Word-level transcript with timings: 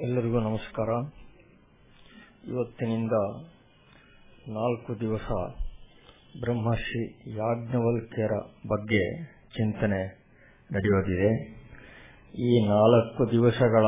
ಎಲ್ಲರಿಗೂ 0.00 0.40
ನಮಸ್ಕಾರ. 0.40 0.88
ಇವತ್ತಿನಿಂದ 2.48 3.12
ನಾಲ್ಕು 4.48 5.00
ದಿವಸ 5.00 5.28
ಬ್ರಹ್ಮಶ್ರೀ 6.40 7.04
ಯಾಜ್ಞವಲ್ಕ್ಯರ 7.36 8.30
ಬಗ್ಗೆ 8.68 9.24
ಚಿಂತನೆ 9.56 10.00
ನಡೆಯೋದಿದೆ 10.72 11.30
ಈ 12.34 12.68
ನಾಲ್ಕು 12.68 13.30
ದಿವಸಗಳ 13.30 13.84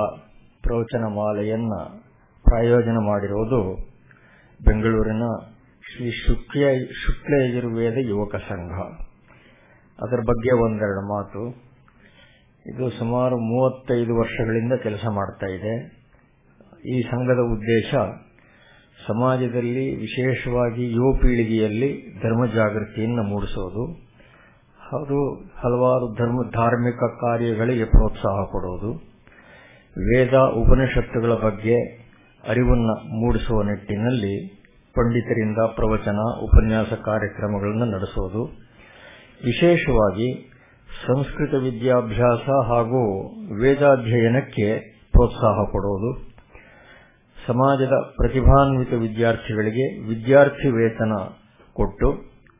ಪ್ರವಚನ 0.62 1.04
ಮಾಲೆಯನ್ನ 1.04 1.74
ಪ್ರಾಯೋಜನ 2.42 2.96
ಮಾಡಿರುವುದು 3.06 3.60
ಬೆಂಗಳೂರಿನ 4.64 5.24
ಶ್ರೀ 5.82 6.10
ಶುಕ್ಲ 6.10 7.42
ಯಜುರ್ವೇದ 7.44 7.96
ಯುವಕ 8.08 8.36
ಸಂಘ. 8.36 8.80
ಅದರ 9.98 10.20
ಬಗ್ಗೆ 10.20 10.64
ಒಂದೆರಡು 10.64 11.08
ಮಾತು. 11.08 11.67
ಇದು 12.68 12.90
ಸುಮಾರು 12.90 13.38
ಮೂವತ್ತೈದು 13.38 14.16
ವರ್ಷಗಳಿಂದ 14.16 14.72
ಕೆಲಸ 14.72 15.06
ಮಾಡ್ತಾ 15.10 15.46
ಇದೆ. 15.46 15.98
ಈ 16.88 17.02
ಸಂಘದ 17.02 17.38
ಉದ್ದೇಶ 17.52 17.94
ಸಮಾಜದಲ್ಲಿ 19.08 19.96
ವಿಶೇಷವಾಗಿ 19.96 20.90
ಯುವ 20.92 21.12
ಪೀಳಿಗೆಯಲ್ಲಿ 21.12 22.20
ಧರ್ಮ 22.22 22.46
ಜಾಗೃತಿಯನ್ನು 22.46 23.22
ಮೂಡಿಸೋದು. 23.22 24.08
ಹಾಗೂ 24.80 25.34
ಹಲವಾರು 25.34 26.14
ಧರ್ಮ, 26.14 26.50
ಧಾರ್ಮಿಕ 26.50 26.96
ಕಾರ್ಯಗಳಿಗೆ 26.96 27.84
ಪ್ರೋತ್ಸಾಹ 27.84 28.44
ಕೊಡುವುದು 28.44 28.92
ವೇದ 29.98 30.34
ಉಪನಿಷತ್ತುಗಳ 30.34 31.34
ಬಗ್ಗೆ 31.34 32.08
ಅರಿವನ್ನು 32.48 33.20
ಮೂಡಿಸುವ 33.20 33.62
ನಿಟ್ಟಿನಲ್ಲಿ 33.62 34.48
ಪಂಡಿತರಿಂದ 34.94 35.56
ಪ್ರವಚನ, 35.56 36.18
ಉಪನ್ಯಾಸ 36.42 36.92
ಕಾರ್ಯಕ್ರಮಗಳನ್ನು 36.92 37.84
ನಡೆಸೋದು. 37.84 38.44
ವಿಶೇಷವಾಗಿ 39.44 40.57
ಸಂಸ್ಕೃತ 40.88 41.54
ವಿದ್ಯಾಭ್ಯಾಸ 41.54 42.66
ಹಾಗೂ 42.66 43.30
ವೇದಾಧ್ಯಯನಕ್ಕೆ 43.62 44.78
ಪ್ರೋತ್ಸಾಹ 45.12 45.72
ಕೊಡುವುದು. 45.72 46.28
ಸಮಾಜದ 47.46 47.92
ಪ್ರತಿಭಾನ್ವಿತ 48.16 48.92
ವಿದ್ಯಾರ್ಥಿಗಳಿಗೆ 48.92 50.08
ವಿದ್ಯಾರ್ಥಿ 50.08 50.70
ವೇತನ 50.70 51.12
ಕೊಟ್ಟು 51.74 52.12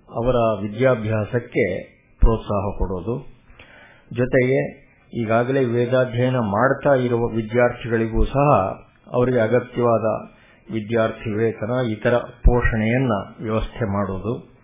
ಅವರ 0.09 0.35
ವಿದ್ಯಾಭ್ಯಾಸಕ್ಕೆ 0.62 1.83
ಪ್ರೋತ್ಸಾಹ 2.20 2.79
ಕೊಡೋದು 2.79 3.27
ಜೊತೆಗೆ 4.12 4.89
ಈಗಾಗಲೇ 5.13 5.65
ವೇದಾಧ್ಯಯನ 5.65 6.37
ಮಾಡ್ತಾ 6.37 6.95
ಇರುವ 6.95 7.20
ವಿದ್ಯಾರ್ಥಿಗಳಿಗೂ 7.27 8.25
ಸಹ 8.25 8.59
ಅವರಿಗೆ 9.13 9.41
ಅಗತ್ಯವಾದ 9.41 10.07
ವಿದ್ಯಾರ್ಥಿ 10.73 11.31
ವೇತನ 11.31 11.87
ಇತರ 11.89 12.17
ಪೋಷಣೆಯನ್ನ 12.19 13.13
ವ್ಯವಸ್ಥೆ 13.42 13.92
ಮಾಡುವುದು. 13.92 14.58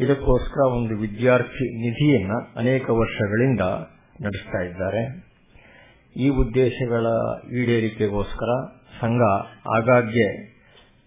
ಇದಕ್ಕೋಸ್ಕರ 0.00 0.60
ಒಂದು 0.72 0.94
ವಿದ್ಯಾರ್ಥಿ 0.96 1.66
ನಿಧಿಯನ್ನ 1.80 2.32
ಅನೇಕ 2.56 2.90
ವರ್ಷಗಳಿಂದ 2.90 3.60
ನಡೆಸ್ತಾ 4.22 4.60
ಇದ್ದಾರೆ. 4.62 5.02
ಈ 6.16 6.28
ಉದ್ದೇಶಗಳ 6.28 7.06
ಈಡೇರಿಕೆಗೋಸ್ಕರ 7.52 8.52
ಸಂಘ 9.00 9.20
ಆಗಾಗ್ಗೆ 9.76 10.28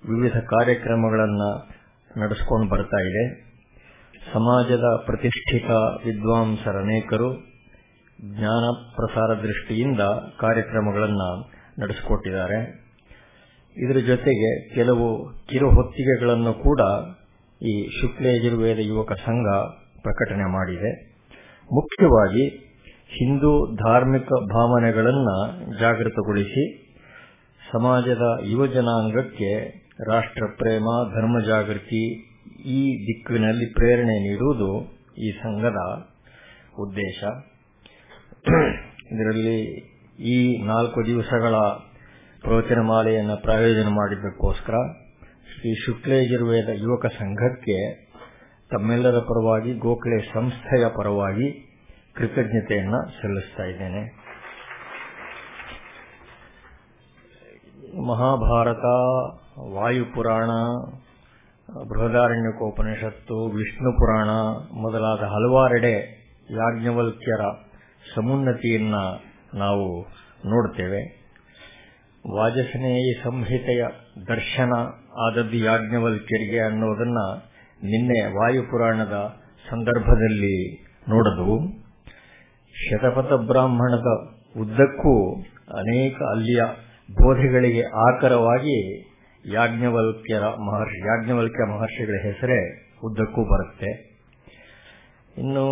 ವಿವಿಧ 0.03 0.38
ಕಾರ್ಯಕ್ರಮಗಳನ್ನು 0.38 1.50
ನಡೆಸಿಕೊಂಡು 2.19 2.69
ಬರ್ತಾ 2.69 3.02
ಇದೆ. 3.02 3.23
ಸಮಾಜದ 4.33 4.83
ಪ್ರತಿಷ್ಠಿತ 5.05 5.69
ವಿದ್ವಾಂಸರನೇಕರು 6.05 7.30
ಜ್ಞಾನ 8.22 8.66
ಪ್ರಸಾರ 8.95 9.41
ದೃಷ್ಟಿಯಿಂದ 9.41 10.00
ಕಾರ್ಯಕ್ರಮಗಳನ್ನು 10.39 11.30
ನಡೆಸಿಕೊಟ್ಟಿದ್ದಾರೆ. 11.80 12.59
ಇದರ 13.78 13.97
ಜೊತೆಗೆ 13.97 14.75
ಕೆಲವು 14.75 15.07
ಕಿರುಹೊತ್ತಿಗೆಗಳನ್ನು 15.50 16.53
ಕೂಡ 16.53 16.81
ಈ 17.64 17.73
ಶುಕ್ಲಯಜುರ್ವೇದ 18.02 18.80
ಯುವಕ 18.80 19.14
ಸಂಘ 19.25 19.47
ಪ್ರಕಟಣೆ 20.02 20.45
ಮಾಡಿದೆ. 20.52 20.92
ಮುಖ್ಯವಾಗಿ 21.69 22.45
ಹಿಂದೂ 23.17 23.52
ಧಾರ್ಮಿಕ 23.75 24.30
ಭಾವನೆಗಳನ್ನು 24.53 25.38
ಜಾಗೃತಗೊಳಿಸಿ 25.80 26.64
ಸಮಾಜದ 27.73 28.25
ಯುವಜನಾಂಗಕ್ಕೆ 28.45 29.52
ರಾಷ್ಟ್ರ 30.08 30.44
ಪ್ರೇಮ, 30.58 30.86
ಧರ್ಮ 31.16 31.36
ಜಾಗೃತಿ 31.47 32.03
ಈ 32.72 32.81
ದಿಕ್ಕಿನಲ್ಲಿ 33.08 33.73
ಪ್ರೇರಣೆ 33.73 34.16
ನೀಡುವುದು 34.19 34.69
ಈ 35.18 35.31
ಸಂಘದ 35.44 35.79
ಉದ್ದೇಶ. 36.79 37.23
ಇದರಲ್ಲಿ 39.12 39.57
ಈ 40.34 40.38
ನಾಲ್ಕು 40.66 41.06
ದಿವಸಗಳ 41.06 41.56
ಪ್ರವಚನ 42.41 42.79
ಮಾಲೆಯನ್ನು 42.81 43.41
ಪ್ರಾಯೋಜನ 43.41 43.88
ಮಾಡಿದ್ದಕ್ಕೋಸ್ಕರ 43.88 44.75
ಶ್ರೀ 45.53 45.75
ಶುಕ್ಲೇಜುರ್ವೇದ 45.86 46.69
ಯುವಕ 46.74 47.06
ಸಂಘಕ್ಕೆ 47.06 48.06
ತಮ್ಮೆಲ್ಲರ 48.72 49.19
ಪರವಾಗಿ, 49.19 49.74
ಗೋಖಲೆ 49.74 50.34
ಸಂಸ್ಥೆಯ 50.34 50.86
ಪರವಾಗಿ 50.88 51.74
ಕೃತಜ್ಞತೆಯನ್ನ 52.16 52.96
ಸಲ್ಲಿಸ್ತಾ 53.22 53.64
ಇದ್ದೇನೆ. 53.64 54.24
ಮಹಾಭಾರತ, 58.08 58.86
ವಾಯುಪುರಾಣ, 59.74 60.50
ಬೃಹದಾರಣ್ಯಕೋಪನಿಷತ್ತು, 61.90 63.46
ವಿಷ್ಣು 63.46 63.91
ಪುರಾಣ 63.91 64.30
ಮೊದಲಾದ 64.81 65.20
ಹಲವಾರೆಡೆ 65.20 66.24
ಯಾಜ್ಞವಲ್ಕ್ಯರ 66.50 67.41
ಸಮುನ್ನತಿಯನ್ನ 68.16 68.96
ನಾವು 69.53 70.02
ನೋಡ್ತೇವೆ. 70.46 71.22
ವಾಜಸನೇಯ 72.31 73.13
ಸಂಹಿತೆಯ 73.23 73.85
ದರ್ಶನ 74.28 74.73
ಆದದ್ದು 75.22 75.57
ಯಾಜ್ಞವಲ್ಕ್ಯರಿಗೆ 75.57 76.59
ಅನ್ನೋದನ್ನ 76.59 77.17
ನಿನ್ನೆ 77.84 78.19
ವಾಯುಪುರಾಣದ 78.35 79.35
ಸಂದರ್ಭದಲ್ಲಿ 79.69 80.84
ನೋಡದು. 81.09 81.84
ಶತಪಥ 82.73 83.34
ಬ್ರಾಹ್ಮಣದ 83.34 84.09
ಉದ್ದಕ್ಕೂ 84.61 85.41
ಅನೇಕ 85.78 86.16
ಅಲ್ಲಿಯ 86.31 86.61
ಬೋಧೆಗಳಿಗೆ 87.11 87.84
ಆಕರವಾಗಿ 87.84 88.78
ಯಾಜ್ಞವಲ್ಕ್ಯರ 89.45 90.41
ಮಹರ್ಷಿ, 90.41 91.00
ಯಾಜ್ಞವಲ್ಕ್ಯ 91.00 91.63
ಮಹರ್ಷಿಗಳ 91.72 92.17
ಹೆಸರೇ 92.23 92.59
ಉದ್ದಕ್ಕೂ 93.03 93.41
ಬರುತ್ತೆ. 93.53 93.91
ಇನ್ನು 95.38 95.67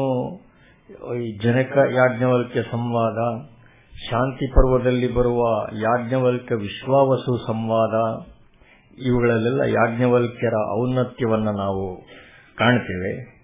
ಜನಕ 1.44 1.78
ಯಾಜ್ಞವಲ್ಕ್ಯ 1.78 2.62
ಸಂವಾದ 2.72 3.51
ಶಾಂತಿ 4.10 4.48
ಪರ್ವದಲ್ಲಿ 4.48 5.14
ಬರುವ 5.14 5.68
ಯಾಜ್ಞವಲ್ಕ್ಯ 5.74 6.56
ವಿಶ್ವಾವಸು 6.56 7.48
ಸಂವಾದ, 7.48 8.26
ಇವುಗಳಲ್ಲೆಲ್ಲ 8.98 9.62
ಯಾಜ್ಞವಲ್ಕ್ಯರ 9.62 10.54
ಔನ್ನತ್ಯವನ್ನು 10.80 11.52
ನಾವು 11.52 12.06
ಕಾಣ್ತೇವೆ. 12.58 13.42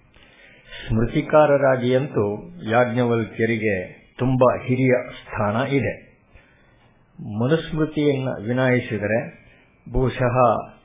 ಸ್ಮೃತಿಕಾರರಾಗಿಯಂತೂ 0.87 2.25
ಯಾಜ್ಞವಲ್ಕ್ಯರಿಗೆ 2.69 3.75
ತುಂಬಾ 4.17 4.59
ಹಿರಿಯ 4.63 4.93
ಸ್ಥಾನ 5.11 5.67
ಇದೆ. 5.67 6.07
ಮನುಸ್ಮೃತಿಯನ್ನು 7.39 8.43
ವಿನಾಯಿಸಿದರೆ 8.43 9.19
ಬಹುಶಃ 9.93 10.35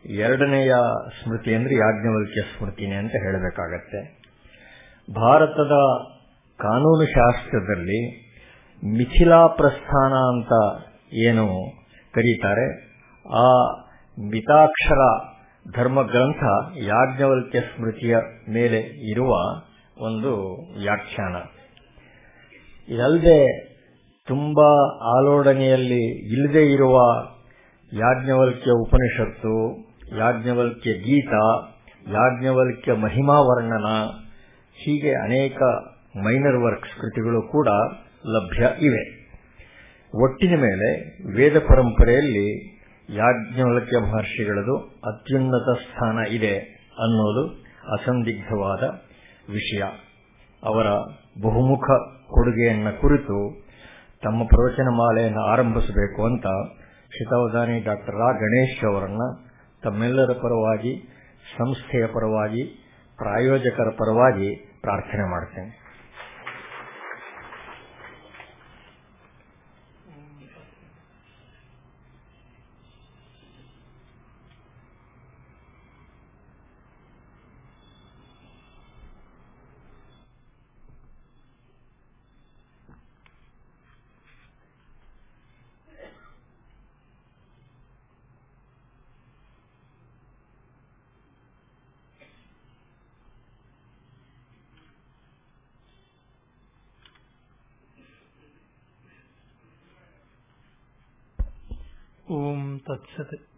ಎರಡನೆಯ 0.04 0.75
ಸ್ಮೃತಿ 1.22 1.54
ಅಂದರೆ 1.54 1.75
ಯಾಜ್ಞವಲ್ಕ್ಯ 1.75 2.43
ಸ್ಮೃತಿನೇ 2.43 2.94
ಅಂತ 2.94 3.12
ಹೇಳಬೇಕಾಗತ್ತೆ. 3.12 4.00
ಭಾರತದ 5.15 5.77
ಕಾನೂನು 6.59 7.06
ಶಾಸ್ತ್ರದಲ್ಲಿ 7.06 8.31
ಮಿಥಿಲಾ 8.84 9.47
ಪ್ರಸ್ಥಾನ 9.47 10.12
ಅಂತ 10.12 10.82
ಏನು 11.15 11.47
ಕರೀತಾರೆ? 12.15 12.66
ಆ 13.31 13.47
ಮಿತಾಕ್ಷರ 14.20 14.98
ಧರ್ಮ 15.76 16.03
ಗ್ರಂಥ 16.03 16.43
ಯಾಜ್ಞವಲ್ಕ್ಯ 16.76 17.60
ಸ್ಮೃತಿಯ 17.60 18.16
ಮೇಲೆ 18.48 19.10
ಇರುವ 19.10 19.28
ಒಂದು 20.06 20.54
ವ್ಯಾಖ್ಯಾನ. 20.78 21.37
ಇದಲ್ಲದೆ 22.88 23.69
ತುಂಬಾ 24.26 24.98
ಆಲೋಡನೆಯಲ್ಲಿ 25.19 26.32
ಇಲ್ಲದೆ 26.32 26.72
ಇರುವ 26.72 27.25
ಯಾಜ್ಞವಲ್ಕ್ಯ 27.92 28.71
ಉಪನಿಷತ್ತು, 28.71 29.76
ಯಾಜ್ಞವಲ್ಕ್ಯ 30.16 30.92
ಗೀತ, 30.92 31.32
ಯಾಜ್ಞವಲ್ಕ್ಯ 32.09 32.92
ಮಹಿಮಾ 32.92 33.34
ವರ್ಣನ 33.34 34.04
ಹೀಗೆ 34.75 35.15
ಅನೇಕ 35.15 35.62
ಮೈನರ್ 36.16 36.62
ವರ್ಕ್ಸ್ 36.65 37.00
ಕೃತಿಗಳು 37.00 37.42
ಕೂಡ 37.42 37.69
ಲಭ್ಯ 38.27 38.87
ಇವೆ. 38.87 39.22
ಒಟ್ಟಿನ 40.15 40.60
ಮೇಲೆ 40.60 41.19
ವೇದ 41.37 41.59
ಪರಂಪರೆಯಲ್ಲಿ 41.59 42.72
ಯಾಜ್ಞವಲ್ಕ್ಯ 43.10 43.98
ಮಹರ್ಷಿಗಳದು 43.98 44.77
ಅತ್ಯುನ್ನತ 44.78 45.78
ಸ್ಥಾನ 45.78 46.19
ಇದೆ 46.27 46.59
ಅನ್ನೋದು 46.91 47.65
ಅಸಂದಿಗ್ಧವಾದ 47.92 48.83
ವಿಷಯ. 49.53 49.83
ಅವರ 50.63 50.86
ಬಹುಮುಖ 51.42 51.84
ಕೊಡುಗೆಯನ್ನ 52.30 52.91
ಕುರಿತು 52.91 53.66
ತಮ್ಮ 54.22 54.45
ಪ್ರವಚನ 54.45 54.84
ಮಾಲೆಯನ್ನು 54.84 55.41
ಆರಂಭಿಸಬೇಕು 55.41 56.24
ಅಂತ 56.24 56.47
ಶಿತಾವಧಾನಿ 57.07 57.80
ಡಾಕ್ಟರ್ 57.80 58.15
ರಾ. 58.15 58.33
ಗಣೇಶ್ 58.33 58.84
ಅವರನ್ನ 58.84 59.21
ತಮ್ಮೆಲ್ಲರ 59.83 60.33
ಪರವಾಗಿ, 60.33 61.09
ಸಂಸ್ಥೆಯ 61.59 62.07
ಪರವಾಗಿ, 62.07 62.65
ಪ್ರಾಯೋಜಕರ 63.16 63.89
ಪರವಾಗಿ 63.89 64.78
ಪ್ರಾರ್ಥನೆ 64.80 65.30
ಮಾಡ್ತೇನೆ. 65.30 65.82
ತತ್ಸತ್ 102.92 103.48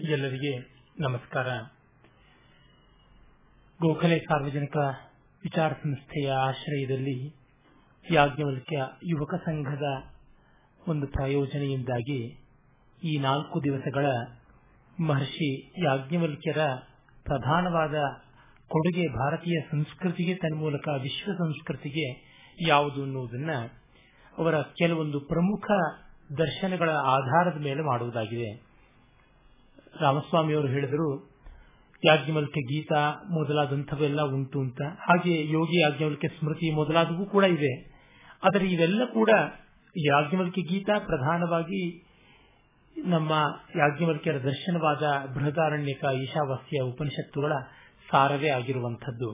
ಎಲ್ಲರಿಗೆ 0.00 0.58
ನಮಸ್ಕಾರ. 1.00 1.46
ಗೋಖಲೆ 3.80 4.18
ಸಾರ್ವಜನಿಕ 4.18 4.76
ವಿಚಾರ 5.42 5.72
ಸಂಸ್ಥೆಯ 5.72 6.32
ಆಶ್ರಯದಲ್ಲಿ 6.32 7.36
ಯಾಜ್ಞವಲ್ಕ್ಯ 8.10 8.76
ಯುವಕ 9.04 9.34
ಸಂಘದ 9.34 9.82
ಒಂದು 10.88 11.06
ಪ್ರಾಯೋಜನೆಯಿಂದಾಗಿ 11.06 12.46
ಈ 13.04 13.18
ನಾಲ್ಕು 13.18 13.64
ದಿವಸಗಳ 13.64 14.06
ಮಹರ್ಷಿ 15.00 15.72
ಯಾಜ್ಞವಲ್ಕ್ಯರ 15.84 16.58
ಪ್ರಧಾನವಾದ 17.24 17.94
ಕೊಡುಗೆ 18.68 19.08
ಭಾರತೀಯ 19.08 19.60
ಸಂಸ್ಕೃತಿಗೆ 19.70 20.34
ತನ್ಮೂಲಕ 20.34 20.88
ವಿಶ್ವ 20.88 21.32
ಸಂಸ್ಕೃತಿಗೆ 21.32 22.36
ಯಾವುದು 22.68 23.02
ಅನ್ನುವುದನ್ನ 23.02 23.50
ಅವರ 24.38 24.62
ಕೆಲವೊಂದು 24.62 25.20
ಪ್ರಮುಖ 25.20 25.70
ದರ್ಶನಗಳ 26.38 26.90
ಆಧಾರದ 26.90 27.60
ಮೇಲೆ 27.60 27.82
ಮಾಡುವುದಾಗಿದೆ. 27.82 28.65
ರಾಮಸ್ವಾಮಿಯವರು 30.00 30.68
ಹೇಳಿದರು 30.68 31.36
ಯಾಜ್ಞವಲ್ಕೆ 32.04 32.60
ಗೀತಾ 32.60 33.10
ಮೊದಲಾದಂಥವೆಲ್ಲ 33.30 34.22
ಉಂಟು 34.22 34.60
ಅಂತ. 34.60 34.82
ಹಾಗೆ 34.82 35.50
ಯೋಗಿ 35.50 35.82
ಯಾಜ್ಞವಲ್ಕೆ 35.82 36.28
ಸ್ಮೃತಿ 36.28 36.74
ಮೊದಲಾದವು 36.74 37.26
ಕೂಡ 37.26 37.44
ಇವೆ. 37.44 37.96
ಆದರೆ 38.44 38.66
ಇವೆಲ್ಲ 38.66 39.04
ಕೂಡ 39.04 39.30
ಯಾಜ್ಞವಲ್ಕೆ 39.96 40.60
ಗೀತಾ 40.60 40.98
ಪ್ರಧಾನವಾಗಿ 40.98 42.04
ನಮ್ಮ 43.04 43.60
ಯಾಜ್ಞವಲ್ಕ್ಯರ 43.76 44.42
ದರ್ಶನವಾದ 44.42 45.32
ಬೃಹದಾರಣ್ಯಕ 45.34 46.04
ಈಶಾವಾಸ್ಯ 46.22 46.80
ಉಪನಿಷತ್ತುಗಳ 46.80 47.52
ಸಾರವೇ 48.10 48.48
ಆಗಿರುವಂಥದ್ದು. 48.48 49.32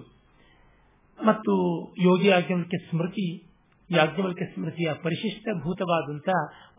ಮತ್ತು 1.24 1.54
ಯೋಗಿ 2.02 2.28
ಯಾಜ್ಞವಲ್ಕ್ಯ 2.28 2.78
ಸ್ಮೃತಿ, 2.78 3.46
ಯಾಜ್ಞವಲ್ಕ್ಯ 3.90 4.44
ಸ್ಮೃತಿಯ 4.44 4.92
ಪರಿಶಿಷ್ಟಭೂತವಾದಂಥ 4.92 6.28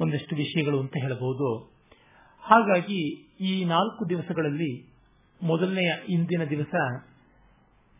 ಒಂದಷ್ಟು 0.01 0.35
ವಿಷಯಗಳು 0.35 0.79
ಅಂತ 0.79 0.93
ಹೇಳಬಹುದು 1.01 1.73
ಹಾಗಾಗಿ 2.43 3.27
ಈ 3.39 3.65
ನಾಲ್ಕು 3.65 4.09
ದಿವಸಗಳಲ್ಲಿ 4.09 4.93
ಮೊದಲನೆಯ 5.43 5.93
ಇಂದಿನ 6.09 6.43
ದಿವಸ 6.43 6.75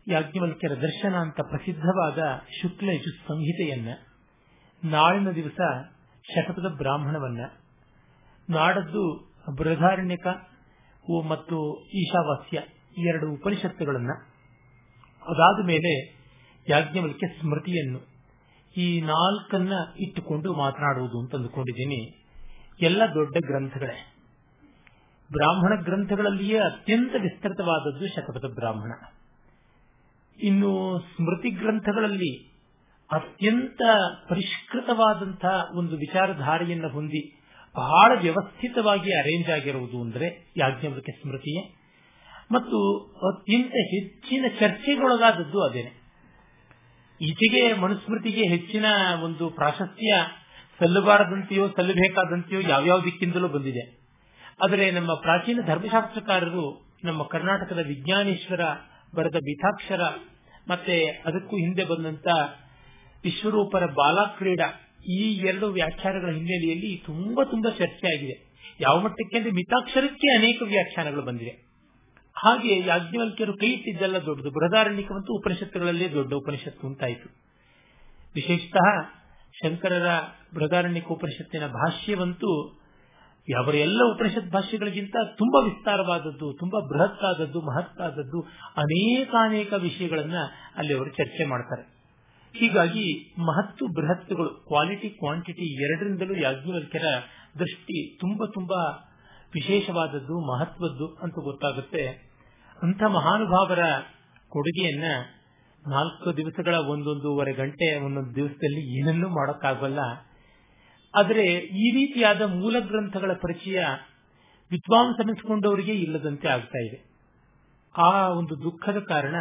ಯಾಜ್ಞವಲ್ಕ್ಯರ 0.08 0.72
ದರ್ಶನ 0.72 1.14
ಅಂತ 1.14 1.40
ಪ್ರಸಿದ್ಧವಾದ 1.48 2.40
ಶುಕ್ಲ 2.62 2.90
ಯಜು 2.90 3.10
ಸಂಹಿತೆಯನ್ನ, 3.28 3.88
ನಾಳಿನ 4.84 5.30
ದಿವಸ 5.30 5.60
ಶತಪದ 6.24 6.68
ಬ್ರಾಹ್ಮಣವನ್ನ, 6.76 7.40
ನಾಡದ್ದು 8.50 9.34
ಬೃಹಧಾರಣ್ಯಕ 9.56 10.26
ಮತ್ತು 11.28 11.86
ಈಶಾವಾಸ್ಯ 11.88 12.62
ಎರಡು 13.10 13.32
ಉಪನಿಷತ್ತುಗಳನ್ನ, 13.32 14.10
ಅದಾದ 15.22 15.66
ಮೇಲೆ 15.66 16.16
ಯಾಜ್ಞವಲ್ಕ್ಯ 16.68 17.26
ಸ್ಮೃತಿಯನ್ನು 17.26 18.00
ಈ 18.76 19.00
ನಾಲ್ಕನ್ನ 19.00 19.72
ಇಟ್ಟುಕೊಂಡು 19.98 20.54
ಮಾತನಾಡುವುದು 20.54 21.20
ಅಂತ 21.20 21.34
ಅಂದುಕೊಂಡಿದ್ದೀನಿ 21.34 22.00
ಎಲ್ಲ 22.80 23.02
ದೊಡ್ಡ 23.14 23.36
ಗ್ರಂಥಗಳೇ. 23.46 24.13
ಬ್ರಾಹ್ಮಣ 25.32 25.84
ಗ್ರಂಥಗಳಲ್ಲಿಯೇ 25.84 26.58
ಅತ್ಯಂತ 26.58 27.14
ವಿಸ್ತೃತವಾದದ್ದು 27.22 28.06
ಶತಪಥ 28.06 28.54
ಬ್ರಾಹ್ಮಣ. 28.54 28.92
ಇನ್ನು 30.42 30.98
ಸ್ಮೃತಿ 30.98 31.50
ಗ್ರಂಥಗಳಲ್ಲಿ 31.50 32.54
ಅತ್ಯಂತ 33.10 33.82
ಪರಿಷ್ಕೃತವಾದಂತಹ 34.28 35.64
ಒಂದು 35.76 35.96
ವಿಚಾರಧಾರೆಯನ್ನು 35.96 36.88
ಹೊಂದಿ 36.88 37.40
ಬಹಳ 37.76 38.18
ವ್ಯವಸ್ಥಿತವಾಗಿ 38.20 39.18
ಅರೇಂಜ್ 39.18 39.50
ಆಗಿರುವುದು 39.50 40.00
ಅಂದರೆ 40.00 40.52
ಯಾಜ್ಞವೃಕ್ಕೆ 40.56 41.12
ಸ್ಮೃತಿಯೇ. 41.12 41.74
ಮತ್ತು 42.52 42.98
ಅತ್ಯಂತ 43.32 43.70
ಹೆಚ್ಚಿನ 43.70 44.44
ಚರ್ಚೆಗೊಳಗಾದದ್ದು 44.60 45.62
ಅದೇನೆ 45.62 46.04
ಈಚೆಗೆ 47.20 47.72
ಮನುಸ್ಮೃತಿಗೆ 47.72 48.48
ಹೆಚ್ಚಿನ 48.48 48.84
ಒಂದು 49.22 49.50
ಪ್ರಾಶಸ್ತ್ಯ 49.50 50.14
ಸಲ್ಲಬಾರದಂತೆಯೋ 50.80 51.68
ಸಲ್ಲಬೇಕಾದಂತೆಯೋ 51.68 52.60
ಯಾವ್ಯಾವ 52.60 53.00
ದಿಕ್ಕಿಂದಲೂ 53.04 53.48
ಬಂದಿದೆ. 53.48 54.03
ಆದರೆ 54.62 54.90
ನಮ್ಮ 54.90 55.14
ಪ್ರಾಚೀನ 55.14 55.60
ಧರ್ಮಶಾಸ್ತ್ರಕಾರರು, 55.66 56.94
ನಮ್ಮ 57.04 57.22
ಕರ್ನಾಟಕದ 57.22 57.78
ವಿಜ್ಞಾನೇಶ್ವರ, 57.86 58.60
ಬರೆದ 59.14 59.34
ಬಿಥಾಕ್ಷರ 59.34 60.00
ಮತ್ತೆ 60.68 61.06
ಅದಕ್ಕೂ 61.06 61.56
ಹಿಂದೆ 61.56 61.84
ಬಂದಂತ 61.84 62.26
ವಿಶ್ವರೂಪರ 63.24 63.86
ಬಾಲಕ್ರೀಡಾ, 63.86 64.80
ಈ 65.08 65.34
ಎರಡು 65.34 65.66
ವ್ಯಾಖ್ಯಾನಗಳ 65.66 66.30
ಹಿನ್ನೆಲೆಯಲ್ಲಿ 66.32 67.02
ತುಂಬಾ 67.06 67.44
ತುಂಬಾ 67.44 67.70
ಚರ್ಚೆ 67.70 68.16
ಆಗಿದೆ. 68.16 68.54
ಯಾವ 68.80 69.00
ಮಟ್ಟಕ್ಕೆ 69.00 69.36
ಅಂದ್ರೆ 69.36 69.52
ಮಿತಾಕ್ಷರಕ್ಕೆ 69.52 70.34
ಅನೇಕ 70.34 70.62
ವ್ಯಾಖ್ಯಾನಗಳು 70.62 71.22
ಬಂದಿವೆ. 71.22 71.50
ಹಾಗೆ 72.36 72.78
ಯಾಜ್ಞವಲ್ಕ್ಯರು 72.86 73.56
ಕೈ 73.56 73.66
ಇಟ್ಟಿದ್ದೆಲ್ಲ 73.66 74.16
ದೊಡ್ಡದು. 74.16 74.50
ಬೃಹದಾರಣ್ಯಕವಂತೂ 74.50 75.38
ಉಪನಿಷತ್ತುಗಳಲ್ಲೇ 75.38 76.12
ದೊಡ್ಡ 76.12 76.32
ಉಪನಿಷತ್ತು 76.32 76.86
ಅಂತಾಯಿತು. 76.86 77.28
ವಿಶೇಷತಃ 78.34 79.02
ಶಂಕರರ 79.62 80.06
ಬೃಹದಾರಣ್ಯಕ 80.54 81.06
ಉಪನಿಷತ್ತಿನ 81.06 81.66
ಭಾಷ್ಯವಂತೂ 81.66 82.80
ಅವರ 83.52 83.74
ಎಲ್ಲ 83.74 84.02
ಉಪನಿಷತ್ 84.14 84.52
ಭಾಷೆಗಳಿಗಿಂತ 84.52 85.16
ತುಂಬಾ 85.38 85.64
ವಿಸ್ತಾರವಾದದ್ದು, 85.64 86.52
ತುಂಬಾ 86.52 86.86
ಬೃಹತ್ತಾದದ್ದು, 86.86 87.60
ಮಹತ್ತಾದದ್ದು, 87.60 88.40
ಅನೇಕಾನೇಕ 88.76 89.72
ವಿಷಯಗಳನ್ನ 89.72 90.34
ಅಲ್ಲಿ 90.76 90.94
ಅವರು 90.94 91.10
ಚರ್ಚೆ 91.10 91.44
ಮಾಡ್ತಾರೆ. 91.44 91.82
ಹೀಗಾಗಿ 92.58 93.34
ಮಹತ್ತು 93.38 93.86
ಬೃಹತ್ತುಗಳು 93.86 94.50
ಕ್ವಾಲಿಟಿ 94.50 95.08
ಕ್ವಾಂಟಿಟಿ 95.10 95.82
ಎರಡರಿಂದಲೂ 95.84 96.40
ಯಾಜ್ಞವಲ್ಕ್ಯರ 96.40 97.02
ದೃಷ್ಟಿ 97.58 98.18
ತುಂಬಾ 98.20 98.46
ತುಂಬಾ 98.46 99.10
ವಿಶೇಷವಾದದ್ದು, 99.54 100.52
ಮಹತ್ವದ್ದು 100.52 101.06
ಅಂತ 101.22 101.34
ಗೊತ್ತಾಗುತ್ತೆ. 101.44 102.34
ಅಂಥ 102.82 103.02
ಮಹಾನುಭಾವರ 103.02 103.78
ಕೊಡುಗೆಯನ್ನ 104.48 105.04
ನಾಲ್ಕು 105.88 106.36
ದಿವಸಗಳ 106.36 106.74
ಒಂದೊಂದೂವರೆ 106.74 107.52
ಗಂಟೆ, 107.52 108.04
ಒಂದೊಂದು 108.04 108.34
ದಿವಸದಲ್ಲಿ 108.34 109.00
ಏನನ್ನೂ 109.00 109.28
ಮಾಡೋಕ್ಕಾಗಲ್ಲ. 109.28 109.98
ಆದರೆ 111.14 111.56
ಈ 111.56 111.90
ರೀತಿಯಾದ 111.90 112.42
ಮೂಲ 112.42 112.78
ಗ್ರಂಥಗಳ 112.78 113.32
ಪರಿಚಯ 113.32 113.84
ವಿದ್ವಾಂಸನಿಸಿಕೊಂಡವರಿಗೆ 114.70 115.92
ಇಲ್ಲದಂತೆ 115.92 116.48
ಆಗ್ತಾ 116.48 116.78
ಇದೆ. 116.78 117.14
ಆ 117.96 118.28
ಒಂದು 118.28 118.62
ದುಃಖದ 118.62 118.98
ಕಾರಣ 118.98 119.34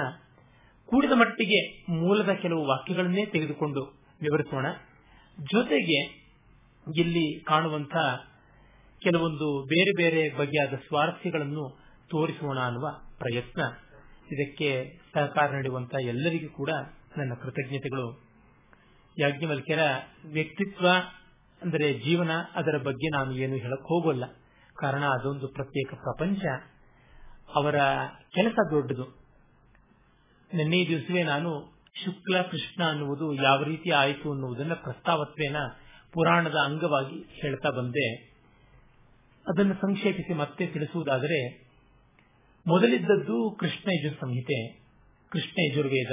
ಕೂಡಿದ 0.86 1.12
ಮಟ್ಟಿಗೆ 1.12 1.86
ಮೂಲದ 1.92 2.30
ಕೆಲವು 2.30 2.66
ವಾಕ್ಯಗಳನ್ನೇ 2.66 3.26
ತೆಗೆದುಕೊಂಡು 3.26 3.84
ವಿವರಿಸೋಣ. 4.22 4.66
ಜೊತೆಗೆ 5.52 6.24
ಇಲ್ಲಿ 6.98 7.44
ಕಾಣುವಂತಹ 7.44 8.26
ಕೆಲವೊಂದು 9.02 9.66
ಬೇರೆ 9.66 9.92
ಬೇರೆ 9.98 10.38
ಬಗೆಯಾದ 10.38 10.74
ಸ್ವಾರಸ್ಯಗಳನ್ನು 10.74 11.78
ತೋರಿಸೋಣ 12.10 12.60
ಅನ್ನುವ 12.60 12.90
ಪ್ರಯತ್ನ 13.18 13.62
ಇದಕ್ಕೆ 14.32 15.00
ಸಹಕಾರ 15.14 15.56
ನೀಡುವಂತಹ 15.56 16.06
ಎಲ್ಲರಿಗೂ 16.06 16.54
ಕೂಡ 16.54 16.70
ನನ್ನ 17.18 17.34
ಕೃತಜ್ಞತೆಗಳು. 17.34 18.24
ಯಾಜ್ಞವಲ್ಕ್ಯರ 19.20 19.80
ವ್ಯಕ್ತಿತ್ವ 20.26 20.88
ಅಂದರೆ 21.64 22.00
ಜೀವನ 22.00 22.32
ಅದರ 22.56 22.78
ಬಗ್ಗೆ 22.78 23.10
ನಾನು 23.10 23.32
ಏನು 23.32 23.56
ಹೇಳಕ್ 23.56 23.82
ಹೋಗೋಲ್ಲ. 23.82 24.24
ಕಾರಣ 24.76 25.04
ಅದೊಂದು 25.06 25.48
ಪ್ರತ್ಯೇಕ 25.48 25.94
ಪ್ರಪಂಚ. 25.94 26.46
ಅವರ 27.56 27.76
ಕೆಲಸ 28.34 28.54
ದೊಡ್ಡದು. 28.72 29.04
ನಿನ್ನೆ 30.54 30.88
ದಿವಸವೇ 30.88 31.24
ನಾನು 31.24 31.74
ಶುಕ್ಲ, 32.06 32.42
ಕೃಷ್ಣ 32.42 32.84
ಅನ್ನುವುದು 32.84 33.34
ಯಾವ 33.34 33.64
ರೀತಿ 33.64 33.90
ಆಯಿತು 33.90 34.32
ಅನ್ನುವುದನ್ನ 34.32 34.74
ಪ್ರಸ್ತಾವತ್ವೇನ 34.74 35.56
ಪುರಾಣದ 36.14 36.56
ಅಂಗವಾಗಿ 36.66 37.26
ಹೇಳ್ತಾ 37.30 37.70
ಬಂದೆ. 37.70 38.16
ಅದನ್ನು 39.48 39.74
ಸಂಕ್ಷೇಪಿಸಿ 39.74 40.34
ಮತ್ತೆ 40.34 40.68
ತಿಳಿಸುವುದಾದರೆ, 40.68 41.68
ಮೊದಲಿದ್ದದ್ದು 42.68 43.58
ಕೃಷ್ಣ 43.60 43.92
ಯಜುರ್ 43.92 44.20
ಸಂಹಿತೆ, 44.22 44.80
ಕೃಷ್ಣ 45.30 45.72
ಯಜುರ್ವೇದ 45.72 46.12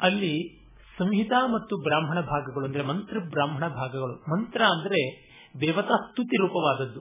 ಅಲ್ಲಿ 0.00 0.59
ಸಂಹಿತಾ 1.00 1.46
ಮತ್ತು 1.46 1.76
ಬ್ರಾಹ್ಮಣ 1.76 2.20
ಭಾಗಗಳು 2.20 2.64
ಅಂದ್ರೆ 2.64 2.82
ಮಂತ್ರ 2.82 3.18
ಬ್ರಾಹ್ಮಣ 3.18 3.68
ಭಾಗಗಳು. 3.68 4.14
ಮಂತ್ರ 4.14 4.62
ಅಂದ್ರೆ 4.62 5.30
ದೇವತಾ 5.60 5.96
ಸ್ತುತಿ 5.96 6.36
ರೂಪವಾದದ್ದು. 6.36 7.00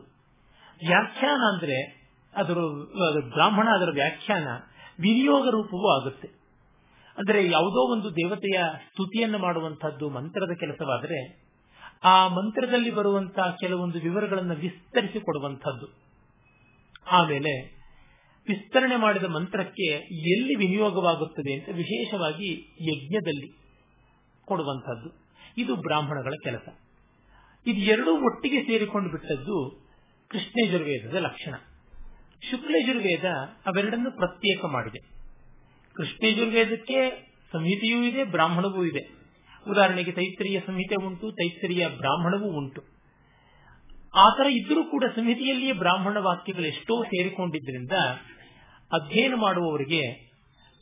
ವ್ಯಾಖ್ಯಾನ 0.88 1.41
ಅಂದ್ರೆ 1.53 2.00
ಅದರ 2.36 2.58
ಬ್ರಾಹ್ಮಣ 3.29 3.68
ಅದರ 3.68 3.89
ವ್ಯಾಖ್ಯಾನ 3.91 4.48
ವಿನಿಯೋಗ 5.00 5.50
ರೂಪವೂ 5.50 6.01
ಆಗುತ್ತೆ. 6.01 6.27
ಅಂದರೆ 7.18 7.50
ಯಾವುದೋ 7.50 7.94
ಒಂದು 7.94 8.12
ದೇವತೆಯ 8.12 8.60
ಸ್ತುತಿಯನ್ನು 8.89 9.38
ಮಾಡುವಂತಹದ್ದು 9.38 10.10
ಮಂತ್ರದ 10.10 10.53
ಕೆಲಸವಾದರೆ 10.60 11.50
ಆ 12.03 12.27
ಮಂತ್ರದಲ್ಲಿ 12.27 12.91
ಬರುವಂತಹ 12.91 13.56
ಕೆಲವೊಂದು 13.60 14.00
ವಿವರಗಳನ್ನು 14.00 14.56
ವಿಸ್ತರಿಸಿ 14.56 15.20
ಕೊಡುವಂಥದ್ದು. 15.20 15.88
ಆಮೇಲೆ 17.12 17.79
ವಿಸ್ತರಣೆ 18.48 18.96
ಮಾಡಿದ 18.96 19.24
ಮಂತ್ರಕ್ಕೆ 19.24 19.91
ಎಲ್ಲಿ 20.32 20.56
ವಿನಿಯೋಗವಾಗುತ್ತದೆ 20.56 21.53
ಅಂತ 21.53 21.70
ವಿಶೇಷವಾಗಿ 21.75 22.51
ಯಜ್ಞದಲ್ಲಿ. 22.91 23.59
ಕೊಡುವಂತಹದ್ದು 24.50 25.10
ಇದು 25.58 25.75
ಬ್ರಾಹ್ಮಣಗಳ 25.75 26.34
ಕೆಲಸ. 26.44 26.70
ಇದು 27.68 27.79
ಎರಡೂ 27.79 28.12
ಒಟ್ಟಿಗೆ 28.12 28.63
ಸೇರಿಕೊಂಡು 28.63 29.12
ಬಿಟ್ಟದ್ದು 29.12 29.88
ಕೃಷ್ಣೇಜುರ್ವೇದದ 30.27 31.15
ಲಕ್ಷಣ. 31.15 31.56
ಶುಕ್ಲಯಜುರ್ವೇದ 32.51 33.24
ಅವೆರಡನ್ನು 33.65 34.12
ಪ್ರತ್ಯೇಕ 34.12 34.65
ಮಾಡಿದೆ. 34.65 35.00
ಕೃಷ್ಣೇಜುರ್ವೇದಕ್ಕೆ 35.94 37.29
ಸಂಹಿತೆಯೂ 37.51 38.03
ಇದೆ, 38.03 38.24
ಬ್ರಾಹ್ಮಣವೂ 38.24 38.86
ಇದೆ. 38.86 39.20
ಉದಾಹರಣೆಗೆ 39.72 40.12
ತೈತ್ರಿಯ 40.12 40.60
ಸಂಹಿತೆ 40.68 41.06
ಉಂಟು, 41.06 41.32
ತೈತ್ರಿಯ 41.32 41.88
ಬ್ರಾಹ್ಮಣವೂ 41.88 42.58
ಉಂಟು. 42.58 42.82
ಆ 44.15 44.22
ಆತರ 44.22 44.46
ಇದ್ರೂ 44.51 44.84
ಕೂಡ 44.84 45.03
ಸಂಹಿತೆಯಲ್ಲಿಯೇ 45.15 45.72
ಬ್ರಾಹ್ಮಣ 45.72 46.18
ವಾಕ್ಯಗಳು 46.18 46.65
ಎಷ್ಟೋ 46.65 47.03
ಸೇರಿಕೊಂಡಿದ್ದರಿಂದ 47.03 47.91
ಅಧ್ಯಯನ 48.91 49.34
ಮಾಡುವವರಿಗೆ, 49.36 50.32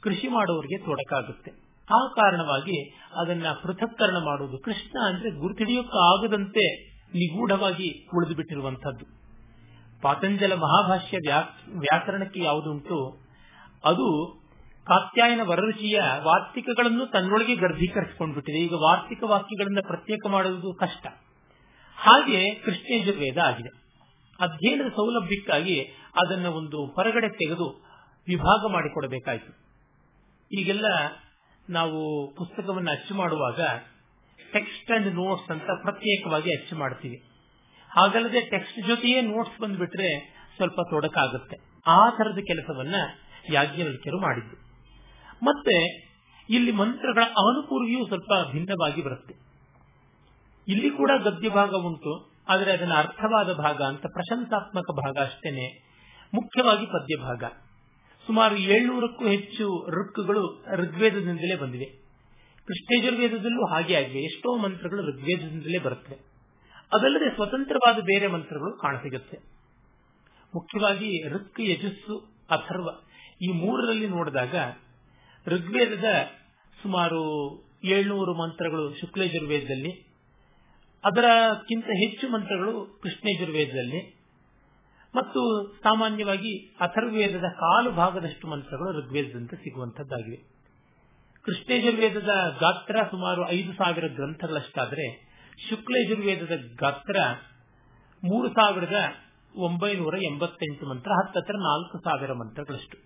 ಕೃಷಿ 0.01 0.27
ಮಾಡುವವರಿಗೆ 0.27 0.85
ತೊಡಕಾಗುತ್ತೆ. 0.85 1.66
ಆ 1.89 2.07
ಕಾರಣವಾಗಿ 2.07 2.89
ಅದನ್ನ 3.15 3.45
ಪೃಥಕ್ಕರಣ 3.63 4.17
ಮಾಡುವುದು. 4.17 4.57
ಕೃಷ್ಣ 4.57 4.99
ಅಂದ್ರೆ 5.05 5.29
ಗುರುತಿಡಿಯೋಕ್ಕಾಗದಂತೆ 5.29 6.85
ನಿಗೂಢವಾಗಿ 7.07 8.07
ಉಳಿದು 8.17 8.35
ಬಿಟ್ಟಿರುವಂತಹದ್ದು 8.35 9.05
ಪಾತಂಜಲ 10.01 10.53
ಮಹಾಭಾಷ್ಯ 10.53 11.17
ವ್ಯಾಕರಣಕ್ಕೆ 11.79 12.39
ಯಾವುದುಂಟು 12.39 13.19
ಅದು 13.83 14.37
ಕಾತ್ಯಾಯನ 14.87 15.39
ವರರುಚಿಯ 15.43 16.01
ವಾರ್ತಿಕಗಳನ್ನು 16.23 17.05
ತನ್ನೊಳಗೆ 17.05 17.55
ಗರ್ಭೀಕರಿಸಿಕೊಂಡ್ಬಿಟ್ಟಿದೆ 17.55 18.57
ಈಗ 18.57 18.73
ವಾರ್ತಿಕ 18.73 19.23
ವಾಕ್ಯಗಳನ್ನು 19.23 19.87
ಪ್ರತ್ಯೇಕ 19.87 20.27
ಮಾಡುವುದು 20.27 20.73
ಕಷ್ಟ. 20.73 21.07
ಹಾಗೆ 21.95 22.55
ಕೃಷ್ಣೇಜುರ್ವೇದ 22.55 23.37
ಆಗಿದೆ. 23.37 23.69
ಅಧ್ಯಯನದ 24.39 24.89
ಸೌಲಭ್ಯಕ್ಕಾಗಿ 24.89 25.81
ಅದನ್ನು 26.23 26.51
ಒಂದು 26.51 26.85
ಹೊರಗಡೆ 26.85 27.29
ತೆಗೆದು 27.29 27.85
ವಿಭಾಗ 28.27 28.71
ಮಾಡಿಕೊಡಬೇಕಾಯಿತು. 28.73 29.67
ಈಗೆಲ್ಲ 30.51 30.85
ನಾವು 31.69 32.31
ಪುಸ್ತಕವನ್ನು 32.35 32.91
ಅಚ್ಚು 32.91 33.15
ಮಾಡುವಾಗ 33.15 33.61
ಟೆಕ್ಸ್ಟ್ 34.53 34.91
ಅಂಡ್ 34.91 35.15
ನೋಟ್ಸ್ 35.15 35.51
ಅಂತ 35.51 35.63
ಪ್ರತ್ಯೇಕವಾಗಿ 35.63 36.51
ಅಚ್ಚು 36.51 36.75
ಮಾಡ್ತೀವಿ. 36.75 37.17
ಹಾಗಲ್ಲದೆ 37.89 38.41
ಟೆಕ್ಸ್ಟ್ 38.41 38.87
ಜೊತೆಯೇ 38.87 39.21
ನೋಟ್ಸ್ 39.21 39.61
ಬಂದ್ಬಿಟ್ರೆ 39.61 40.37
ಸ್ವಲ್ಪ 40.55 40.81
ತೊಡಕಾಗುತ್ತೆ. 40.89 41.57
ಆ 41.87 42.09
ತರದ 42.09 42.37
ಕೆಲಸವನ್ನ 42.37 42.95
ಯಾಜ್ಞವಲ್ಕ್ಯರು 43.53 44.19
ಮಾಡಿದ್ದು. 44.19 44.55
ಮತ್ತೆ 45.43 46.07
ಇಲ್ಲಿ 46.49 46.71
ಮಂತ್ರಗಳ 46.71 47.23
ಅನುಪೂರ್ವಿಯೂ 47.23 48.07
ಸ್ವಲ್ಪ 48.07 48.51
ಭಿನ್ನವಾಗಿ 48.51 49.01
ಬರುತ್ತೆ. 49.01 49.35
ಇಲ್ಲಿ 50.67 50.89
ಕೂಡ 50.89 51.11
ಗದ್ಯ 51.23 51.49
ಭಾಗ 51.49 51.69
ಉಂಟು, 51.69 52.31
ಆದರೆ 52.49 52.71
ಅದನ್ನ 52.71 52.93
ಅರ್ಥವಾದ 52.93 53.53
ಭಾಗ 53.53 53.81
ಅಂತ 53.81 54.01
ಪ್ರಶಂಸಾತ್ಮಕ 54.01 54.91
ಭಾಗ 54.91 55.17
ಅಷ್ಟೇನೆ. 55.17 55.87
ಮುಖ್ಯವಾಗಿ 56.33 56.85
ಪದ್ಯ 56.85 57.23
ಭಾಗ 57.23 57.43
ಸುಮಾರು 58.27 58.55
ಏಳ್ನೂರಕ್ಕೂ 58.55 59.27
ಹೆಚ್ಚು 59.27 59.87
ಋಕ್ಗಳು 59.91 60.65
ಋಗ್ವೇದದಿಂದಲೇ 60.75 61.55
ಬಂದಿವೆ. 61.55 61.85
ಕೃಷ್ಣೇಜುರ್ವೇದದಲ್ಲೂ 62.65 63.67
ಹಾಗೆ 63.67 63.95
ಆಗಿವೆ 63.95 64.19
ಎಷ್ಟೋ 64.19 64.57
ಮಂತ್ರಗಳು 64.57 65.11
ಋಗ್ವೇದದಿಂದಲೇ 65.11 65.77
ಬರುತ್ತವೆ 65.77 66.15
ಅದಲ್ಲದೆ 66.93 67.35
ಸ್ವತಂತ್ರವಾದ 67.35 67.95
ಬೇರೆ 67.95 68.27
ಮಂತ್ರಗಳು 68.27 68.77
ಕಾಣಸಿಗುತ್ತೆ. 68.77 69.37
ಮುಖ್ಯವಾಗಿ 70.55 71.29
ಋಕ್ 71.29 71.59
ಯಜಸ್ಸು 71.59 72.17
ಅಥರ್ವ. 72.49 72.89
ಈ 73.41 73.47
ಮೂರರಲ್ಲಿ 73.47 74.07
ನೋಡಿದಾಗ 74.07 74.55
ಋಗ್ವೇದದ 75.47 76.05
ಸುಮಾರು 76.81 77.21
ಏಳ್ನೂರು 77.83 78.33
ಮಂತ್ರಗಳು 78.33 78.93
ಶುಕ್ಲಯಜುರ್ವೇದದಲ್ಲಿ, 78.93 80.07
ಅದರಕ್ಕಿಂತ 81.03 81.85
ಹೆಚ್ಚು 81.85 82.29
ಮಂತ್ರಗಳು 82.29 82.99
ಕೃಷ್ಣಯಜುರ್ವೇದದಲ್ಲಿ 83.03 84.16
ಮತ್ತು 85.15 85.71
ಸಾಮಾನ್ಯವಾಗಿ 85.83 86.57
ಅಥರ್ವೇದದ 86.57 87.43
ಕಾಲು 87.43 87.91
ಭಾಗದಷ್ಟು 87.91 88.47
ಮಂತ್ರಗಳು 88.47 89.01
ಋಗ್ವೇದದಂತೆ 89.01 89.55
ಸಿಗುವಂತದ್ದಾಗಿವೆ 89.55 90.57
ಕೃಷ್ಣೇಜುರ್ವೇದದ 91.41 92.29
ಗಾತ್ರ 92.59 92.95
ಸುಮಾರು 93.11 93.49
ಐದು 93.49 93.73
ಸಾವಿರ 93.73 94.07
ಗ್ರಂಥಗಳಷ್ಟಾದರೆ 94.07 95.27
ಶುಕ್ಲಯಜುರ್ವೇದದ 95.69 96.51
ಗಾತ್ರ 96.79 97.15
ಮೂರು 98.23 98.49
ಸಾವಿರದ 98.49 98.93
ಒಂಬೈನೂರ 99.55 100.15
ಎಂಬತ್ತೆಂಟು 100.17 100.85
ಮಂತ್ರ, 100.85 101.11
ಹತ್ತತ್ರ 101.11 101.53
ನಾಲ್ಕು 101.53 101.97
ಸಾವಿರ 101.99 102.33
ಮಂತ್ರಗಳಷ್ಟು. 102.33 102.97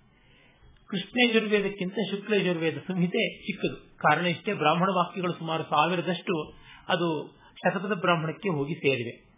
ಕೃಷ್ಣೇಜುರ್ವೇದಕ್ಕಿಂತ 0.87 1.95
ಶುಕ್ಲಯಜುರ್ವೇದ 2.11 2.77
ಸಂಹಿತೆ 2.77 3.41
ಚಿಕ್ಕದು. 3.41 3.97
ಕಾರಣ 3.97 4.25
ಇಷ್ಟೇ, 4.25 4.53
ಬ್ರಾಹ್ಮಣ 4.53 4.87
ವಾಕ್ಯಗಳು 4.95 5.33
ಸುಮಾರು 5.33 5.63
ಸಾವಿರದಷ್ಟು 5.63 6.53
ಅದು 6.87 7.39
ಶತಪಥ 7.55 7.91
ಬ್ರಾಹ್ಮಣಕ್ಕೆ 7.91 8.49
ಹೋಗಿ 8.49 8.73
ಸೇರಿವೆ. 8.73 9.30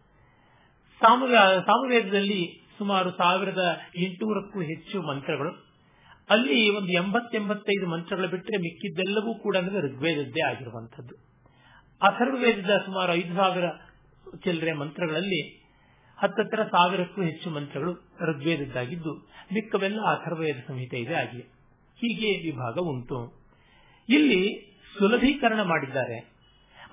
ಸಾಮವೇದದಲ್ಲಿ 1.06 2.68
ಸುಮಾರು 2.78 3.12
ಸಾವಿರದ 3.12 3.80
ಎಂಟುನೂರಕ್ಕೂ 3.98 4.60
ಹೆಚ್ಚು 4.62 5.02
ಮಂತ್ರಗಳು. 5.02 5.52
ಅಲ್ಲಿ 6.30 6.70
ಒಂದು 6.70 6.92
ಎಂಬತ್ತೆಂಬತ್ತೈದು 6.92 7.88
ಮಂತ್ರಗಳು 7.88 8.28
ಬಿಟ್ಟರೆ 8.28 8.58
ಮಿಕ್ಕಿದ್ದೆಲ್ಲವೂ 8.58 9.34
ಕೂಡ 9.34 9.58
ಅಂದ್ರೆ 9.58 9.80
ಋಗ್ವೇದದ್ದೇ 9.80 10.42
ಆಗಿರುವಂಥದ್ದು. 10.42 11.16
ಅಥರ್ವವೇದದ 12.02 12.70
ಸುಮಾರು 12.86 13.14
ಐದು 13.14 13.36
ಸಾವಿರ 13.36 13.66
ಚಿಲ್ಲರೆ 14.44 14.74
ಮಂತ್ರಗಳಲ್ಲಿ 14.74 15.64
ಹತ್ತತ್ರ 16.18 16.64
ಸಾವಿರಕ್ಕೂ 16.64 17.22
ಹೆಚ್ಚು 17.22 17.50
ಮಂತ್ರಗಳು 17.50 17.94
ಋಗ್ವೇದದ್ದಾಗಿದ್ದು, 18.32 19.14
ಮಿಕ್ಕವೆಲ್ಲ 19.54 20.02
ಅಥರ್ವವೇದ 20.02 20.56
ಸಂಹಿತೆ 20.68 20.98
ಇದೆ 20.98 21.14
ಆಗಿದೆ 21.14 21.44
ಹೀಗೆ 21.96 22.52
ವಿಭಾಗ 22.52 22.78
ಉಂಟು. 22.78 23.44
ಇಲ್ಲಿ 24.10 24.42
ಸುಲಭೀಕರಣ 25.00 25.62
ಮಾಡಿದ್ದಾರೆ. 25.62 26.34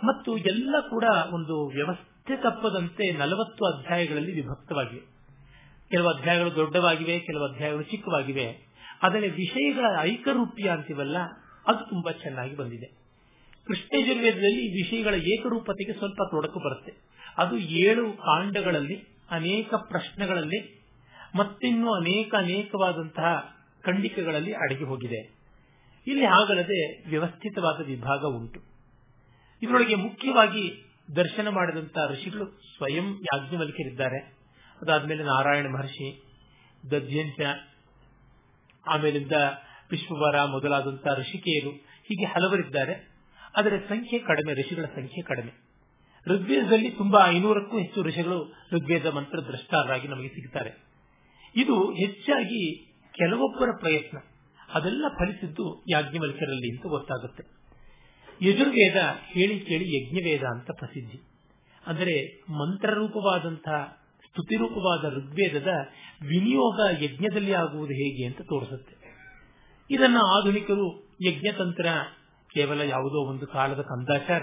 ಮತ್ತು 0.04 0.36
ಎಲ್ಲ 0.36 0.74
ಕೂಡ 0.90 1.04
ಒಂದು 1.32 1.68
ವ್ಯವಸ್ಥೆ 1.68 2.09
ತಪ್ಪದಂತೆ 2.37 3.12
ನಲವತ್ತು 3.12 3.64
ಅಧ್ಯಾಯಗಳಲ್ಲಿ 3.64 4.42
ವಿಭಕ್ತವಾಗಿವೆ. 4.42 5.00
ಕೆಲವು 5.90 6.08
ಅಧ್ಯಾಯಗಳು 6.08 6.54
ದೊಡ್ಡವಾಗಿವೆ, 6.54 7.18
ಕೆಲವು 7.18 7.54
ಅಧ್ಯಾಯಗಳು 7.54 7.82
ಚಿಕ್ಕವಾಗಿವೆ. 7.82 8.70
ಆದರೆ 9.02 9.28
ವಿಷಯಗಳ 9.28 9.84
ಐಕರೂಪ್ಯ 10.00 10.70
ಅಂತೀವಲ್ಲ, 10.70 11.16
ಅದು 11.66 11.90
ತುಂಬಾ 11.90 12.12
ಚೆನ್ನಾಗಿ 12.12 12.56
ಬಂದಿದೆ. 12.56 12.87
ಕೃಷ್ಣಯಜುರ್ವೇದದಲ್ಲಿ 13.66 14.82
ವಿಷಯಗಳ 14.82 15.14
ಏಕರೂಪತೆಗೆ 15.14 15.92
ಸ್ವಲ್ಪ 15.92 16.22
ತೊಡಕು 16.30 16.60
ಬರುತ್ತೆ. 16.60 16.92
ಅದು 17.38 17.58
ಏಳು 17.58 18.12
ಕಾಂಡಗಳಲ್ಲಿ 18.12 19.04
ಅನೇಕ 19.30 19.75
ಪ್ರಶ್ನೆಗಳಲ್ಲಿ, 19.75 20.84
ಮತ್ತಿನ್ನು 21.38 21.92
ಅನೇಕ 21.92 22.34
ಅನೇಕವಾದಂತಹ 22.34 23.56
ಖಂಡಿಕೆಗಳಲ್ಲಿ 23.82 24.52
ಅಡಗಿ 24.52 24.84
ಹೋಗಿದೆ. 24.84 25.40
ಇಲ್ಲಿ 26.06 26.25
ಆಗಲದೆ 26.25 27.08
ವ್ಯವಸ್ಥಿತವಾದ 27.08 27.87
ವಿಭಾಗ 27.87 28.25
ಉಂಟು. 28.25 28.60
ಇದರೊಳಗೆ 29.62 29.94
ಮುಖ್ಯವಾಗಿ 29.94 30.89
ದರ್ಶನ 31.16 31.48
ಮಾಡಿದಂತಹ 31.48 32.12
ಋಷಿಗಳು 32.12 32.60
ಸ್ವಯಂ 32.76 33.04
ಯಾಜ್ಞವಲ್ಕ್ಯರಿದ್ದಾರೆ. 33.04 34.18
ಅದಾದ್ಮೇಲೆ 34.80 35.24
ನಾರಾಯಣ 35.24 35.66
ಮಹರ್ಷಿ 35.66 36.22
ದಧ್ಯಂಶ 36.90 37.40
ಆಮೇಲಿಂದ 38.86 39.32
ವಿಶ್ವವರ 39.90 40.44
ಮೊದಲಾದಂತಹ 40.44 41.14
ಋಷಿಕೆಯರು 41.14 41.70
ಹೀಗೆ 42.04 42.24
ಹಲವರಿದ್ದಾರೆ. 42.24 43.10
ಅದರ 43.56 43.76
ಸಂಖ್ಯೆ 43.88 44.18
ಕಡಿಮೆ, 44.18 44.52
ಋಷಿಗಳ 44.52 44.84
ಸಂಖ್ಯೆ 44.84 45.22
ಕಡಿಮೆ. 45.22 45.70
ಋಗ್ವೇದದಲ್ಲಿ 46.26 46.90
ತುಂಬಾ 46.90 47.26
ಐನೂರಕ್ಕೂ 47.26 47.78
ಹೆಚ್ಚು 47.78 48.02
ಋಷಿಗಳು 48.02 48.52
ಋಗ್ವೇದ 48.72 49.06
ಮಂತ್ರ 49.06 49.40
ದ್ರಷ್ಟಾರರಾಗಿ 49.40 50.08
ನಮಗೆ 50.08 50.28
ಸಿಗುತ್ತಾರೆ 50.28 50.70
ಇದು 51.56 51.90
ಹೆಚ್ಚಾಗಿ 51.90 52.86
ಕೆಲವೊಬ್ಬರ 53.12 53.68
ಪ್ರಯತ್ನ. 53.80 54.18
ಅದೆಲ್ಲ 54.74 55.04
ಫಲಿಸಿದ್ದು 55.18 55.84
ಯಾಜ್ಞವಲ್ಕ್ಯರಲ್ಲಿ 55.88 56.76
ಅಂತ 56.76 56.86
ಗೊತ್ತಾಗುತ್ತೆ. 56.86 57.59
ಯಜುರ್ವೇದ 58.42 58.97
ಹೇಳಿ 59.23 59.61
ಕೇಳಿ 59.61 59.97
ಯಜ್ಞವೇದ 59.97 60.42
ಅಂತ 60.42 60.70
ಪ್ರಸಿದ್ಧಿ. 60.70 61.20
ಅಂದರೆ 61.87 62.42
ಮಂತ್ರರೂಪವಾದಂತಹ 62.50 63.99
ಸ್ತುತಿರೂಪವಾದ 64.28 65.12
ಋಗ್ವೇದದ 65.14 65.68
ವಿನಿಯೋಗ 66.23 66.80
ಯಜ್ಞದಲ್ಲಿ 67.02 67.52
ಆಗುವುದು 67.52 67.92
ಹೇಗೆ 67.92 68.26
ಅಂತ 68.26 68.40
ತೋರಿಸುತ್ತೆ. 68.40 69.00
ಇದನ್ನ 69.90 70.16
ಆಧುನಿಕರು 70.16 71.09
ಯಜ್ಞತಂತ್ರ 71.26 71.87
ಕೇವಲ 72.54 72.80
ಯಾವುದೋ 72.80 73.30
ಒಂದು 73.30 73.47
ಕಾಲದ 73.47 73.80
ಕಂದಾಚಾರ. 73.80 74.42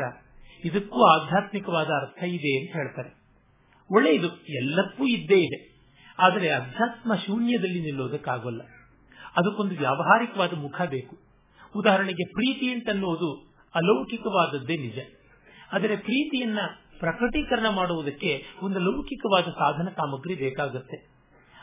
ಇದಕ್ಕೂ 0.65 1.03
ಆಧ್ಯಾತ್ಮಿಕವಾದ 1.03 1.87
ಅರ್ಥ 1.87 2.23
ಇದೆ 2.23 2.59
ಅಂತ 2.59 2.75
ಹೇಳ್ತಾರೆ. 2.75 3.09
ಒಳ್ಳೆಯದು 3.91 4.27
ಎಲ್ಲಕ್ಕೂ 4.37 5.07
ಇದ್ದೇ 5.07 5.39
ಇದೆ. 5.39 5.77
ಆದರೆ 6.19 6.49
ಅಧ್ಯಾತ್ಮ 6.49 7.15
ಶೂನ್ಯದಲ್ಲಿ 7.15 7.79
ನಿಲ್ಲೋದಕ್ಕಾಗಲ್ಲ. 7.79 8.61
ಅದಕ್ಕೊಂದು 9.35 9.75
ವ್ಯಾವಹಾರಿಕವಾದ 9.75 10.53
ಮುಖ 10.53 10.81
ಬೇಕು. 10.81 11.17
ಉದಾಹರಣೆಗೆ 11.75 12.33
ಪ್ರೀತಿ 12.33 12.69
ಅಂತನ್ನುವುದು 12.69 13.46
ಅಲೌಕಿಕವಾದದ್ದೇ 13.75 14.77
ನಿಜ. 14.77 14.99
ಆದರೆ 15.71 15.95
ಪ್ರೀತಿಯನ್ನ 15.95 16.59
ಪ್ರಕಟೀಕರಣ 16.99 17.69
ಮಾಡುವುದಕ್ಕೆ 17.69 18.43
ಒಂದು 18.61 18.79
ಲೌಕಿಕವಾದ 18.79 19.43
ಸಾಧನ 19.43 19.89
ಸಾಮಗ್ರಿ 19.89 20.35
ಬೇಕಾಗುತ್ತೆ. 20.35 21.17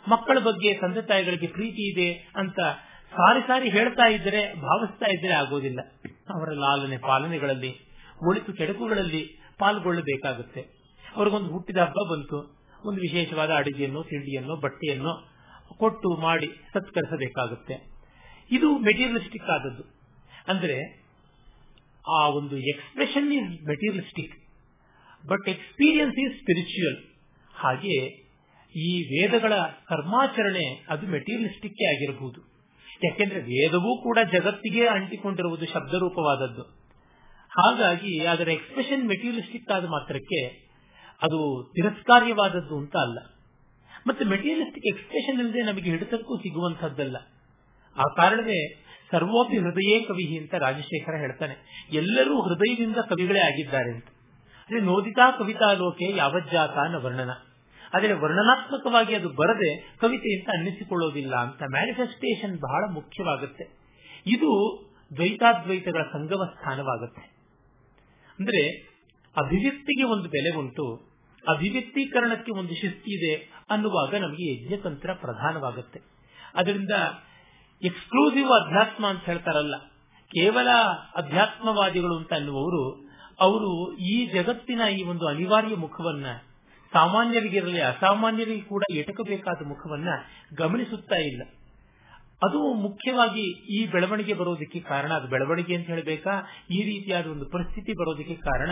ಮಕ್ಕಳ 0.08 0.38
ಬಗ್ಗೆ 0.38 0.74
ತಂದೆ 0.74 1.02
ತಾಯಿಗಳಿಗೆ 1.02 1.46
ಪ್ರೀತಿ 1.46 1.92
ಇದೆ 1.92 2.32
ಅಂತ 2.36 2.60
ಸಾರಿ 3.10 3.40
ಸಾರಿ 3.40 3.70
ಹೇಳ್ತಾ 3.70 4.08
ಇದ್ದರೆ, 4.08 4.54
ಭಾವಿಸ್ತಾ 4.54 5.06
ಇದ್ದರೆ 5.06 5.32
ಆಗೋದಿಲ್ಲ. 5.32 5.80
ಅವರ 6.34 6.48
ಲಾಲನೆ 6.50 6.98
ಪಾಲನೆಗಳಲ್ಲಿ, 6.98 7.78
ಒಳಿತು 8.26 8.52
ಕೆಡಕುಗಳಲ್ಲಿ 8.52 9.38
ಪಾಲ್ಗೊಳ್ಳಬೇಕಾಗುತ್ತೆ. 9.58 10.60
ಅವ್ರಿಗೊಂದು 11.16 11.48
ಹುಟ್ಟಿದ 11.48 11.76
ಹಬ್ಬ 11.76 12.10
ಬಂತು. 12.10 12.64
ಒಂದು 12.84 13.00
ವಿಶೇಷವಾದ 13.00 13.50
ಅಡಿಗೆಯನ್ನು, 13.50 14.02
ತಿಂಡಿಯನ್ನು, 14.02 14.56
ಬಟ್ಟೆಯನ್ನು 14.56 15.34
ಕೊಟ್ಟು 15.78 16.20
ಮಾಡಿ 16.20 16.46
ಸತ್ಕರಿಸಬೇಕಾಗುತ್ತೆ. 16.46 17.92
ಇದು 18.50 18.78
ಮೆಟೀರಿಯಲಿಸ್ಟಿಕ್ 18.78 19.44
ಆದದ್ದು. 19.44 19.82
ಅಂದ್ರೆ 20.48 21.03
ಆ 22.08 22.28
ಒಂದು 22.28 22.58
expression 22.58 23.32
is 23.32 23.68
materialistic 23.68 24.34
but 25.28 25.48
experience 25.48 26.18
is 26.18 26.40
spiritual 26.40 26.98
ಹಾಗೆ 27.54 28.24
ಈ 28.76 29.02
ವೇದಗಳ 29.02 29.52
ಕರ್ಮಾಚರಣೆ 29.88 30.84
ಅದು 30.88 31.06
ಮೆಟೀರಿಯಲಿಸ್ಟಿಕ್ 31.06 31.88
ಆಗಿರಬಹುದು 31.88 32.54
ಯಾಕೆಂದ್ರೆ 33.04 33.40
ವೇದವೂ 33.40 34.02
ಕೂಡ 34.02 34.18
ಜಗತ್ತಿಗೆ 34.32 34.86
ಅಂಟಿಕೊಂಡಿರುವುದು 34.86 35.66
ಶಬ್ದರೂಪವಾದದ್ದು. 35.66 36.62
ಹಾಗಾಗಿ 37.50 38.26
ಅದರ 38.26 38.48
ಎಕ್ಸ್ಪ್ರೆಷನ್ 38.48 39.04
ಮೆಟೀರಿಯಲಿಸ್ಟಿಕ್ 39.04 39.70
ಆದ 39.70 39.84
ಮಾತ್ರಕ್ಕೆ 39.84 40.46
ಅದು 41.22 41.72
ತಿರಸ್ಕಾರ್ಯವಾದದ್ದು 41.74 42.78
ಅಂತ 42.78 42.96
ಅಲ್ಲ. 42.96 43.18
ಮತ್ತೆ 44.06 44.24
ಮೆಟೀರಿಯಲಿಸ್ಟಿಕ್ 44.24 44.86
ಎಕ್ಸ್ಪ್ರೆಷನ್ 44.86 45.40
ಇಲ್ಲದೆ 45.40 45.62
ನಮಗೆ 45.62 45.90
ಹಿಡಿತಕ್ಕೂ 45.90 46.36
ಸಿಗುವಂತಹದ್ದಲ್ಲ 46.36 47.16
ಆ 47.96 48.02
ಕಾರಣವೇ 48.16 48.83
ಸರ್ವೋಪಿ 49.14 49.58
ಹೃದಯೇ 49.58 50.00
ಕವಿ 50.00 50.38
ಅಂತ 50.38 50.54
ರಾಜಶೇಖರ 50.54 51.14
ಹೇಳ್ತಾನೆ. 51.16 51.86
ಎಲ್ಲರೂ 51.92 52.40
ಹೃದಯದಿಂದ 52.40 52.96
ಕವಿಗಳೇ 52.96 53.40
ಆಗಿದ್ದಾರೆ 53.40 53.90
ಅಂತ. 53.90 54.04
ಅಂದ್ರೆ 54.58 54.80
ನೋದಿತಾ 54.80 55.30
ಕವಿತಾ 55.30 55.72
ಲೋಕೆ 55.72 56.16
ಯಾವಜ್ಜಾತ 56.16 56.70
ಅನ್ನೋ 56.70 57.00
ವರ್ಣನ. 57.00 57.30
ಆದರೆ 57.94 58.12
ವರ್ಣನಾತ್ಮಕವಾಗಿ 58.12 59.14
ಅದು 59.14 59.28
ಬರದೆ 59.28 59.98
ಕವಿತೆ 60.00 60.38
ಅಂತ 60.38 60.48
ಅನ್ನಿಸಿಕೊಳ್ಳೋದಿಲ್ಲ 60.48 61.36
ಅಂತ 61.36 61.62
ಮ್ಯಾನಿಫೆಸ್ಟೇಷನ್ 61.70 62.58
ಬಹಳ 62.58 62.94
ಮುಖ್ಯವಾಗುತ್ತೆ. 62.94 63.64
ಇದು 64.26 64.50
ದ್ವೈತಾದ್ವೈತಗಳ 65.16 66.02
ಸಂಗಮ 66.02 66.44
ಸ್ಥಾನವಾಗುತ್ತೆ. 66.56 67.36
ಅಂದ್ರೆ 68.38 68.68
ಅಭಿವ್ಯಕ್ತಿಗೆ 69.36 70.02
ಒಂದು 70.02 70.28
ಬೆಲೆ 70.28 70.56
ಉಂಟು, 70.56 71.14
ಅಭಿವ್ಯಕ್ತೀಕರಣಕ್ಕೆ 71.48 72.52
ಒಂದು 72.52 72.74
ಶಿಸ್ತಿ 72.74 73.18
ಇದೆ 73.18 73.34
ಅನ್ನುವಾಗ 73.70 74.14
ನಮಗೆ 74.14 74.64
ಯಜ್ಞತಂತ್ರ 74.64 75.12
ಪ್ರಧಾನವಾಗುತ್ತೆ. 75.12 76.00
ಅದರಿಂದ 76.54 76.90
ಎಕ್ಸ್ಕ್ಲೂಸಿವ್ 77.84 78.66
ಅಧ್ಯಾತ್ಮ 78.66 79.06
ಅಂತ 79.06 79.24
ಹೇಳ್ತಾರಲ್ಲ. 79.24 79.74
ಕೇವಲ 80.26 80.68
ಅಧ್ಯಾತ್ಮವಾದಿಗಳು 81.16 82.16
ಅಂತ 82.16 82.32
ಅನ್ನುವರು 82.32 83.08
ಅವರು 83.40 83.96
ಈ 83.96 84.26
ಜಗತ್ತಿನ 84.26 84.80
ಈ 84.98 85.02
ಒಂದು 85.02 85.28
ಅನಿವಾರ್ಯ 85.28 85.76
ಮುಖವನ್ನ 85.76 86.26
ಸಾಮಾನ್ಯರಿಗಿರಲಿ 86.92 87.80
ಅಸಾಮಾನ್ಯರಿಗೆ 87.80 88.60
ಕೂಡ 88.60 88.82
ಎಟಕಬೇಕಾದ 88.90 89.66
ಮುಖವನ್ನ 89.66 90.08
ಗಮನಿಸುತ್ತಾ 90.58 91.16
ಇಲ್ಲ. 91.16 91.42
ಅದು 92.42 92.74
ಮುಖ್ಯವಾಗಿ 92.74 93.74
ಈ 93.76 93.86
ಬೆಳವಣಿಗೆ 93.86 94.34
ಬರೋದಕ್ಕೆ 94.34 94.80
ಕಾರಣ. 94.80 95.12
ಅದು 95.14 95.28
ಬೆಳವಣಿಗೆ 95.28 95.76
ಅಂತ 95.76 95.86
ಹೇಳಬೇಕಾ? 95.86 96.30
ಈ 96.70 96.82
ರೀತಿಯಾದ 96.82 97.26
ಒಂದು 97.26 97.50
ಪರಿಸ್ಥಿತಿ 97.50 97.92
ಬರೋದಕ್ಕೆ 97.92 98.34
ಕಾರಣ. 98.34 98.70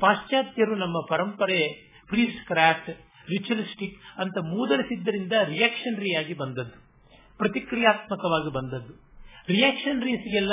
ಪಾಶ್ಚಾತ್ಯರು 0.00 0.74
ನಮ್ಮ 0.74 0.96
ಪರಂಪರೆ 1.08 1.68
ಪ್ರೀಸ್ಕ್ರಾಫ್ಟ್ 2.08 2.90
ರಿಚುಲಿಸ್ಟಿಕ್ 3.30 4.20
ಅಂತ 4.20 4.38
ಮೂದರಿಸಿದ್ದರಿಂದ 4.38 5.32
ರಿಯಾಕ್ಷನರಿ 5.32 6.16
ಆಗಿ 6.16 6.34
ಬಂದದ್ದು. 6.34 6.85
ಪ್ರತಿಕ್ರಿಯಾತ್ಮಕವಾಗಿ 7.38 8.52
ಬಂದದ್ದು. 8.52 8.94
ರಿಯಾಕ್ಷನರೀಸ್ಗೆಲ್ಲ 9.48 10.52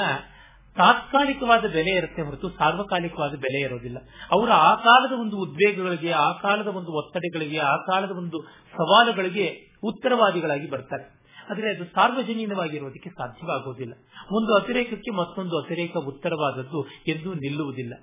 ತಾತ್ಕಾಲಿಕವಾದ 0.76 1.66
ಬೆಲೆ 1.66 1.92
ಇರುತ್ತೆ 1.92 2.22
ಹೊರತು 2.22 2.50
ಸಾರ್ವಕಾಲಿಕವಾದ 2.50 3.32
ಬೆಲೆ 3.32 3.60
ಇರೋದಿಲ್ಲ. 3.60 3.98
ಅವರ 4.32 4.52
ಆ 4.52 4.76
ಕಾಲದ 4.76 5.12
ಒಂದು 5.12 5.38
ಉದ್ವೇಗಗಳಿಗೆ, 5.38 6.12
ಆ 6.12 6.32
ಕಾಲದ 6.32 6.68
ಒಂದು 6.68 6.92
ಒತ್ತಡಗಳಿಗೆ, 6.92 7.58
ಆ 7.58 7.78
ಕಾಲದ 7.78 8.12
ಒಂದು 8.12 8.42
ಸವಾಲುಗಳಿಗೆ 8.72 9.78
ಉತ್ತರವಾದಿಗಳಾಗಿ 9.84 10.70
ಬರ್ತಾರೆ. 10.70 11.24
ಆದರೆ 11.50 11.76
ಅದು 11.76 11.86
ಸಾರ್ವಜನೀನವಾಗಿರೋದಕ್ಕೆ 11.86 13.10
ಸಾಧ್ಯವಾಗುವುದಿಲ್ಲ 13.10 13.94
ಒಂದು 14.32 14.56
ಅತಿರೇಕಕ್ಕೆ 14.56 15.12
ಮತ್ತೊಂದು 15.12 15.60
ಅತಿರೇಕ 15.60 15.98
ಉತ್ತರವಾದದ್ದು 15.98 16.88
ಎಂದು 17.08 17.34
ನಿಲ್ಲುವುದಿಲ್ಲ. 17.34 17.94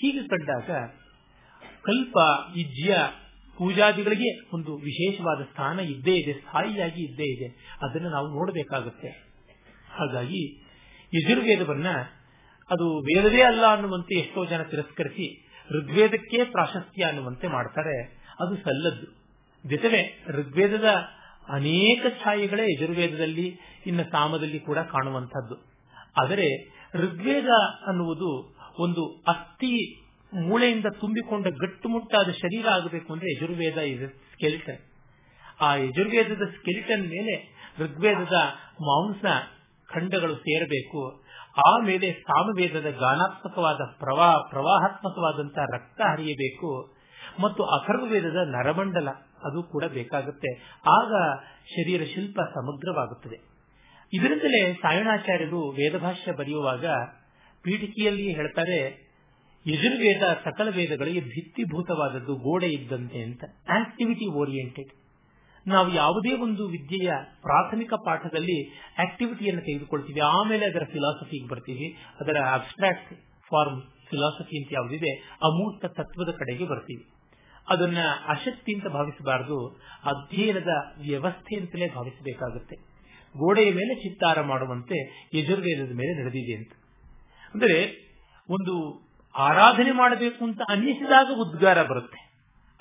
ಹೀಗೆ 0.00 0.28
ಕಂಡಾಗ 0.28 0.70
ಕಲ್ಪ 1.82 2.18
ಇಜ್ಯ 2.56 2.96
ಪೂಜಾದಿಗಳಿಗೆ 3.58 4.56
ಒಂದು 4.56 4.76
ವಿಶೇಷವಾದ 4.76 5.42
ಸ್ಥಾನ 5.42 5.80
ಇದ್ದೇ 5.80 6.14
ಇದೆ, 6.14 6.32
ಸ್ಥಾಯಿಯಾಗಿ 6.32 7.02
ಇದ್ದೇ 7.02 7.22
ಇದೆ. 7.22 7.78
ಅದನ್ನು 7.82 8.10
ನಾವು 8.10 8.26
ನೋಡಬೇಕಾಗುತ್ತೆ. 8.26 9.08
ಹಾಗಾಗಿ 9.90 10.62
ಯಜುರ್ವೇದವನ್ನ 11.14 11.86
ಅದು 12.70 12.98
ವೇದವೇ 12.98 13.42
ಅಲ್ಲ 13.42 13.64
ಅನ್ನುವಂತೆ 13.66 14.18
ಎಷ್ಟೋ 14.18 14.44
ಜನ 14.44 14.62
ತಿರಸ್ಕರಿಸಿ 14.62 15.48
ಋಗ್ವೇದಕ್ಕೆ 15.78 16.44
ಪ್ರಾಶಸ್ತ್ಯ 16.44 17.04
ಅನ್ನುವಂತೆ 17.04 17.48
ಮಾಡ್ತಾರೆ. 17.48 18.04
ಅದು 18.40 18.56
ಸಲ್ಲದ್ದು. 18.56 19.20
ಜೊತೆಗೆ 19.68 20.24
ಋಗ್ವೇದದ 20.28 20.84
ಅನೇಕ 21.48 22.06
ಛಾಯೆಗಳೇ 22.24 22.76
ಯಜುರ್ವೇದದಲ್ಲಿ, 22.76 23.58
ಇನ್ನು 23.86 24.10
ಸಾಮದಲ್ಲಿ 24.10 24.60
ಕೂಡ 24.60 24.78
ಕಾಣುವಂತಹದ್ದು 24.78 25.70
ಆದರೆ 26.22 26.72
ಋಗ್ವೇದ 26.94 27.48
ಅನ್ನುವುದು 27.86 28.56
ಒಂದು 28.78 29.24
ಅಸ್ಥಿ 29.28 29.99
ಮೂಳೆಯಿಂದ 30.34 30.84
ತುಂಬಿಕೊಂಡ 31.00 31.46
ಗಟ್ಟುಮುಟ್ಟಾದ 31.46 32.30
ಶರೀರ 32.30 32.68
ಆಗಬೇಕು 32.68 33.12
ಅಂದ್ರೆ 33.12 33.34
ಯಜುರ್ವೇದ 33.34 34.06
ಸ್ಕೆಲಿಟನ್ 34.08 34.78
ಆ 35.60 35.74
ಯಜುರ್ವೇದದ 35.74 36.42
ಸ್ಕೆಲಿಟನ್ 36.42 37.02
ಮೇಲೆ 37.02 37.60
ಋಗ್ವೇದದ 37.78 38.32
ಮಾಂಸ 38.80 39.24
ಖಂಡಗಳು 39.88 40.36
ಸೇರಬೇಕು. 40.36 41.24
ಆಮೇಲೆ 41.68 42.12
ಸಾಮವೇದದ 42.12 42.90
ಗಾನಾತ್ಮಕವಾದ 42.90 43.78
ಪ್ರವಾಹ 43.98 44.36
ಪ್ರವಾಹಾತ್ಮಕವಾದಂತಹ 44.36 45.62
ರಕ್ತ 45.74 46.00
ಹರಿಯಬೇಕು. 46.00 46.96
ಮತ್ತು 47.40 47.64
ಅಥರ್ವವೇದದ 47.64 48.36
ನರಮಂಡಲ 48.36 49.08
ಅದು 49.44 49.62
ಕೂಡ 49.62 49.84
ಬೇಕಾಗುತ್ತೆ. 49.84 50.78
ಆಗ 50.90 51.38
ಶರೀರ 51.64 52.04
ಶಿಲ್ಪ 52.14 52.40
ಸಮಗ್ರವಾಗುತ್ತದೆ. 52.54 53.40
ಇದರಿಂದಲೇ 54.12 54.74
ಸಾಯಣಾಚಾರ್ಯರು 54.74 55.68
ವೇದಭಾಷ್ಯ 55.68 56.32
ಬರೆಯುವಾಗ 56.32 56.86
ಪೀಠಿಕೆಯಲ್ಲಿ 57.62 58.34
ಹೇಳ್ತಾರೆ 58.34 59.09
ಯಜುರ್ವೇದ 59.66 60.22
ಸಕಲ 60.44 60.68
ವೇದಗಳಿಗೆ 60.76 61.20
ಭಿತ್ತಿಭೂತವಾದದ್ದು, 61.20 62.34
ಗೋಡೆ 62.34 62.66
ಇದ್ದಂತೆ 62.66 63.22
ಅಂತ. 63.22 63.44
ಆಕ್ಟಿವಿಟಿ 63.68 64.26
ಓರಿಯೆಂಟೆಡ್ 64.26 64.92
ನಾವು 65.66 65.94
ಯಾವುದೇ 65.94 66.32
ಒಂದು 66.36 66.68
ವಿದ್ಯೆಯ 66.68 67.10
ಪ್ರಾಥಮಿಕ 67.40 67.92
ಪಾಠದಲ್ಲಿ 67.94 68.70
ಆಕ್ಟಿವಿಟಿಯನ್ನು 68.98 69.60
ತೆಗೆದುಕೊಳ್ತೀವಿ. 69.60 70.20
ಆಮೇಲೆ 70.20 70.66
ಅದರ 70.66 70.84
ಫಿಲಾಸಫಿಗೆ 70.84 71.48
ಬರ್ತೀವಿ. 71.48 71.96
ಅದರ 72.20 72.36
ಅಬ್ಸ್ಟ್ರಾಕ್ಟ್ 72.52 73.14
ಫಾರ್ಮ್ 73.50 73.82
ಫಿಲಾಸಫಿ 74.10 74.62
ಅಂತ 74.62 74.72
ಯಾವುದಿದೆ, 74.72 75.16
ಅಮೂರ್ತ 75.20 75.84
ತತ್ವದ 75.84 76.30
ಕಡೆಗೆ 76.30 76.64
ಬರ್ತೀವಿ. 76.64 77.04
ಅದನ್ನ 77.68 77.98
ಅಶಕ್ತಿ 78.28 78.74
ಅಂತ 78.74 78.86
ಭಾವಿಸಬಾರದು. 78.86 79.68
ಅಧ್ಯಯನದ 80.04 80.68
ವ್ಯವಸ್ಥೆ 81.00 81.56
ಅಂತಲೇ 81.56 81.88
ಭಾವಿಸಬೇಕಾಗುತ್ತೆ. 81.88 82.76
ಗೋಡೆಯ 83.38 83.70
ಮೇಲೆ 83.70 83.94
ಚಿತ್ತಾರ 83.94 84.40
ಮಾಡುವಂತೆ 84.40 85.28
ಯಜುರ್ವೇದದ 85.34 85.92
ಮೇಲೆ 85.94 86.20
ನಡೆದಿದೆ 86.20 86.56
ಅಂತ. 86.56 86.72
ಅಂದರೆ 87.54 87.76
ಒಂದು 88.50 89.09
ಆರಾಧನೆ 89.36 89.92
ಮಾಡಬೇಕು 89.92 90.44
ಅಂತ 90.44 90.60
ಅನ್ನಿಸಿದಾಗ 90.68 91.26
ಉದ್ಗಾರ 91.38 91.82
ಬರುತ್ತೆ. 91.82 92.30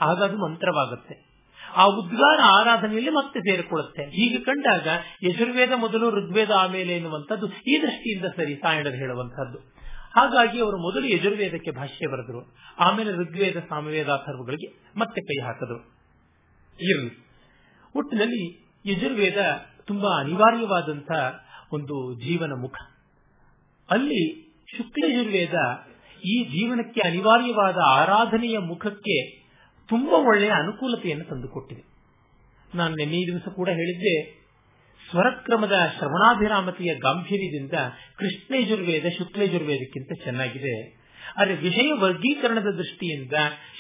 ಆಗ 0.01 0.23
ಅದು 0.23 0.38
ಮಂತ್ರವಾಗುತ್ತೆ. 0.38 1.29
ಆ 1.75 1.85
ಉದ್ಗಾರ 1.85 2.39
ಆರಾಧನೆಯಲ್ಲಿ 2.43 3.09
ಮತ್ತೆ 3.09 3.39
ಸೇರಿಕೊಳ್ಳುತ್ತೆ. 3.39 4.03
ಹೀಗೆ 4.03 4.39
ಕಂಡಾಗ 4.39 4.88
ಯಜುರ್ವೇದ 5.23 5.71
ಮೊದಲು 5.75 6.09
ಋಗ್ವೇದ 6.09 6.51
ಆಮೇಲೆ 6.51 6.93
ಎನ್ನುವಂಥದ್ದು 6.93 7.47
ಈ 7.47 7.81
ದೃಷ್ಟಿಯಿಂದ 7.81 8.25
ಸರಿ 8.25 8.55
ಸಾಯಣರು 8.55 8.93
ಹೇಳುವಂತಹದ್ದು 8.93 9.79
ಹಾಗಾಗಿ 10.15 10.59
ಅವರು 10.59 10.77
ಮೊದಲು 10.77 11.07
ಯಜುರ್ವೇದಕ್ಕೆ 11.07 11.71
ಭಾಷ್ಯ 11.71 12.07
ಬರೆದರು. 12.07 12.57
ಆಮೇಲೆ 12.79 13.12
ಋಗ್ವೇದ, 13.12 13.57
ಸಾಮವೇದ 13.69 14.07
ಅಥರ್ವಗಳಿಗೆ 14.07 14.91
ಮತ್ತೆ 14.97 15.21
ಕೈ 15.21 15.45
ಹಾಕಿದರು. 15.45 15.99
ಇರಲಿ. 16.81 17.27
ಒಟ್ಟಿನಲ್ಲಿ 17.95 18.69
ಯಜುರ್ವೇದ 18.85 19.38
ತುಂಬಾ 19.85 20.19
ಅನಿವಾರ್ಯವಾದಂತಹ 20.19 21.47
ಒಂದು 21.71 22.13
ಜೀವನ 22.19 22.51
ಮುಖ. 22.51 22.75
ಅಲ್ಲಿ 23.89 24.49
ಶುಕ್ಲಯಜುರ್ವೇದ 24.77 25.53
ಈ 26.23 26.43
ಜೀವನಕ್ಕೆ 26.43 27.01
ಅನಿವಾರ್ಯವಾದ 27.01 27.75
ಆರಾಧನೆಯ 27.88 28.58
ಮುಖಕ್ಕೆ 28.58 29.39
ತುಂಬಾ 29.88 30.17
ಒಳ್ಳೆಯ 30.17 30.49
ಅನುಕೂಲತೆಯನ್ನು 30.49 31.25
ತಂದುಕೊಟ್ಟಿದೆ. 31.25 31.84
ನಾನು 32.75 32.95
ನಿನ್ನೆ 32.95 33.17
ದಿವಸ 33.17 33.47
ಕೂಡ 33.55 33.69
ಹೇಳಿದ್ದೆ, 33.69 34.39
ಸ್ವರಕ್ರಮದ 35.10 35.71
ಶ್ರವಣಾಭಿರಾಮತೆಯ 35.97 36.95
ಗಾಂಭೀರ್ಯದಿಂದ 36.95 37.73
ಕೃಷ್ಣೇಜುರ್ವೇದ 38.17 39.05
ಶುಕ್ಲೇಜುರ್ವೇದಕ್ಕಿಂತ 39.17 40.23
ಚೆನ್ನಾಗಿದೆ. 40.23 40.99
ಆದರೆ 41.38 41.55
ವಿಷಯ 41.55 41.91
ವರ್ಗೀಕರಣದ 41.93 42.69
ದೃಷ್ಟಿಯಿಂದ 42.77 43.34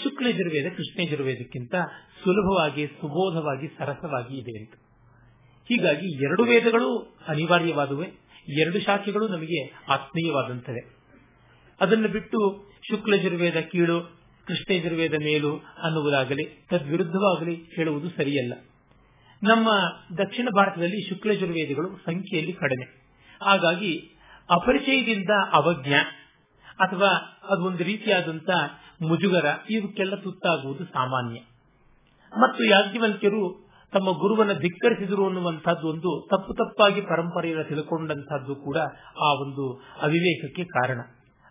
ಶುಕ್ಲೇಜುರ್ವೇದ 0.03 0.65
ಕೃಷ್ಣೇಜುರ್ವೇದಕ್ಕಿಂತ 0.75 1.75
ಸುಲಭವಾಗಿ, 2.23 2.87
ಸುಬೋಧವಾಗಿ, 2.87 3.67
ಸರಸವಾಗಿ 3.67 4.37
ಇದೆ 4.37 4.59
ಅಂತ. 4.59 4.73
ಹೀಗಾಗಿ 5.69 6.25
ಎರಡು 6.25 6.43
ವೇದಗಳು 6.43 7.17
ಅನಿವಾರ್ಯವಾದುವೆ, 7.27 8.05
ಎರಡು 8.61 8.79
ಶಾಖೆಗಳು 8.79 9.27
ನಮಗೆ 9.27 9.73
ಆತ್ಮೀಯವಾದಂತವೆ 9.87 10.98
ಅದನ್ನು 11.81 12.07
ಬಿಟ್ಟು 12.07 12.69
ಶುಕ್ಲಜುರ್ವೇದ 12.89 13.55
ಕೀಳು 13.71 14.19
ಕೃಷ್ಣಯಜುರ್ವೇದ 14.45 15.13
ಮೇಲು 15.13 15.55
ಅನ್ನುವುದಾಗಲಿ, 15.57 16.67
ತದ್ವಿರುದ್ಧವಾಗಲಿ 16.69 17.55
ಹೇಳುವುದು 17.75 18.09
ಸರಿಯಲ್ಲ. 18.09 18.53
ನಮ್ಮ 19.43 19.69
ದಕ್ಷಿಣ 20.17 20.47
ಭಾರತದಲ್ಲಿ 20.55 21.09
ಶುಕ್ಲಜುರ್ವೇದಿಗಳು 21.09 21.97
ಸಂಖ್ಯೆಯಲ್ಲಿ 21.97 22.53
ಕಡಿಮೆ. 22.53 23.15
ಹಾಗಾಗಿ 23.41 24.15
ಅಪರಿಚಯದಿಂದ 24.49 25.29
ಅವಜ್ಞ 25.51 25.93
ಅಥವಾ 26.79 27.07
ಅದೊಂದು 27.49 27.83
ರೀತಿಯಾದಂತ 27.83 28.49
ಮುಜುಗರ, 29.01 29.45
ಇವಕ್ಕೆಲ್ಲ 29.69 30.15
ತುತ್ತಾಗುವುದು 30.15 30.85
ಸಾಮಾನ್ಯ. 30.85 31.39
ಮತ್ತು 32.37 32.63
ಯಾಜ್ಞವಲ್ಕ್ಯರು 32.63 33.69
ತಮ್ಮ 33.93 34.11
ಗುರುವನ್ನ 34.11 34.53
ಧಿಕ್ಕರಿಸಿದರು 34.53 35.25
ಅನ್ನುವಂಥದ್ದು 35.25 35.87
ಒಂದು 35.87 36.27
ತಪ್ಪು 36.31 36.53
ತಪ್ಪಾಗಿ 36.53 37.01
ಪರಂಪರೆಯನ್ನು 37.01 37.63
ತಿಳ್ಕೊಂಡಂತಹದ್ದು 37.63 38.55
ಕೂಡ 38.55 38.77
ಆ 39.21 39.33
ಒಂದು 39.33 39.81
ಅವಿವೇಕಕ್ಕೆ 40.01 40.63
ಕಾರಣ. 40.63 40.99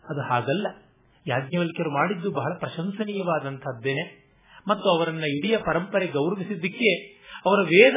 ಅದು 0.08 0.20
ಹಾಗಲ್ಲ. 0.20 0.66
ಯಾಜ್ಞವಲ್ಕ್ಯರು 1.26 1.90
ಮಾಡಿದ್ದು 1.90 2.30
ಬಹಳ 2.30 2.52
ಪ್ರಶಂಸನೀಯವಾದಂತಹದ್ದೇನೆ 2.58 4.04
ಮತ್ತು 4.68 4.98
ಅವರನ್ನ 4.98 5.24
ಇಡೀ 5.24 5.56
ಪರಂಪರೆ 5.56 6.06
ಗೌರವಿಸಿದ್ದಕ್ಕೆ 6.06 6.90
ಅವರ 7.46 7.60
ವೇದ 7.62 7.94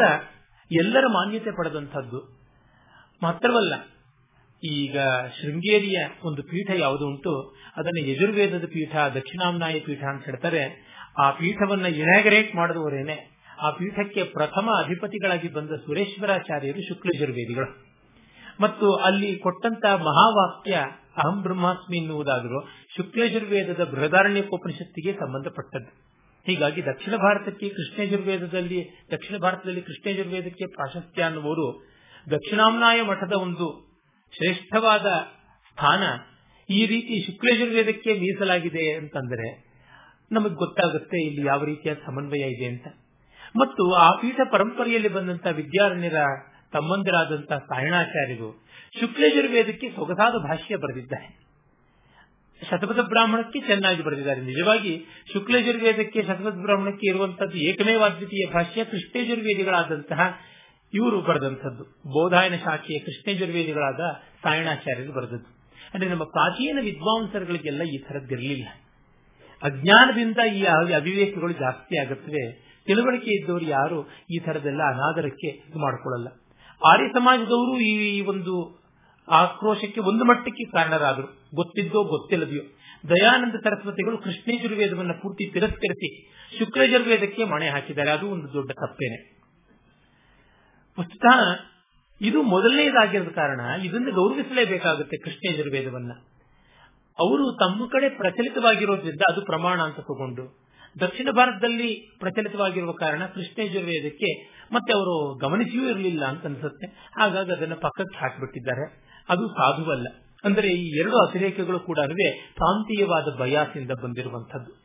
ಎಲ್ಲರ 0.72 1.06
ಮಾನ್ಯತೆ 1.08 1.52
ಪಡೆದಂಥದ್ದು. 1.52 2.20
ಮಾತ್ರವಲ್ಲ, 3.24 3.74
ಈಗ 4.64 4.98
ಶೃಂಗೇರಿಯ 5.42 6.00
ಒಂದು 6.24 6.44
ಪೀಠ 6.44 6.72
ಯಾವುದು 6.76 7.08
ಉಂಟು, 7.08 7.34
ಅದನ್ನು 7.76 8.10
ಯಜುರ್ವೇದದ 8.10 8.66
ಪೀಠ, 8.66 8.96
ದಕ್ಷಿಣಾಮ್ನಾಯ 8.96 9.80
ಪೀಠ 9.80 10.04
ಅಂತ 10.04 10.26
ಹೇಳ್ತಾರೆ. 10.26 10.64
ಆ 11.20 11.32
ಪೀಠವನ್ನ 11.32 11.86
ಇನಾಗರೇಟ್ 11.86 12.56
ಮಾಡಿದವರೇನೆ. 12.56 13.18
ಆ 13.62 13.70
ಪೀಠಕ್ಕೆ 13.70 14.24
ಪ್ರಥಮ 14.24 14.70
ಅಧಿಪತಿಗಳಾಗಿ 14.84 15.48
ಬಂದ 15.48 15.70
ಸುರೇಶ್ವರಾಚಾರ್ಯರು 15.70 16.82
ಶುಕ್ಲಜುರ್ವೇದಿಗಳು 16.88 17.86
ಮತ್ತು 18.60 18.96
ಅಲ್ಲಿ 18.96 19.36
ಕೊಟ್ಟಂತ 19.36 19.86
ಮಹಾವಾಕ್ಯ 19.86 20.78
ಅಹಂ 21.18 21.42
ಬ್ರಹ್ಮಾಸ್ಮಿ 21.42 21.98
ಎನ್ನುವುದಾದರೂ 21.98 22.68
ಶುಕ್ಲಯಜುರ್ವೇದದ 22.98 23.84
ಬೃಹದಾರಣ್ಯಕೋಪನಿಷತ್ತಿಗೆ 23.84 25.14
ಸಂಬಂಧಪಟ್ಟದ್ದು. 25.14 26.12
ಹೀಗಾಗಿ 26.46 26.86
ದಕ್ಷಿಣ 26.86 27.16
ಭಾರತಕ್ಕೆ 27.16 27.70
ಕೃಷ್ಣಯಜುರ್ವೇದದಲ್ಲಿ, 27.70 29.08
ದಕ್ಷಿಣ 29.12 29.38
ಭಾರತದಲ್ಲಿ 29.38 29.82
ಕೃಷ್ಣಯಜುರ್ವೇದಕ್ಕೆ 29.82 30.66
ಪ್ರಾಶಸ್ತ್ಯ 30.66 31.24
ಅನ್ನುವರು 31.24 31.92
ದಕ್ಷಿಣಾಮ್ನಾಯ 32.32 33.02
ಮಠದ 33.02 33.34
ಒಂದು 33.34 33.92
ಶ್ರೇಷ್ಠವಾದ 34.34 35.06
ಸ್ಥಾನ 35.72 36.04
ಈ 36.70 36.86
ರೀತಿ 36.86 37.26
ಶುಕ್ಲಯಜುರ್ವೇದಕ್ಕೆ 37.26 38.14
ಮೀಸಲಾಗಿದೆ 38.14 38.94
ಅಂತಂದರೆ 38.94 39.72
ನಮಗೆ 40.32 40.54
ಗೊತ್ತಾಗುತ್ತೆ 40.54 41.26
ಇಲ್ಲಿ 41.26 41.48
ಯಾವ 41.48 41.64
ರೀತಿಯ 41.64 41.94
ಸಮನ್ವಯ 41.96 42.40
ಇದೆ 42.40 42.66
ಅಂತ. 42.66 42.88
ಮತ್ತು 43.56 43.94
ಆ 43.94 44.12
ಪೀಠ 44.22 44.40
ಪರಂಪರೆಯಲ್ಲಿ 44.52 45.08
ಬಂದಂತಹ 45.08 45.50
ವಿದ್ಯಾರಣ್ಯರ 45.50 46.16
ತಮ್ಮಂದಿರಾದಂತಹ 46.74 47.58
ಸಾಯಣಾಚಾರ್ಯರು 47.58 48.66
ಶುಕ್ಲಯಜುರ್ವೇದಕ್ಕೆ 49.00 49.90
ಸೊಗಸಾದ 49.90 50.34
ಭಾಷ್ಯ 50.48 50.76
ಬರೆದಿದ್ದಾರೆ. 50.76 51.42
ಶತಪಥ 52.70 53.00
ಬ್ರಾಹ್ಮಣಕ್ಕೆ 53.00 53.60
ಚೆನ್ನಾಗಿ 53.60 54.04
ಬರೆದಿದ್ದಾರೆ. 54.04 54.42
ನಿಜವಾಗಿ 54.42 55.06
ಶುಕ್ಲಜುರ್ವೇದಕ್ಕೆ 55.34 56.24
ಶತಪಥ 56.24 56.54
ಬ್ರಾಹ್ಮಣಕ್ಕೆ 56.54 57.10
ಇರುವಂತದ್ದು 57.10 57.58
ಏಕಮೇವಾದ್ವಿತೀಯ 57.58 58.54
ಭಾಷ್ಯ 58.54 58.86
ಕೃಷ್ಣೇಜುರ್ವೇದಿಗಳಾದಂತಹ 58.86 60.38
ಇವರು 60.94 61.22
ಬರೆದಂಥದ್ದು. 61.22 61.84
ಬೋಧಾಯನ 61.84 62.56
ಶಾಖೆಯ 62.56 63.00
ಕೃಷ್ಣೇಜುರ್ವೇದಿಗಳಾದ 63.00 64.00
ಸಾಯಣಾಚಾರ್ಯರು 64.44 65.14
ಬರೆದದ್ದು. 65.14 65.62
ಅಂದ್ರೆ 65.94 66.10
ನಮ್ಮ 66.10 66.24
ಪ್ರಾಚೀನ 66.24 66.78
ವಿದ್ವಾಂಸರುಗಳಿಗೆಲ್ಲ 66.82 67.82
ಈ 67.84 67.98
ಥರದ್ದಿರಲಿಲ್ಲ 67.98 68.68
ಅಜ್ಞಾನದಿಂದ 69.64 70.38
ಈ 70.38 70.64
ಅವಿವೇಕಗಳು 70.96 71.54
ಜಾಸ್ತಿ 71.54 71.98
ಆಗುತ್ತವೆ. 71.98 72.72
ತಿಳುವಳಿಕೆ 72.86 73.42
ಇದ್ದವರು 73.42 73.66
ಯಾರು 73.66 74.10
ಈ 74.32 74.40
ಥರದೆಲ್ಲ 74.40 74.82
ಅನಾದರಕ್ಕೆ 74.84 75.48
ಇದು 75.48 75.80
ಮಾಡಿಕೊಳ್ಳಲ್ಲ. 75.80 76.41
ಆರ್ಯ 76.88 77.08
ಸಮಾಜದವರು 77.08 77.80
ಈ 77.80 78.22
ಒಂದು 78.22 78.82
ಆಕ್ರೋಶಕ್ಕೆ 79.30 80.00
ಒಂದು 80.00 80.26
ಮಟ್ಟಕ್ಕೆ 80.26 80.64
ಕಾರಣರಾದರು. 80.72 81.56
ಗೊತ್ತಿದ್ದೋ 81.56 82.04
ಗೊತ್ತಿಲ್ಲದೆಯೋ. 82.04 82.62
ದಯಾನಂದ 83.10 83.56
ಸರಸ್ವತಿಗಳು 83.56 84.18
ಕೃಷ್ಣೇಜುರ್ವೇದವನ್ನು 84.18 85.22
ಪೂರ್ತಿ 85.22 85.52
ತಿರಸ್ಕರಿಸಿ 85.54 86.32
ಶುಕ್ರಜುರ್ವೇದಕ್ಕೆ 86.60 87.44
ಮಣೆ 87.44 87.70
ಹಾಕಿದ್ದಾರೆ. 87.70 88.12
ಅದು 88.12 88.30
ಒಂದು 88.30 88.54
ದೊಡ್ಡ 88.54 88.72
ತಪ್ಪೇನೆ. 88.72 89.42
ವಸ್ತುತ 91.00 91.26
ಇದು 92.22 92.42
ಮೊದಲನೇದಾಗಿರದ 92.42 93.28
ಕಾರಣ 93.28 93.60
ಇದನ್ನು 93.60 94.12
ಗೌರವಿಸಲೇಬೇಕಾಗುತ್ತೆ 94.12 95.18
ಕೃಷ್ಣೇಜುರ್ವೇದವನ್ನ. 95.18 96.12
ಅವರು 97.20 97.52
ತಮ್ಮ 97.52 97.88
ಕಡೆ 97.88 98.10
ಪ್ರಚಲಿತವಾಗಿರೋದ್ರಿಂದ 98.10 99.22
ಅದು 99.30 99.42
ಪ್ರಮಾಣ 99.42 99.82
ಅಂತ 99.82 99.96
ತಗೊಂಡು 99.96 100.62
ದಕ್ಷಿಣ 101.00 101.28
ಭಾರತದಲ್ಲಿ 101.32 102.18
ಪ್ರಚಲಿತವಾಗಿರುವ 102.20 102.92
ಕಾರಣ 102.92 103.26
ಕೃಷ್ಣೇಜುರ್ವೇದಕ್ಕೆ 103.26 104.61
ಮತ್ತೆ 104.74 104.94
ಅವರು 104.94 105.38
ಗಮನಿಸಿಯೂ 105.38 105.90
ಇರಲಿಲ್ಲ 105.90 106.26
ಅಂತ 106.26 106.46
ಅನ್ಸುತ್ತೆ. 106.46 106.88
ಹಾಗಾಗಿ 107.20 107.52
ಅದನ್ನು 107.52 107.76
ಪಕ್ಕಕ್ಕೆ 107.76 108.20
ಹಾಕಿಬಿಟ್ಟಿದ್ದಾರೆ. 108.20 109.12
ಅದು 109.30 109.48
ಸಾಧುವಲ್ಲ. 109.48 110.08
ಅಂದರೆ 110.44 110.68
ಈ 110.68 111.00
ಎರಡು 111.00 111.18
ಅತಿರೇಕಗಳು 111.18 111.80
ಕೂಡ 111.80 112.00
ಪ್ರಾಂತೀಯವಾದ 112.56 113.36
ಬಯಾಸಿಂದ 113.40 113.92
ಬಂದಿರುವಂತದ್ದು 113.92 114.82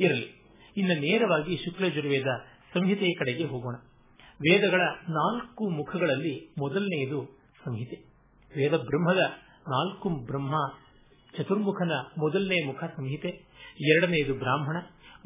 ಇರಲಿ. 0.00 0.40
ಇನ್ನು 0.76 0.94
ನೇರವಾಗಿ 0.94 1.56
ಶುಕ್ಲಜುರ್ವೇದ 1.56 2.26
ಸಂಹಿತೆಯ 2.74 3.14
ಕಡೆಗೆ 3.18 3.44
ಹೋಗೋಣ. 3.44 3.74
ವೇದಗಳ 4.34 4.80
ನಾಲ್ಕು 5.08 5.70
ಮುಖಗಳಲ್ಲಿ 5.70 6.54
ಮೊದಲನೆಯದು 6.58 7.24
ಸಂಹಿತೆ. 7.64 7.96
ವೇದ 8.56 8.70
ಬ್ರಹ್ಮದ 8.70 9.20
ನಾಲ್ಕು 9.68 10.08
ಬ್ರಹ್ಮ 10.26 10.54
ಚತುರ್ಮುಖನ 11.38 11.92
ಮೊದಲನೇ 12.18 12.66
ಮುಖ 12.66 12.84
ಸಂಹಿತೆ. 12.84 13.28
ಎರಡನೆಯದು 13.80 14.34
ಬ್ರಾಹ್ಮಣ. 14.34 14.76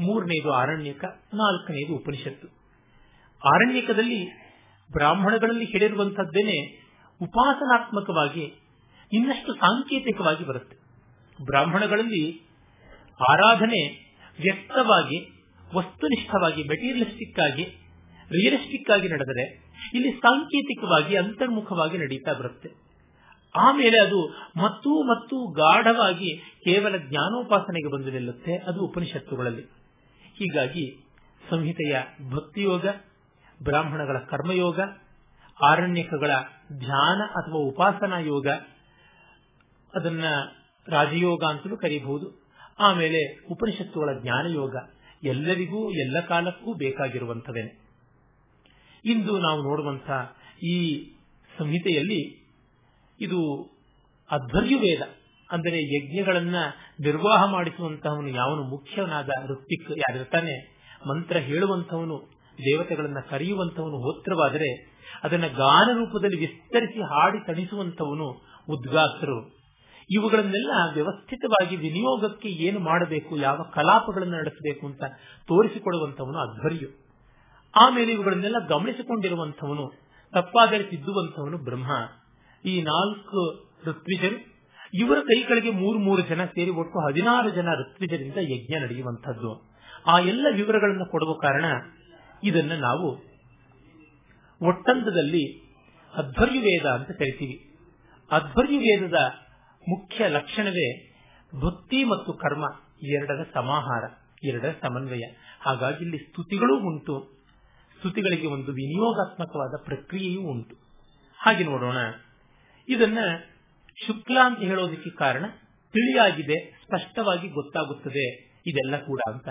ಮೂರನೆಯದು 0.00 0.52
ಆರಣ್ಯಕ. 0.52 1.04
ನಾಲ್ಕನೆಯದು 1.34 1.96
ಉಪನಿಷತ್ತು. 1.96 2.63
ಆರಣ್ಯಕದಲ್ಲಿ 3.46 4.30
ಬ್ರಾಹ್ಮಣಗಳಲ್ಲಿ 4.92 5.64
ಹೇಳಿರುವಂತಹದ್ದೇನೆ 5.64 6.56
ಉಪಾಸನಾತ್ಮಕವಾಗಿ 7.20 8.54
ಇನ್ನಷ್ಟು 9.12 9.54
ಸಾಂಕೇತಿಕವಾಗಿ 9.54 10.44
ಬರುತ್ತೆ. 10.44 10.76
ಬ್ರಾಹ್ಮಣಗಳಲ್ಲಿ 11.44 12.42
ಆರಾಧನೆ 13.30 13.80
ವ್ಯಕ್ತವಾಗಿ, 14.40 15.18
ವಸ್ತುನಿಷ್ಠವಾಗಿ 15.74 16.62
ಮೆಟೀರಿಯಲಿಸ್ಟಿಕ್ 16.62 17.40
ಆಗಿ 17.40 17.64
ರಿಯಲಿಸ್ಟಿಕ್ 18.30 18.90
ಆಗಿ 18.90 19.08
ನಡೆದರೆ 19.08 19.44
ಇಲ್ಲಿ 19.94 20.10
ಸಾಂಕೇತಿಕವಾಗಿ, 20.10 21.16
ಅಂತರ್ಮುಖವಾಗಿ 21.16 21.98
ನಡೀತಾ 21.98 22.32
ಬರುತ್ತೆ. 22.32 22.68
ಆಮೇಲೆ 23.58 23.98
ಅದು 23.98 24.28
ಮತ್ತು 24.56 24.90
ಮತ್ತು 25.14 25.52
ಗಾಢವಾಗಿ 25.52 26.36
ಕೇವಲ 26.36 26.96
ಜ್ಞಾನೋಪಾಸನೆಗೆ 26.96 27.92
ಬಂದು 27.92 28.10
ನಿಲ್ಲುತ್ತೆ, 28.10 28.56
ಅದು 28.56 28.80
ಉಪನಿಷತ್ತುಗಳಲ್ಲಿ. 28.80 29.62
ಹೀಗಾಗಿ 30.38 30.96
ಸಂಹಿತೆಯ 31.50 31.96
ಭಕ್ತಿಯೋಗ 32.30 32.86
ಬ್ರಾಹ್ಮಣಗಳ 33.62 34.18
ಕರ್ಮಯೋಗ, 34.18 34.80
ಆರಣ್ಯಕಗಳ 35.60 36.30
ಧ್ಯಾನ 36.78 37.20
ಅಥವಾ 37.22 37.58
ಉಪಾಸನಾ 37.58 38.18
ಯೋಗ, 38.18 38.48
ಅದನ್ನ 39.94 40.24
ರಾಜಯೋಗ 40.88 41.44
ಅಂತಲೂ 41.48 41.76
ಕರೀಬಹುದು. 41.76 42.44
ಆಮೇಲೆ 42.78 43.46
ಉಪನಿಷತ್ತುಗಳ 43.50 44.20
ಜ್ಞಾನಯೋಗ 44.22 44.76
ಎಲ್ಲರಿಗೂ 45.22 45.90
ಎಲ್ಲ 45.90 46.20
ಕಾಲಕ್ಕೂ 46.20 46.74
ಬೇಕಾಗಿರುವಂಥದ್ದೇನೆ 46.74 47.72
ಇಂದು 49.04 49.38
ನಾವು 49.38 49.62
ನೋಡುವಂತಹ 49.62 50.36
ಈ 50.62 50.76
ಸಂಹಿತೆಯಲ್ಲಿ 51.58 52.50
ಇದು 53.20 53.40
ಅಧ್ವರ್ಯುವೇದ, 54.30 55.02
ಅಂದರೆ 55.52 55.78
ಯಜ್ಞಗಳನ್ನ 55.82 56.56
ನಿರ್ವಾಹ 57.00 57.52
ಮಾಡಿಸುವಂತಹವನು 57.52 58.28
ಯಾವನು 58.28 58.62
ಮುಖ್ಯನಾದ 58.62 59.28
ಋತ್ವಿಕ್ 59.50 59.90
ಯಾರಿರ್ತಾನೆ, 59.90 60.54
ಮಂತ್ರ 61.08 61.36
ಹೇಳುವಂತವನು 61.36 62.33
ದೇವತೆಗಳನ್ನ 62.58 63.18
ಕರೆಯುವಂತವನು 63.30 63.96
ಹೋತ್ರವಾದರೆ 63.96 64.94
ಅದನ್ನ 65.24 65.46
ಗಾನ 65.46 65.98
ರೂಪದಲ್ಲಿ 65.98 66.40
ವಿಸ್ತರಿಸಿ 66.40 67.00
ಹಾಡಿ 67.00 67.46
ತಣಿಸುವಂತವನು 67.46 68.28
ಉದ್ಗಾಸರು 68.68 69.64
ಇವುಗಳನ್ನೆಲ್ಲ 70.10 70.70
ವ್ಯವಸ್ಥಿತವಾಗಿ 70.94 71.76
ವಿನಿಯೋಗಕ್ಕೆ 71.76 72.48
ಏನು 72.48 72.78
ಮಾಡಬೇಕು, 72.78 73.36
ಯಾವ 73.36 73.62
ಕಲಾಪಗಳನ್ನು 73.74 74.36
ನಡೆಸಬೇಕು 74.36 74.86
ಅಂತ 74.86 75.04
ತೋರಿಸಿಕೊಡುವಂತವನು 75.46 76.38
ಅಧ್ವರ್ಯು. 76.38 76.88
ಆಮೇಲೆ 77.80 78.12
ಇವುಗಳನ್ನೆಲ್ಲ 78.12 78.56
ಗಮನಿಸಿಕೊಂಡಿರುವಂತವನು 78.68 79.92
ತಪ್ಪಾದರೆ 80.34 80.82
ತಿದ್ದುವಂತವನು 80.82 81.64
ಬ್ರಹ್ಮ. 81.64 81.90
ಈ 82.64 82.82
ನಾಲ್ಕು 82.82 83.64
ಋತ್ವಿಜರು, 83.86 84.54
ಇವರ 84.94 85.18
ಕೈಗಳಿಗೆ 85.20 85.70
ಮೂರು 85.70 85.98
ಮೂರು 85.98 86.22
ಜನ 86.22 86.44
ಸೇರಿ 86.44 86.70
ಒಟ್ಟು 86.70 87.08
ಹದಿನಾರು 87.08 87.50
ಜನ 87.50 87.68
ಋತ್ವಿಜರಿಂದ 87.80 88.36
ಯಜ್ಞ 88.36 88.82
ನಡೆಯುವಂತಹದ್ದು 88.82 89.74
ಆ 90.06 90.18
ಎಲ್ಲ 90.18 90.46
ವಿವರಗಳನ್ನು 90.54 91.10
ಕೊಡುವ 91.10 91.32
ಕಾರಣ 91.32 91.64
ಇದನ್ನ 92.44 92.72
ನಾವು 92.72 93.34
ಒಟ್ಟಂದದಲ್ಲಿ 94.62 95.60
ಅಧ್ವರ್ಯುವೇದ 96.14 96.86
ಅಂತ 96.86 97.08
ಕರಿತೀವಿ. 97.08 97.74
ಅಧ್ವರ್ಯುವೇದದ 98.30 99.14
ಮುಖ್ಯ 99.88 100.28
ಲಕ್ಷಣವೇ 100.28 101.14
ಭಕ್ತಿ 101.60 102.04
ಮತ್ತು 102.04 102.32
ಕರ್ಮ, 102.32 102.64
ಎರಡರ 103.02 103.46
ಸಮಾಹಾರ, 103.54 104.04
ಎರಡರ 104.42 104.74
ಸಮನ್ವಯ. 104.82 105.22
ಹಾಗಾಗಿ 105.60 106.04
ಇಲ್ಲಿ 106.04 106.18
ಸ್ತುತಿಗಳೂ 106.18 106.80
ಉಂಟು. 106.80 107.44
ಸ್ತುತಿಗಳಿಗೆ 107.98 108.46
ಒಂದು 108.46 108.72
ವಿನಿಯೋಗಾತ್ಮಕವಾದ 108.72 109.84
ಪ್ರಕ್ರಿಯೆಯೂ 109.84 110.40
ಉಂಟು. 110.40 110.76
ಹಾಗೆ 111.38 111.64
ನೋಡೋಣ. 111.64 111.96
ಇದನ್ನ 112.88 113.18
ಶುಕ್ಲ 114.06 114.38
ಅಂತ 114.44 114.58
ಹೇಳೋದಕ್ಕೆ 114.58 115.10
ಕಾರಣ 115.10 115.44
ತಿಳಿಯಾಗಿದೆ, 115.92 116.70
ಸ್ಪಷ್ಟವಾಗಿ 116.70 117.48
ಗೊತ್ತಾಗುತ್ತದೆ. 117.48 118.54
ಇದೆಲ್ಲ 118.66 118.96
ಕೂಡ 118.96 119.20
ಅಂತ. 119.32 119.48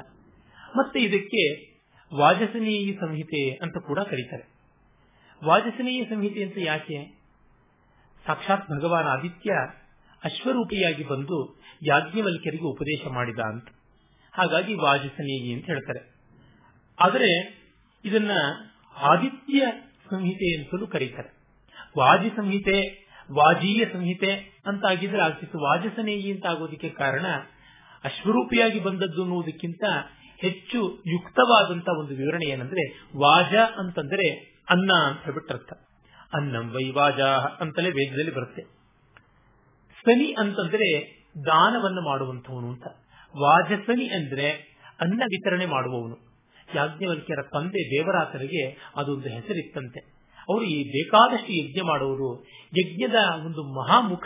ಮತ್ತೆ 0.76 1.00
ಇದಕ್ಕೆ 1.00 1.73
ವಾಜಸನೀಯ 2.16 2.94
ಸಂಹಿತೆ 2.94 3.52
ಅಂತ 3.52 3.78
ಕೂಡ 3.88 4.00
ಕರೀತಾರೆ. 4.00 4.54
ವಾಜಸನೀಯ 5.46 6.04
ಸಂಹಿತೆ 6.04 6.44
ಅಂತ 6.44 6.54
ಯಾಕೆ? 6.58 7.20
ಸಾಕ್ಷಾತ್ 8.28 8.70
ಭಗವಾನ್ 8.70 9.08
ಆದಿತ್ಯ 9.08 9.52
ಅಶ್ವರೂಪಿಯಾಗಿ 10.24 11.04
ಬಂದು 11.04 11.62
ಯಾಜ್ಞವಲ್ಕ್ಯರಿಗೆ 11.88 12.64
ಉಪದೇಶ 12.64 13.08
ಮಾಡಿದ 13.08 13.40
ಅಂತ. 13.40 13.68
ಹಾಗಾಗಿ 14.32 14.74
ವಾಜಸನೀಯ 14.74 15.56
ಅಂತ 15.56 15.66
ಹೇಳ್ತಾರೆ. 15.66 16.14
ಆದರೆ 17.00 17.62
ಇದನ್ನ 18.06 18.32
ಆದಿತ್ಯ 18.96 19.66
ಸಂಹಿತೆ 20.12 20.62
ಅಂತಲೂ 20.62 20.88
ಕರೀತಾರೆ. 20.88 21.44
ವಾಜಿ 21.98 22.30
ಸಂಹಿತೆ, 22.30 23.04
ವಾಜೀಯ 23.32 23.86
ಸಂಹಿತೆ 23.94 24.62
ಅಂತ 24.66 24.86
ಆಗಿದ್ರೆ 24.86 25.22
ಆಗ್ತಿತ್ತು 25.22 25.60
ವಾಜಸನೇಯಿ 25.60 26.32
ಅಂತ 26.32 26.46
ಆಗೋದಕ್ಕೆ 26.46 26.90
ಕಾರಣ 26.90 27.26
ಅಶ್ವರೂಪಿಯಾಗಿ 28.04 28.80
ಬಂದದ್ದು 28.80 29.22
ಅನ್ನುವುದಕ್ಕಿಂತ 29.22 29.84
ಹೆಚ್ಚು 30.44 31.04
ಯುಕ್ತವಾದಂತಹ 31.08 32.00
ಒಂದು 32.00 32.16
ವಿವರಣೆ 32.16 32.50
ಏನಂದ್ರೆ 32.50 33.02
ವಾಜ 33.18 33.56
ಅಂತಂದ್ರೆ 33.78 34.30
ಅನ್ನ 34.70 34.90
ಅಂತ 35.08 35.24
ಹೇಳ್ಬಿಟ್ಟರ್ಥ 35.24 35.74
ಅನ್ನಂ 36.34 36.70
ವೈವಾಜ 36.70 37.22
ಅಂತಲೇ 37.60 37.90
ವೇದದಲ್ಲಿ 37.90 38.36
ಬರುತ್ತೆ. 38.36 38.62
ಸನಿ 40.06 40.36
ಅಂತಂದ್ರೆ 40.40 41.18
ದಾನವನ್ನು 41.46 42.02
ಮಾಡುವಂತವನು 42.02 42.68
ಅಂತ. 42.68 42.88
ವಾಜಸನಿ 43.38 44.08
ಅಂದ್ರೆ 44.08 44.52
ಅನ್ನ 45.02 45.22
ವಿತರಣೆ 45.26 45.66
ಮಾಡುವವನು. 45.66 46.18
ಯಾಜ್ಞವಲ್ಕ್ಯರ 46.76 47.42
ತಂದೆ 47.54 47.98
ದೇವರಾತರಿಗೆ 47.98 48.92
ಅದೊಂದು 48.96 49.30
ಹೆಸರಿತ್ತಂತೆ. 49.30 50.00
ಅವರು 50.50 50.64
ಈ 50.64 50.84
ಬೇಕಾದಷ್ಟು 50.84 51.54
ಯಜ್ಞ 51.54 51.82
ಮಾಡುವರು 51.82 52.44
ಯಜ್ಞದ 52.78 53.46
ಒಂದು 53.46 53.64
ಮಹಾಮುಖ, 53.82 54.24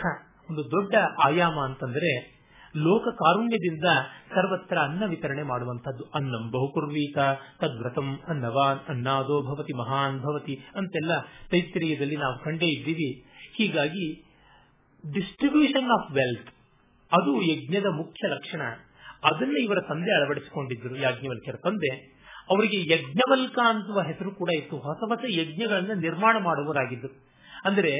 ಒಂದು 0.50 0.64
ದೊಡ್ಡ 0.64 0.94
ಆಯಾಮ 1.24 1.58
ಅಂತಂದ್ರೆ 1.58 2.37
ಲೋಕ 2.84 3.08
ಕಾರುಣ್ಯದಿಂದ 3.14 3.84
ಸರ್ವತ್ರ 4.34 4.78
ಅನ್ನ 4.78 5.02
ವಿತರಣೆ 5.06 5.42
ಮಾಡುವಂತದ್ದು 5.42 6.04
ಅನ್ನಂ 6.14 6.50
ಬಹುಕುರ್ವೀತ, 6.50 7.18
ತದ್ವ್ರತಂ 7.60 8.20
ಅನ್ನವಾನ್, 8.28 8.80
ಅನ್ನಾದೋ 8.88 9.42
ಭವತಿ 9.42 9.76
ಮಹಾನ್ 9.76 10.20
ಭವತಿ 10.20 10.54
ಅಂತೆಲ್ಲ 10.74 11.20
ತೈತ್ರಿಯದಲ್ಲಿ 11.50 12.16
ನಾವು 12.16 12.44
ಕಂಡೇ 12.44 12.66
ಇದ್ದೀವಿ. 12.66 13.10
ಹೀಗಾಗಿ 13.56 14.06
ಡಿಸ್ಟ್ರಿಬ್ಯೂಷನ್ 15.12 15.90
ಆಫ್ 15.90 16.12
ವೆಲ್ತ್ 16.12 16.50
ಅದು 17.12 17.42
ಯಜ್ಞದ 17.42 17.86
ಮುಖ್ಯ 17.96 18.28
ಲಕ್ಷಣ. 18.28 18.62
ಅದನ್ನ 19.24 19.56
ಇವರ 19.56 19.80
ತಂದೆ 19.80 20.12
ಅಳವಡಿಸಿಕೊಂಡಿದ್ದರು, 20.14 20.96
ಯಾಜ್ಞವಲ್ಕ್ಯರ 20.96 21.56
ತಂದೆ. 21.56 22.18
ಅವರಿಗೆ 22.50 22.94
ಯಜ್ಞವಲ್ಕ 22.94 23.58
ಅಂತುವ 23.64 24.00
ಹೆಸರು 24.00 24.30
ಕೂಡ 24.30 24.50
ಇತ್ತು. 24.50 24.76
ಹೊಸ 24.76 25.00
ಹೊಸ 25.08 25.24
ಯಜ್ಞಗಳನ್ನ 25.28 25.92
ನಿರ್ಮಾಣ 26.00 26.36
ಮಾಡುವರಾಗಿದ್ದರು 26.38 27.26
ಅಂದರೆ 27.64 27.92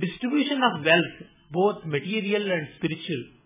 distribution 0.00 0.62
of 0.62 0.82
wealth 0.82 1.22
both 1.52 1.86
material 1.86 2.50
and 2.50 2.68
spiritual 2.68 3.41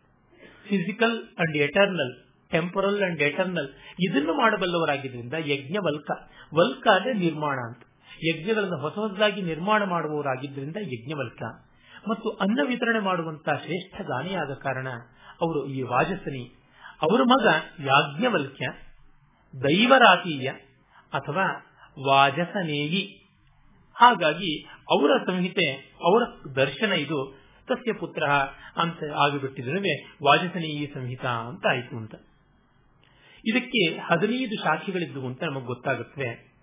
physical 0.68 1.22
and 1.38 1.57
eternal 1.57 2.14
temporal 2.50 3.02
and 3.02 3.22
eternal 3.22 3.68
ಇದನ್ನು 4.00 4.35
ಮಾಡಬಲ್ಲವರಾಗಿದ್ದರಿಂದ 4.35 5.35
ಯಜ್ಞ 5.38 5.76
ವಲ್ಕ 5.85 6.11
ವಲ್ಕ 6.55 6.88
ಅಂದ್ರೆ 6.88 7.12
ನಿರ್ಮಾಣ 7.12 7.59
ಅಂತ. 7.59 7.83
ಯಜ್ಞಗಳನ್ನು 8.24 8.76
ಹೊಸ 8.76 8.92
ಹೊಸದಾಗಿ 8.92 9.42
ನಿರ್ಮಾಣ 9.42 9.85
ಮಾಡುವವರಾಗಿದ್ದರಿಂದ 9.85 10.76
ಯಜ್ಞವಲ್ಕ. 10.81 11.42
ಮತ್ತು 12.09 12.31
ಅನ್ನ 12.31 12.61
ವಿತರಣೆ 12.66 12.98
ಮಾಡುವಂತಹ 12.98 13.55
ಶ್ರೇಷ್ಠ 13.55 14.00
ದಾನಿಯಾದ 14.00 14.55
ಕಾರಣ 14.55 14.88
ಅವರು 15.40 15.66
ಈ 15.66 15.83
ವಾಜಸನಿ 15.83 16.55
ಅವರ 17.02 17.20
ಮಗ 17.22 17.46
ಯಾಜ್ಞವಲ್ಕ್ಯ, 17.81 18.66
ದೈವರಾತೀಯ 19.62 20.48
ಅಥವಾ 21.12 21.66
ವಾಜಸನೇಯಿ 22.09 23.22
ಹಾಗಾಗಿ 23.94 24.66
ಅವರ 24.66 25.11
ಸಂಹಿತೆ, 25.26 25.72
ಅವರ 26.05 26.22
ದರ್ಶನ 26.57 26.92
ಇದು 26.92 27.46
ತಸ್ಯ 27.68 27.92
ಪುತ್ರ 27.92 28.24
ಅಂತ 28.76 28.98
ಆಗಿಬಿಟ್ಟಿದ್ರೆ 29.16 30.16
ವಾಜಸನೇಯಿ 30.24 30.90
ಸಂಹಿತಾ 30.94 31.29
ಅಂತ 31.29 31.66
ಆಯಿತು 31.66 31.96
ಅಂತ. 31.96 32.14
ಇದಕ್ಕೆ 33.46 33.98
ಹದಿನೈದು 33.98 34.64
ಶಾಖೆಗಳಿದ್ದವು 34.64 35.26
ಅಂತ 35.26 35.44
ನಮಗೆ 35.44 35.66
ಗೊತ್ತಾಗುತ್ತೆ. 35.66 36.57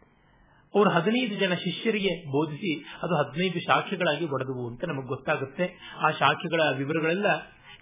ಅವರು 0.75 0.89
ಹದಿನೈದು 0.89 1.35
ಜನ 1.35 1.53
ಶಿಷ್ಯರಿಗೆ 1.53 2.31
ಬೋಧಿಸಿ 2.31 2.79
ಅದು 2.79 3.15
ಹದಿನೈದು 3.15 3.59
ಶಾಖೆಗಳಾಗಿ 3.59 4.25
ಒಡೆದವು 4.25 4.69
ಅಂತ 4.69 4.85
ನಮಗೆ 4.85 5.07
ಗೊತ್ತಾಗುತ್ತೆ. 5.07 5.95
ಆ 5.99 6.11
ಶಾಖೆಗಳ 6.11 6.61
ವಿವರಗಳೆಲ್ಲ 6.77 7.25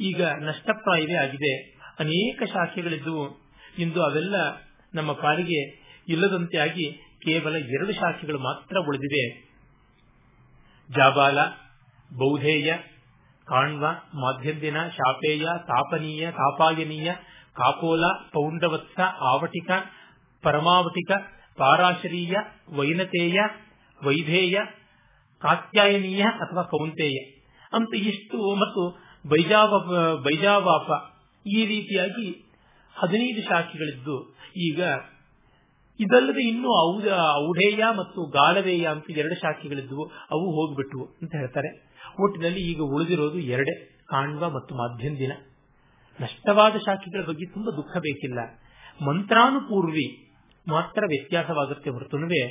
ಈಗ 0.01 0.23
ನಷ್ಟಪ್ರಾಯವೇ 0.23 1.13
ಆಗಿದೆ. 1.13 1.55
ಅನೇಕ 1.99 2.43
ಶಾಖೆಗಳಿದ್ದವು. 2.43 3.41
ಇಂದು 3.77 4.03
ಅವೆಲ್ಲ 4.03 4.36
ನಮ್ಮ 4.93 5.12
ಪಾಲಿಗೆ 5.12 5.81
ಇಲ್ಲದಂತೆ 6.07 6.57
ಆಗಿ 6.57 6.91
ಕೇವಲ 6.93 7.55
ಎರಡು 7.55 7.93
ಶಾಖೆಗಳು 7.93 8.39
ಮಾತ್ರ 8.39 8.77
ಉಳಿದಿವೆ. 8.88 9.51
ಜಾಬಾಲ, 10.97 11.39
ಬೌಧೇಯ 12.17 12.73
ಕಾಣ್ವ, 13.47 13.86
ಮಾಧ್ಯಂದಿನ, 14.13 14.77
ಶಾಪೇಯ, 14.88 15.45
ತಾಪನೀಯ 15.67 16.32
ತಾಪಾಯನೀಯ 16.32 17.12
ಕಾಪೋಲ 17.56 18.04
ಪೌಂಡವತ್ಸ, 18.34 18.99
ಆವಟಿಕ, 19.21 19.71
ಪರಮಾವಟಿಕ, 20.43 21.12
ಪಾರಾಶರೀಯ, 21.58 22.36
ವೈನತೇಯ, 22.77 23.39
ವೈಧೇಯ, 24.06 24.58
ಕಾತ್ಯಾಯನೀಯ 25.41 26.23
ಅಥವಾ 26.23 26.63
ಕೌಂತೇಯ. 26.63 27.17
ಅಂತ 27.73 27.93
ಇಷ್ಟು 27.95 28.38
ಮತ್ತು 28.56 28.84
ಬೈಜಾವ, 29.30 29.71
ಬೈಜಾವಾಪ 30.23 30.89
ಈ 31.45 31.60
ರೀತಿಯಾಗಿ 31.65 32.27
ಹದಿನೈದು 32.95 33.41
ಶಾಖೆಗಳಿದ್ದು, 33.49 34.17
ಈಗ 34.58 34.82
ಇದಲ್ಲದೆ 35.99 36.43
ಇನ್ನೂ 36.49 36.69
ಔಢೇಯ 37.45 37.84
ಮತ್ತು 37.97 38.21
ಗಾಲವೇಯ 38.30 38.86
ಅಂತ 38.88 39.08
ಎರಡು 39.17 39.36
ಶಾಖೆಗಳಿದ್ದವು 39.36 40.06
ಅವು 40.32 40.45
ಹೋಗ್ಬಿಟ್ವು 40.58 41.06
ಅಂತ 41.21 41.34
ಹೇಳ್ತಾರೆ. 41.36 41.71
ಒಟ್ಟಿನಲ್ಲಿ 42.20 42.62
ಈಗ 42.72 42.82
ಉಳಿದಿರೋದು 42.82 43.40
ಎರಡೇ, 43.40 43.74
ಕಾಣ್ವ 44.08 44.50
ಮತ್ತು 44.50 44.76
ಮಾಧ್ಯಂದಿನ 44.76 45.34
ನಷ್ಟವಾದ 46.20 46.76
ಶಾಖೆಗಳ 46.78 47.22
ಬಗ್ಗೆ 47.28 47.46
ತುಂಬಾ 47.54 47.72
ದುಃಖ 47.72 47.98
ಬೇಕಿಲ್ಲ. 47.98 48.40
ಮಂತ್ರಾನುಪೂರ್ವಿ 49.06 50.08
ಮಾತ್ರ 50.68 51.04
ವ್ಯತ್ಯಾಸವಾಗುತ್ತೆ 51.08 51.90
ಹೊರತುನುವೆ 51.90 52.42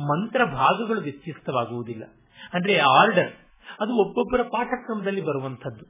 ಮಂತ್ರ 0.00 0.44
ಭಾಗಗಳು 0.44 1.00
ವ್ಯತ್ಯಸ್ತವಾಗುವುದಿಲ್ಲ. 1.00 2.04
ಅಂದ್ರೆ 2.52 2.78
ಆರ್ಡರ್, 2.78 3.32
ಅದು 3.80 3.92
ಒಬ್ಬೊಬ್ಬರ 3.94 4.42
ಪಾಠಕ್ರಮದಲ್ಲಿ 4.42 5.20
ಬರುವಂತದ್ದು 5.20 5.84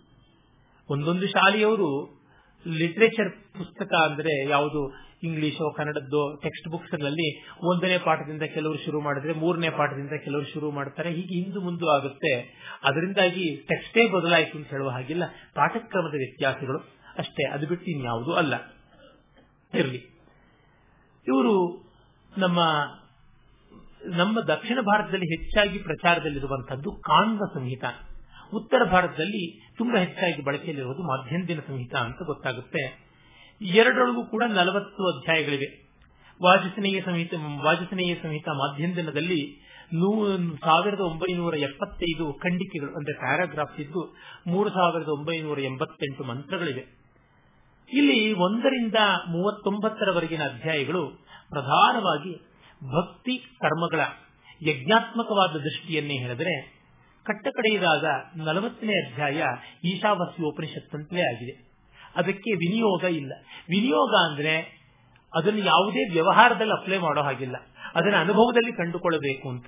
ಒಂದೊಂದು 0.88 1.26
ಶಾಲೆಯವರು 1.26 1.88
ಲಿಟರೇಚರ್ 2.66 3.30
ಪುಸ್ತಕ 3.58 3.92
ಅಂದ್ರೆ 4.10 4.48
ಯಾವುದು 4.48 4.80
ಇಂಗ್ಲಿಷೋ 5.22 5.72
ಕನ್ನಡದ್ದು 5.72 6.40
ಟೆಕ್ಸ್ಟ್ 6.42 6.68
ಬುಕ್ಸ್ನಲ್ಲಿ 6.68 7.44
ಒಂದನೇ 7.62 7.98
ಪಾಠದಿಂದ 7.98 8.42
ಕೆಲವರು 8.42 8.78
ಶುರು 8.78 9.00
ಮಾಡಿದ್ರೆ 9.00 9.32
ಮೂರನೇ 9.32 9.70
ಪಾಠದಿಂದ 9.70 10.12
ಕೆಲವರು 10.24 10.46
ಶುರು 10.46 10.70
ಮಾಡ್ತಾರೆ. 10.70 11.10
ಹೀಗೆ 11.10 11.44
ಹಿಂದು 11.44 11.60
ಮುಂದೆ 11.60 11.94
ಆಗುತ್ತೆ. 11.94 12.40
ಅದರಿಂದಾಗಿ 12.84 13.56
ಟೆಕ್ಸ್ಟೇ 13.56 14.06
ಬದಲಾಯಿತು 14.06 14.58
ಅಂತ 14.58 14.68
ಹೇಳುವ 14.68 14.88
ಹಾಗಿಲ್ಲ. 14.88 15.26
ಪಾಠಕ್ರಮದ 15.54 16.14
ವ್ಯತ್ಯಾಸಗಳು 16.14 16.78
ಅಷ್ಟೇ. 17.18 17.48
ಅದು 17.48 17.66
ಬಿಟ್ಟು 17.66 17.86
ಇನ್ಯಾವುದೂ 17.86 18.32
ಅಲ್ಲ. 18.32 18.54
ಇರಲಿ. 19.74 19.96
ಇವರು 21.26 21.84
ನಮ್ಮ 22.38 22.58
ನಮ್ಮ 24.06 24.40
ದಕ್ಷಿಣ 24.40 24.80
ಭಾರತದಲ್ಲಿ 24.80 25.26
ಹೆಚ್ಚಾಗಿ 25.26 25.78
ಪ್ರಚಾರದಲ್ಲಿರುವಂತಹದ್ದು 25.78 26.92
ಕಾಂಡ 26.92 27.40
ಸಂಹಿತ. 27.54 27.84
ಉತ್ತರ 28.54 28.84
ಭಾರತದಲ್ಲಿ 28.84 29.68
ತುಂಬಾ 29.76 29.98
ಹೆಚ್ಚಾಗಿ 29.98 30.42
ಬಳಕೆಯಲ್ಲಿರುವುದು 30.42 31.02
ಮಾಧ್ಯಂದಿನ 31.02 31.60
ಸಂಹಿತ 31.66 31.94
ಅಂತ 31.94 32.22
ಗೊತ್ತಾಗುತ್ತೆ. 32.26 33.09
ಎರಡರೊಳಗೂ 33.60 34.24
ಕೂಡ 34.24 34.44
ನಲವತ್ತು 34.48 35.18
ಅಧ್ಯಾಯಗಳಿವೆ. 35.18 35.90
ವಾಜಸನೇಯ 36.42 37.02
ಸಂಹಿತ 37.04 37.34
ವಾಜಸನೇಯ 37.62 38.14
ಸಂಹಿತ 38.22 38.48
ಮಾಧ್ಯಂದಿನದಲ್ಲಿ 38.48 39.70
ಸಾವಿರದ 40.64 41.00
ಒಂಬೈನೂರ 41.00 41.56
ಎಪ್ಪತ್ತೈದು 41.56 42.32
ಖಂಡಿಕೆಗಳು, 42.32 42.94
ಅಂದ್ರೆ 42.94 43.18
ಪ್ಯಾರಾಗ್ರಾಫ್ಸ್ 43.18 43.80
ಇದ್ದು, 43.80 44.16
ಮೂರು 44.46 44.70
ಸಾವಿರದ 44.70 45.08
ಒಂಬೈನೂರ 45.08 45.60
ಎಂಬತ್ತೆಂಟು 45.60 46.24
ಮಂತ್ರಗಳಿವೆ. 46.24 47.00
ಇಲ್ಲಿ 47.92 48.32
ಒಂದರಿಂದ 48.32 48.94
ಮೂವತ್ತೊಂಬತ್ತರವರೆಗಿನ 49.28 50.42
ಅಧ್ಯಾಯಗಳು 50.42 51.08
ಪ್ರಧಾನವಾಗಿ 51.48 52.36
ಭಕ್ತಿ 52.96 53.38
ಕರ್ಮಗಳ 53.38 54.00
ಯಜ್ಞಾತ್ಮಕವಾದ 54.62 55.50
ದೃಷ್ಟಿಯನ್ನೇ 55.50 56.14
ಹೇಳಿದರೆ, 56.14 56.80
ಕಟ್ಟಕಡೆಯದಾದ 57.24 58.04
ನಲವತ್ತನೇ 58.36 59.12
ಅಧ್ಯಾಯ 59.12 59.44
ಈಶಾವಾಸ್ಯೋಪನಿಷತ್ತಂತಲೇ 59.84 61.20
ಆಗಿದೆ. 61.20 61.70
ಅದಕ್ಕೆ 62.16 62.50
ವಿನಿಯೋಗ 62.52 63.04
ಇಲ್ಲ. 63.04 63.32
ವಿನಿಯೋಗ 63.68 64.14
ಅಂದ್ರೆ 64.30 64.80
ಅದನ್ನು 65.34 65.60
ಯಾವುದೇ 65.60 66.12
ವ್ಯವಹಾರದಲ್ಲಿ 66.12 66.80
ಅಪ್ಲೈ 66.80 66.98
ಮಾಡೋ 66.98 67.22
ಹಾಗಿಲ್ಲ. 67.22 67.56
ಅದನ್ನು 67.94 68.18
ಅನುಭವದಲ್ಲಿ 68.18 68.72
ಕಂಡುಕೊಳ್ಳಬೇಕು 68.72 69.48
ಅಂತ. 69.48 69.66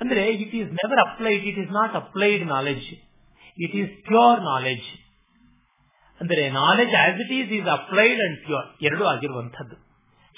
ಅಂದ್ರೆ 0.00 0.30
it 0.30 0.54
is 0.54 0.72
never 0.72 1.08
applied 1.08 1.44
it 1.44 1.58
is 1.58 1.70
not 1.70 1.96
applied 1.96 2.46
knowledge 2.46 2.94
it 3.58 3.76
is 3.76 4.04
pure 4.04 4.40
knowledge 4.40 5.06
ಅಂದರೆ 6.20 6.50
knowledge 6.50 6.94
as 6.94 7.20
it 7.20 7.32
is 7.32 7.52
is 7.52 7.68
applied 7.68 8.20
and 8.20 8.46
pure 8.46 8.66
ಎರಡೂ 8.82 9.04
ಆಗಿರುವಂತಹದ್ದು 9.04 9.76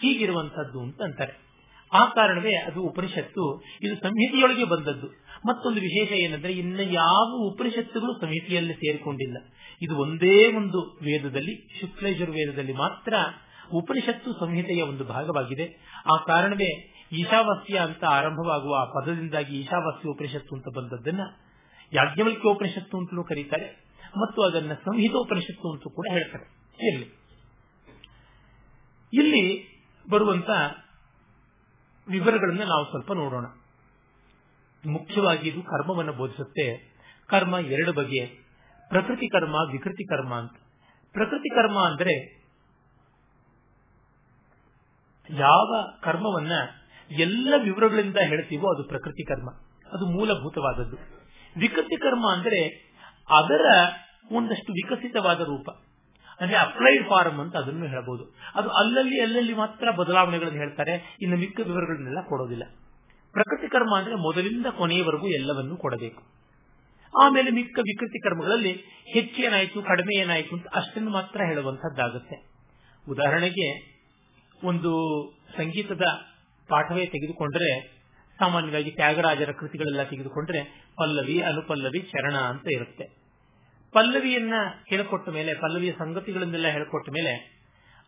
ಹೀಗಿರುವಂಥದ್ದು 0.01 0.81
ಅಂತ 0.81 1.03
ಅಂತಾರೆ. 1.03 1.48
ಆ 1.93 2.05
ಕಾರಣವೇ 2.05 2.55
ಅದು 2.55 2.83
ಉಪನಿಷತ್ತು. 2.83 3.63
ಇದು 3.83 3.95
ಸಂಹಿತೆಯೊಳಗೆ 3.95 4.65
ಬಂದದ್ದು. 4.65 5.07
ಮತ್ತೊಂದು 5.47 5.81
ವಿಶೇಷ 5.81 6.13
ಏನಂದ್ರೆ, 6.13 6.53
ಇನ್ನು 6.53 6.83
ಯಾವ 6.83 7.51
ಉಪನಿಷತ್ತುಗಳು 7.55 8.21
ಸಂಹಿತೆಯಲ್ಲಿ 8.21 8.75
ಸೇರಿಕೊಂಡಿಲ್ಲ. 8.75 9.37
ಇದು 9.83 9.97
ಒಂದೇ 9.97 10.53
ಒಂದು 10.53 10.99
ವೇದದಲ್ಲಿ 11.03 11.81
ಶುಕ್ಲಯಜುರ್ವೇದದಲ್ಲಿ 11.81 12.73
ಮಾತ್ರ 12.73 13.15
ಉಪನಿಷತ್ತು 13.73 14.33
ಸಂಹಿತೆಯ 14.33 14.83
ಒಂದು 14.83 15.05
ಭಾಗವಾಗಿದೆ. 15.05 15.95
ಆ 16.15 16.25
ಕಾರಣವೇ 16.27 16.95
ಈಶಾವಾಸ್ಯ 17.13 17.79
ಅಂತ 17.79 18.05
ಆರಂಭವಾಗುವ 18.05 18.75
ಆ 18.75 18.85
ಪದದಿಂದಾಗಿ 18.85 19.61
ಈಶಾವಾಸ್ಯ 19.61 20.09
ಉಪನಿಷತ್ತು 20.09 20.57
ಅಂತ 20.57 20.65
ಬಂದದ್ದನ್ನ 20.77 21.21
ಯಾಜ್ಞವಲ್ಕ್ಯೋಪನಿಷತ್ತು 21.93 22.99
ಅಂತಲೂ 22.99 23.25
ಕರೀತಾರೆ. 23.25 23.89
ಮತ್ತು 24.17 24.43
ಅದನ್ನ 24.43 24.73
ಸಂಹಿತೋಪನಿಷತ್ತು 24.73 25.73
ಅಂತ 25.73 25.83
ಕೂಡ 25.95 26.07
ಹೇಳ್ತಾರೆ. 26.11 26.59
ಇಲ್ಲಿ 29.13 29.65
ಬರುವಂತ 30.11 30.51
ವಿವರಗಳನ್ನ 32.11 32.59
ನಾವು 32.59 32.85
ಸ್ವಲ್ಪ 32.91 33.13
ನೋಡೋಣ. 33.13 33.45
ಮುಖ್ಯವಾಗಿ 34.93 35.49
ಇದು 35.49 35.63
ಕರ್ಮವನ್ನು 35.63 36.13
ಬೋಧಿಸುತ್ತೆ. 36.13 36.95
ಕರ್ಮ 37.27 37.55
ಎರಡು 37.55 37.93
ಬಗೆಯ. 37.93 38.27
ಪ್ರಕೃತಿ 38.89 39.29
ಕರ್ಮ, 39.29 39.55
ವಿಕೃತಿ 39.73 40.07
ಕರ್ಮ 40.09 40.35
ಅಂತ. 40.35 40.53
ಪ್ರಕೃತಿ 41.13 41.55
ಕರ್ಮ 41.55 41.79
ಅಂದ್ರೆ 41.87 42.39
ಯಾವ 45.31 45.85
ಕರ್ಮವನ್ನ 46.03 46.53
ಎಲ್ಲ 47.11 47.55
ವಿವರಗಳಿಂದ 47.63 48.17
ಹೇಳ್ತೀವೋ 48.17 48.75
ಅದು 48.75 48.89
ಪ್ರಕೃತಿ 48.89 49.25
ಕರ್ಮ. 49.25 49.51
ಅದು 49.93 50.07
ಮೂಲಭೂತವಾದದ್ದು. 50.07 50.97
ವಿಕೃತಿ 51.59 51.97
ಕರ್ಮ 51.97 52.33
ಅಂದ್ರೆ 52.33 52.69
ಅದರ 53.39 53.67
ಒಂದಷ್ಟು 54.33 54.73
ವಿಕಸಿತವಾದ 54.73 55.41
ರೂಪ. 55.41 55.88
ಅಂದ್ರೆ 56.41 56.57
ಅಪ್ಲೈಡ್ 56.57 57.09
ಫಾರಂ 57.09 57.41
ಅಂತ 57.41 57.57
ಅದನ್ನು 57.57 57.87
ಹೇಳಬಹುದು 57.87 58.37
ಅದು 58.55 58.69
ಅಲ್ಲಲ್ಲಿ 58.69 59.21
ಅಲ್ಲಲ್ಲಿ 59.21 59.55
ಮಾತ್ರ 59.55 59.91
ಬದಲಾವಣೆಗಳನ್ನು 59.91 60.59
ಹೇಳ್ತಾರೆ. 60.59 61.17
ಇನ್ನು 61.21 61.37
ಮಿಕ್ಕ 61.37 61.61
ವಿವರಗಳನ್ನೆಲ್ಲ 61.61 62.21
ಕೊಡೋದಿಲ್ಲ. 62.21 62.63
ಪ್ರಕೃತಿ 63.33 63.69
ಕರ್ಮ 63.69 63.97
ಅಂದ್ರೆ 63.97 64.15
ಮೊದಲಿಂದ 64.15 64.67
ಕೊನೆಯವರೆಗೂ 64.67 65.27
ಎಲ್ಲವನ್ನೂ 65.27 65.77
ಕೊಡಬೇಕು. 65.77 66.23
ಆಮೇಲೆ 67.25 67.51
ಮಿಕ್ಕ 67.51 67.79
ವಿಕೃತಿ 67.79 68.19
ಕರ್ಮಗಳಲ್ಲಿ 68.19 68.73
ಹೆಚ್ಚೇನಾಯಿತು 69.15 69.83
ಕಡಿಮೆ 69.83 70.21
ಏನಾಯಿತು 70.21 70.57
ಅಂತ 70.57 70.67
ಅಷ್ಟನ್ನು 70.75 71.11
ಮಾತ್ರ 71.11 71.41
ಹೇಳುವಂತದ್ದಾಗುತ್ತೆ 71.41 72.37
ಉದಾಹರಣೆಗೆ, 73.09 73.99
ಒಂದು 74.65 74.93
ಸಂಗೀತದ 75.57 76.03
ಪಾಠವೇ 76.69 77.07
ತೆಗೆದುಕೊಂಡ್ರೆ, 77.07 77.99
ಸಾಮಾನ್ಯವಾಗಿ 78.39 78.91
ತ್ಯಾಗರಾಜರ 78.91 79.53
ಕೃತಿಗಳೆಲ್ಲ 79.53 80.03
ತೆಗೆದುಕೊಂಡ್ರೆ, 80.03 80.63
ಪಲ್ಲವಿ 80.97 81.41
ಅನುಪಲ್ಲವಿ 81.41 82.01
ಚರಣ 82.01 82.35
ಅಂತ 82.35 82.67
ಇರುತ್ತೆ. 82.73 83.18
ಪಲ್ಲವಿಯನ್ನ 83.93 84.55
ಹೇಳಿಕೊಟ್ಟ 84.89 85.29
ಮೇಲೆ, 85.29 85.55
ಪಲ್ಲವಿಯ 85.55 85.93
ಸಂಗತಿಗಳನ್ನೆಲ್ಲ 85.93 86.67
ಹೇಳಿಕೊಟ್ಟ 86.67 87.11
ಮೇಲೆ, 87.11 87.59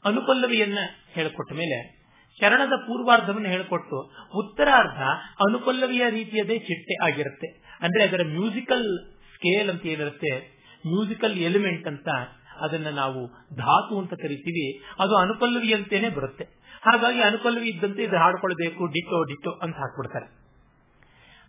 ಅನುಪಲ್ಲವಿಯನ್ನ 0.04 0.78
ಹೇಳಿಕೊಟ್ಟ 1.12 1.52
ಮೇಲೆ, 1.52 2.00
ಶರಣದ 2.40 2.76
ಪೂರ್ವಾರ್ಧವನ್ನು 2.76 3.48
ಹೇಳಿಕೊಟ್ಟು, 3.48 4.12
ಉತ್ತರಾರ್ಧ 4.34 5.02
ಅನುಪಲ್ಲವಿಯ 5.40 6.10
ರೀತಿಯದೇ 6.10 6.58
ಚಿಟ್ಟೆ 6.58 7.04
ಆಗಿರುತ್ತೆ. 7.04 7.46
ಅಂದ್ರೆ 7.80 8.04
ಅದರ 8.04 8.20
ಮ್ಯೂಸಿಕಲ್ 8.26 9.14
ಸ್ಕೇಲ್ 9.34 9.70
ಅಂತ 9.70 9.86
ಏನಿರುತ್ತೆ, 9.86 10.60
ಮ್ಯೂಸಿಕಲ್ 10.86 11.32
ಎಲಿಮೆಂಟ್ 11.32 11.86
ಅಂತ 11.86 12.08
ಅದನ್ನ 12.60 12.88
ನಾವು 12.88 13.26
ಧಾತು 13.56 13.98
ಅಂತ 13.98 14.10
ಕರಿತೀವಿ, 14.10 14.84
ಅದು 14.98 15.16
ಅನುಪಲ್ಲವಿಯಂತೇನೆ 15.16 16.08
ಬರುತ್ತೆ. 16.08 16.44
ಹಾಗಾಗಿ 16.82 17.20
ಅನುಪಲ್ಲವಿ 17.22 17.68
ಇದ್ದಂತೆ 17.68 18.02
ಇದು 18.02 18.16
ಹಾಡ್ಕೊಳ್ಬೇಕು, 18.16 18.86
ಡಿಟೋ 18.86 19.24
ಡಿಟೋ 19.24 19.50
ಅಂತ 19.50 19.76
ಹಾಕ್ಬಿಡ್ತಾರೆ. 19.76 20.26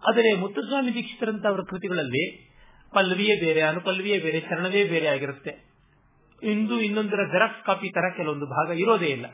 ಆದರೆ 0.09 0.33
ಮುತ್ತುಸ್ವಾಮಿ 0.33 0.93
ದೀಕ್ಷಿತರಂತ 0.93 1.45
ಅವರ 1.45 1.59
ಕೃತಿಗಳಲ್ಲಿ 1.69 2.50
ಪಲ್ಲವಿಯೇ 2.93 3.39
ಬೇರೆ 3.39 3.61
ಅನುಪಲ್ಲವಿಯೇ 3.61 4.19
ಬೇರೆ, 4.19 4.39
ಚರಣವೇ 4.39 4.83
ಬೇರೆ 4.83 5.07
ಆಗಿರುತ್ತೆ. 5.07 5.71
ಇಂದು 6.43 6.81
ಇನ್ನೊಂದರ 6.81 7.19
ಜೆರಾಕ್ಸ್ 7.31 7.65
ಕಾಪಿ 7.65 7.89
ತರ 7.89 8.09
ಕೆಲವೊಂದು 8.17 8.45
ಭಾಗ 8.45 8.79
ಇರೋದೇ 8.79 9.05
ಇಲ್ಲ. 9.05 9.25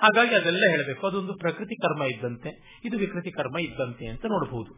ಹಾಗಾಗಿ 0.00 0.34
ಅದೆಲ್ಲ 0.34 0.64
ಹೇಳಬೇಕು. 0.70 1.06
ಅದೊಂದು 1.06 1.34
ಪ್ರಕೃತಿ 1.34 1.76
ಕರ್ಮ 1.76 2.02
ಇದ್ದಂತೆ, 2.02 2.80
ಇದು 2.84 2.98
ವಿಕೃತಿ 2.98 3.30
ಕರ್ಮ 3.30 3.58
ಇದ್ದಂತೆ 3.58 4.06
ಅಂತ 4.06 4.26
ನೋಡಬಹುದು. 4.26 4.72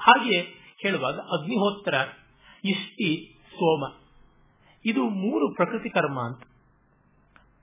ಹಾಗೆ 0.00 0.40
ಹೇಳುವಾಗ 0.82 1.14
ಅಗ್ನಿಹೋತ್ರ 1.14 1.94
ಇಷ್ಟಿ 2.64 3.38
ಸೋಮ. 3.38 3.94
ಇದು 4.84 5.08
ಮೂರು 5.08 5.54
ಪ್ರಕೃತಿ 5.54 5.90
ಕರ್ಮ 5.90 6.20
ಅಂತ. 6.20 6.42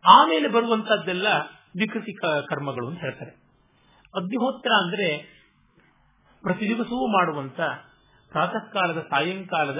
ಆಮೇಲೆ 0.05 0.47
ಬರುವಂತದ್ದೆಲ್ಲ 0.47 1.27
ವಿಕೃತಿ 1.79 2.13
ಕರ್ಮಗಳು 2.47 2.87
ಅಂತ 2.87 2.99
ಹೇಳ್ತಾರೆ. 2.99 3.31
ಅಗ್ನಿಹೋತ್ರ 4.15 4.71
ಅಂದ್ರೆ 4.77 5.39
ಪ್ರತಿ 6.41 6.69
ದಿವಸವೂ 6.69 7.07
ಮಾಡುವಂತ 7.07 7.59
ಪ್ರಾತಃ 8.31 8.71
ಕಾಲದ 8.71 9.01
ಸಾಯಂಕಾಲದ 9.09 9.79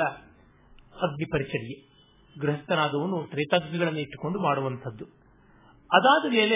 ಅಗ್ನಿ 1.01 1.31
ಪರಿಚರ್ಯೆ. 1.31 1.89
ಗೃಹಸ್ಥನಾದವನು 2.39 3.27
ತ್ರೇತಾಗ್ನಿಗಳನ್ನು 3.31 3.99
ಇಟ್ಟುಕೊಂಡು 3.99 4.39
ಮಾಡುವಂಥದ್ದು. 4.39 5.05
ಅದಾದ 5.93 6.31
ಮೇಲೆ 6.31 6.55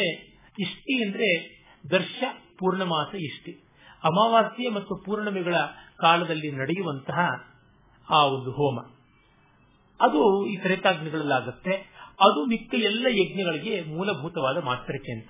ಇಷ್ಟಿ 0.60 1.04
ಅಂದ್ರೆ 1.04 1.64
ದರ್ಶ, 1.92 2.24
ಪೂರ್ಣಮಾಸ 2.58 3.16
ಇಷ್ಟಿ. 3.16 3.52
ಅಮಾವಾಸ್ಯೆ 4.04 4.70
ಮತ್ತು 4.70 4.96
ಪೂರ್ಣಿಮೆಗಳ 4.96 5.56
ಕಾಲದಲ್ಲಿ 5.98 6.52
ನಡೆಯುವಂತಹ 6.52 7.20
ಆ 8.10 8.26
ಒಂದು 8.26 8.52
ಹೋಮ. 8.52 8.80
ಅದು 10.02 10.48
ಈ 10.48 10.58
ತ್ರೇತಾಗ್ನಿಗಳಲ್ಲಾಗುತ್ತೆ. 10.58 11.72
ಅದು 12.20 12.46
ಮಿಕ್ಕ 12.46 12.76
ಎಲ್ಲ 12.76 13.08
ಯಜ್ಞಗಳಿಗೆ 13.10 13.84
ಮೂಲಭೂತವಾದ 13.84 14.64
ಮಾತೃಕೆ 14.64 15.12
ಅಂತ. 15.12 15.30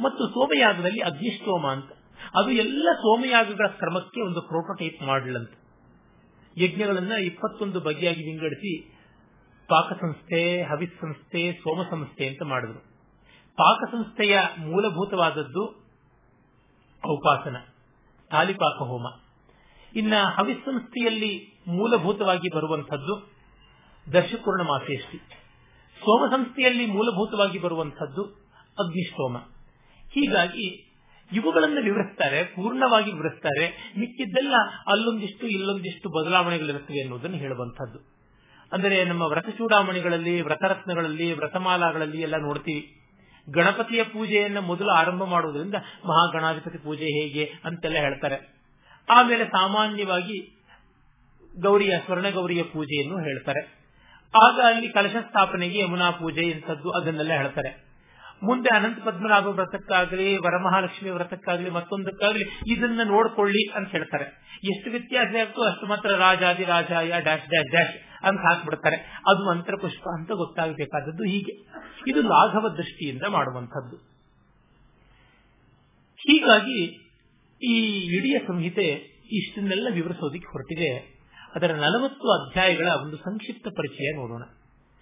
ಮತ್ತು 0.00 0.26
ಸೋಮಯಾಗದಲ್ಲಿ 0.26 1.00
ಅಗ್ನಿಷ್ಟೋಮ 1.00 1.66
ಅಂತ. 1.66 1.90
ಅದು 2.34 2.50
ಎಲ್ಲ 2.50 2.88
ಸೋಮಯಾಗಗಳ 2.92 3.66
ಕ್ರಮಕ್ಕೆ 3.66 4.20
ಒಂದು 4.20 4.40
ಪ್ರೋಟೋಟೈಪ್ 4.42 5.02
ಮಾಡಲಂತೆ. 5.02 5.56
ಯಜ್ಞಗಳನ್ನ 6.56 7.12
ಇಪ್ಪತ್ತೊಂದು 7.12 7.80
ಬಗೆಯಾಗಿ 7.80 8.22
ವಿಂಗಡಿಸಿ 8.22 8.72
ಪಾಕ 9.68 9.92
ಸಂಸ್ಥೆ 9.92 10.62
ಹವಿಸ್ 10.62 11.00
ಸಂಸ್ಥೆ 11.00 11.52
ಸೋಮ 11.52 11.82
ಸಂಸ್ಥೆ 11.82 12.26
ಅಂತ 12.26 12.42
ಮಾಡಿದ್ರು. 12.42 12.80
ಪಾಕ 13.58 13.90
ಸಂಸ್ಥೆಯ 13.90 14.38
ಮೂಲಭೂತವಾದದ್ದು 14.58 15.64
ಔಪಾಸನ 17.10 17.56
ತಾಲಿಪಾಕ 18.30 18.78
ಹೋಮ 18.82 19.06
ಇನ್ನ 19.94 20.14
ಹವಿಸ್ 20.38 20.64
ಸಂಸ್ಥೆಯಲ್ಲಿ 20.64 21.30
ಮೂಲಭೂತವಾಗಿ 21.68 22.48
ಬರುವಂತದ್ದು 22.56 23.14
ದರ್ಶಪೂರ್ಣ 24.12 24.62
ಮಾಸೇಷ್ಟಿ 24.62 25.18
ಸೋಮ 26.00 26.30
ಸಂಸ್ಥೆಯಲ್ಲಿ 26.30 26.86
ಮೂಲಭೂತವಾಗಿ 26.86 27.58
ಬರುವಂತದ್ದು 27.58 28.22
ಅಗ್ನಿಷ್ಟೋಮ 28.78 29.36
ಹೀಗಾಗಿ 30.14 30.89
ಇವುಗಳನ್ನು 31.32 31.80
ವಿವರಿಸ್ತಾರೆ, 31.82 32.44
ಪೂರ್ಣವಾಗಿ 32.44 33.12
ವಿವರಿಸ್ತಾರೆ. 33.12 33.94
ಮಿಕ್ಕಿದ್ದೆಲ್ಲ 33.98 34.54
ಅಲ್ಲೊಂದಿಷ್ಟು 34.86 35.46
ಇಲ್ಲೊಂದಿಷ್ಟು 35.46 36.08
ಬದಲಾವಣೆಗಳಿರುತ್ತವೆ 36.10 36.96
ಎನ್ನುವುದನ್ನು 36.96 37.36
ಹೇಳುವಂತದ್ದು 37.36 38.20
ಅಂದರೆ 38.72 39.04
ನಮ್ಮ 39.04 39.22
ವ್ರತ 39.22 39.48
ಚೂಡಾಮಣಿಗಳಲ್ಲಿ, 39.48 40.40
ವ್ರತರತ್ನಗಳಲ್ಲಿ, 40.40 41.32
ವ್ರತಮಾಲಾಗಳಲ್ಲಿ 41.32 42.20
ಎಲ್ಲ 42.20 42.36
ನೋಡ್ತೀವಿ. 42.36 42.96
ಗಣಪತಿಯ 43.50 44.04
ಪೂಜೆಯನ್ನ 44.04 44.58
ಮೊದಲು 44.58 44.90
ಆರಂಭ 44.90 45.24
ಮಾಡುವುದರಿಂದ 45.24 45.74
ಮಹಾಗಣಾಧಿಪತಿ 46.06 46.78
ಪೂಜೆ 46.78 47.04
ಹೇಗೆ 47.04 47.52
ಅಂತೆಲ್ಲ 47.64 47.96
ಹೇಳ್ತಾರೆ. 47.96 48.60
ಆಮೇಲೆ 49.08 49.44
ಸಾಮಾನ್ಯವಾಗಿ 49.44 50.60
ಗೌರಿಯ 51.60 51.98
ಸ್ವರ್ಣ 52.04 52.30
ಗೌರಿಯ 52.30 52.62
ಪೂಜೆಯನ್ನು 52.62 53.18
ಹೇಳ್ತಾರೆ. 53.18 53.80
ಆಗ 54.42 54.60
ಅಲ್ಲಿ 54.64 54.88
ಕಲಶ 54.88 55.16
ಸ್ಥಾಪನೆಗೆ 55.16 55.78
ಯಮುನಾ 55.78 56.10
ಪೂಜೆ 56.10 56.40
ಇಂಥದ್ದು 56.40 56.90
ಅದನ್ನೆಲ್ಲ 56.90 57.32
ಹೇಳ್ತಾರೆ. 57.32 57.89
ಮುಂದೆ 58.42 58.76
ಅನಂತ 58.76 59.04
ಪದ್ಮನಾಭ 59.04 59.46
ವ್ರತಕ್ಕಾಗಲಿ, 59.46 60.36
ವರಮಹಾಲಕ್ಷ್ಮಿ 60.36 61.10
ವ್ರತಕ್ಕಾಗಲಿ, 61.10 61.70
ಮತ್ತೊಂದಕ್ಕಾಗಲಿ 61.70 62.44
ಇದನ್ನ 62.66 63.00
ನೋಡ್ಕೊಳ್ಳಿ 63.04 63.70
ಅಂತ 63.70 63.88
ಹೇಳ್ತಾರೆ. 63.88 64.50
ಎಷ್ಟು 64.64 64.90
ವ್ಯತ್ಯಾಸ 64.90 65.26
ಆಗ್ತೋ 65.26 65.62
ಅಷ್ಟು 65.62 65.86
ಮಾತ್ರ 65.86 66.10
ರಾಜಾದಿ 66.10 66.64
ರಾಜಾಯ 66.64 67.08
ಡ್ಯಾಶ್ 67.08 67.48
ಡ್ಯಾಶ್ 67.48 67.70
ಡ್ಯಾಶ್ 67.70 68.24
ಅಂತ 68.24 68.40
ಹಾಕ್ಬಿಡ್ತಾರೆ. 68.40 68.96
ಅದು 68.96 69.50
ಮಂತ್ರ 69.50 69.74
ಪುಷ್ಪ 69.80 70.08
ಅಂತ 70.08 70.32
ಗೊತ್ತಾಗಬೇಕಾದದ್ದು 70.32 71.24
ಹೀಗೆ. 71.24 71.52
ಇದು 72.10 72.22
ಲಾಘವ 72.22 72.68
ದೃಷ್ಟಿಯಿಂದ 72.68 73.22
ಮಾಡುವಂಥದ್ದು. 73.28 73.96
ಹೀಗಾಗಿ 76.16 76.84
ಈ 77.62 78.00
ಇಡೀ 78.16 78.38
ಸಂಹಿತೆ 78.46 78.86
ಇಷ್ಟನ್ನೆಲ್ಲ 79.32 79.88
ವಿವರಿಸೋದಿಕ್ಕೆ 79.92 80.52
ಹೊರಟಿದೆ. 80.52 81.20
ಅದರ 81.54 81.72
ನಲವತ್ತು 81.72 82.46
ಅಧ್ಯಾಯಗಳ 82.46 82.88
ಒಂದು 83.02 83.16
ಸಂಕ್ಷಿಪ್ತ 83.16 83.68
ಪರಿಚಯ 83.68 84.16
ನೋಡೋಣ. 84.16 84.42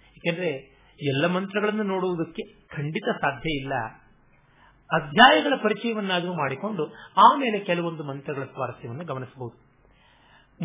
ಯಾಕೆಂದ್ರೆ 0.07 0.79
ಎಲ್ಲ 1.01 1.27
ಮಂತ್ರಗಳನ್ನು 1.27 1.83
ನೋಡುವುದಕ್ಕೆ 1.83 2.58
ಖಂಡಿತ 2.77 3.03
ಸಾಧ್ಯ 3.21 3.49
ಇಲ್ಲ. 3.49 3.73
ಅಧ್ಯಾಯಗಳ 4.93 5.53
ಪರಿಚಯವನ್ನಾದರೂ 5.63 6.33
ಮಾಡಿಕೊಂಡು 6.33 6.87
ಆಮೇಲೆ 7.17 7.59
ಕೆಲವೊಂದು 7.59 8.03
ಮಂತ್ರಗಳ 8.03 8.43
ಸ್ವಾರಸ್ಯವನ್ನು 8.43 9.05
ಗಮನಿಸಬಹುದು. 9.05 9.69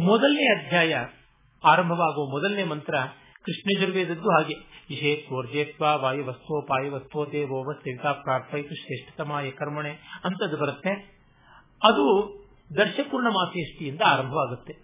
ಮೊದಲನೇ 0.01 0.67
ಅಧ್ಯಾಯ 0.67 1.07
ಆರಂಭವಾಗುವ 1.65 2.31
ಮೊದಲನೇ 2.31 2.65
ಮಂತ್ರ 2.65 2.95
ಕೃಷ್ಣ 3.43 3.81
ಜರ್ವೇದದ್ದು 3.81 4.31
ಹಾಗೆ 4.31 4.55
ವಾಯು 5.97 6.27
ವಸ್ತೋ 6.27 6.61
ಪಾಯು 6.61 6.93
ದೇವೋವ 7.33 7.73
ಸ್ಥಿರತಾ 7.73 8.13
ಪ್ರಾರ್ಥಯಿತು 8.13 8.75
ಶ್ರೇಷ್ಠತಮಾಯ 8.75 9.51
ಕರ್ಮಣೆ 9.51 9.91
ಅಂತದ್ದು 10.25 10.57
ಬರುತ್ತೆ. 10.57 10.91
ಅದು 11.85 12.05
ದರ್ಶಪೂರ್ಣ 12.77 13.29
ಆರಂಭ 13.29 14.03
ಆರಂಭವಾಗುತ್ತೆ. 14.03 14.75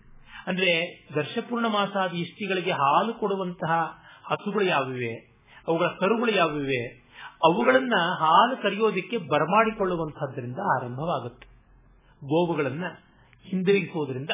ಅಂದ್ರೆ 0.46 1.04
ದರ್ಶಪೂರ್ಣ 1.14 1.66
ಮಾಸಾದಿ 1.66 2.16
ಇಷ್ಟಿಗಳಿಗೆ 2.16 2.70
ಹಾಲು 2.70 3.14
ಕೊಡುವಂತಹ 3.14 3.98
ಹಸುಗಳು 4.24 4.64
ಯಾವಿವೆ 4.64 5.14
ಅವುಗಳ 5.68 5.86
ಕರುಗಳು 5.86 6.32
ಯಾವಿವೆ 6.32 6.99
ಅವುಗಳನ್ನ 7.44 7.94
ಹಾಲು 8.18 8.62
ಕರೆಯೋದಿಕ್ಕೆ 8.62 9.16
ಬರಮಾಡಿಕೊಳ್ಳುವಂತಹದ್ದರಿಂದ 9.16 10.58
ಆರಂಭವಾಗುತ್ತೆ. 10.58 11.46
ಗೋವುಗಳನ್ನ 12.26 12.84
ಹಿಂದಿರುಗಿಸುವುದರಿಂದ 13.44 14.30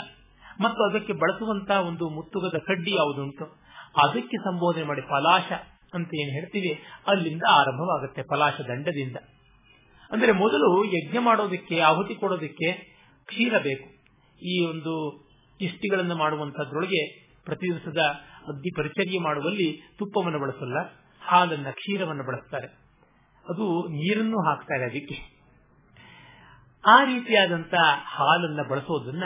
ಮತ್ತು 0.61 0.91
ಅದಕ್ಕೆ 0.91 1.13
ಬಳಸುವಂತಹ 1.13 1.81
ಒಂದು 1.81 2.09
ಮುತ್ತುಗದ 2.09 2.59
ಕಡ್ಡಿ 2.59 2.95
ಯಾವುದುಂಟು, 2.95 3.45
ಅದಕ್ಕೆ 3.97 4.37
ಸಂಬೋಧನೆ 4.37 4.85
ಮಾಡಿ 4.85 5.01
ಪಲಾಶ 5.01 5.53
ಅಂತ 5.95 6.11
ಏನು 6.15 6.31
ಹೇಳ್ತೀವಿ, 6.31 6.83
ಅಲ್ಲಿಂದ 7.07 7.43
ಆರಂಭವಾಗುತ್ತೆ 7.51 8.23
ಪಲಾಶ 8.23 8.61
ದಂಡದಿಂದ. 8.61 9.17
ಅಂದ್ರೆ 10.11 10.33
ಮೊದಲು 10.33 10.85
ಯಜ್ಞ 10.85 11.19
ಮಾಡೋದಕ್ಕೆ, 11.21 11.81
ಆಹುತಿ 11.81 12.15
ಕೊಡೋದಕ್ಕೆ 12.15 12.73
ಕ್ಷೀರ 13.27 13.59
ಬೇಕು. 13.59 13.89
ಈ 14.47 14.67
ಒಂದು 14.67 15.27
ಇಷ್ಟಿಗಳನ್ನು 15.61 16.17
ಮಾಡುವಂತಹದ್ರೊಳಗೆ 16.17 17.31
ಪ್ರತಿ 17.45 17.75
ದಿವಸದ 17.75 17.99
ಅಗ್ನಿ 18.49 18.77
ಪರಿಚರ್ಯೆ 18.77 19.19
ಮಾಡುವಲ್ಲಿ 19.19 19.97
ತುಪ್ಪವನ್ನು 19.99 20.39
ಬಳಸಲ್ಲ, 20.39 20.77
ಹಾಲನ್ನ 21.21 21.67
ಕ್ಷೀರವನ್ನು 21.71 22.27
ಬಳಸ್ತಾರೆ. 22.27 22.86
ಅದು 23.49 23.89
ನೀರನ್ನು 23.89 24.43
ಹಾಕ್ತಾ 24.43 24.75
ಇದೆ 24.75 24.85
ಅದಕ್ಕೆ. 24.85 25.37
ಆ 26.87 27.05
ರೀತಿಯಾದಂತ 27.05 27.75
ಹಾಲನ್ನ 28.05 28.61
ಬಳಸೋದನ್ನ 28.69 29.25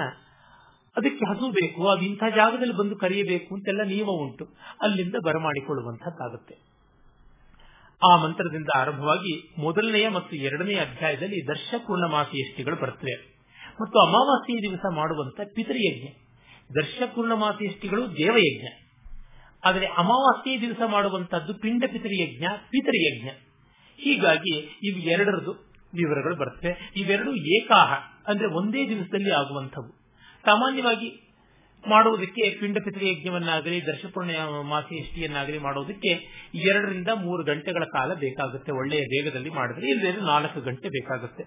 ಅದಕ್ಕೆ 0.97 1.31
ಹಸು 1.31 1.51
ಬೇಕು, 1.51 1.89
ಅದು 1.89 2.03
ಇಂಥ 2.03 2.23
ಜಾಗದಲ್ಲಿ 2.37 2.77
ಬಂದು 2.77 2.97
ಕರೆಯಬೇಕು 2.97 3.55
ಅಂತೆಲ್ಲ 3.55 3.83
ನಿಯಮ 3.83 4.07
ಉಂಟು. 4.07 4.49
ಅಲ್ಲಿಂದ 4.83 5.15
ಬರಮಾಡಿಕೊಳ್ಳುವಂತಹದ್ದಾಗುತ್ತೆ 5.25 6.71
ಆ 8.13 8.17
ಮಂತ್ರದಿಂದ 8.17 8.69
ಆರಂಭವಾಗಿ 8.77 9.55
ಮೊದಲನೆಯ 9.59 10.09
ಮತ್ತು 10.09 10.37
ಎರಡನೆಯ 10.37 10.77
ಅಧ್ಯಾಯದಲ್ಲಿ 10.77 11.49
ದರ್ಶ 11.49 11.75
ಪೂರ್ಣಮಾಸಿ 11.87 12.49
ಎಷ್ಟಿಗಳು 12.49 12.77
ಬರ್ತವೆ. 12.77 13.45
ಮತ್ತು 13.81 13.99
ಅಮಾವಾಸ್ಯ 13.99 14.71
ದಿವಸ 14.71 14.87
ಮಾಡುವಂತ 14.95 15.41
ಪಿತೃಯಜ್ಞ. 15.55 16.09
ದರ್ಶ 16.75 17.03
ಪೂರ್ಣಮಾಸಿಯಷ್ಟಿಗಳು 17.15 18.17
ದೇವಯಜ್ಞ. 18.17 18.67
ಆದರೆ 19.65 19.87
ಅಮಾವಾಸ್ಯ 19.87 20.61
ದಿವಸ 20.61 20.81
ಮಾಡುವಂತಹದ್ದು 20.87 21.55
ಪಿಂಡ 21.55 21.85
ಪಿತೃಯಜ್ಞ 21.93 22.45
ಪಿತೃಯಜ್ಞ. 22.71 23.50
ಹೀಗಾಗಿ 24.01 24.59
ಇವು 24.83 24.99
ಎರಡರದು 24.99 25.53
ವಿವರಗಳು 25.95 26.37
ಬರ್ತವೆ. 26.37 26.93
ಇವೆರಡು 26.97 27.35
ಏಕಾಹ, 27.35 27.93
ಅಂದ್ರೆ 28.27 28.47
ಒಂದೇ 28.47 28.89
ದಿವಸದಲ್ಲಿ 28.89 29.31
ಆಗುವಂಥವು. 29.31 29.89
ಸಾಮಾನ್ಯವಾಗಿ 30.45 31.27
ಮಾಡುವುದಕ್ಕೆ 31.89 32.59
ಪಿಂಡ 32.59 32.77
ಯಜ್ಞವನ್ನಾಗಲಿ 33.03 33.87
ದರ್ಶಪೂರ್ಣ 33.87 34.31
ಮಾಸಿಯಷ್ಟಿಯನ್ನಾಗಲಿ 34.63 35.59
ಮಾಡುವುದಕ್ಕೆ 35.59 36.09
ಎರಡರಿಂದ 36.55 37.09
ಮೂರು 37.09 37.45
ಗಂಟೆಗಳ 37.45 37.85
ಕಾಲ 37.85 38.15
ಬೇಕಾಗುತ್ತೆ. 38.15 38.73
ಒಳ್ಳೆಯ 38.73 39.01
ವೇಗದಲ್ಲಿ 39.01 39.51
ಮಾಡಿದ್ರೆ 39.51 39.91
ಇಲ್ಲಿ 39.91 40.13
ನಾಲ್ಕು 40.13 40.61
ಗಂಟೆ 40.61 40.89
ಬೇಕಾಗುತ್ತೆ. 40.89 41.45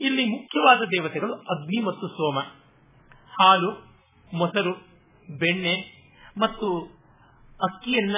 ಇಲ್ಲಿ 0.00 0.24
ಮುಖ್ಯವಾದ 0.24 0.78
ದೇವತೆಗಳು 0.78 1.34
ಅಗ್ನಿ 1.34 1.84
ಮತ್ತು 1.84 2.08
ಸೋಮ. 2.08 2.38
ಹಾಲು, 3.30 3.70
ಮೊಸರು, 4.34 4.72
ಬೆಣ್ಣೆ 5.38 6.00
ಮತ್ತು 6.38 6.82
ಅಕ್ಕಿಯನ್ನ 7.62 8.16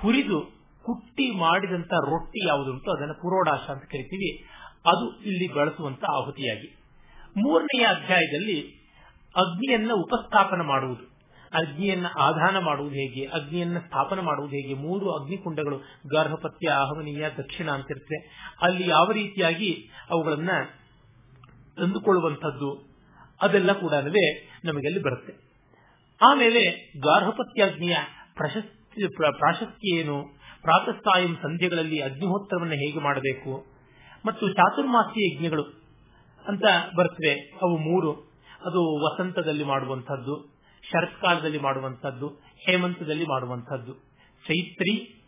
ಹುರಿದು 0.00 0.57
ಕುಟ್ಟಿ 0.82 1.30
ಮಾಡಿದಂತ 1.30 1.92
ರೊಟ್ಟಿ 1.92 2.48
ಯಾವುದುಂಟು 2.48 2.90
ಅದನ್ನು 2.90 3.14
ಪುರೋಡಾಶ 3.14 3.70
ಅಂತ 3.70 3.82
ಕರಿತೀವಿ. 3.82 4.44
ಅದು 4.86 5.20
ಇಲ್ಲಿ 5.20 5.54
ಬಳಸುವಂತ 5.54 6.04
ಆಹುತಿಯಾಗಿ. 6.04 6.76
ಮೂರನೆಯ 7.36 7.86
ಅಧ್ಯಾಯದಲ್ಲಿ 7.86 8.78
ಅಗ್ನಿಯನ್ನ 9.36 9.90
ಉಪಸ್ಥಾಪನ 9.94 10.60
ಮಾಡುವುದು. 10.60 11.18
ಅಗ್ನಿಯನ್ನ 11.52 12.06
ಆಧಾನ 12.06 12.58
ಮಾಡುವುದು 12.58 12.94
ಹೇಗೆ? 12.94 13.24
ಅಗ್ನಿಯನ್ನ 13.24 13.78
ಸ್ಥಾಪನ 13.78 14.20
ಮಾಡುವುದು 14.20 14.56
ಹೇಗೆ? 14.56 14.74
ಮೂರು 14.74 15.10
ಅಗ್ನಿಕುಂಡಗಳು, 15.10 15.78
ಗರ್ಭಪತ್ಯ, 16.14 16.70
ಆಹ್ವನೀಯ, 16.70 17.28
ದಕ್ಷಿಣ 17.28 17.70
ಅಂತಿರ್ತವೆ 17.70 18.50
ಅಲ್ಲಿ 18.62 18.88
ಯಾವ 18.88 19.10
ರೀತಿಯಾಗಿ 19.12 19.90
ಅವುಗಳನ್ನ 20.10 20.50
ತಂದುಕೊಳ್ಳುವಂತದ್ದು 21.78 22.88
ಅದೆಲ್ಲ 23.42 23.72
ಕೂಡ 23.72 23.92
ನಮಗಲ್ಲಿ 24.64 25.02
ಬರುತ್ತೆ. 25.02 25.34
ಆಮೇಲೆ 26.22 26.92
ಗಾರ್ಹಪತ್ಯಾಗ್ನಿಯ 27.00 27.96
ಪ್ರಶಸ್ತಿ 28.34 29.16
ಪ್ರಾಶಸ್ತ್ಯ 29.16 29.98
ಏನು? 29.98 30.37
ಪ್ರಾತಸ್ತಾಯಂ 30.62 31.36
ಸಂಧ್ಯಗಳಲ್ಲಿ 31.36 32.02
ಅಗ್ನಿಹೋತ್ರವನ್ನು 32.02 32.74
ಹೇಗೆ 32.74 32.98
ಮಾಡಬೇಕು? 32.98 33.66
ಮತ್ತು 34.26 34.52
ಚಾತುರ್ಮಾಸಿ 34.52 35.36
ಯಜ್ಞಗಳು 35.36 35.62
ಅಂತ 36.48 36.64
ಬರ್ತವೆ, 36.96 37.34
ಅವು 37.62 37.76
ಮೂರು. 37.76 38.28
ಅದು 38.66 39.04
ವಸಂತದಲ್ಲಿ 39.04 39.64
ಮಾಡುವಂತಹದ್ದು 39.64 40.58
ಶರತ್ಕಾಲದಲ್ಲಿ 40.82 41.58
ಮಾಡುವಂತಹದ್ದು 41.58 42.28
ಹೇಮಂತದಲ್ಲಿ 42.66 43.24
ಮಾಡುವಂತಹದ್ದು 43.24 43.94
ಚೈತ್ರಿ 44.46 45.24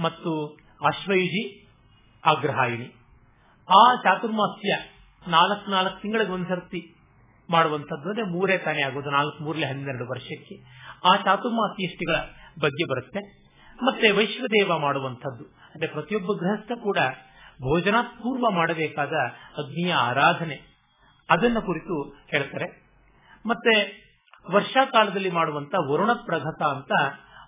ಮತ್ತು 0.00 0.56
ಅಶ್ವಯುಜಿ 0.86 1.66
ಅಗ್ರಹಾಯಿಣಿ. 2.24 2.86
ಆ 3.68 3.94
ಚಾತುರ್ಮಾಸ್ಯ 3.94 4.76
ನಾಲ್ಕು 5.28 5.70
ನಾಲ್ಕು 5.70 6.02
ತಿಂಗಳಿಗೆ 6.02 6.32
ಒಂದ್ಸರ್ತಿ 6.32 6.94
ಮಾಡುವಂತದ್ದು 7.50 8.08
ಅಂದ್ರೆ 8.08 8.22
ಮೂರೇ 8.22 8.58
ತಾನೇ 8.58 8.82
ಆಗೋದು, 8.82 9.10
ನಾಲ್ಕು 9.10 9.44
ಮೂರಲೆ 9.44 9.66
ಹನ್ನೆರಡು 9.66 10.10
ವರ್ಷಕ್ಕೆ. 10.10 10.54
ಆ 11.04 11.16
ಚಾತುರ್ಮಾಸಿಯಷ್ಟಿಗಳ 11.16 12.14
ಬಗ್ಗೆ 12.60 12.90
ಬರುತ್ತೆ. 12.90 13.43
ಮತ್ತೆ 13.82 14.10
ವೈಶ್ವದೇವ 14.10 14.78
ಮಾಡುವಂಥದ್ದು. 14.78 15.44
ಅಂದ್ರೆ 15.44 15.86
ಪ್ರತಿಯೊಬ್ಬ 15.86 16.32
ಗೃಹಸ್ಥ 16.32 16.72
ಕೂಡ 16.82 16.98
ಭೋಜನಾಪೂರ್ವ 17.62 18.50
ಮಾಡಬೇಕಾದ 18.50 19.12
ಅಗ್ನಿಯ 19.58 19.94
ಆರಾಧನೆ. 19.94 20.60
ಅದನ್ನ 21.30 21.58
ಕುರಿತು 21.58 22.02
ಹೇಳ್ತಾರೆ. 22.28 22.84
ಮತ್ತೆ 23.46 24.04
ವರ್ಷಾಕಾಲದಲ್ಲಿ 24.50 25.30
ಮಾಡುವಂತ 25.30 25.74
ವರುಣ 25.90 26.12
ಪ್ರಘತ 26.12 26.62
ಅಂತ 26.62 26.92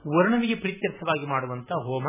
ವರುಣನಿಗೆ 0.09 0.55
ಪ್ರೀತ್ಯರ್ಥವಾಗಿ 0.55 1.27
ಮಾಡುವಂತ 1.27 1.73
ಹೋಮ. 1.73 2.05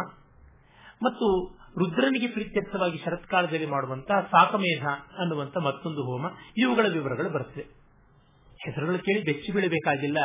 ಮತ್ತು 1.03 1.57
ರುದ್ರನಿಗೆ 1.79 2.27
ಪ್ರೀತ್ಯರ್ಥವಾಗಿ 2.27 2.97
ಶರತ್ಕಾಲದಲ್ಲಿ 2.97 3.65
ಮಾಡುವಂತಹ 3.65 4.19
ಸಾಕಮೇಧ 4.21 4.87
ಅನ್ನುವಂತ 5.19 5.57
ಮತ್ತೊಂದು 5.57 6.03
ಹೋಮ. 6.03 6.25
ಇವುಗಳ 6.57 6.85
ವಿವರಗಳು 6.87 7.29
ಬರ್ತದೆ. 7.29 7.65
ಹೆಸರುಗಳು 8.65 8.99
ಕೇಳಿ 8.99 9.23
ಬೆಚ್ಚಿ 9.23 9.51
ಬೀಳಬೇಕಾಗಿಲ್ಲ. 9.51 10.17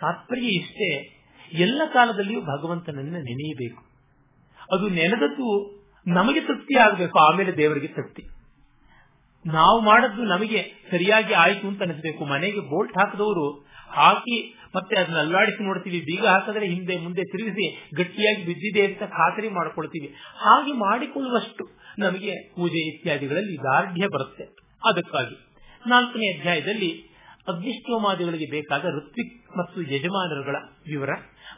ತಾತ್ಪರ್ಯ 0.00 0.42
ಇಷ್ಟೇ. 0.42 1.15
ಎಲ್ಲ 1.52 1.82
ಕಾಲದಲ್ಲಿಯೂ 1.92 2.40
ಭಗವಂತನನ್ನ 2.40 3.16
ನೆನೆಯಬೇಕು. 3.16 3.82
ಅದು 4.72 4.88
ನೆನೆದದ್ದು 4.88 5.76
ನಮಗೆ 6.06 6.40
ತೃಪ್ತಿ 6.40 6.78
ಆಗಬೇಕು, 6.78 7.18
ಆಮೇಲೆ 7.18 7.56
ದೇವರಿಗೆ 7.56 7.86
ತೃಪ್ತಿ. 7.86 8.22
ನಾವು 9.46 9.80
ಮಾಡದ್ದು 9.80 10.22
ನಮಗೆ 10.22 10.72
ಸರಿಯಾಗಿ 10.90 11.32
ಆಯಿತು 11.34 11.68
ಅಂತ 11.68 11.82
ಅನಿಸಬೇಕು. 11.82 12.24
ಮನೆಗೆ 12.24 12.60
ಬೋಲ್ಟ್ 12.60 12.98
ಹಾಕಿದವರು 12.98 13.66
ಹಾಕಿ 13.88 14.54
ಮತ್ತೆ 14.76 15.00
ಅದನ್ನ 15.00 15.16
ಅಲ್ಲಾಡಿಸಿ 15.16 15.64
ನೋಡ್ತೀವಿ, 15.64 16.00
ಬೀಗ 16.00 16.26
ಹಾಕಿದ್ರೆ 16.26 16.66
ಹಿಂದೆ 16.66 16.96
ಮುಂದೆ 16.96 17.22
ತಿರುಗಿಸಿ 17.22 17.94
ಗಟ್ಟಿಯಾಗಿ 17.96 18.44
ಬಿದ್ದಿದೆ 18.44 18.86
ಅಂತ 18.86 18.98
ಖಾತರಿ 18.98 19.48
ಮಾಡ್ಕೊಳ್ತೀವಿ. 19.48 20.14
ಹಾಗೆ 20.36 20.72
ಮಾಡಿಕೊಳ್ಳುವಷ್ಟು 20.72 21.70
ನಮಗೆ 21.98 22.48
ಪೂಜೆ 22.54 22.88
ಇತ್ಯಾದಿಗಳಲ್ಲಿ 22.88 23.56
ದಾರ್ಢ್ಯ 23.58 24.06
ಬರುತ್ತೆ. 24.06 24.44
ಅದಕ್ಕಾಗಿ 24.84 25.36
ನಾಲ್ಕನೇ 25.86 26.38
ಅಧ್ಯಾಯದಲ್ಲಿ 26.38 27.05
ಅಗ್ನಿಷ್ಠೋಮಾದಿಗಳಿಗೆ 27.48 28.50
ಬೇಕಾದ 28.50 28.84
ಋತ್ವಿಕ್ 28.84 29.58
ಮತ್ತು 29.58 29.82
ಯಜಮಾನರುಗಳ 29.82 30.56
ವಿವರ 30.86 31.10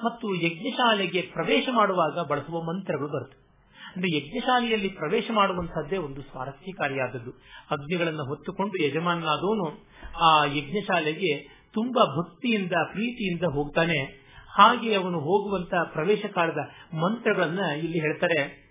ಮತ್ತು 0.04 0.34
ಯಜ್ಞಶಾಲೆಗೆ 0.34 1.22
ಪ್ರವೇಶ 1.22 1.68
ಮಾಡುವಾಗ 1.72 2.26
ಬಳಸುವ 2.28 2.62
ಮಂತ್ರಗಳು 2.62 3.08
ಬರುತ್ತೆ 3.08 3.48
ಅಂದ್ರೆ 3.96 4.16
ಯಜ್ಞಶಾಲೆಯಲ್ಲಿ 4.16 4.88
ಪ್ರವೇಶ 4.88 5.30
ಮಾಡುವಂತಹದ್ದೇ 5.34 5.96
ಒಂದು 5.96 6.22
ಸ್ವಾರಸ್ಯಕಾರಿಯಾದದ್ದು. 6.22 7.30
ಅಗ್ನಿಗಳನ್ನು 7.70 8.24
ಹೊತ್ತುಕೊಂಡು 8.24 8.84
ಯಜಮಾನನಾದವನು 8.84 9.88
ಆ 10.20 10.44
ಯಜ್ಞಶಾಲೆಗೆ 10.44 11.58
ತುಂಬಾ 11.72 12.04
ಭಕ್ತಿಯಿಂದ, 12.04 12.72
ಪ್ರೀತಿಯಿಂದ 12.92 13.42
ಹೋಗ್ತಾನೆ. 13.42 14.28
ಹಾಗೆ 14.50 14.94
ಅವನು 14.94 15.20
ಹೋಗುವಂತ 15.20 15.74
ಪ್ರವೇಶ 15.92 16.26
ಕಾಲದ 16.26 16.58
ಮಂತ್ರಗಳನ್ನ 16.94 17.58
ಇಲ್ಲಿ 17.58 18.00
ಹೇಳ್ತಾರೆ. 18.00 18.68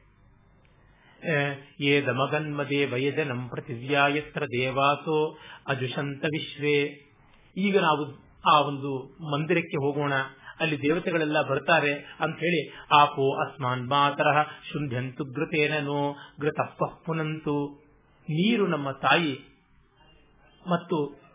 ಏ 1.82 2.02
ದಮಗನ್ಮದೇ 2.02 2.86
ವಯಜನಂ 2.86 3.50
ಪ್ರತಿವ್ಯಾಯತ್ರ 3.50 4.46
ದೇವಾಸೋ 4.46 5.38
ಅಜುಷಂತ 5.68 6.24
ವಿಶ್ವೇ. 6.24 7.07
ಈಗ 7.58 7.80
ನಾವು 7.80 8.28
ಆ 8.56 8.60
ಒಂದು 8.60 9.18
ಮಂದಿರಕ್ಕೆ 9.32 9.78
ಹೋಗೋಣ. 9.78 10.14
ಅಲ್ಲಿ 10.60 10.82
ದೇವತೆಗಳೆಲ್ಲ 10.82 11.42
ಬರ್ತಾರೆ 11.42 11.94
ಅಂತ 11.94 12.36
ಹೇಳಿ 12.36 12.74
ಆಪೋ 12.94 13.46
ಅಸ್ಮಾನ್ 13.46 13.88
ಮಾತರ 13.88 14.44
ಶುಂಠ್ಯಂತು 14.72 15.24
ಘೃತೇನೋ 15.24 16.16
ಘೃತ 16.42 16.60
ಪುನಂತು. 17.06 17.88
ನೀರು 18.22 18.68
ನಮ್ಮ 18.68 18.92
ತಾಯಿ 18.92 19.40
ಮತ್ತು 20.70 21.28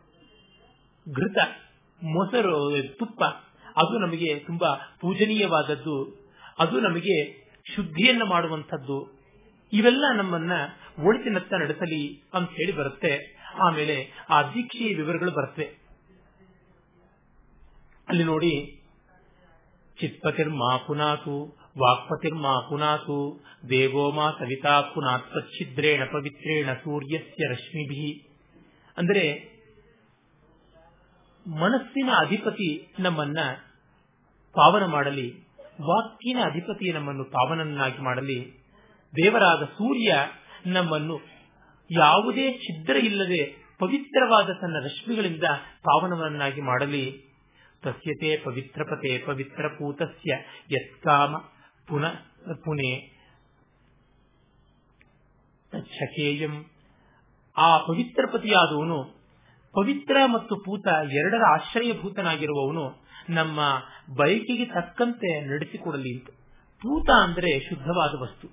ಘೃತ, 1.14 1.38
ಮೊಸರು, 2.02 2.72
ತುಪ್ಪ, 2.98 3.24
ಅದು 3.76 3.98
ನಮಗೆ 3.98 4.38
ತುಂಬಾ 4.38 4.96
ಪೂಜನೀಯವಾದದ್ದು. 5.00 6.28
ಅದು 6.58 6.80
ನಮಗೆ 6.80 7.32
ಶುದ್ಧಿಯನ್ನು 7.74 8.26
ಮಾಡುವಂಥದ್ದು. 8.26 9.20
ಇವೆಲ್ಲ 9.72 10.04
ನಮ್ಮನ್ನ 10.16 10.52
ಒಳಿತಿನತ್ತ 11.04 11.52
ನಡೆಸಲಿ 11.54 12.22
ಅಂತ 12.34 12.50
ಹೇಳಿ 12.50 12.72
ಬರುತ್ತೆ. 12.72 13.42
ಆಮೇಲೆ 13.54 14.26
ಆ 14.30 14.42
ದೀಕ್ಷೆಯ 14.42 14.94
ವಿವರಗಳು 14.94 15.30
ಬರ್ತವೆ. 15.30 15.81
ಅಲ್ಲಿ 18.08 18.24
ನೋಡಿ 18.24 18.78
ಚಿತ್ಪತಿರ್ಮಾ 20.00 20.76
ಪುನಾತು 20.76 21.62
ವಾಕ್ಪತಿರ್ಮಾ 21.78 22.66
ಪುನಾತು 22.68 23.44
ದೇವೋ 23.68 24.10
ಮಾ 24.10 24.30
ಸವಿತಾ 24.30 24.80
ಪುನಾತ್ 24.80 25.32
ಪವಿತ್ರೇಣ 26.12 26.72
ಸೂರ್ಯಸ್ಯ 26.72 27.48
ರಶ್ಮಿಭಿ. 27.50 28.28
ಅಂದರೆ, 28.96 29.52
ಮನಸ್ಸಿನ 31.46 32.10
ಅಧಿಪತಿ 32.18 32.94
ನಮ್ಮನ್ನ 33.00 33.38
ಪಾವನ 34.54 34.84
ಮಾಡಲಿ 34.84 35.40
ವಾಕ್ಯನ 35.82 36.36
ಅಧಿಪತಿ 36.44 36.92
ನಮ್ಮನ್ನು 36.92 37.24
ಪಾವನನ್ನಾಗಿ 37.24 38.02
ಮಾಡಲಿ, 38.02 38.62
ದೇವರಾದ 39.12 39.64
ಸೂರ್ಯ 39.64 40.14
ನಮ್ಮನ್ನು 40.66 41.20
ಯಾವುದೇ 41.90 42.52
ಛಿದ್ರ 42.52 42.96
ಇಲ್ಲದೆ 42.96 43.68
ಪವಿತ್ರವಾದ 43.78 44.50
ತನ್ನ 44.60 44.76
ರಶ್ಮಿಗಳಿಂದ 44.84 45.44
ಪಾವನವನ್ನಾಗಿ 45.82 46.60
ಮಾಡಲಿ 46.60 47.31
ತಸ್ಯತೆ 47.82 48.36
ಪವಿತ್ರಪತೆ 48.36 49.18
ಪವಿತ್ರ 49.18 49.68
ಪೂತಸ್ಯ 49.68 50.34
ಯತ್ಕಾಮ 50.70 51.36
ಪುನ 51.88 52.08
ಪುಣೆ 52.64 53.12
ತಚ್ಛಕೇಯಂ 55.70 56.64
ಆ 57.56 57.78
ಪವಿತ್ರಪತಿಯಾದವನು 57.78 59.22
ಪವಿತ್ರ 59.74 60.16
ಮತ್ತು 60.26 60.56
ಪೂತ 60.56 60.86
ಎರಡರ 61.12 61.42
ಆಶ್ರಯಭೂತನಾಗಿರುವವನು 61.52 63.06
ನಮ್ಮ 63.30 63.60
ಬಯಕೆಗೆ 64.16 64.64
ತಕ್ಕಂತೆ 64.64 65.40
ನಡೆಸಿಕೊಡಲಿ 65.40 66.18
ಅಂತ 66.18 66.30
ಪೂತ 66.82 67.10
ಅಂದ್ರೆ 67.22 67.60
ಶುದ್ಧವಾದ 67.68 68.20
ವಸ್ತು. 68.20 68.48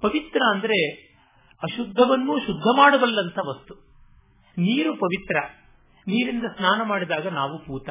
ಪವಿತ್ರ 0.00 0.42
ಅಂದ್ರೆ 0.50 0.90
ಅಶುದ್ಧವನ್ನು 1.62 2.38
ಶುದ್ಧ 2.38 2.64
ಮಾಡಬಲ್ಲಂತ 2.76 3.38
ವಸ್ತು. 3.46 3.74
ನೀರು 4.58 4.94
ಪವಿತ್ರ. 4.94 5.36
ನೀರಿಂದ 6.08 6.44
ಸ್ನಾನ 6.56 6.88
ಮಾಡಿದಾಗ 6.88 7.26
ನಾವು 7.26 7.58
ಪೂತ. 7.58 7.90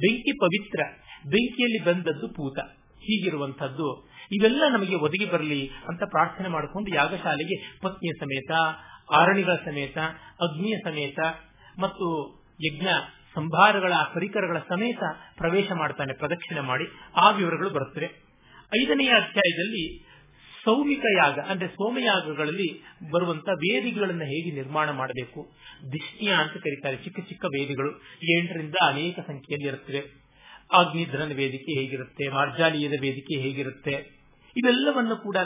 ಬೆಂಕಿ 0.00 0.32
ಪವಿತ್ರ, 0.32 0.80
ಬೆಂಕಿಯಲ್ಲಿ 1.26 1.84
ಬಂದದ್ದು 1.84 2.28
ಪೂತ. 2.28 2.58
ಹೀಗಿರುವಂತಹದ್ದು 3.00 4.10
ಇವೆಲ್ಲ 4.32 4.62
ನಮಗೆ 4.72 4.94
ಒದಗಿ 4.94 5.24
ಬರಲಿ 5.24 5.70
ಅಂತ 5.88 6.02
ಪ್ರಾರ್ಥನೆ 6.02 6.48
ಮಾಡಿಕೊಂಡು 6.48 6.94
ಯಾಗಶಾಲೆಗೆ 6.94 7.78
ಪತ್ನಿಯ 7.82 8.12
ಸಮೇತ, 8.20 8.50
ಆರಣಿಗಳ 9.14 9.54
ಸಮೇತ, 9.54 9.98
ಅಗ್ನಿಯ 10.40 10.76
ಸಮೇತ 10.84 11.18
ಮತ್ತು 11.78 12.06
ಯಜ್ಞ 12.66 12.86
ಸಂಭಾರಗಳ 13.34 13.92
ಪರಿಕರಗಳ 14.14 14.58
ಸಮೇತ 14.58 15.02
ಪ್ರವೇಶ 15.36 15.72
ಮಾಡ್ತಾನೆ, 15.72 16.12
ಪ್ರದಕ್ಷಿಣೆ 16.12 16.60
ಮಾಡಿ. 16.60 16.84
ಆ 17.16 17.30
ವಿವರಗಳು 17.30 17.70
ಬರುತ್ತವೆ. 17.70 18.06
ಐದನೆಯ 18.82 19.08
ಅಧ್ಯಾಯದಲ್ಲಿ 19.08 20.09
ಸೌಮಿಕ 20.64 21.04
ಯಾಗ, 21.16 21.40
ಅಂದ್ರೆ 21.40 21.68
ಸೋಮಯಾಗಗಳಲ್ಲಿ 21.68 22.82
ಬರುವಂತ 23.12 23.48
ವೇದಿಗಳನ್ನು 23.48 24.24
ಹೇಗೆ 24.24 24.54
ನಿರ್ಮಾಣ 24.54 24.90
ಮಾಡಬೇಕು? 24.90 25.50
ದಿಷ್ಟಿಯ 25.92 26.28
ಅಂತ 26.28 26.52
ಕರೀತಾರೆ, 26.52 26.96
ಚಿಕ್ಕ 26.96 27.20
ಚಿಕ್ಕ 27.20 27.44
ವೇದಿಗಳು. 27.44 27.90
ಎಂಟರಿಂದ 28.38 28.74
ಅನೇಕ 28.86 29.18
ಸಂಖ್ಯೆಯಲ್ಲಿ 29.26 29.68
ಇರುತ್ತವೆ. 29.68 30.20
ಅಗ್ನಿಧ್ರನ 30.72 31.32
ವೇದಿಕೆ 31.34 31.80
ಹೇಗಿರುತ್ತೆ, 31.80 32.28
ಮಾರ್ಜಾಲೀಯದ 32.28 32.90
ವೇದಿಕೆ 32.90 33.40
ಹೇಗಿರುತ್ತೆ, 33.40 33.92
ಇವೆಲ್ಲವನ್ನು 34.56 35.16
ಕೂಡ 35.16 35.36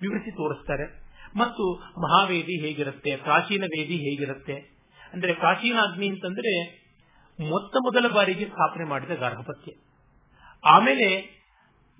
ವಿವರಿಸಿ 0.00 0.30
ತೋರಿಸ್ತಾರೆ. 0.30 1.02
ಮತ್ತು 1.36 1.74
ಮಹಾವೇದಿ 1.74 2.60
ಹೇಗಿರುತ್ತೆ, 2.60 3.16
ಪ್ರಾಚೀನ 3.16 3.62
ವೇದಿ 3.62 3.96
ಹೇಗಿರುತ್ತೆ, 3.96 4.54
ಅಂದ್ರೆ 5.12 5.32
ಪ್ರಾಚೀನ 5.32 5.76
ಅಗ್ನಿ 5.76 6.08
ಅಂತಂದ್ರೆ 6.08 6.82
ಮೊತ್ತ 7.40 7.76
ಮೊದಲ 7.76 8.08
ಬಾರಿಗೆ 8.08 8.44
ಸ್ಥಾಪನೆ 8.44 8.84
ಮಾಡಿದ 8.84 9.10
ಗಾರ್ಭಪತ್ಯ 9.10 9.72
ಆಮೇಲೆ 10.64 11.08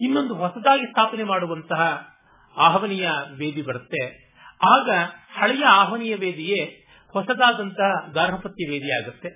ಇನ್ನೊಂದು 0.01 0.35
ಹೊಸದಾಗಿ 0.35 0.87
ಸ್ಥಾಪನೆ 0.87 1.25
ಮಾಡುವಂತಹ 1.25 2.12
ಆಹ್ವನೀಯ 2.57 3.09
ವೇದಿ 3.39 3.63
ಬರುತ್ತೆ. 3.63 4.33
ಆಗ 4.71 4.91
ಹಳೆಯ 5.35 5.65
ಆಹ್ವನೀಯ 5.65 6.15
ವೇದಿಯೇ 6.15 6.65
ಹೊಸದಾದಂತಹ 7.11 8.13
ಗಾರ್ಹಪತ್ಯ 8.13 8.71
ವೇದಿ 8.71 9.03
ಆಗುತ್ತೆ. 9.03 9.29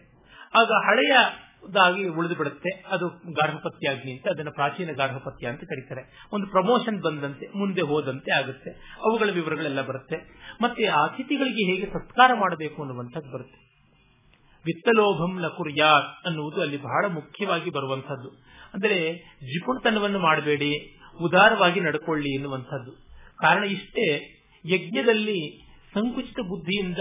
ಆಗ 0.54 0.70
ಹಳೆಯದಾಗಿ 0.84 2.08
ಉಳಿದು 2.08 2.34
ಬಿಡುತ್ತೆ. 2.34 2.84
ಅದು 2.90 3.08
ಗಾರ್ಹಪತ್ಯ 3.08 3.88
ಅಗ್ನಿ 3.88 4.12
ಅಂತ, 4.12 4.28
ಅದನ್ನು 4.28 4.52
ಪ್ರಾಚೀನ 4.52 4.92
ಗಾರ್ಹಪತ್ಯ 4.92 5.46
ಅಂತ 5.46 5.60
ಕರೀತಾರೆ. 5.60 6.28
ಒಂದು 6.32 6.46
ಪ್ರಮೋಷನ್ 6.46 7.02
ಬಂದಂತೆ, 7.02 7.58
ಮುಂದೆ 7.58 7.80
ಹೋದಂತೆ 7.80 8.32
ಆಗುತ್ತೆ. 8.32 8.70
ಅವುಗಳ 9.04 9.30
ವಿವರಗಳೆಲ್ಲ 9.30 9.82
ಬರುತ್ತೆ. 9.82 10.16
ಮತ್ತೆ 10.62 10.86
ಅತಿಥಿಗಳಿಗೆ 10.86 11.70
ಹೇಗೆ 11.70 11.86
ಸತ್ಕಾರ 11.92 12.30
ಮಾಡಬೇಕು 12.34 12.82
ಅನ್ನುವಂಥದ್ದು 12.82 13.32
ಬರುತ್ತೆ. 13.32 13.66
ವಿತ್ತಲೋಭಂ 14.64 15.38
ಲಕುರ್ಯಾತ್ 15.38 16.26
ಅನ್ನುವುದು 16.26 16.62
ಅಲ್ಲಿ 16.62 16.76
ಬಹಳ 16.76 17.06
ಮುಖ್ಯವಾಗಿ 17.06 17.70
ಬರುವಂತಹದ್ದು 17.70 18.28
ಅಂದರೆ 18.74 19.12
ಜಿಪುಣತನವನ್ನು 19.40 20.18
ಮಾಡಬೇಡಿ, 20.18 20.98
ಉದಾರವಾಗಿ 21.22 21.80
ನಡ್ಕೊಳ್ಳಿ 21.80 22.34
ಎನ್ನುವಂಥದ್ದು. 22.34 23.05
ಕಾರಣ 23.41 23.64
ಇಷ್ಟೇ, 23.64 24.37
ಯಜ್ಞದಲ್ಲಿ 24.64 25.66
ಸಂಕುಚಿತ 25.95 26.41
ಬುದ್ಧಿಯಿಂದ 26.49 26.99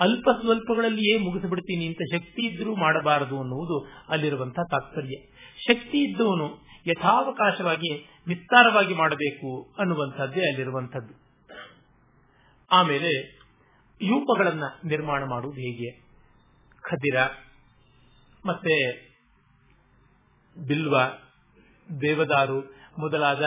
ಅಲ್ಪ 0.00 0.30
ಸ್ವಲ್ಪಗಳಲ್ಲಿಯೇ 0.40 1.18
ಮುಗಿಸಿಬಿಡ್ತೀನಿ 1.18 1.86
ಅಂತ 1.86 1.98
ಶಕ್ತಿ 2.12 2.46
ಇದ್ರೂ 2.46 2.76
ಮಾಡಬಾರದು 2.76 3.40
ಅನ್ನುವುದು 3.40 3.88
ಅಲ್ಲಿರುವಂತಹ 4.08 4.62
ತಾತ್ಪರ್ಯ. 4.70 5.16
ಶಕ್ತಿ 5.56 5.98
ಇದ್ದವನು 5.98 6.68
ಯಥಾವಕಾಶವಾಗಿ 6.86 8.18
ವಿಸ್ತಾರವಾಗಿ 8.26 8.94
ಮಾಡಬೇಕು 8.94 9.74
ಅನ್ನುವಂಥದ್ದೇ 9.78 10.40
ಅಲ್ಲಿರುವಂಥದ್ದು. 10.40 11.14
ಆಮೇಲೆ 12.70 13.38
ಯೂಪಗಳನ್ನ 14.02 14.64
ನಿರ್ಮಾಣ 14.84 15.24
ಮಾಡುವುದು 15.24 15.60
ಹೇಗೆ? 15.60 15.90
ಖದಿರ, 16.80 17.16
ಮತ್ತೆ 18.46 19.08
ಬಿಲ್ವ, 20.66 21.00
ದೇವದಾರು 22.00 22.60
ಮೊದಲಾದ 22.98 23.44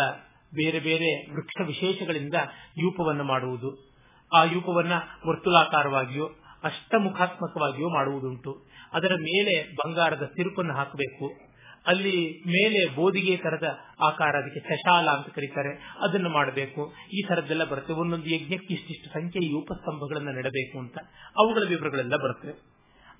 ಬೇರೆ 0.55 0.79
ಬೇರೆ 0.79 1.31
ವೃಕ್ಷ 1.31 1.67
ವಿಶೇಷಗಳಿಂದ 1.67 2.33
ಯೂಪವನ್ನು 2.77 3.23
ಮಾಡುವುದು. 3.23 3.91
ಆ 4.35 4.43
ಯೂಪವನ್ನ 4.43 4.91
ವರ್ತುಲಾಕಾರವಾಗಿಯೋ, 5.27 6.29
ಅಷ್ಟಮುಖಾತ್ಮಕವಾಗಿಯೋ 6.63 7.89
ಮಾಡುವುದುಂಟು. 7.89 8.65
ಅದರ 8.93 9.13
ಮೇಲೆ 9.13 9.75
ಬಂಗಾರದ 9.75 10.25
ತಿರುಪನ್ನು 10.25 10.73
ಹಾಕಬೇಕು. 10.73 11.51
ಅಲ್ಲಿ 11.87 12.43
ಮೇಲೆ 12.47 12.95
ಬೋದಿಗೆ 12.95 13.37
ತರದ 13.37 13.77
ಆಕಾರ, 14.01 14.35
ಅದಕ್ಕೆ 14.35 14.59
ಶಶಾಲ 14.59 15.09
ಅಂತ 15.09 15.35
ಕರೀತಾರೆ. 15.35 15.95
ಅದನ್ನು 15.99 16.29
ಮಾಡಬೇಕು. 16.29 16.93
ಈ 17.13 17.21
ತರದ್ದೆಲ್ಲ 17.27 17.63
ಬರುತ್ತೆ. 17.63 17.93
ಒಂದೊಂದು 17.93 18.25
ಯಜ್ಞಕ್ಕೆ 18.25 18.73
ಇಷ್ಟಿಷ್ಟು 18.73 19.13
ಸಂಖ್ಯೆಯ 19.13 19.49
ಯೂಪಸ್ತಂಭಗಳನ್ನು 19.49 20.31
ನೆಡಬೇಕು 20.31 20.79
ಅಂತ. 20.79 20.97
ಅವುಗಳ 21.37 21.61
ವಿವರಗಳೆಲ್ಲ 21.69 22.15
ಬರುತ್ತೆ. 22.15 22.71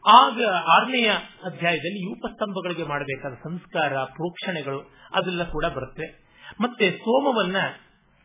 ಆಗ 0.08 0.46
ಆರನೆಯ 0.54 1.10
ಅಧ್ಯಾಯದಲ್ಲಿ 1.44 2.12
ಉಪಸ್ತಂಭಗಳಿಗೆ 2.12 2.84
ಮಾಡಬೇಕಾದ 2.84 3.34
ಸಂಸ್ಕಾರ, 3.34 3.98
ಪ್ರೋಕ್ಷಣೆಗಳು 3.98 4.80
ಅದೆಲ್ಲ 5.16 5.52
ಕೂಡ 5.52 5.66
ಬರುತ್ತೆ. 5.66 6.21
ಮತ್ತೆ 6.62 6.92
ಸೋಮವನ್ನ 6.92 7.58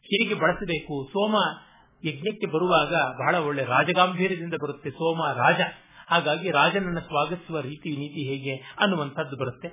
ಹೇಗೆ 0.02 0.34
ಬಳಸಬೇಕು? 0.34 1.08
ಸೋಮ 1.08 1.34
ಯಜ್ಞಕ್ಕೆ 2.04 2.46
ಬರುವಾಗ 2.46 2.94
ಬಹಳ 2.94 3.36
ಒಳ್ಳೆ 3.36 3.64
ರಾಜಗಾಂಭೀರ್ಯದಿಂದ 3.64 4.54
ಬರುತ್ತೆ, 4.62 4.90
ಸೋಮ 4.90 5.32
ರಾಜ. 5.32 5.60
ಹಾಗಾಗಿ 6.08 6.50
ರಾಜನನ್ನ 6.50 6.98
ಸ್ವಾಗತಿಸುವ 6.98 7.60
ರೀತಿ, 7.60 7.96
ನೀತಿ 7.96 8.28
ಹೇಗೆ 8.28 8.56
ಅನ್ನುವಂಥದ್ದು 8.78 9.36
ಬರುತ್ತೆ. 9.36 9.68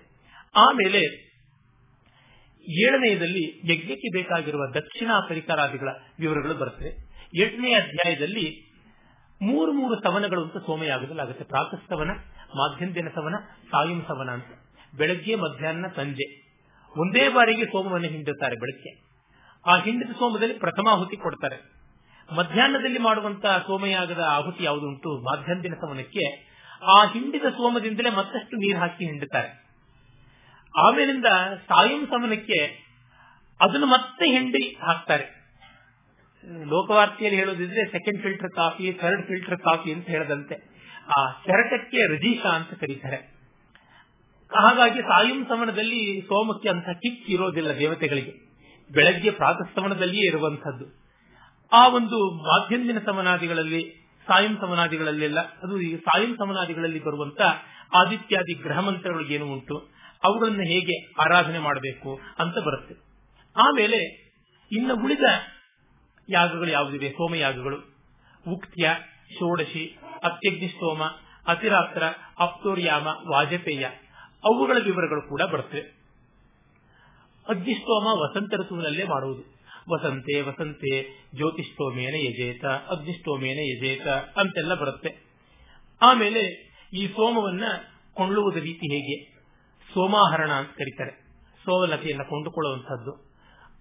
ಆಮೇಲೆ 0.55 1.33
ಏಳನೆಯದಲ್ಲಿ 2.81 3.73
ಯಜ್ಞಕ್ಕೆ 3.73 4.09
ಬೇಕಾಗಿರುವ 4.13 4.71
ದಕ್ಷಿಣ 4.73 5.11
ಪರಿಕರಾದಿಗಳ 5.29 5.89
ವಿವರಗಳು 6.19 6.53
ಬರುತ್ತೆ 6.53 7.13
ಎಂಟನೇ 7.41 7.73
ಅಧ್ಯಾಯದಲ್ಲಿ 7.73 8.73
ಮೂರು 9.41 9.73
ಮೂರು 9.73 10.01
ಸವನಗಳು 10.01 10.43
ಅಂತ 10.43 10.57
ಸೋಮಯಾಗದಲ್ಲಾಗುತ್ತೆ 10.57 11.43
ಮಾಧ್ಯಮ 11.43 12.09
ಮಾಧ್ಯಂದಿನ 12.55 13.07
ಸವನ, 13.15 13.35
ಸಾಯಂ 13.71 14.01
ಸವನ 14.01 14.29
ಅಂತ. 14.29 14.45
ಬೆಳಗ್ಗೆ, 14.97 15.35
ಮಧ್ಯಾಹ್ನ, 15.35 15.85
ಸಂಜೆ. 15.95 16.42
ಒಂದೇ 16.97 17.29
ಬಾರಿಗೆ 17.29 17.65
ಸೋಮವನ್ನು 17.65 18.07
ಹಿಂಡುತ್ತಾರೆ 18.07 18.55
ಬೆಳಗ್ಗೆ. 18.55 19.03
ಆ 19.65 19.75
ಹಿಂಡಿದ 19.75 20.11
ಸೋಮದಲ್ಲಿ 20.11 20.53
ಪ್ರಥಮ 20.53 20.87
ಆಹುತಿ 20.89 21.17
ಕೊಡ್ತಾರೆ. 21.17 21.73
ಮಧ್ಯಾಹ್ನದಲ್ಲಿ 22.35 22.99
ಮಾಡುವಂತಹ 22.99 23.57
ಸೋಮಯಾಗದ 23.57 24.19
ಆಹುತಿ 24.19 24.63
ಯಾವುದುಂಟು? 24.63 25.25
ದಿನ 25.63 25.73
ಸಮನಕ್ಕೆ. 25.73 26.53
ಆ 26.83 27.05
ಹಿಂಡಿದ 27.05 27.43
ಸೋಮದಿಂದಲೇ 27.43 28.09
ಮತ್ತಷ್ಟು 28.09 28.57
ನೀರು 28.57 28.79
ಹಾಕಿ 28.79 29.05
ಹಿಂಡುತ್ತಾರೆ. 29.05 29.63
ಆಮೇಲಿಂದ 30.87 31.25
ಸಾಯಂ 31.67 32.07
ಸಮನಕ್ಕೆ 32.07 32.83
ಅದನ್ನು 33.61 33.85
ಮತ್ತೆ 33.85 34.31
ಹಿಂಡಿ 34.31 34.77
ಹಾಕ್ತಾರೆ. 34.81 35.43
ಲೋಕವಾರ್ತೆಯಲ್ಲಿ 36.65 37.39
ಹೇಳೋದಿದ್ರೆ 37.39 37.85
second 37.85 38.21
filter 38.21 38.51
coffee 38.51 38.91
third 38.91 39.27
filter 39.27 39.59
coffee 39.59 39.93
ಅಂತ 39.93 40.07
ಹೇಳದಂತೆ. 40.07 40.55
ಆ 41.17 41.31
ಕೆರಟಕ್ಕೆ 41.31 42.15
ರಜೀಶಾ 42.15 42.49
ಅಂತ 42.49 42.73
ಕರೀತಾರೆ. 42.73 43.32
ಹಾಗಾಗಿ 44.55 45.01
ಸಾಯಂ 45.01 45.45
ಸಮನದಲ್ಲಿ 45.45 46.21
ಸೋಮಕ್ಕೆ 46.21 46.69
ಅಂತ 46.69 46.85
ಕಿಕ್ 46.85 47.29
ಇರೋದಿಲ್ಲ 47.29 47.79
ದೇವತೆಗಳಿಗೆ. 47.79 48.53
ಬೆಳಗ್ಗೆ 48.91 49.31
ಪ್ರಾತಃಸವನದಲ್ಲಿಯೇ 49.31 50.25
ಇರುವಂತಹದ್ದು 50.25 51.03
ಆ 51.71 51.87
ಒಂದು 51.87 52.31
ಮಾಧ್ಯಮಿನ 52.33 52.97
ಸಮನಾದಿಗಳಲ್ಲಿ, 53.05 54.09
ಸಾಯಂ 54.27 54.57
ಸಮನಾದಿಗಳಲ್ಲೆಲ್ಲ, 54.57 55.39
ಅದು 55.39 55.81
ಈ 55.81 55.95
ಸಾಯಂ 55.95 56.35
ಸಮನಾದಿಗಳಲ್ಲಿ 56.35 56.99
ಬರುವಂತ 56.99 57.41
ಆದಿತ್ಯಾದಿ 57.97 58.53
ಗ್ರಹ 58.53 58.79
ಮಂತ್ರಗಳು 58.79 59.27
ಏನು 59.27 59.45
ಉಂಟು? 59.45 59.77
ಅವುಗಳನ್ನು 60.23 60.63
ಹೇಗೆ 60.63 61.11
ಆರಾಧನೆ 61.21 61.59
ಮಾಡಬೇಕು 61.59 62.19
ಅಂತ 62.39 62.57
ಬರುತ್ತೆ. 62.57 62.95
ಆಮೇಲೆ 63.57 63.97
ಇನ್ನು 64.71 64.95
ಉಳಿದ 64.95 65.23
ಯಾಗಗಳು 66.29 66.69
ಯಾವುದಿವೆ? 66.69 67.09
ಸೋಮಯಾಗಗಳು. 67.09 67.77
ಉಕ್ತ್ಯ, 68.47 68.95
ಷೋಡಶಿ, 69.33 69.97
ಅತ್ಯಗ್ನಿಸ್ತೋಮ, 70.23 71.03
ಅತಿರಾತ್ರ, 71.47 72.03
ಅಪ್ತೋರ್ಯಾಮ, 72.39 73.07
ವಾಜಪೇಯ. 73.07 73.87
ಅವುಗಳ 74.43 74.77
ವಿವರಗಳು 74.85 75.29
ಕೂಡ 75.29 75.41
ಬರ್ತವೆ. 75.41 76.03
ಅಗ್ನಿಸ್ತೋಮ 77.49 78.21
ವಸಂತ 78.21 78.53
ಋತುವಿನಲ್ಲೇ 78.53 79.03
ಮಾಡುವುದು. 79.03 79.53
ವಸಂತೆ 79.89 80.41
ವಸಂತೆ, 80.41 81.21
ಜ್ಯೋತಿಷ್ಠೋಮೇನ 81.35 82.13
ಯಜೇತ 82.15 82.65
ಅಗ್ನಿಷ್ಠೋಮೇನ 82.65 83.57
ಯಜೇತ 83.59 84.07
ಅಂತೆಲ್ಲ 84.07 84.73
ಬರುತ್ತೆ. 84.73 85.33
ಆಮೇಲೆ 86.01 86.39
ಈ 86.93 87.07
ಸೋಮವನ್ನ 87.07 87.63
ಕೊಳ್ಳುವುದ 88.13 88.55
ರೀತಿ 88.55 88.93
ಹೇಗೆ? 88.93 89.33
ಸೋಮಾಹರಣ 89.93 90.51
ಅಂತ 90.51 90.69
ಕರೀತಾರೆ. 90.69 91.11
ಸೋಮಲತೆಯನ್ನು 91.63 92.29
ಕೊಂಡುಕೊಳ್ಳುವಂತಹದ್ದು 92.29 93.33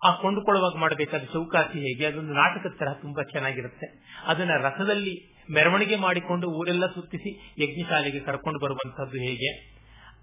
ಆ 0.04 0.14
ಕೊಂಡುಕೊಳ್ಳುವಾಗ 0.20 0.72
ಮಾಡಬೇಕಾದ 0.76 1.22
ಚೌಕಾಸಿ 1.24 1.78
ಹೇಗೆ? 1.78 2.06
ಅದೊಂದು 2.06 2.32
ನಾಟಕದ 2.32 2.76
ತರಹ 2.78 2.92
ತುಂಬಾ 2.92 3.22
ಚೆನ್ನಾಗಿರುತ್ತೆ. 3.22 3.86
ಅದನ್ನ 4.26 4.50
ರಥದಲ್ಲಿ 4.62 5.32
ಮೆರವಣಿಗೆ 5.50 5.96
ಮಾಡಿಕೊಂಡು 5.96 6.48
ಊರೆಲ್ಲ 6.48 6.86
ಸುತ್ತಿಸಿ 6.86 7.52
ಯಜ್ಞಶಾಲೆಗೆ 7.58 8.20
ಕರ್ಕೊಂಡು 8.20 8.58
ಬರುವಂತಹದ್ದು 8.58 9.18
ಹೇಗೆ? 9.18 9.71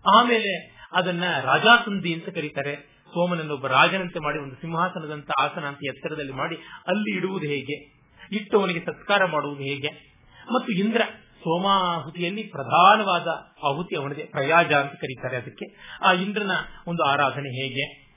ಆಮೇಲೆ 0.05 0.79
ಅದನ್ನ 0.93 1.23
ರಾಜಾಸಂಧಿ 1.41 2.13
ಅಂತ 2.13 2.29
ಕರೀತಾರೆ. 2.29 2.75
ಸೋಮನನ್ನು 3.07 3.53
ಒಬ್ಬ 3.53 3.67
ರಾಜನಂತೆ 3.67 4.19
ಮಾಡಿ, 4.19 4.39
ಒಂದು 4.39 4.55
ಸಿಂಹಾಸನದಂತ 4.55 5.29
ಆಸನ 5.39 5.63
ಅಂತ 5.65 5.77
ಎತ್ತರದಲ್ಲಿ 5.85 6.33
ಮಾಡಿ, 6.33 6.55
ಅಲ್ಲಿ 6.87 7.17
ಇಡುವುದು 7.17 7.45
ಹೇಗೆ? 7.45 7.99
ಇಟ್ಟು 8.31 8.59
ಅವನಿಗೆ 8.59 8.79
ಸತ್ಕಾರ 8.79 9.25
ಮಾಡುವುದು 9.25 9.61
ಹೇಗೆ? 9.61 9.87
ಮತ್ತು 10.55 10.73
ಇಂದ್ರ 10.73 11.01
ಸೋಮಾಹುತಿಯಲ್ಲಿ 11.39 12.43
ಪ್ರಧಾನವಾದ 12.43 13.27
ಆಹುತಿ 13.63 13.95
ಅವನಿಗೆ 13.95 14.25
ಪ್ರಯಾಜ 14.25 14.73
ಅಂತ 14.73 14.91
ಕರೀತಾರೆ 14.91 15.37
ಅದಕ್ಕೆ. 15.37 15.97
ಆ 16.03 16.11
ಇಂದ್ರನ 16.11 16.51
ಒಂದು 16.87 17.03
ಆರಾಧನೆ 17.03 17.63
ಹೇಗೆ? 17.63 18.09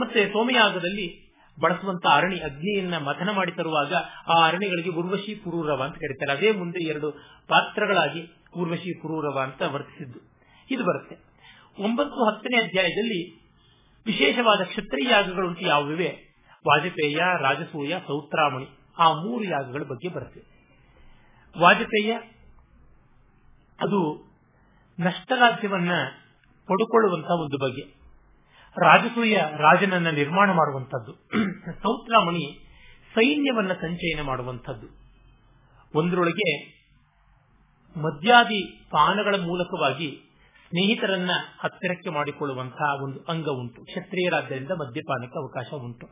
ಮತ್ತೆ 0.00 0.26
ಸೋಮಯಾಗದಲ್ಲಿ 0.26 1.34
ಬಳಸುವಂತ 1.60 2.06
ಅರಣಿ 2.10 2.40
ಅಗ್ನಿಯನ್ನ 2.40 2.98
ಮಥನ 2.98 3.30
ಮಾಡಿ 3.30 3.52
ತರುವಾಗ 3.52 3.94
ಆ 4.28 4.46
ಅರಣಿಗಳಿಗೆ 4.46 4.90
ಉರ್ವಶಿ 4.90 5.34
ಪುರೂರವ 5.34 5.82
ಅಂತ 5.82 5.94
ಕರೀತಾರೆ. 5.94 6.32
ಅದೇ 6.32 6.58
ಮುಂದೆ 6.58 6.84
ಎರಡು 6.84 7.10
ಪಾತ್ರಗಳಾಗಿ 7.48 8.50
ಉರ್ವಶಿ 8.56 9.02
ಪುರೂರವ 9.02 9.38
ಅಂತ 9.38 9.62
ವರ್ತಿಸಿದ್ದು. 9.62 10.31
ಇದು 10.70 10.84
ಬರುತ್ತೆ. 10.84 11.16
ಒಂಬತ್ತು 11.82 12.24
ಹತ್ತನೇ 12.24 12.58
ಅಧ್ಯಾಯದಲ್ಲಿ 12.58 13.34
ವಿಶೇಷವಾದ 14.06 14.64
ಕ್ಷತ್ರಿಯ 14.64 15.12
ಅಂತ 15.12 15.58
ಯಾವಿವೆ 15.60 16.32
ವಾಜಪೇಯ, 16.66 17.18
ರಾಜಸೂಯ, 17.40 17.94
ಸೌತ್ರಾಮಣಿ. 18.06 18.78
ಆ 18.98 19.12
ಮೂರು 19.12 19.44
ಯಾಗಗಳ 19.44 19.82
ಬಗ್ಗೆ 19.82 20.08
ಬರುತ್ತೆ. 20.08 20.40
ವಾಜಪೇಯ, 21.58 22.12
ಅದು 23.80 24.32
ನಷ್ಟರಾಜ್ಯವನ್ನ 25.00 25.90
ಪಡ್ಕೊಳ್ಳುವಂತಹ 26.68 27.30
ಒಂದು 27.30 27.58
ಬಗೆ. 27.58 28.02
ರಾಜಸೂಯ 28.76 29.36
ರಾಜನನ್ನ 29.36 30.10
ನಿರ್ಮಾಣ 30.10 30.50
ಮಾಡುವಂತದ್ದು 30.50 31.12
ಸೌತ್ರಾಮಣಿ 31.82 32.58
ಸೈನ್ಯವನ್ನ 33.14 33.72
ಸಂಚಯನ 33.72 34.20
ಮಾಡುವಂಥದ್ದು. 34.22 34.86
ಒಂದರೊಳಗೆ 35.98 36.82
ಮದ್ಯಾದಿ 37.96 38.88
ಪಾನಗಳ 38.90 39.34
ಮೂಲಕವಾಗಿ 39.34 40.31
ಸ್ನೇಹಿತರನ್ನ 40.72 41.30
ಹತ್ತಿರಕ್ಕೆ 41.60 42.10
ಮಾಡಿಕೊಳ್ಳುವಂತಹ 42.10 43.02
ಒಂದು 43.02 43.24
ಅಂಗ 43.28 43.48
ಉಂಟು. 43.48 43.84
ಕ್ಷತ್ರಿಯರಾದ್ದರಿಂದ 43.84 44.70
ಮದ್ಯಪಾನಕ್ಕೆ 44.70 45.38
ಅವಕಾಶ 45.38 45.66
ಉಂಟು. 45.74 46.06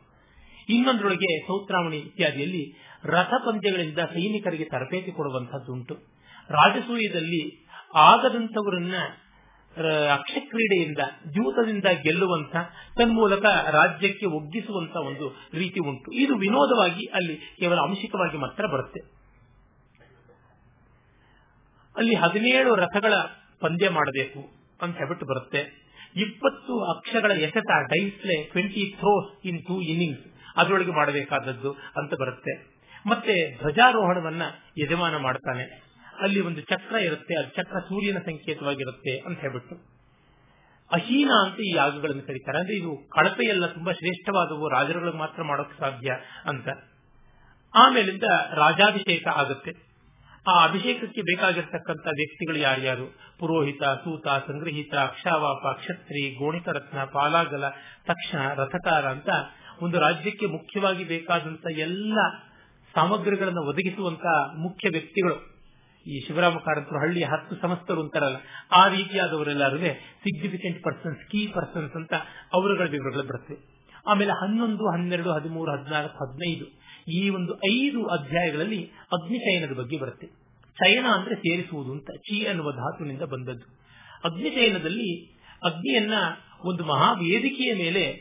ಇನ್ನೊಂದರೊಳಗೆ 0.68 1.46
ಸೌತ್ರಾವಣಿ 1.46 1.96
ಇತ್ಯಾದಿಯಲ್ಲಿ 1.96 2.64
ರಥ 3.04 3.32
ಪಂದ್ಯಗಳಿಂದ 3.46 3.98
ಸೈನಿಕರಿಗೆ 3.98 4.64
ತರಬೇತಿ 4.64 5.12
ಕೊಡುವಂತಹದ್ದುಂಟು 5.12 5.94
ರಾಜಸೂಯದಲ್ಲಿ 6.50 7.66
ಆಗದಂತವರನ್ನ 7.94 8.94
ಅಕ್ಷಕ್ರೀಡೆಯಿಂದ, 10.12 10.98
ದ್ಯೂತದಿಂದ 11.32 11.84
ಗೆಲ್ಲುವಂತ 11.84 12.54
ತನ್ಮೂಲಕ 12.98 13.44
ರಾಜ್ಯಕ್ಕೆ 13.70 14.26
ಒಗ್ಗಿಸುವಂತ 14.26 14.96
ಒಂದು 14.96 15.26
ರೀತಿ 15.58 15.88
ಉಂಟು. 15.88 16.12
ಇದು 16.12 16.34
ವಿನೋದವಾಗಿ 16.34 17.06
ಅಲ್ಲಿ 17.06 17.36
ಕೇವಲ 17.36 17.78
ಅಂಶಿಕವಾಗಿ 17.78 18.36
ಮಾತ್ರ 18.36 18.66
ಬರುತ್ತೆ. 18.66 19.00
ಅಲ್ಲಿ 21.96 22.14
ಹದಿನೇಳು 22.14 22.74
ರಥಗಳ 22.74 23.14
ಪಂದ್ಯ 23.61 23.90
ಮಾಡಬೇಕು 23.90 24.50
ಅಂತ 24.82 24.96
ಹೇಳ್ಬಿಟ್ಟು 24.96 25.26
ಬರುತ್ತೆ. 25.26 25.90
ಇಪ್ಪತ್ತು 26.16 26.84
ಅಕ್ಷರಗಳ 26.84 27.30
ಎಸೆತ 27.30 27.70
ಡೈಸ್ಲೆ 27.88 28.44
twenty 28.44 28.94
throws 28.98 29.46
in 29.46 29.62
two 29.62 29.80
innings 29.80 30.24
ಅದರೊಳಗೆ 30.56 30.90
ಮಾಡಬೇಕಾದದ್ದು 30.90 31.72
ಅಂತ 31.72 32.14
ಬರುತ್ತೆ. 32.14 32.80
ಮತ್ತೆ 33.06 33.58
ಧ್ವಜಾರೋಹಣವನ್ನ 33.58 34.42
ಯಜಮಾನ 34.78 35.16
ಮಾಡ್ತಾನೆ. 35.16 35.90
ಅಲ್ಲಿ 36.20 36.40
ಒಂದು 36.40 36.61
ಚಕ್ರ 36.61 36.96
ಇರುತ್ತೆ, 36.96 37.34
ಅದು 37.38 37.48
ಚಕ್ರ 37.48 37.78
ಸೂರ್ಯನ 37.78 38.18
ಸಂಕೇತವಾಗಿರುತ್ತೆ 38.18 39.18
ಅಂತ 39.18 39.40
ಹೇಳ್ಬಿಟ್ಟು. 39.40 40.00
ಅಹೀನ 40.92 41.30
ಅಂತ 41.44 41.61
ಈ 41.61 41.72
ಯಾಗಗಳನ್ನು 41.76 42.22
ಕರೀತಾರೆ. 42.22 42.58
ಅಂದ್ರೆ 42.58 42.76
ಇದು 42.76 43.08
ಕಳಪೆಯೆಲ್ಲ 43.11 43.66
ತುಂಬಾ 43.66 43.92
ಶ್ರೇಷ್ಠವಾದವು, 43.92 44.68
ರಾಜರುಗಳಿಗೆ 44.68 45.18
ಮಾತ್ರ 45.18 45.42
ಮಾಡೋಕೆ 45.42 45.80
ಸಾಧ್ಯ 45.80 46.16
ಅಂತ. 46.44 46.68
ಆಮೇಲಿಂದ 47.74 48.22
ರಾಜಾಭಿಷೇಕ 48.54 49.28
ಆಗುತ್ತೆ. 49.28 49.89
ಆ 50.47 50.64
ಅಭಿಷೇಕಕ್ಕೆ 50.64 51.22
ಬೇಕಾಗಿರ್ತಕ್ಕಂಥ 51.22 52.07
ವ್ಯಕ್ತಿಗಳು 52.07 52.57
ಯಾರ್ಯಾರು? 52.57 53.07
ಪುರೋಹಿತ 53.38 53.82
ಸೂತ 53.82 54.28
ಸಂಗ್ರಹಿತ, 54.28 54.95
ಅಕ್ಷಾವಾಪ, 54.95 55.76
ಕ್ಷತ್ರಿ 55.76 56.34
ಗೋಣಿಕರತ್ನ 56.34 57.05
ಪಾಲಾಗಲ, 57.05 57.64
ತಕ್ಷಣ 58.07 58.55
ರಥಕಾರ 58.55 59.05
ಅಂತ 59.05 59.28
ಒಂದು 59.82 59.99
ರಾಜ್ಯಕ್ಕೆ 59.99 60.47
ಮುಖ್ಯವಾಗಿ 60.47 61.05
ಬೇಕಾದಂತ 61.05 61.66
ಎಲ್ಲ 61.70 62.18
ಸಾಮಗ್ರಿಗಳನ್ನು 62.95 63.68
ಒದಗಿಸುವಂತ 63.68 64.24
ಮುಖ್ಯ 64.55 64.88
ವ್ಯಕ್ತಿಗಳು. 64.88 65.61
ಈ 66.07 66.20
ಶಿವರಾಮ 66.26 66.59
ಕಾರಂತರು 66.59 66.99
ಹಳ್ಳಿಯ 66.99 67.24
ಹತ್ತು 67.24 67.57
ಸಮಸ್ತರು 67.57 68.03
ಅಂತಾರಲ್ಲ, 68.03 68.36
ಆ 68.72 68.88
ರೀತಿಯಾದವರೆಲ್ಲರೂ 68.88 69.78
ಸಿಗ್ನಿಫಿಕೆಂಟ್ 70.24 70.84
ಪರ್ಸನ್ಸ್ 70.84 71.30
ಕೀ 71.30 71.47
ಪರ್ಸನ್ಸ್ 71.47 71.97
ಅಂತ 71.97 72.12
ಅವರುಗಳ 72.53 72.88
ವಿವರಗಳು 72.91 73.28
ಬರುತ್ತೆ 73.28 73.80
ಆಮೇಲೆ 74.07 74.32
ಹನ್ನೊಂದು, 74.32 74.91
ಹನ್ನೆರಡು, 74.91 75.32
ಹದಿಮೂರು, 75.32 75.72
ಹದಿನಾಲ್ಕು, 75.72 76.24
ಹದಿನೈದು. 76.24 76.80
ಈ 77.12 77.28
ಒಂದು 77.28 77.58
ಐದು 77.72 78.06
ಅಧ್ಯಾಯಗಳಲ್ಲಿ 78.06 78.90
ಅಗ್ನಿಶಯನದ 79.12 79.74
ಬಗ್ಗೆ 79.74 79.98
ಬರುತ್ತೆ. 79.98 80.26
ಶಯನ 80.74 81.06
ಅಂದ್ರೆ 81.06 81.34
ಸೇರಿಸುವುದು 81.34 81.92
ಅಂತ, 81.92 82.11
ಚಿ 82.11 82.46
ಅನ್ನುವ 82.46 82.72
ಧಾತುವಿನಿಂದ 82.72 83.22
ಬಂದದ್ದು. 83.22 83.80
ಅಗ್ನಿಶಯನದಲ್ಲಿ 84.24 85.24
ಅಗ್ನಿಯನ್ನ 85.64 86.12
ಒಂದು 86.64 86.84
ಮಹಾ 86.84 87.12
ವೇದಿಕೆಯ 87.12 87.74
ಮೇಲೆ 87.74 88.12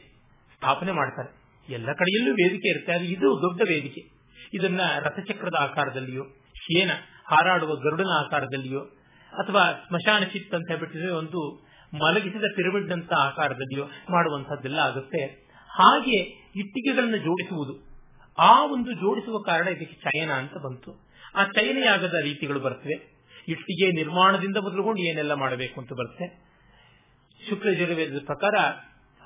ಸ್ಥಾಪನೆ 0.56 0.92
ಮಾಡ್ತಾರೆ. 0.92 1.40
ಎಲ್ಲ 1.74 1.94
ಕಡೆಯಲ್ಲೂ 1.94 2.34
ವೇದಿಕೆ 2.34 2.70
ಇರುತ್ತೆ, 2.70 2.92
ಅದು 2.92 3.04
ಇದು 3.04 3.42
ದೊಡ್ಡ 3.42 3.62
ವೇದಿಕೆ. 3.70 4.02
ಇದನ್ನ 4.54 4.82
ರಥಚಕ್ರದ 5.00 5.56
ಆಕಾರದಲ್ಲಿಯೋ 5.60 6.24
ಶೇನ 6.56 6.92
ಹಾರಾಡುವ 7.26 7.76
ಗರುಡನ 7.76 8.10
ಆಕಾರದಲ್ಲಿಯೋ, 8.20 8.80
ಅಥವಾ 9.34 9.72
ಸ್ಮಶಾನ 9.72 10.24
ಚಿತ್ 10.24 10.54
ಅಂತ 10.54 10.68
ಹೇಳ್ಬಿಟ್ಟಿದ್ರೆ 10.68 11.12
ಒಂದು 11.12 11.70
ಮಲಗಿಸಿದ 11.94 12.44
ಪಿರಮಿಡ್ 12.56 12.92
ಅಂತ 12.92 13.14
ಆಕಾರದಲ್ಲಿಯೋ 13.14 13.86
ಮಾಡುವಂತಹದ್ದೆಲ್ಲ 13.86 14.80
ಆಗುತ್ತೆ. 14.80 15.26
ಹಾಗೆ 15.70 16.18
ಇಟ್ಟಿಗೆಗಳನ್ನು 16.56 17.18
ಜೋಡಿಸುವುದು. 17.18 17.89
ಆ 18.40 18.66
ಒಂದು 18.66 18.94
ಜೋಡಿಸುವ 18.94 19.42
ಕಾರಣ 19.42 19.68
ಇದಕ್ಕೆ 19.68 19.96
ಚಯನ 19.96 20.32
ಅಂತ 20.32 20.54
ಬಂತು. 20.54 21.10
ಆ 21.36 21.44
ಚಯನೆಯಾಗದ 21.44 22.14
ರೀತಿಗಳು 22.24 22.60
ಬರ್ತವೆ. 22.60 23.20
ಇಟ್ಟಿಗೆ 23.48 23.92
ನಿರ್ಮಾಣದಿಂದ 23.92 24.58
ಮೊದಲುಗೊಂಡು 24.58 25.02
ಏನೆಲ್ಲ 25.02 25.34
ಮಾಡಬೇಕು 25.34 25.82
ಅಂತ 25.82 25.94
ಬರುತ್ತೆ. 25.94 26.50
ಶುಕ್ಲಜುರ್ವೇದದ 27.50 28.22
ಪ್ರಕಾರ 28.26 28.56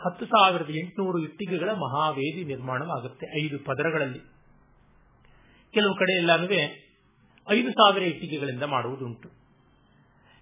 ಹತ್ತು 0.05 0.26
ಸಾವಿರದ 0.26 0.70
ಎಂಟುನೂರು 0.70 1.24
ಇಟ್ಟಿಗೆಗಳ 1.24 1.70
ಮಹಾವೇದಿ 1.70 2.43
ನಿರ್ಮಾಣವಾಗುತ್ತೆ 2.43 3.45
ಐದು 3.45 3.59
ಪದರಗಳಲ್ಲಿ. 3.59 4.20
ಕೆಲವು 5.74 5.95
ಕಡೆ 5.95 6.18
ಎಲ್ಲಾನು 6.18 6.47
ಐದು 7.49 7.72
ಸಾವಿರ 7.72 8.03
ಇಟ್ಟಿಗೆಗಳಿಂದ 8.03 8.64
ಮಾಡುವುದುಂಟು. 8.64 9.30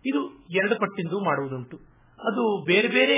ಇದು 0.05 0.45
ಎರಡು 0.55 0.75
ಪಟ್ಟಿಂದು 0.75 1.19
ಮಾಡುವುದುಂಟು. 1.19 1.90
ಅದು 2.21 2.65
ಬೇರೆ 2.65 2.87
ಬೇರೆ 2.87 3.17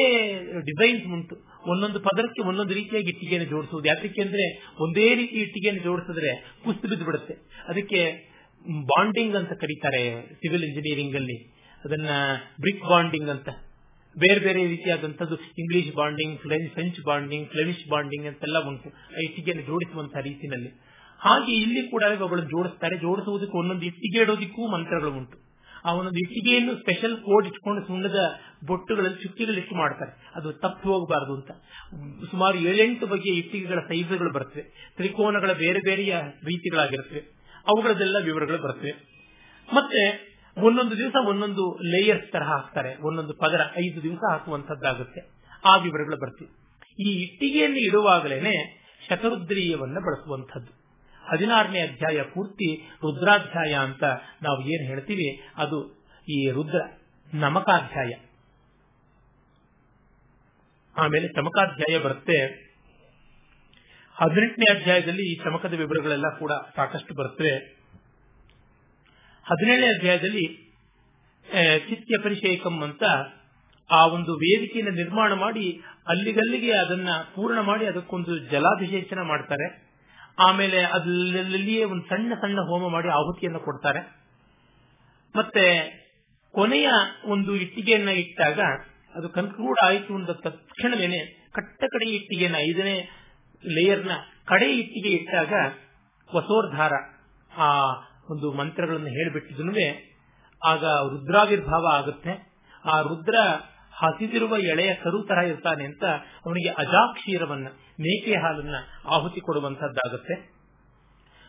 ಡಿಸೈನ್ಸ್ 0.60 1.06
ಉಂಟು. 1.06 1.36
ಒಂದೊಂದು 1.72 2.00
ಪದರಕ್ಕೆ 2.00 2.42
ಒಂದೊಂದು 2.42 2.74
ರೀತಿಯಾಗಿ 2.74 3.10
ಇಟ್ಟಿಗೆಯನ್ನು 3.10 3.50
ಜೋಡಿಸುವುದು. 3.50 3.88
ಯಾಕೆ 3.88 4.22
ಅಂದ್ರೆ 4.22 4.68
ಒಂದೇ 4.80 5.16
ರೀತಿ 5.16 5.36
ಇಟ್ಟಿಗೆಯನ್ನು 5.36 5.84
ಜೋಡಿಸಿದ್ರೆ 5.84 6.58
ಕುಸ್ತು 6.64 6.88
ಬಿದ್ದು 6.88 7.06
ಬಿಡುತ್ತೆ. 7.06 7.34
ಅದಕ್ಕೆ 7.68 8.34
ಬಾಂಡಿಂಗ್ 8.86 9.36
ಅಂತ 9.36 9.52
ಕರೀತಾರೆ 9.52 10.34
ಸಿವಿಲ್ 10.34 10.64
ಇಂಜಿನಿಯರಿಂಗ್ 10.64 11.16
ಅಲ್ಲಿ. 11.16 11.54
ಅದನ್ನ 11.86 12.10
ಬ್ರಿಕ್ 12.60 12.90
ಬಾಂಡಿಂಗ್ 12.90 13.30
ಅಂತ. 13.30 13.50
ಬೇರೆ 14.20 14.40
ಬೇರೆ 14.40 14.68
ರೀತಿಯಾದಂತದ್ದು 14.68 15.36
English 15.36 15.96
bonding 15.96 16.40
French 16.40 17.06
bonding 17.06 17.50
Flemish 17.50 17.90
bonding 17.90 18.28
ಅಂತೆಲ್ಲ 18.28 18.68
ಉಂಟು. 18.68 18.90
ಇಟ್ಟಿಗೆಯನ್ನು 19.24 19.66
ಜೋಡಿಸುವಂತಹ 19.66 20.20
ರೀತಿಯಲ್ಲಿ. 20.20 20.70
ಹಾಗೆ 21.20 21.52
ಇಲ್ಲಿ 21.52 21.92
ಕೂಡ 21.92 22.04
ಅವುಗಳನ್ನು 22.04 22.50
ಜೋಡಿಸ್ತಾರೆ. 22.50 22.96
ಜೋಡಿಸುವುದಕ್ಕೂ 22.96 23.60
ಒಂದೊಂದು 23.60 23.86
ಇಟ್ಟಿಗೆ 23.86 24.22
ಇಡೋದಕ್ಕೂ 24.22 24.68
ಮಂತ್ರಗಳು 24.68 25.12
ಉಂಟು. 25.12 25.53
ಒಂದೊಂದು 25.92 26.20
ಇಟ್ಟಿಗೆಯನ್ನು 26.20 26.76
ಸ್ಪೆಷಲ್ 26.76 27.18
ಕೋಡ್ 27.18 27.48
ಇಟ್ಕೊಂಡು 27.48 27.88
ಸುಣ್ಣದ 27.88 28.16
ಬೊಟ್ಟುಗಳಲ್ಲಿ 28.68 29.24
ಚುಕ್ಕಿಗಳಿಟ್ಟು 29.24 29.76
ಮಾಡ್ತಾರೆ. 29.76 30.32
ಅದು 30.36 30.54
ತಪ್ಪು 30.54 30.94
ಹೋಗಬಾರದು 30.94 31.36
ಅಂತ. 31.36 31.52
ಸುಮಾರು 32.32 32.58
ಏಳೆಂಟು 32.58 33.08
ಬಗೆಯ 33.08 33.34
ಇಟ್ಟಿಗೆಗಳ 33.34 33.80
ಸೈಜ್ಗಳು 33.80 34.32
ಬರ್ತವೆ. 34.32 34.94
ತ್ರಿಕೋನಗಳ 34.96 35.52
ಬೇರೆ 35.52 35.80
ಬೇರೆಯ 35.80 36.16
ರೀತಿಗಳಾಗಿರ್ತವೆ. 36.46 37.20
ಅವುಗಳದೆಲ್ಲ 37.56 38.18
ವಿವರಗಳು 38.24 38.58
ಬರ್ತವೆ. 38.58 38.92
ಮತ್ತೆ 39.74 40.34
ಒಂದೊಂದು 40.58 40.98
ದಿವಸ 40.98 41.16
ಒಂದೊಂದು 41.28 41.78
ಲೇಯರ್ಸ್ 41.78 42.32
ತರ 42.32 42.44
ಹಾಕ್ತಾರೆ. 42.44 42.96
ಒಂದೊಂದು 43.02 43.34
ಪದರ 43.34 43.62
ಐದು 43.80 44.04
ದಿವಸ 44.04 44.20
ಹಾಕುವಂತದ್ದಾಗುತ್ತೆ 44.32 45.22
ಆ 45.66 45.78
ವಿವರಗಳು 45.78 46.18
ಬರ್ತವೆ. 46.18 46.64
ಈ 47.04 47.24
ಇಟ್ಟಿಗೆಯನ್ನು 47.24 47.78
ಇಡುವಾಗಲೇನೆ 47.78 48.84
ಶತರುದ್ರೀಯವನ್ನ 49.10 49.98
ಬಳಸುವಂಥದ್ದು. 50.00 50.83
ಹದಿನಾರನೇ 51.32 51.80
ಅಧ್ಯಾಯ 51.80 52.24
ಪೂರ್ತಿ 52.24 52.90
ರುದ್ರಾಧ್ಯಾಯ 52.90 53.74
ಅಂತ 53.74 54.04
ನಾವು 54.42 54.62
ಏನ್ 54.62 54.88
ಹೇಳ್ತೀವಿ? 54.88 55.42
ಅದು 55.56 56.08
ಈ 56.30 56.50
ರುದ್ರ 56.50 56.82
ನಮಕಾಧ್ಯಾಯ. 57.34 58.12
ಆಮೇಲೆ 60.98 61.28
ಚಮಕಾಧ್ಯಾಯ 61.28 62.00
ಬರುತ್ತೆ. 62.00 62.46
ಹದಿನೆಂಟನೇ 64.16 64.80
ಅಧ್ಯಾಯದಲ್ಲಿ 64.80 65.34
ಈ 65.34 65.36
ಚಮಕದ 65.36 65.74
ವಿವರಗಳೆಲ್ಲ 65.74 66.38
ಕೂಡ 66.38 66.52
ಸಾಕಷ್ಟು 66.76 67.16
ಬರುತ್ತೆ. 67.16 67.58
ಹದಿನೇಳನೇ 69.46 69.88
ಅಧ್ಯಾಯದಲ್ಲಿ 69.88 70.74
ಚಿತ್ಯ 71.90 72.18
ಪರಿಷೇಕಂ 72.24 72.84
ಅಂತ 72.84 73.04
ಆ 73.92 74.06
ಒಂದು 74.08 74.34
ವೇದಿಕೆಯನ್ನು 74.34 74.94
ನಿರ್ಮಾಣ 74.94 75.34
ಮಾಡಿ 75.34 75.82
ಅಲ್ಲಿಗಲ್ಲಿಗೆ 76.08 76.72
ಅದನ್ನ 76.72 77.10
ಪೂರ್ಣ 77.36 77.60
ಮಾಡಿ 77.60 77.86
ಅದಕ್ಕೊಂದು 77.86 78.38
ಜಲಾಭಿಷೇಚನ 78.38 79.22
ಮಾಡ್ತಾರೆ. 79.22 79.83
ಆಮೇಲೆ 80.40 80.84
ಅದರಲ್ಲಿಯೇ 80.84 81.84
ಒಂದು 81.84 82.06
ಸಣ್ಣ 82.06 82.34
ಸಣ್ಣ 82.34 82.60
ಹೋಮ 82.60 82.92
ಮಾಡಿ 82.92 83.08
ಆಹುತಿಯನ್ನು 83.08 83.60
ಕೊಡ್ತಾರೆ. 83.60 84.00
ಮತ್ತೆ 85.36 85.66
ಕೊನೆಯ 86.54 86.90
ಒಂದು 87.24 87.56
ಇಟ್ಟಿಗೆಯನ್ನ 87.56 88.10
ಇಟ್ಟಾಗ 88.10 88.60
ಅದು 89.16 89.30
ಕನ್ಕ್ಲೂಡ್ 89.30 89.86
ಆಯಿತು 89.86 90.16
ಅಂದ 90.16 90.30
ತಕ್ಷಣವೇನೆ 90.30 91.50
ಕಟ್ಟ 91.54 91.84
ಕಡೆ 91.84 92.10
ಇಟ್ಟಿಗೆನ 92.10 92.56
ಐದನೇ 92.56 93.10
ಲೇಯರ್ನ 93.64 94.12
ಕಡೆ 94.46 94.72
ಇಟ್ಟಿಗೆ 94.72 95.10
ಇಟ್ಟಾಗ 95.10 95.54
ವಸೋರ್ಧಾರ 96.36 96.92
ಆ 97.58 97.84
ಒಂದು 98.30 98.52
ಮಂತ್ರಗಳನ್ನು 98.52 99.08
ಹೇಳಿಬಿಟ್ಟಿದ್ನು 99.08 99.74
ಆಗ 100.66 100.86
ರುದ್ರಾವಿರ್ಭಾವ 100.86 101.88
ಆಗುತ್ತೆ. 101.94 102.54
ಆ 102.86 103.02
ರುದ್ರ 103.02 103.36
ಹಸಿದಿರುವ 103.96 104.58
ಎಳೆಯ 104.58 104.96
ಕರು 104.96 105.24
ತರ 105.24 105.38
ಇರ್ತಾನೆ 105.38 105.86
ಅಂತ 105.86 106.04
ಅವನಿಗೆ 106.46 106.70
ಅಜಾಕ್ಷೀರವನ್ನ 106.70 107.68
ಮೇಕೆ 108.00 108.36
ಹಾಲನ್ನ 108.36 108.76
ಆಹುತಿ 109.06 109.40
ಕೊಡುವಂತದ್ದಾಗುತ್ತೆ 109.40 110.54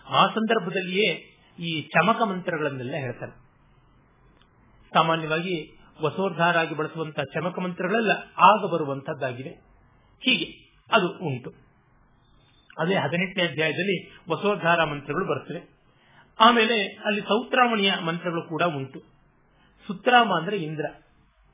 ಆ 0.08 0.26
ಸಂದರ್ಭದಲ್ಲಿಯೇ 0.26 1.34
ಈ 1.58 1.82
ಚಮಕ 1.82 2.22
ಮಂತ್ರಗಳನ್ನೆಲ್ಲ 2.22 2.94
ಹೇಳ್ತಾರೆ 2.94 3.32
ಸಾಮಾನ್ಯವಾಗಿ 4.94 5.78
ವಸೋರ್ಧಾರಾಗಿ 6.02 6.74
ಬಳಸುವಂತಹ 6.74 7.22
ಚಮಕ 7.22 7.58
ಮಂತ್ರಗಳೆಲ್ಲ 7.58 8.12
ಆಗ 8.38 8.72
ಬರುವಂತದ್ದಾಗಿದೆ 8.72 9.48
ಹೀಗೆ 10.20 10.74
ಅದು 10.92 11.08
ಉಂಟು. 11.18 11.50
ಅದೇ 12.78 12.94
ಹದಿನೆಂಟನೇ 12.94 13.48
ಅಧ್ಯಾಯದಲ್ಲಿ 13.48 14.10
ವಸೋದ್ಧಾರ 14.30 14.84
ಮಂತ್ರಗಳು 14.84 15.24
ಬರ್ತವೆ. 15.24 15.78
ಆಮೇಲೆ 16.40 16.84
ಅಲ್ಲಿ 16.84 17.20
ಸೌತ್ರಾಮಣಿಯ 17.20 17.92
ಮಂತ್ರಗಳು 18.04 18.42
ಕೂಡ 18.42 18.62
ಉಂಟು. 18.62 19.00
ಸುತ್ರಾಮ 19.86 20.32
ಅಂದ್ರೆ 20.36 20.56
ಇಂದ್ರ. 20.56 21.03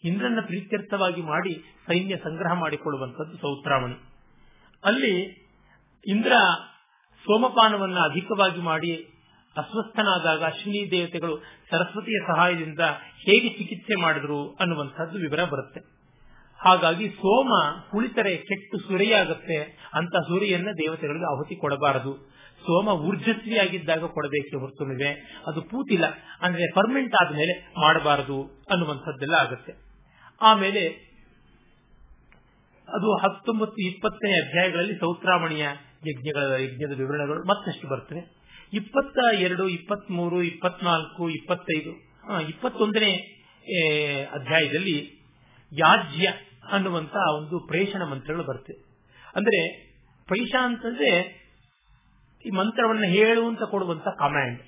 ಇಂದ್ರನ 0.05 0.39
ಪ್ರೀತ್ಯರ್ಥವಾಗಿ 0.47 1.23
ಮಾಡಿ 1.23 1.55
ಸೈನ್ಯ 1.87 2.17
ಸಂಗ್ರಹ 2.17 2.53
ಮಾಡಿಕೊಳ್ಳುವಂಥದ್ದು 2.53 3.37
ಸೌತ್ರಾವಣಿ 3.37 3.95
ಅಲ್ಲಿ 4.85 5.47
ಇಂದ್ರ 6.07 6.33
ಸೋಮಪಾನವನ್ನ 7.25 7.99
ಅಧಿಕವಾಗಿ 7.99 8.61
ಮಾಡಿ 8.61 8.95
ಅಸ್ವಸ್ಥನಾದಾಗ 9.57 10.45
ಅಶ್ವಿನಿ 10.45 10.91
ದೇವತೆಗಳು 10.91 11.37
ಸರಸ್ವತಿಯ 11.71 12.19
ಸಹಾಯದಿಂದ 12.27 12.81
ಹೇಗೆ 13.17 13.49
ಚಿಕಿತ್ಸೆ 13.49 14.01
ಮಾಡಿದ್ರು 14.01 14.51
ಅನ್ನುವಂಥದ್ದು 14.51 15.19
ವಿವರ 15.19 15.45
ಬರುತ್ತೆ. 15.45 15.81
ಹಾಗಾಗಿ 16.65 17.09
ಸೋಮ 17.09 17.81
ಕುಳಿತರೆ 17.91 18.37
ಕೆಟ್ಟು 18.37 18.79
ಸುರಿಯಾಗುತ್ತೆ 18.79 19.57
ಅಂತ 19.95 20.17
ಸುರಿಯನ್ನ 20.17 20.69
ದೇವತೆಗಳಿಗೆ 20.71 21.25
ಆಹುತಿ 21.25 21.57
ಕೊಡಬಾರದು. 21.57 22.17
ಸೋಮ 22.61 22.89
ಊರ್ಜಸ್ವಿಯಾಗಿದ್ದಾಗ 22.89 24.05
ಕೊಡಬೇಕೆ 24.05 24.57
ಹೊರತುನಿವೆ. 24.57 25.43
ಅದು 25.47 25.63
ಪೂತಿಲ್ಲ. 25.63 26.05
ಅಂದ್ರೆ 26.43 26.73
ಪರ್ಮೆಂಟ್ 26.75 27.15
ಆದ್ಮೇಲೆ 27.15 27.75
ಮಾಡಬಾರದು 27.81 28.67
ಅನ್ನುವಂಥದ್ದೆಲ್ಲ 28.71 29.35
ಆಗುತ್ತೆ. 29.35 29.90
ಆಮೇಲೆ 30.43 31.11
ಅದು 32.89 33.17
ಹತ್ತೊಂಬತ್ತು 33.17 33.77
ಇಪ್ಪತ್ತನೇ 33.77 34.41
ಅಧ್ಯಾಯಗಳಲ್ಲಿ 34.41 34.99
ಸೌತ್ರಾಮಣಿಯ 34.99 35.69
ಯಜ್ಞಗಳ 36.09 36.61
ಯಜ್ಞದ 36.61 36.99
ವಿವರಣೆಗಳು 36.99 37.45
ಮತ್ತಷ್ಟು 37.45 37.89
ಬರ್ತವೆ. 37.89 38.41
ಇಪ್ಪತ್ತ 38.73 39.19
ಎರಡು, 39.35 39.69
ಇಪ್ಪತ್ಮೂರು, 39.69 40.43
ಇಪ್ಪತ್ನಾಲ್ಕು, 40.43 41.31
ಇಪ್ಪತ್ತೈದು 41.31 42.11
ಇಪ್ಪತ್ತೊಂದನೇ 42.49 43.13
ಅಧ್ಯಾಯದಲ್ಲಿ 44.25 45.21
ಯಾಜ್ಯ 45.73 46.33
ಅನ್ನುವಂತ 46.73 47.17
ಒಂದು 47.35 47.67
ಪ್ರೇಷಣ 47.67 48.03
ಮಂತ್ರಗಳು 48.03 48.45
ಬರ್ತವೆ. 48.45 48.85
ಅಂದ್ರೆ 49.37 49.91
ಪೈಷ 50.29 50.55
ಅಂತಂದ್ರೆ 50.61 51.41
ಈ 52.47 52.51
ಮಂತ್ರವನ್ನು 52.51 53.05
ಹೇಳುವಂತ 53.05 53.63
ಕೊಡುವಂತ 53.63 54.05
ಕಮಾಂಡ್ 54.05 54.63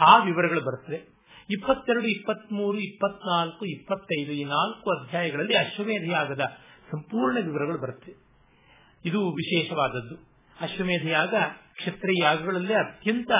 ಆ 0.00 0.24
ವಿವರಗಳು 0.24 0.60
ಬರ್ತವೆ. 0.60 1.17
ಇಪ್ಪತ್ತೆರಡು, 1.50 2.06
ಇಪ್ಪತ್ಮೂರು, 2.06 2.78
ಇಪ್ಪತ್ನಾಲ್ಕು, 2.78 3.64
ಇಪ್ಪತ್ತೈದು 3.66 4.32
ಈ 4.32 4.44
ನಾಲ್ಕು 4.44 4.90
ಅಧ್ಯಾಯಗಳಲ್ಲಿ 4.90 5.56
ಅಶ್ವಮೇಧ 5.56 6.10
ಯಾಗದ 6.10 6.40
ಸಂಪೂರ್ಣ 6.92 7.36
ವಿವರಗಳು 7.44 7.78
ಬರುತ್ತೆ. 7.78 8.14
ಇದು 9.04 9.30
ವಿಶೇಷವಾದದ್ದು. 9.30 10.14
ಅಶ್ವಮೇಧ 10.60 11.06
ಯಾಗ 11.06 11.34
ಯಾಗಗಳಲ್ಲೇ 12.22 12.74
ಅತ್ಯಂತ 12.74 13.30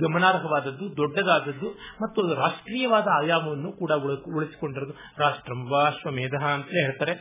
ಗಮನಾರ್ಹವಾದದ್ದು, 0.00 0.96
ದೊಡ್ಡದಾದದ್ದು 0.96 1.70
ಮತ್ತು 2.02 2.34
ರಾಷ್ಟ್ರೀಯವಾದ 2.34 3.06
ಆಯಾಮವನ್ನು 3.12 3.72
ಕೂಡ 3.72 3.92
ಉಳಿಸಿಕೊಂಡಿರೋದು 4.36 4.92
ರಾಷ್ಟ್ರಂವ 5.18 5.86
ಅಶ್ವಮೇಧ 5.86 6.42
ಅಂತ 6.42 6.66
ಹೇಳ್ತಾರೆ. 6.66 7.12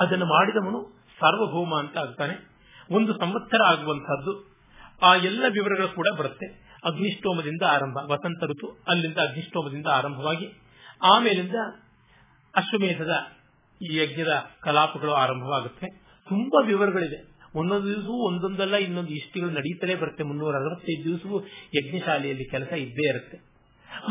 ಅದನ್ನು 0.00 0.26
ಮಾಡಿದವನು 0.26 1.04
ಸಾರ್ವಭೌಮ 1.20 1.74
ಅಂತ 1.78 1.98
ಆಗ್ತಾನೆ. 1.98 2.56
ಒಂದು 2.90 3.12
ಸಂವತ್ಸರ 3.12 3.60
ಆಗುವಂತಹದ್ದು 3.66 4.56
ಆ 5.02 5.14
ಎಲ್ಲ 5.14 5.44
ವಿವರಗಳು 5.48 5.88
ಕೂಡ 5.88 6.06
ಬರುತ್ತೆ. 6.18 6.65
ಅಗ್ನಿಷ್ಟೋಮದಿಂದ 6.84 7.62
ಆರಂಭ. 7.62 7.96
ವಸಂತ 8.10 8.44
ಋತು, 8.44 8.84
ಅಲ್ಲಿಂದ 8.88 9.18
ಅಗ್ನಿಷ್ಟೋಮದಿಂದ 9.18 9.86
ಆರಂಭವಾಗಿ, 9.86 10.52
ಆಮೇಲಿಂದ 11.02 11.54
ಅಶ್ವಮೇಧದ 12.56 13.10
ಈ 13.82 13.96
ಯಜ್ಞದ 13.96 14.44
ಕಲಾಪಗಳು 14.62 15.12
ಆರಂಭವಾಗುತ್ತೆ. 15.12 15.86
ತುಂಬಾ 16.28 16.66
ವಿವರಗಳಿದೆ 16.66 17.36
ಒಂದೊಂದು 17.54 17.86
ದಿವಸವೂ, 17.86 18.34
ಒಂದೊಂದಲ್ಲ, 18.34 18.76
ಇನ್ನೊಂದು 18.76 19.10
ಇಷ್ಟಿಗಳು 19.10 19.50
ನಡೀತಲೇ 19.50 19.94
ಬರುತ್ತೆ. 19.94 20.24
ಮುನ್ನೂರ 20.24 20.56
ಅರವತ್ತೈದು 20.56 21.04
ದಿವಸವೂ 21.04 21.46
ಯಜ್ಞಶಾಲೆಯಲ್ಲಿ 21.74 22.44
ಕೆಲಸ 22.44 22.72
ಇದ್ದೇ 22.72 23.08
ಇರುತ್ತೆ. 23.08 23.56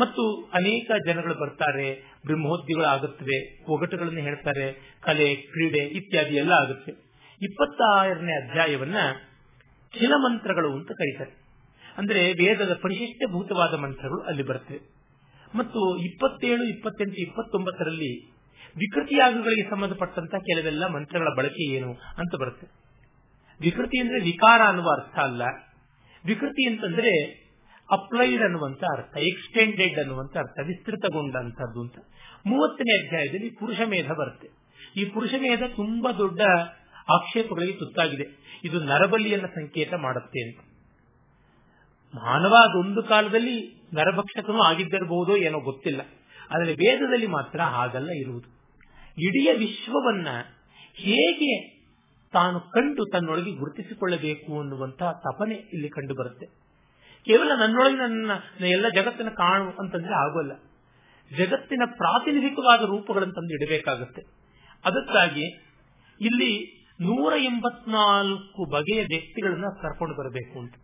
ಮತ್ತು 0.00 0.50
ಅನೇಕ 0.54 0.90
ಜನಗಳು 1.06 1.34
ಬರ್ತಾರೆ 1.34 2.14
ಬ್ರಹ್ಮೋದ್ಯಗಳು 2.26 2.84
ಆಗುತ್ತವೆ 2.84 3.64
ಒಗಟುಗಳನ್ನು 3.68 4.20
ಹೇಳ್ತಾರೆ, 4.20 4.96
ಕಲೆ, 5.00 5.34
ಕ್ರೀಡೆ 5.34 5.78
ಇತ್ಯಾದಿ 5.78 6.34
ಎಲ್ಲ 6.34 6.52
ಆಗುತ್ತೆ. 6.52 6.92
ಇಪ್ಪತ್ತಾರನೇ 7.42 8.48
ಅಧ್ಯಾಯವನ್ನ 8.48 8.96
ಕಿಲಮಂತ್ರಗಳು 9.92 10.72
ಅಂತ 10.72 10.88
ಕರೀತಾರೆ. 10.88 11.45
ಅಂದ್ರೆ 11.98 12.32
ವೇದದ 12.32 12.78
ಪರಿಶಿಷ್ಟಭೂತವಾದ 12.82 13.74
ಮಂತ್ರಗಳು 13.74 14.20
ಅಲ್ಲಿ 14.20 14.42
ಬರುತ್ತೆ. 14.42 14.80
ಮತ್ತು 15.54 15.96
ಇಪ್ಪತ್ತೇಳು, 15.96 16.64
ಇಪ್ಪತ್ತೆಂಟು, 16.64 17.16
ಇಪ್ಪತ್ತೊಂಬತ್ತರಲ್ಲಿ 17.16 18.36
ವಿಕೃತಿಯಾಗಗಳಿಗೆ 18.76 19.70
ಸಂಬಂಧಪಟ್ಟಂತಹ 19.70 20.38
ಕೆಲವೆಲ್ಲ 20.38 20.86
ಮಂತ್ರಗಳ 20.86 21.28
ಬಳಕೆ 21.36 21.74
ಏನು 21.74 21.92
ಅಂತ 21.92 22.40
ಬರುತ್ತೆ. 22.40 22.66
ವಿಕೃತಿ 23.60 24.00
ಅಂದ್ರೆ 24.00 24.20
ವಿಕಾರ 24.20 24.60
ಅನ್ನುವ 24.60 24.86
ಅರ್ಥ 25.00 25.18
ಅಲ್ಲ. 25.18 25.42
ವಿಕೃತಿ 26.24 26.68
ಅಂತಂದ್ರೆ 26.68 27.46
ಅಪ್ಲೈಡ್ 27.92 28.42
ಅನ್ನುವಂತ 28.42 28.84
ಅರ್ಥ, 28.96 29.16
ಎಕ್ಸ್ಟೆಂಡೆಡ್ 29.16 29.98
ಅನ್ನುವಂತ 29.98 30.36
ಅರ್ಥ 30.36 30.58
ವಿಸ್ತೃತಗೊಂಡಂತದ್ದು 30.66 31.80
ಅಂತ. 31.82 31.94
ಮೂವತ್ತನೇ 32.46 33.06
ಅಧ್ಯಾಯದಲ್ಲಿ 33.06 33.50
ಪುರುಷ 33.50 33.80
ಮೇಧ 33.86 34.10
ಬರುತ್ತೆ. 34.10 34.48
ಈ 34.96 35.04
ಪುರುಷ 35.04 35.30
ಮೇಧ 35.40 35.62
ತುಂಬಾ 35.76 36.12
ದೊಡ್ಡ 36.12 36.40
ಆಕ್ಷೇಪಗಳಿಗೆ 37.12 37.72
ತುತ್ತಾಗಿದೆ. 37.72 38.26
ಇದು 38.64 38.80
ನರಬಲಿಯನ್ನ 38.80 39.46
ಸಂಕೇತ 39.46 39.94
ಮಾಡುತ್ತೆ 39.94 40.48
ಅಂತ. 40.48 40.65
ಮಾನವ 42.24 42.54
ಅದೊಂದು 42.54 43.02
ಕಾಲದಲ್ಲಿ 43.02 43.86
ನರಭಕ್ಷಕನು 43.94 44.62
ಆಗಿದ್ದಿರಬಹುದೋ 44.62 45.36
ಏನೋ 45.36 45.60
ಗೊತ್ತಿಲ್ಲ. 45.60 46.00
ಆದರೆ 46.50 46.74
ವೇದದಲ್ಲಿ 46.74 47.26
ಮಾತ್ರ 47.26 47.60
ಹಾಗಲ್ಲ 47.60 48.10
ಇರುವುದು. 48.10 48.48
ಇಡೀ 49.18 49.58
ವಿಶ್ವವನ್ನ 49.58 50.28
ಹೇಗೆ 50.94 51.76
ತಾನು 52.32 52.60
ಕಂಡು 52.60 53.04
ತನ್ನೊಳಗೆ 53.12 53.50
ಗುರುತಿಸಿಕೊಳ್ಳಬೇಕು 53.50 54.60
ಅನ್ನುವಂತಹ 54.60 55.12
ತಪನೆ 55.12 55.54
ಇಲ್ಲಿ 55.54 55.88
ಕಂಡು 55.88 56.14
ಬರುತ್ತೆ. 56.14 56.46
ಕೇವಲ 57.24 57.52
ನನ್ನೊಳಗೆ 57.60 57.96
ನನ್ನ 57.96 58.30
ಎಲ್ಲ 58.64 58.88
ಜಗತ್ತನ್ನು 58.88 59.36
ಕಾಣು 59.36 59.70
ಅಂತಂದ್ರೆ 59.70 60.14
ಆಗೋಲ್ಲ. 60.14 60.52
ಜಗತ್ತಿನ 61.38 61.82
ಪ್ರಾತಿನಿಧಿಕವಾದ 61.96 62.80
ರೂಪಗಳನ್ನು 62.80 63.34
ತಂದು 63.34 63.54
ಇಡಬೇಕಾಗುತ್ತೆ. 63.54 64.22
ಅದಕ್ಕಾಗಿ 64.84 65.44
ಇಲ್ಲಿ 66.20 66.82
ನೂರ 67.00 67.32
ಎಂಬತ್ನಾಲ್ಕು 67.38 68.70
ಬಗೆಯ 68.70 69.04
ವ್ಯಕ್ತಿಗಳನ್ನ 69.08 69.64
ಕರ್ಕೊಂಡು 69.82 70.16
ಬರಬೇಕು 70.16 70.58
ಅಂತ. 70.60 70.74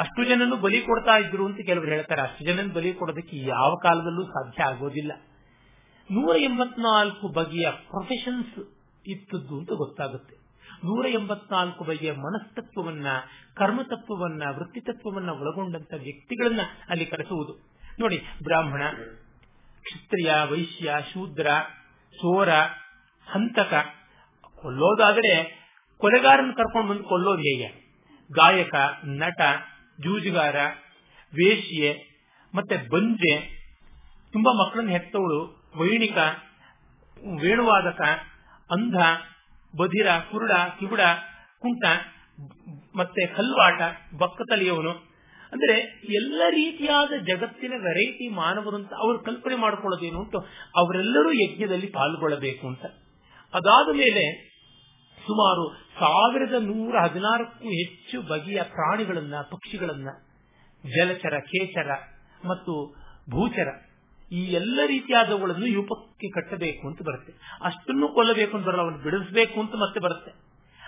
ಅಷ್ಟು 0.00 0.24
ಜನನು 0.24 0.56
ಬಲಿ 0.56 0.80
ಕೊಡ್ತಾ 0.80 1.16
ಇದ್ರು 1.16 1.46
ಅಂತ 1.46 1.58
ಕೆಲವರು 1.66 1.88
ಹೇಳ್ತಾರೆ. 1.88 2.22
ಅಷ್ಟು 2.22 2.44
ಜನನ 2.44 2.72
ಬಲಿ 2.72 2.94
ಕೊಡೋದಕ್ಕೆ 2.94 3.36
ಯಾವ 3.36 3.74
ಕಾಲದಲ್ಲೂ 3.82 4.24
ಸಾಧ್ಯ 4.24 4.62
ಆಗೋದಿಲ್ಲ. 4.64 5.12
ನೂರ 6.10 6.36
ಎಂಬತ್ನಾಲ್ಕು 6.36 7.28
ಬಗೆಯ 7.28 7.70
ಪ್ರೊಫೆಷನ್ಸ್ 7.70 8.74
ಇತ್ತದ್ದು 9.06 9.58
ಅಂತ 9.58 9.70
ಗೊತ್ತಾಗುತ್ತೆ. 9.72 10.34
ನೂರ 10.84 11.06
ಎಂಬತ್ನಾಲ್ಕು 11.06 11.84
ಬಗೆಯ 11.84 12.12
ಮನಸ್ತತ್ವವನ್ನ, 12.12 13.06
ಕರ್ಮತತ್ವವನ್ನ, 13.54 14.42
ವೃತ್ತಿತತ್ವವನ್ನ 14.50 15.30
ಒಳಗೊಂಡಂತ 15.30 15.94
ವ್ಯಕ್ತಿಗಳನ್ನ 16.02 16.60
ಅಲ್ಲಿ 16.88 17.06
ಕರೆಸುವುದು. 17.06 17.76
ನೋಡಿ, 18.00 18.18
ಬ್ರಾಹ್ಮಣ, 18.42 18.82
ಕ್ಷತ್ರಿಯ, 19.82 20.32
ವೈಶ್ಯ, 20.50 20.94
ಶೂದ್ರ 21.12 21.46
ಚೋರ 22.12 22.48
ಹಂತಕ, 23.26 23.74
ಕೊಲ್ಲೋದಾದರೆ 24.54 25.60
ಕೊಲೆಗಾರನ 25.98 26.50
ಕರ್ಕೊಂಡು 26.56 26.90
ಬಂದು 26.90 27.04
ಕೊಲ್ಲೋದು 27.04 27.40
ಹೇಗೆ 27.40 27.90
ಗಾಯಕ, 28.34 28.74
ನಟ 29.04 29.40
ಜೂಜುಗಾರ, 30.04 30.56
ವೇಶ್ಯೆ, 31.32 31.90
ಮತ್ತೆ 32.54 32.76
ಬಂಜೆ 32.88 33.34
ತುಂಬಾ 34.32 34.52
ಮಕ್ಕಳನ್ನ 34.52 34.90
ಹೆತ್ತವಳು 34.90 35.70
ವೈಣಿಕ, 35.78 36.18
ವೇಣುವಾದಕ, 37.40 38.00
ಅಂಧ, 38.70 38.96
ಬಧಿರ, 39.74 40.06
ಕುರುಡ, 40.30 40.50
ಕಿವುಡ, 40.78 41.00
ಕುಂಟ, 41.58 41.84
ಮತ್ತೆ 42.96 43.26
ಕಲ್ವಾಟ 43.26 43.80
ಬಕ್ಕತಲಿಯವನು 44.18 44.90
ಅಂದ್ರೆ 45.52 45.76
ಎಲ್ಲ 46.14 46.42
ರೀತಿಯಾದ 46.50 47.12
ಜಗತ್ತಿನ 47.26 47.72
ವೆರೈಟಿ 47.72 48.28
ಮಾನವರು 48.28 48.76
ಅಂತ 48.76 48.92
ಅವರು 48.98 49.18
ಕಲ್ಪನೆ 49.18 49.56
ಮಾಡಿಕೊಳ್ಳೋದೇನು 49.56 50.18
ಅಂತ 50.20 50.36
ಅವರೆಲ್ಲರೂ 50.76 51.32
ಯಜ್ಞದಲ್ಲಿ 51.32 51.86
ಪಾಲ್ಗೊಳ್ಳಬೇಕು 51.86 52.66
ಅಂತ. 52.66 52.84
ಅದಾದ 53.54 53.88
ಮೇಲೆ 53.96 54.49
ಸುಮಾರು 55.26 55.64
ಸಾವಿರದ 55.98 56.54
ನೂರ 56.60 56.98
ಹದಿನಾರಕ್ಕೂ 56.98 57.68
ಹೆಚ್ಚು 57.68 58.22
ಬಗೆಯ 58.22 58.62
ಪ್ರಾಣಿಗಳನ್ನ, 58.62 59.34
ಪಕ್ಷಿಗಳನ್ನ, 59.50 60.08
ಜಲಚರ, 60.84 61.38
ಕೇಚರ 61.38 61.90
ಮತ್ತು 62.48 62.94
ಭೂಚರ 63.30 63.68
ಈ 64.32 64.44
ಎಲ್ಲ 64.44 64.80
ರೀತಿಯಾದವುಗಳನ್ನು 64.86 65.66
ಯೂಪಕ್ಕೆ 65.66 66.28
ಕಟ್ಟಬೇಕು 66.28 66.88
ಅಂತ 66.88 67.02
ಬರುತ್ತೆ. 67.02 67.32
ಅಷ್ಟನ್ನು 67.62 68.08
ಕೊಲ್ಲಬೇಕು 68.08 68.56
ಅಂತ 68.56 68.66
ಬರಲ್ಲ 68.66 68.82
ಅವನು 68.82 68.98
ಬಿಡಿಸಬೇಕು 68.98 69.60
ಅಂತ 69.60 69.74
ಮತ್ತೆ 69.74 70.00
ಬರುತ್ತೆ. 70.00 70.30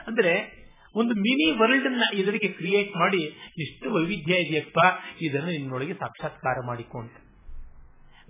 ಅಂದ್ರೆ 0.07 0.63
ಒಂದು 0.97 1.15
ಮಿನಿ 1.15 1.59
ವರ್ಲ್ಡ್ 1.59 1.87
ಅನ್ನ 1.87 2.03
ಇದರಿಗೆ 2.15 2.49
ಕ್ರಿಯೇಟ್ 2.49 2.97
ಮಾಡಿ 2.97 3.23
ಎಷ್ಟು 3.59 3.95
ವೈವಿಧ್ಯ 3.95 4.35
ಇದೆಯಪ್ಪ, 4.35 4.79
ಇದನ್ನು 5.23 5.49
ನಿನ್ನೊಳಗೆ 5.49 5.95
ಸಾಕ್ಷಾತ್ಕಾರ 5.95 6.67
ಮಾಡಿಕೊಂಡು 6.67 7.23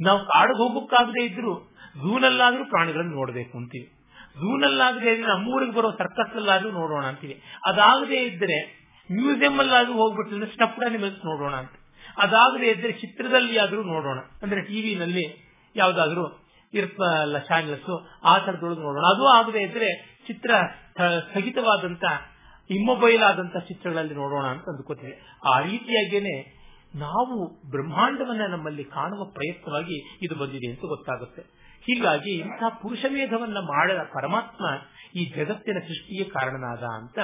ನಾವು 0.01 0.19
ಕಾಡಿಗೆ 0.19 0.59
ಹೋಗಬೇಕಾಗದೇ 0.59 1.25
ಇದ್ರು, 1.25 1.73
ಝೂನಲ್ಲಾದ್ರೂ 1.95 2.65
ಪ್ರಾಣಿಗಳನ್ನು 2.65 3.13
ನೋಡಬೇಕು 3.13 3.59
ಅಂತೀವಿ. 3.59 4.02
ಝೂನಲ್ಲಾಗದೇ 4.35 5.11
ಇದ್ರೆ 5.11 5.29
ನಮ್ಮೂರಿಗೆ 5.29 5.73
ಬರೋ 5.73 5.91
ಸರ್ಕಸ್ 5.91 6.37
ಅಲ್ಲಾದ್ರೂ 6.37 6.71
ನೋಡೋಣ 6.71 7.05
ಅಂತೀವಿ. 7.05 7.43
ಅದಾಗದೇ 7.67 8.17
ಇದ್ರೆ 8.17 8.59
ಮ್ಯೂಸಿಯಂ 9.13 9.59
ಅಲ್ಲಾದ್ರೂ 9.59 9.93
ಹೋಗ್ಬಿಟ್ಟಿದ್ರೆ 9.93 10.47
ಸ್ಟಫ್ಡ್ 10.47 10.85
ಅನಿಮಲ್ಸ್ 10.85 11.25
ನೋಡೋಣ 11.25 11.55
ಅಂತ. 11.55 11.71
ಅದಾಗದೇ 12.17 12.67
ಇದ್ರೆ 12.67 12.93
ಚಿತ್ರದಲ್ಲಿ 12.93 13.59
ಆದ್ರೂ 13.59 13.83
ನೋಡೋಣ. 13.83 14.19
ಅಂದ್ರೆ 14.43 14.63
ಟಿವಿನಲ್ಲಿ 14.63 15.25
ಯಾವ್ದಾದ್ರು 15.77 16.25
ಇರ್ತಲ್ಲ 16.75 17.39
ಚಾನೆಲ್ಸ್ 17.39 18.21
ಆ 18.25 18.39
ತರದೊಳಗೆ 18.39 18.81
ನೋಡೋಣ. 18.81 19.05
ಅದು 19.15 19.27
ಆಗದೆ 19.27 19.63
ಇದ್ರೆ 19.63 20.19
ಚಿತ್ರ 20.27 20.51
ಸ್ಥಗಿತವಾದಂತ 21.29 22.05
ಇಮ್ಮೊಬೈಲ್ 22.71 23.23
ಆದಂತ 23.23 23.57
ಚಿತ್ರಗಳಲ್ಲಿ 23.57 24.15
ನೋಡೋಣ 24.15 24.47
ಅಂತ 24.47 24.65
ಅಂದ್ಕೋತೇವೆ 24.69 25.39
ಆ 25.55 25.61
ರೀತಿಯಾಗೇನೆ 25.61 26.62
ನಾವು 26.95 27.49
ಬ್ರಹ್ಮಾಂಡವನ್ನ 27.71 28.41
ನಮ್ಮಲ್ಲಿ 28.51 28.85
ಕಾಣುವ 28.85 29.25
ಪ್ರಯತ್ನವಾಗಿ 29.25 30.19
ಇದು 30.23 30.35
ಬಂದಿದೆ 30.35 30.71
ಅಂತ 30.71 30.81
ಗೊತ್ತಾಗುತ್ತೆ. 30.81 31.43
ಹೀಗಾಗಿ 31.81 32.31
ಇಂಥ 32.31 32.63
ಪುರುಷ 32.83 33.05
ಮೇಧವನ್ನ 33.09 33.59
ಮಾಡದ 33.59 33.99
ಪರಮಾತ್ಮ 34.15 34.65
ಈ 35.19 35.25
ಜಗತ್ತಿನ 35.25 35.79
ಸೃಷ್ಟಿಗೆ 35.79 36.25
ಕಾರಣನಾದ 36.25 36.83
ಅಂತ 36.83 37.19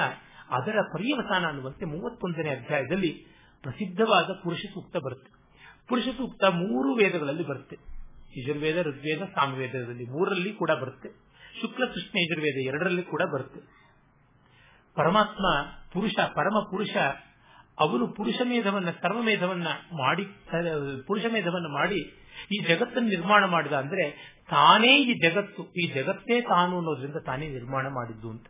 ಅದರ 0.49 0.75
ಪರ್ಯವಸಾನ 0.93 1.45
ಅನ್ನುವಂತೆ 1.45 1.85
ಮೂವತ್ತೊಂದನೇ 1.85 2.49
ಅಧ್ಯಾಯದಲ್ಲಿ 2.49 3.25
ಪ್ರಸಿದ್ಧವಾದ 3.61 4.29
ಪುರುಷ 4.43 4.59
ಸೂಕ್ತ 4.59 4.97
ಬರುತ್ತೆ. 4.97 5.31
ಪುರುಷ 5.87 6.03
ಸೂಕ್ತ 6.03 6.43
ಮೂರು 6.43 6.93
ವೇದಗಳಲ್ಲಿ 6.93 7.47
ಬರುತ್ತೆ. 7.47 7.77
ಯಜುರ್ವೇದ, 8.41 8.81
ಋಗ್ವೇದ, 8.81 9.21
ಸಾಮವೇದದಲ್ಲಿ 9.35 10.05
ಮೂರರಲ್ಲಿ 10.05 10.53
ಕೂಡ 10.53 10.71
ಬರುತ್ತೆ. 10.71 11.09
ಶುಕ್ಲ, 11.61 11.85
ಕೃಷ್ಣ, 11.85 12.19
ಯಜುರ್ವೇದ 12.19 12.67
ಎರಡರಲ್ಲಿ 12.67 13.03
ಕೂಡ 13.03 13.21
ಬರುತ್ತೆ. 13.33 13.59
ಪರಮಾತ್ಮ 14.95 15.45
ಪುರುಷ, 15.93 16.11
ಪರಮ 16.35 16.59
ಪುರುಷ 16.71 16.97
ಅವನು 17.79 18.07
ಪುರುಷ 18.07 18.35
ಮೇಧವನ್ನ 18.43 18.91
ಸರ್ವಮೇಧವನ್ನ 18.91 19.67
ಮಾಡಿ, 19.93 20.27
ಪುರುಷ 21.07 21.23
ಮೇಧವನ್ನ 21.33 21.73
ಮಾಡಿ 21.73 22.13
ಈ 22.51 22.67
ಜಗತ್ತನ್ನು 22.67 23.09
ನಿರ್ಮಾಣ 23.09 23.45
ಮಾಡಿದ 23.45 23.73
ಅಂದ್ರೆ 23.73 24.35
ತಾನೇ 24.49 24.97
ಈ 24.97 25.29
ಜಗತ್ತು, 25.29 25.73
ಈ 25.73 25.87
ಜಗತ್ತೇ 25.87 26.41
ತಾನು 26.41 26.77
ಅನ್ನೋದ್ರಿಂದ 26.77 27.15
ತಾನೇ 27.15 27.47
ನಿರ್ಮಾಣ 27.47 27.87
ಮಾಡಿದ್ದು 27.87 28.29
ಅಂತ. 28.29 28.47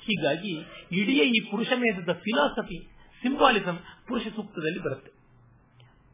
ಹೀಗಾಗಿ 0.00 0.58
ಇಡೀ 0.92 1.20
ಈ 1.20 1.50
ಪುರುಷ 1.50 1.66
ಮೇಧದ 1.76 2.12
ಫಿಲಾಸಫಿ 2.12 2.90
ಸಿಂಬಾಲಿಸಂ 3.22 3.78
ಪುರುಷ 4.08 4.22
ಸೂಕ್ತದಲ್ಲಿ 4.22 4.82
ಬರುತ್ತೆ. 4.82 5.10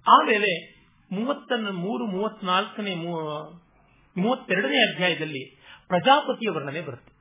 ಆಮೇಲೆ 0.06 0.78
ಮೂವತ್ತನ್ನ, 1.12 1.70
ಮೂರು, 1.70 2.06
ಮೂವತ್ನಾಲ್ಕನೇ 2.06 2.94
ಮೂವತ್ತೆರಡನೇ 2.94 4.94
ಅಧ್ಯಾಯದಲ್ಲಿ 4.94 5.60
ಪ್ರಜಾಪತಿಯ 5.88 6.50
ವರ್ಣನೆ 6.50 6.80
ಬರುತ್ತೆ. 6.80 7.12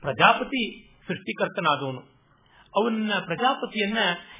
ಪ್ರಜಾಪತಿ 0.00 0.92
ಸೃಷ್ಟಿಕರ್ತನಾದವನು. 1.08 2.19
ಅವನ್ನ 2.76 3.12
ಪ್ರಜಾಪತಿಯನ್ನ 3.24 3.98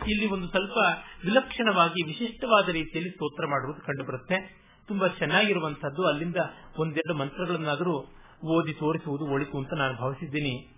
ಇಲ್ಲಿ 0.09 0.27
ಒಂದು 0.27 0.49
ಸ್ವಲ್ಪ 0.49 0.77
ವಿಲಕ್ಷಣವಾಗಿ, 1.25 2.07
ವಿಶಿಷ್ಟವಾದ 2.07 2.69
ರೀತಿಯಲ್ಲಿ 2.69 3.11
ಸ್ತೋತ್ರ 3.11 3.47
ಮಾಡುವುದು 3.47 3.81
ಕಂಡು 3.81 4.05
ಬರುತ್ತೆ 4.05 4.61
ತುಂಬಾ 4.89 5.09
ಚೆನ್ನಾಗಿರುವಂತಹದ್ದು 5.09 6.09
ಅಲ್ಲಿಂದ 6.09 6.37
ಒಂದೆರಡು 6.79 7.15
ಮಂತ್ರಗಳನ್ನಾದರೂ 7.15 8.07
ಓದಿ 8.45 8.73
ತೋರಿಸುವುದು 8.73 9.25
ಒಳಿತು 9.25 9.59
ಅಂತ 9.59 9.75
ನಾನು 9.75 9.95
ಭಾವಿಸಿದ್ದೀನಿ. 9.95 10.77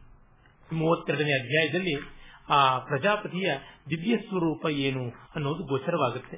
ಮೂವತ್ತೆರಡನೇ 0.73 1.41
ಅಧ್ಯಾಯದಲ್ಲಿ 1.43 2.23
ಆ 2.49 2.79
ಪ್ರಜಾಪತಿಯ 2.79 3.55
ದಿವ್ಯ 3.91 4.17
ಸ್ವರೂಪ 4.17 4.67
ಏನು 4.67 5.11
ಅನ್ನೋದು 5.35 5.65
ಗೋಚರವಾಗುತ್ತೆ. 5.65 6.37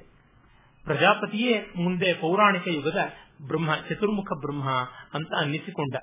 ಪ್ರಜಾಪತಿಯೇ 0.85 1.61
ಮುಂದೆ 1.77 2.15
ಪೌರಾಣಿಕ 2.15 2.69
ಯುಗದ 2.69 2.99
ಬ್ರಹ್ಮ, 3.47 3.75
ಚತುರ್ಮುಖ 3.75 4.27
ಬ್ರಹ್ಮ 4.41 4.71
ಅಂತ 5.15 5.33
ಅನ್ನಿಸಿಕೊಂಡ. 5.41 5.95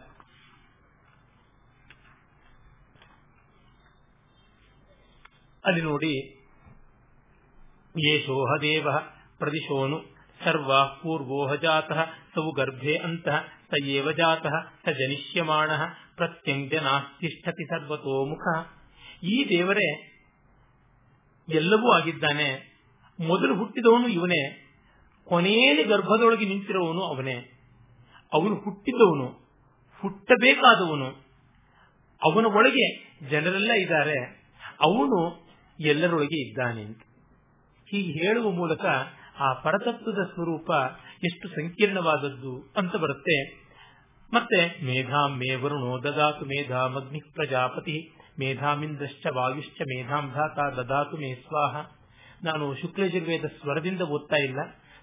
ಅಲ್ಲಿ 5.66 5.82
ನೋಡಿ 5.82 6.38
ಯೇಷೋಹ 7.98 8.62
ದೇವ, 8.62 8.88
ಪ್ರದಿಶೋನು, 9.38 10.02
ಸರ್ವಾ 10.44 10.84
ಪೂರ್ವೋಹ 10.84 11.54
ಜಾತಃ 11.54 12.06
ಸೌ 12.06 12.52
ಗರ್ಭೆ 12.52 12.96
ಅಂತಃ, 12.96 13.42
ಸಯೇವ 13.42 14.12
ಜಾತಃ 14.12 14.54
ಸ 14.86 14.90
ಜನಿಷ್ಯಮಾಣ 14.90 15.70
ಪ್ರತ್ಯಂಗ್ಯ 16.16 16.80
ನಾಸ್ತಿಷ್ಠತಿ 16.80 17.66
ಸರ್ವತೋಮುಖ 17.66 18.68
ಈ 19.24 19.50
ದೇವರೇ 19.50 20.12
ಎಲ್ಲವೂ 21.50 21.92
ಆಗಿದ್ದಾನೆ. 21.92 22.80
ಮೊದಲು 23.20 23.56
ಹುಟ್ಟಿದವನು 23.56 24.08
ಇವನೇ. 24.08 24.68
ಕೊನೆಯಲ್ಲಿ 25.26 25.84
ಗರ್ಭದೊಳಗೆ 25.84 26.46
ನಿಂತಿರುವವನು 26.46 27.02
ಅವನೇ. 27.02 27.36
ಅವನು 28.34 28.56
ಹುಟ್ಟಿದವನು 28.56 29.26
ಹುಟ್ಟಬೇಕಾದವನು. 30.02 31.06
ಅವನ 32.22 32.46
ಒಳಗೆ 32.46 33.18
ಜನರೆಲ್ಲ 33.30 33.72
ಇದ್ದಾರೆ. 33.72 34.42
ಅವನು 34.80 35.51
ಎಲ್ಲರೊಳಗೆ 35.88 36.48
ಇದ್ದಾನೆ. 36.48 36.82
ಅಂತ 36.82 37.02
ಹೀಗೆ 37.90 38.12
ಹೇಳುವ 38.12 38.52
ಮೂಲಕ 38.52 38.86
ಆ 39.40 39.54
ಪರತತ್ವದ 39.54 40.26
ಸ್ವರೂಪ 40.34 40.72
ಎಷ್ಟು 41.24 41.48
ಸಂಕೀರ್ಣವಾದದ್ದು 41.48 42.74
ಅಂತ 42.78 42.96
ಬರುತ್ತೆ. 42.96 43.62
ಮತ್ತೆ 44.34 44.86
ಮೇಧಾಂ 44.86 45.38
ಮೇ 45.38 45.56
ವರುಣೋ 45.56 46.04
ದದಾತು 46.04 46.46
ಮೇಧಾಮಗ್ನಿ 46.46 47.34
ಪ್ರಜಾಪತಿ 47.34 48.18
ಮೇಧಾಮಿಂದ್ರಶ್ಚ 48.40 49.28
ವಾಯುಶ್ಚ 49.36 49.82
ಮೇಧಾಂ 49.82 50.32
ಧಾತ 50.34 50.74
ದದಾತು 50.74 51.18
ಮೇ 51.18 51.34
ಸ್ವಾಹ. 51.34 51.76
ನಾನು 52.44 52.76
ಶುಕ್ಲಯಜುರ್ವೇದ 52.76 53.46
ಸ್ವರದಿಂದ 53.46 54.02
ಓದ್ತಾ 54.02 54.36
ಇಲ್ಲ. 54.36 54.60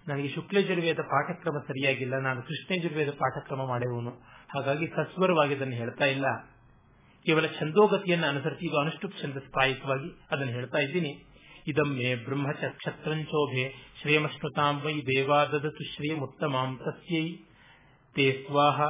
ನನಗೆ 0.09 0.29
ಶುಕ್ಲಯಜುರ್ವೇದ 0.29 0.97
ಪಾಠಕ್ರಮ 0.97 1.59
ಸರಿಯಾಗಿಲ್ಲ. 1.59 2.19
ನಾನು 2.19 2.43
ಕೃಷ್ಣಯಜುರ್ವೇದ 2.43 3.11
ಪಾಠಕ್ರಮ 3.11 3.67
ಮಾಡುವವನು. 3.67 4.11
ಹಾಗಾಗಿ 4.55 4.87
ಸಸ್ವರವಾಗಿ 4.87 5.55
ಅದನ್ನು 5.55 5.75
ಹೇಳ್ತಾ 5.75 6.05
ಇಲ್ಲ. 6.05 6.27
ಕೇವಲ 7.29 7.47
ಛಂದೋಗತಿಯನ್ನು 7.47 8.27
ಅನುಸರಿಸಿ 8.27 8.67
ಈಗ 8.67 8.75
ಅನುಷ್ಠುಪ್ 8.81 9.23
ಛಂದಸ್ 9.23 9.51
ಪ್ರಾಯಿಕವಾಗಿ 9.51 10.27
ಅದನ್ನು 10.31 10.53
ಹೇಳ್ತಾ 10.53 10.79
ಇದ್ದೀನಿ. 10.79 11.27
ಇದಮ್ಮೆ 11.67 12.15
ಬ್ರಹ್ಮಚ 12.25 12.65
ಕ್ಷತ್ರಂಚೋಭೆ 12.65 13.93
ಶ್ರೇಯಮಶ್ನುತಾಂ 14.01 14.81
ವೈ 14.81 15.01
ದೇವಾ 15.01 15.45
ದದತು 15.45 15.95
ಶ್ರೇಯಮುತ್ತಮಾಂ 15.95 16.77
ತಸ್ಯೈ. 16.77 17.37
ತೇ 18.15 18.45
ಸ್ವಾಹ. 18.47 18.81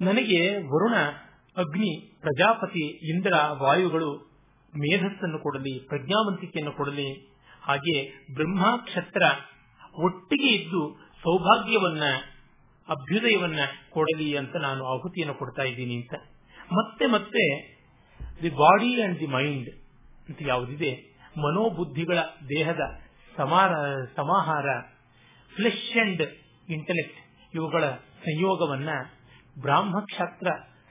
ನನಗೆ 0.00 0.56
ವರುಣ, 0.56 0.94
ಅಗ್ನಿ, 1.56 2.18
ಪ್ರಜಾಪತಿ, 2.20 3.10
ಇಂದ್ರ, 3.10 3.32
ವಾಯುಗಳು 3.52 4.16
ಮೇಧಸ್ಸನ್ನು 4.76 5.38
ಕೊಡಲಿ, 5.38 5.78
ಪ್ರಜ್ಞಾವಂತಿಕೆಯನ್ನು 5.78 6.72
ಕೊಡಲಿ. 6.72 7.34
ಹಾಗೆ 7.62 8.10
ಬ್ರಹ್ಮ, 8.34 8.76
ಕ್ಷತ್ರ 8.76 9.22
ಒಟ್ಟಿಗೆ 9.94 10.48
ಇದ್ದು 10.48 11.10
ಸೌಭಾಗ್ಯವನ್ನ, 11.22 12.02
ಅಭ್ಯುದಯವನ್ನ 12.88 13.58
ಕೊಡಲಿ 13.90 14.36
ಅಂತ 14.36 14.56
ನಾನು 14.56 14.84
ಆಹುತಿಯನ್ನು 14.84 15.34
ಕೊಡ್ತಾ 15.34 15.62
ಇದ್ದೀನಿ 15.62 15.94
ಅಂತ. 15.94 16.29
ಮತ್ತೆ 16.72 17.06
ಮತ್ತೆ 17.06 17.76
the 18.42 18.50
body 18.50 19.02
and 19.02 19.20
the 19.20 19.26
mind 19.26 19.70
ಅಂತ 20.28 20.38
ಯಾವುದಿದೆ? 20.40 21.10
ಮನೋಬುದ್ಧಿಗಳ 21.38 22.18
ದೇಹದ 22.48 22.80
ಸಮಾರ, 23.36 23.70
ಸಮಾಹಾರ 24.16 24.66
ಫ್ಲೆಶ್ 25.54 25.96
ಅಂಡ್ 25.96 26.22
ಇಂಟೆಲೆಕ್ಟ್ 26.68 27.18
ಇವುಗಳ 27.54 27.90
ಸಂಯೋಗವನ್ನ, 27.90 28.88
ಬ್ರಾಹ್ಮಕ್ಷಾತ್ರ 29.60 30.46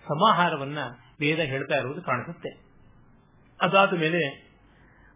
ಸಮಾಹಾರವನ್ನ 0.07 0.77
ವೇದ 1.19 1.39
ಹೇಳ್ತಾ 1.39 1.75
ಇರುವುದು 1.75 2.01
ಕಾಣಿಸುತ್ತೆ. 2.01 2.49
ಅದಾದ 3.61 3.93
ಮೇಲೆ 3.93 4.49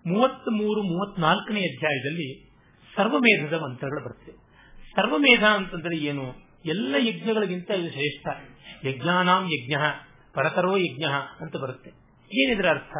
ಮೂವತ್ತ್ 0.07 0.49
ಮೂರು 0.49 0.83
ಮೂವತ್ನಾಲ್ಕನೇ 0.83 1.59
ಅಧ್ಯಾಯದಲ್ಲಿ 1.59 2.49
ಸರ್ವಮೇಧದ 2.95 3.53
ಮಂತ್ರಗಳು 3.53 4.05
ಬರುತ್ತೆ 4.05 4.31
ಸರ್ವಮೇಧ 4.95 5.43
ಅಂತಂದ್ರೆ 5.43 5.97
ಏನು? 5.97 6.33
ಎಲ್ಲ 6.65 6.95
ಯಜ್ಞಗಳಿಗಿಂತ 6.99 7.71
ಇದು 7.71 7.91
ಶ್ರೇಷ್ಠ. 7.91 8.27
ಯಜ್ಞಾನಾಂ 8.85 9.45
ಯಜ್ಞ. 9.45 9.75
ಪರತರೋ 10.33 10.77
ಯಜ್ಞ 10.77 11.03
ಅಂತ 11.39 11.57
ಬರುತ್ತೆ. 11.57 11.91
ಏನಿದ್ರ 12.43 12.69
ಅರ್ಥ? 12.69 12.93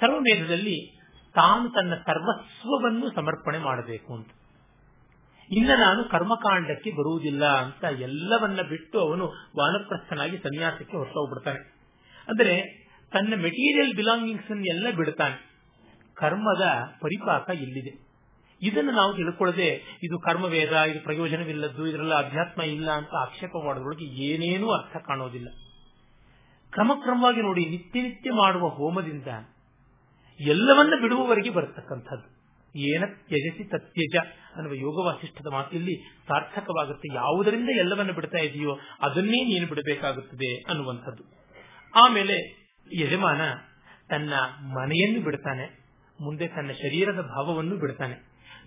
ಸರ್ವಮೇಧದಲ್ಲಿ 0.00 0.96
ತಾನು 1.34 1.68
ತನ್ನ 1.68 1.94
ಸರ್ವಸ್ವವನ್ನು 1.94 3.14
ಸಮರ್ಪಣೆ 3.14 3.58
ಮಾಡಬೇಕು 3.58 4.14
ಅಂತ. 4.14 4.28
ಇನ್ನ 5.50 5.70
ನಾನು 5.78 6.10
ಕರ್ಮಕಾಂಡಕ್ಕೆ 6.10 6.90
ಬರುವುದಿಲ್ಲ 6.90 7.44
ಅಂತ 7.44 7.84
ಎಲ್ಲವನ್ನ 7.84 8.62
ಬಿಟ್ಟು 8.62 9.00
ಅವನು 9.00 9.26
ವಾನಪ್ರಸ್ಥನಾಗಿ 9.58 10.38
ಸನ್ಯಾಸಕ್ಕೆ 10.38 10.96
ಹೊರಟೋಗ್ಬಿಡ್ತಾನೆ 10.96 11.74
ಅಂದರೆ 12.28 12.84
ತನ್ನ 13.12 13.34
ಮೆಟೀರಿಯಲ್ 13.34 13.96
ಬಿಲಾಂಗಿಂಗ್ಸ್ 13.96 14.50
ಎಲ್ಲ 14.50 14.90
ಬಿಡ್ತಾನೆ. 14.90 15.54
ಕರ್ಮದ 16.14 16.62
ಪರಿಪಾಕ 17.00 17.50
ಇಲ್ಲಿದೆ. 17.50 18.04
ಇದನ್ನು 18.62 18.90
ನಾವು 18.90 19.14
ತಿಳ್ಕೊಳ್ಳದೆ 19.14 19.98
ಇದು 20.02 20.18
ಕರ್ಮವೇದ, 20.18 20.72
ಇದು 20.72 21.04
ಪ್ರಯೋಜನವಿಲ್ಲದ್ದು, 21.04 21.86
ಇದರಲ್ಲ 21.86 22.14
ಅಧ್ಯಾತ್ಮ 22.14 22.62
ಇಲ್ಲ 22.62 22.90
ಅಂತ 22.90 23.08
ಆಕ್ಷೇಪ 23.18 23.50
ಮಾಡೋದ್ರೊಳಗೆ 23.64 24.04
ಏನೇನೂ 24.04 24.70
ಅರ್ಥ 24.70 24.96
ಕಾಣೋದಿಲ್ಲ. 24.96 25.48
ಕ್ರಮಕ್ರಮವಾಗಿ 26.74 27.42
ನೋಡಿ 27.42 27.66
ನಿತ್ಯ 27.66 28.02
ನಿತ್ಯ 28.02 28.30
ಮಾಡುವ 28.30 28.68
ಹೋಮದಿಂದ 28.68 29.26
ಎಲ್ಲವನ್ನ 30.40 30.94
ಬಿಡುವವರೆಗೆ 31.00 31.50
ಬರತಕ್ಕಂಥದ್ದು. 31.50 32.34
ಏನ 32.78 33.04
ತ್ಯಜಸಿ 33.06 33.64
ತತ್ಯಜ 33.64 34.16
ಅನ್ನುವ 34.56 34.74
ಯೋಗ 34.74 35.06
ವಾಸಿಷ್ಠದ 35.06 35.52
ಮಾತಿಲ್ಲಿ 35.52 35.94
ಸಾರ್ಥಕವಾಗುತ್ತೆ. 36.28 37.14
ಯಾವುದರಿಂದ 37.14 37.68
ಎಲ್ಲವನ್ನ 37.78 38.12
ಬಿಡ್ತಾ 38.12 38.38
ಇದೆಯೋ 38.38 38.78
ಅದನ್ನೇ 39.00 39.44
ನೀನು 39.44 39.66
ಬಿಡಬೇಕಾಗುತ್ತದೆ 39.66 40.56
ಅನ್ನುವಂಥದ್ದು. 40.56 41.24
ಆಮೇಲೆ 41.94 42.66
ಯಜಮಾನ 43.00 43.40
ತನ್ನ 44.10 44.32
ಮನೆಯನ್ನು 44.60 45.24
ಬಿಡ್ತಾನೆ. 45.24 45.84
ಮುಂದೆ 46.20 46.48
ತನ್ನ 46.48 46.70
ಶರೀರದ 46.72 47.20
ಭಾವವನ್ನು 47.20 47.76
ಬಿಡ್ತಾನೆ. 47.76 48.14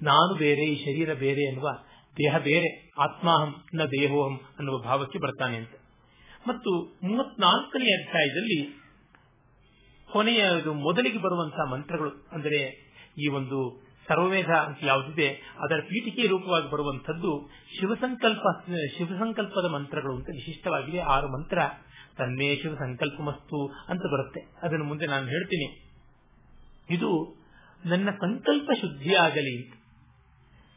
ನಾನು 0.02 0.36
ಬೇರೆ, 0.36 0.62
ಈ 0.62 0.86
ಶರೀರ 0.86 1.14
ಬೇರೆ 1.14 1.42
ಎನ್ನುವ 1.42 1.70
ದೇಹ 2.18 2.38
ಬೇರೆ. 2.38 2.92
ಆತ್ಮಾಹಂ 3.00 3.56
ನ 3.76 3.86
ದೇಹೋಹಂ 3.86 4.40
ಅನ್ನುವ 4.60 4.84
ಭಾವಕ್ಕೆ 4.84 5.20
ಬರ್ತಾನೆ 5.20 5.58
ಅಂತ. 5.58 5.72
ಮತ್ತು 6.48 6.72
ಮೂವತ್ನಾಲ್ಕನೇ 7.04 7.90
ಅಧ್ಯಾಯದಲ್ಲಿ 7.98 8.60
ಕೊನೆಯ 10.12 10.50
ಮೊದಲಿಗೆ 10.64 11.18
ಬರುವಂತಹ 11.18 11.72
ಮಂತ್ರಗಳು. 11.72 12.12
ಅಂದರೆ 12.32 12.60
ಈ 13.18 13.28
ಒಂದು 13.28 13.88
ಸರ್ವವೇದ 14.08 14.50
ಅಂತ 14.50 14.78
ಯಾವುದಿದೆ, 14.84 15.30
ಅದರ 15.60 15.80
ಪೀಠಿಕೆ 15.80 16.28
ರೂಪವಾಗಿ 16.28 16.72
ಬರುವಂತದ್ದು 16.72 17.50
ಶಿವಸಂಕಲ್ಪ, 17.80 18.46
ಶಿವಸಂಕಲ್ಪದ 18.98 19.74
ಮಂತ್ರಗಳು 19.74 20.16
ಅಂತ 20.16 20.30
ವಿಶಿಷ್ಟವಾಗಿದೆ. 20.30 21.00
ಆರು 21.00 21.28
ಮಂತ್ರ 21.28 21.60
ತನ್ನೇ 22.18 22.56
ಶಿವ 22.56 22.76
ಸಂಕಲ್ಪಮಸ್ತು 22.76 23.68
ಅಂತ 23.88 24.02
ಬರುತ್ತೆ. 24.02 24.42
ಅದನ್ನು 24.64 24.86
ಮುಂದೆ 24.86 25.06
ನಾನು 25.06 25.26
ಹೇಳ್ತೀನಿ. 25.26 25.68
ಇದು 26.90 27.38
ನನ್ನ 27.86 28.10
ಸಂಕಲ್ಪ 28.12 28.70
ಶುದ್ಧಿಯಾಗಲಿ 28.82 29.72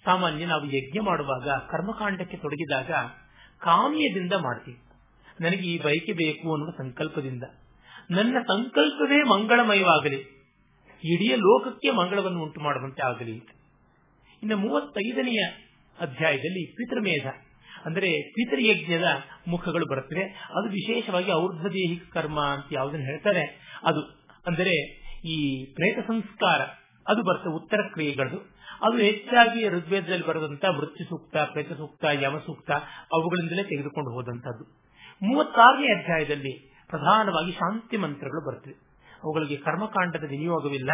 ಸಾಮಾನ್ಯ 0.04 0.46
ನಾವು 0.46 0.64
ಯಜ್ಞ 0.64 0.98
ಮಾಡುವಾಗ, 1.02 1.48
ಕರ್ಮಕಾಂಡಕ್ಕೆ 1.48 2.36
ತೊಡಗಿದಾಗ, 2.36 2.90
ಕಾಮ್ಯದಿಂದ 3.60 4.32
ಮಾಡ್ತೀವಿ. 4.32 4.89
ನನಗೆ 5.40 5.64
ಈ 5.72 5.76
ಬಯಕೆ 5.78 6.12
ಬೇಕು 6.12 6.46
ಅನ್ನುವ 6.52 6.70
ಸಂಕಲ್ಪದಿಂದ. 6.78 7.44
ನನ್ನ 8.10 8.36
ಸಂಕಲ್ಪವೇ 8.42 9.18
ಮಂಗಳಮಯವಾಗಲಿ. 9.24 10.20
ಇಡೀ 11.02 11.28
ಲೋಕಕ್ಕೆ 11.36 11.90
ಮಂಗಳವನ್ನು 11.90 12.40
ಉಂಟು 12.42 12.60
ಮಾಡುವಂತೆ 12.60 13.02
ಆಗಲಿ 13.06 13.34
ಇನ್ನು 14.42 14.56
ಮೂವತ್ತೈದನೆಯ 14.56 15.40
ಅಧ್ಯಾಯದಲ್ಲಿ 15.98 16.62
ಪಿತೃಮೇಧ, 16.72 17.26
ಅಂದರೆ 17.84 18.10
ಪಿತೃಯಜ್ಞದ 18.30 19.08
ಮುಖಗಳು 19.48 19.86
ಬರುತ್ತವೆ. 19.86 20.24
ಅದು 20.54 20.66
ವಿಶೇಷವಾಗಿ 20.68 21.30
ಔರ್ಧದೇಹಿಕ 21.32 22.02
ಕರ್ಮ 22.12 22.40
ಅಂತ 22.40 22.68
ಯಾವುದನ್ನು 22.72 23.06
ಹೇಳ್ತಾರೆ. 23.06 23.44
ಅದು 23.84 24.02
ಅಂದರೆ 24.46 24.74
ಈ 25.26 25.36
ಪ್ರೇತ 25.74 25.98
ಸಂಸ್ಕಾರ, 26.06 26.60
ಅದು 27.06 27.20
ಬರ್ತದೆ 27.22 27.52
ಉತ್ತರ 27.54 27.80
ಕ್ರಿಯೆಗಳದು. 27.92 28.38
ಅದು 28.82 28.96
ಹೆಚ್ಚಾಗಿ 28.96 29.62
ಋಗ್ವೇದದಲ್ಲಿ 29.68 30.26
ಬರೆದಂತ 30.26 30.64
ಮೃತ್ಯು 30.76 31.04
ಸೂಕ್ತ 31.08 31.36
ಪ್ರೇತ 31.52 31.72
ಸೂಕ್ತ 31.72 32.04
ಯಮ 32.22 32.36
ಸೂಕ್ತ 32.38 32.70
ಅವುಗಳಿಂದಲೇ 33.12 33.64
ತೆಗೆದುಕೊಂಡು 33.64 34.10
ಹೋದಂತದ್ದು 34.10 34.64
ಮೂವತ್ತಾರನೇ 35.22 36.00
ಅಧ್ಯಾಯದಲ್ಲಿ 36.00 36.72
ಪ್ರಧಾನವಾಗಿ 36.88 37.52
ಶಾಂತಿ 37.52 37.96
ಮಂತ್ರಗಳು 37.96 38.46
ಬರುತ್ತವೆ 38.46 38.74
ಅವುಗಳಿಗೆ 39.22 39.56
ಕರ್ಮಕಾಂಡದ 39.56 40.24
ವಿನಿಯೋಗವಿಲ್ಲ, 40.30 40.90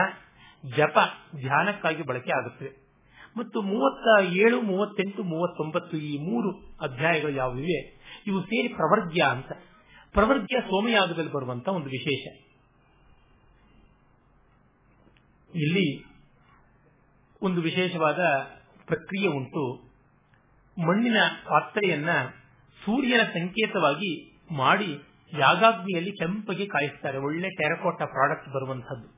ಜಪ, 0.77 0.99
ಧ್ಯಾನಕ್ಕಾಗಿ 1.37 2.03
ಬಳಕೆ 2.03 2.33
ಆಗುತ್ತವೆ 2.33 2.87
ಮತ್ತು 3.37 3.62
ಮೂವತ್ತ 3.62 4.24
ಏಳು 4.24 4.62
ಮೂವತ್ತೆಂಟು, 4.62 5.22
ಮೂವತ್ತೊಂಬತ್ತು 5.22 5.97
ಈ 5.97 6.18
ಮೂರು 6.18 6.77
ಅಧ್ಯಾಯಗಳು 6.81 7.33
ಯಾವುವಿವೆ 7.33 8.01
ಇವು 8.27 8.43
ಸೇರಿ 8.43 8.68
ಪ್ರವರ್ಗ್ಯ 8.68 9.22
ಅಂತ. 9.22 9.53
ಪ್ರವರ್ಗ್ಯ 10.12 10.61
ಸೋಮಯಾಗದಲ್ಲಿ 10.61 11.33
ಬರುವಂತ 11.33 11.68
ಒಂದು 11.68 11.87
ವಿಶೇಷ. 11.87 12.47
ಇಲ್ಲಿ 15.55 16.05
ಒಂದು 17.43 17.61
ವಿಶೇಷವಾದ 17.61 18.18
ಪ್ರಕ್ರಿಯೆ 18.87 19.29
ಉಂಟು. 19.29 19.87
ಮಣ್ಣಿನ 20.87 21.16
ಪಾತ್ರೆಯನ್ನ 21.49 22.09
ಸೂರ್ಯನ 22.87 23.22
ಸಂಕೇತವಾಗಿ 23.34 24.12
ಮಾಡಿ 24.57 24.91
ಯಾಗಾಗ್ನಿಯಲ್ಲಿ 25.32 26.12
ಕೆಂಪಗೆ 26.12 26.66
ಕಾಯಿಸ್ತಾರೆ. 26.66 27.18
ಒಳ್ಳೆ 27.18 27.49
ಟೆರಕೋಟ 27.51 28.03
ಪ್ರಾಡಕ್ಟ್ 28.12 28.49
ಬರುವಂತಹದ್ದು 28.55 29.09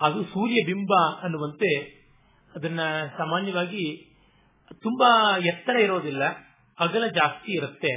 ಅದು 0.00 0.18
ಸೂರ್ಯ 0.24 0.58
ಬಿಂಬ 0.66 0.92
ಅನ್ನುವಂತೆ 1.22 1.70
ಅದನ್ನ 2.52 2.80
ಸಾಮಾನ್ಯವಾಗಿ 3.18 3.84
ತುಂಬಾ 4.82 5.08
ಎತ್ತರ 5.44 5.76
ಇರೋದಿಲ್ಲ. 5.76 6.22
ಅಗಲ 6.78 7.04
ಜಾಸ್ತಿ 7.06 7.50
ಇರುತ್ತೆ. 7.52 7.92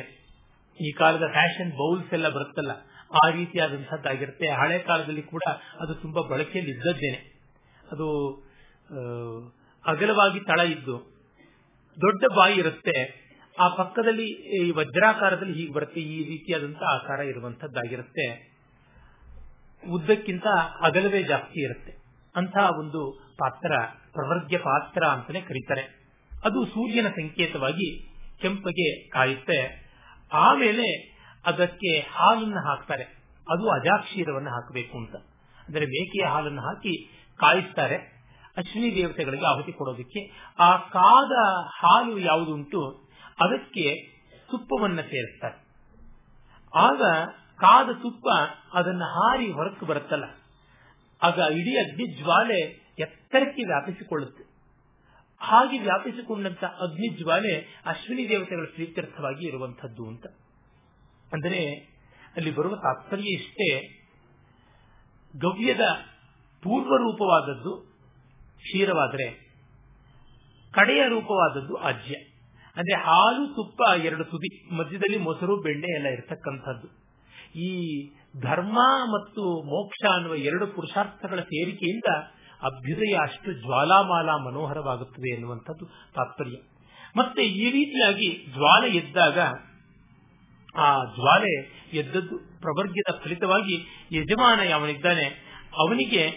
ಈ 0.80 0.90
ಕಾಲದ 0.92 1.26
ಫ್ಯಾಷನ್ 1.32 1.72
ಬೌಲ್ಸ್ 1.72 2.12
ಎಲ್ಲ 2.14 2.28
ಬರುತ್ತಲ್ಲ, 2.30 2.74
ಆ 3.22 3.24
ರೀತಿಯಾದಂತಹದ್ದಾಗಿರುತ್ತೆ 3.30 4.48
ಹಳೆ 4.52 4.78
ಕಾಲದಲ್ಲಿ 4.80 5.24
ಕೂಡ 5.24 5.44
ಅದು 5.80 5.94
ತುಂಬಾ 5.96 6.22
ಬಳಕೆಯಲ್ಲಿ 6.30 6.72
ಇದ್ದದ್ದೇನೆ. 6.72 7.20
ಅದು 7.92 8.08
ಅಗಲವಾಗಿ 9.84 10.40
ತಳ 10.40 10.60
ಇದ್ದು 10.68 10.96
ದೊಡ್ಡ 11.98 12.24
ಬಾಯಿ 12.38 12.56
ಇರುತ್ತೆ. 12.56 12.98
ಆ 13.60 13.68
ಪಕ್ಕದಲ್ಲಿ 13.68 14.28
ಈ 14.32 14.72
ವಜ್ರಾಕಾರದಲ್ಲಿ 14.72 15.54
ಹೀಗೆ 15.54 15.74
ಬರುತ್ತೆ, 15.74 16.02
ಈ 16.02 16.28
ರೀತಿಯಾದಂತಹ 16.28 16.88
ಆಕಾರ 16.88 17.20
ಇರುವಂತದ್ದಾಗಿರುತ್ತೆ 17.20 18.58
ಉದ್ದಕ್ಕಿಂತ 19.90 20.48
ಅಗಲವೇ 20.82 21.24
ಜಾಸ್ತಿ 21.24 21.64
ಇರುತ್ತೆ. 21.64 21.94
ಅಂತಹ 22.36 22.80
ಒಂದು 22.80 23.28
ಪಾತ್ರ, 23.38 23.72
ಪ್ರವರ್ಗ್ಯ 24.12 24.58
ಪಾತ್ರ 24.58 25.06
ಅಂತಾನೆ 25.06 25.42
ಕರೀತಾರೆ. 25.42 25.82
ಅದು 26.44 26.66
ಸೂರ್ಯನ 26.66 27.08
ಸಂಕೇತವಾಗಿ 27.08 28.14
ಕೆಂಪಗೆ 28.42 29.10
ಕಾಯುತ್ತೆ. 29.10 29.88
ಆಮೇಲೆ 30.34 31.18
ಅದಕ್ಕೆ 31.46 32.00
ಹಾಲನ್ನು 32.00 32.68
ಹಾಕ್ತಾರೆ. 32.68 33.04
ಅದು 33.52 33.70
ಅಜಾಕ್ಷೀರವನ್ನು 33.70 34.50
ಹಾಕಬೇಕು 34.50 34.98
ಅಂತ. 34.98 35.16
ಅಂದರೆ 35.68 35.86
ಮೇಕೆಯ 35.86 36.26
ಹಾಲನ್ನು 36.26 36.62
ಹಾಕಿ 36.62 37.24
ಕಾಯಿಸ್ತಾರೆ. 37.38 38.18
ಅಶ್ವಿನಿ 38.58 38.96
ದೇವತೆಗಳಿಗೆ 38.96 39.46
ಆಹುತಿ 39.46 39.72
ಕೊಡೋದಕ್ಕೆ. 39.72 40.54
ಆ 40.60 40.78
ಕಾದ 40.78 41.32
ಹಾಲು 41.66 42.20
ಯಾವುದುಂಟು? 42.20 43.07
ಅದಕ್ಕೆ 43.38 43.86
ತುಪ್ಪವನ್ನ 44.50 45.00
ಸೇರಿಸ್ತಾರೆ. 45.02 45.58
ಆಗ 46.74 47.02
ಕಾದ 47.60 47.90
ತುಪ್ಪ 48.02 48.28
ಅದನ್ನ 48.74 49.04
ಹಾರಿ 49.16 49.48
ಹೊರಕ್ಕೆ 49.52 49.86
ಬರುತ್ತಲ್ಲ, 49.86 50.26
ಆಗ 51.22 51.38
ಇಡೀ 51.52 51.74
ಅಗ್ನಿ 51.78 52.06
ಜ್ವಾಲೆ 52.18 52.60
ಎತ್ತರಕ್ಕೆ 53.00 53.64
ವ್ಯಾಪಿಸಿಕೊಳ್ಳುತ್ತೆ. 53.68 54.44
ಹಾಗೆ 55.42 55.78
ವ್ಯಾಪಿಸಿಕೊಂಡಂತ 55.80 56.64
ಅಗ್ನಿ 56.80 57.10
ಜ್ವಾಲೆ 57.18 57.54
ಅಶ್ವಿನಿ 57.86 58.24
ದೇವತೆಗಳ 58.30 58.68
ಪ್ರೀತ್ಯರ್ಥವಾಗಿ 58.76 59.44
ಇರುವಂತಹದ್ದು 59.48 60.06
ಅಂತ. 60.08 60.26
ಅಂದರೆ 61.32 61.62
ಅಲ್ಲಿ 62.36 62.52
ಬರುವ 62.52 62.76
ತಾತ್ಪರ್ಯ 62.78 63.30
ಇಷ್ಟೇ, 63.38 63.70
ಗವ್ಯದ 65.34 65.86
ಪೂರ್ವ 66.64 66.96
ರೂಪವಾದದ್ದು 66.98 67.74
ಕ್ಷೀರವಾದರೆ 68.64 69.28
ಕಡೆಯ 70.74 71.02
ರೂಪವಾದದ್ದು 71.08 71.76
ಅಜ್ಯ 71.84 72.16
ಅಂದ್ರೆ 72.78 73.02
ಹಾಲು, 73.02 73.48
ತುಪ್ಪ 73.48 73.82
ಎರಡು 74.06 74.24
ತುದಿ, 74.24 74.76
ಮಧ್ಯದಲ್ಲಿ 74.76 75.18
ಮೊಸರು, 75.18 75.62
ಬೆಣ್ಣೆ 75.62 75.96
ಎಲ್ಲ 75.96 76.08
ಇರತಕ್ಕಂಥದ್ದು. 76.08 77.08
ಈ 77.56 77.70
ಧರ್ಮ 78.42 78.80
ಮತ್ತು 79.04 79.64
ಮೋಕ್ಷ 79.64 80.16
ಅನ್ನುವ 80.16 80.36
ಎರಡು 80.36 80.68
ಪುರುಷಾರ್ಥಗಳ 80.68 81.40
ಸೇರಿಕೆಯಿಂದ 81.40 82.10
ಅಭ್ಯುದಯ 82.62 83.18
ಅಷ್ಟು 83.22 83.54
ಜ್ವಾಲಾಮಾಲ 83.54 84.30
ಮನೋಹರವಾಗುತ್ತದೆ 84.30 85.34
ಎನ್ನುವಂಥದ್ದು 85.34 85.86
ತಾತ್ಪರ್ಯ. 85.86 86.58
ಮತ್ತೆ 87.16 87.42
ಈ 87.42 87.72
ರೀತಿಯಾಗಿ 87.72 88.46
ಜ್ವಾಲೆ 88.54 88.98
ಎದ್ದಾಗ, 88.98 89.40
ಆ 90.76 91.04
ಜ್ವಾಲೆ 91.04 91.54
ಎದ್ದದ್ದು 91.94 92.38
ಪ್ರವರ್ಗದ 92.38 93.24
ಫಲಿತವಾಗಿ 93.24 94.06
ಯಜಮಾನ 94.12 94.60
ಯಾವನಿದ್ದಾನೆ, 94.60 95.26
ಅವನಿಗೆ 95.78 96.30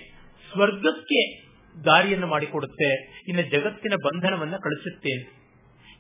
ಸ್ವರ್ಗಕ್ಕೆ 0.53 1.43
ದಾರಿಯನ್ನು 1.85 2.27
ಮಾಡಿಕೊಡುತ್ತೆ, 2.27 3.23
ಇನ್ನು 3.29 3.43
ಜಗತ್ತಿನ 3.51 3.93
ಬಂಧನವನ್ನ 4.05 4.57
ಕಳಿಸುತ್ತೆ. 4.57 5.40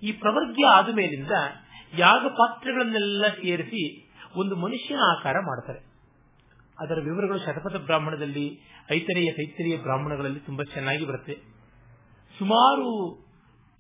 ಈ 0.03 0.13
ಪ್ರವರ್ಗ್ಯ 0.13 0.67
ಆದ 0.67 0.89
ಮೇಲಿಂದ 0.95 1.31
ಯಾಗ 1.99 2.27
ಪಾತ್ರೆಗಳನ್ನೆಲ್ಲ 2.27 3.25
ಸೇರಿಸಿ 3.29 4.13
ಒಂದು 4.37 4.57
ಮನುಷ್ಯನ 4.57 4.99
ಆಕಾರ 5.19 5.37
ಮಾಡ್ತಾರೆ. 5.41 5.79
ಅದರ 6.79 6.95
ವಿವರಗಳು 6.95 7.39
ಶತಪಥ 7.39 7.77
ಬ್ರಾಹ್ಮಣದಲ್ಲಿ 7.77 8.61
ಐತರೆಯ 8.93 9.33
ತೈತರಿಯ 9.33 9.77
ಬ್ರಾಹ್ಮಣಗಳಲ್ಲಿ 9.77 10.41
ತುಂಬಾ 10.41 10.65
ಚೆನ್ನಾಗಿ 10.65 11.07
ಬರುತ್ತೆ. 11.07 11.35
ಸುಮಾರು 12.39 13.19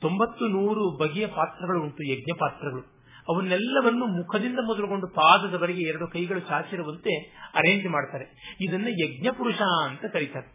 ತೊಂಬತ್ತು 0.00 0.46
ನೂರು 0.46 0.90
ಬಗೆಯ 0.90 1.26
ಪಾತ್ರಗಳು 1.26 1.82
ಉಂಟು 1.82 2.12
ಯಜ್ಞ 2.12 2.32
ಪಾತ್ರಗಳು. 2.38 2.82
ಅವನ್ನೆಲ್ಲವನ್ನು 3.28 4.06
ಮುಖದಿಂದ 4.06 4.58
ಮೊದಲುಗೊಂಡು 4.62 5.06
ಪಾದದವರೆಗೆ 5.06 5.88
ಎರಡು 5.88 6.08
ಕೈಗಳು 6.08 6.40
ಚಾಚಿರುವಂತೆ 6.40 7.14
ಅರೇಂಜ್ 7.54 7.86
ಮಾಡ್ತಾರೆ. 7.86 8.56
ಇದನ್ನ 8.60 8.86
ಯಜ್ಞ 8.88 9.28
ಪುರುಷ 9.38 9.60
ಅಂತ 9.84 10.04
ಕರೀತಾರೆ. 10.12 10.52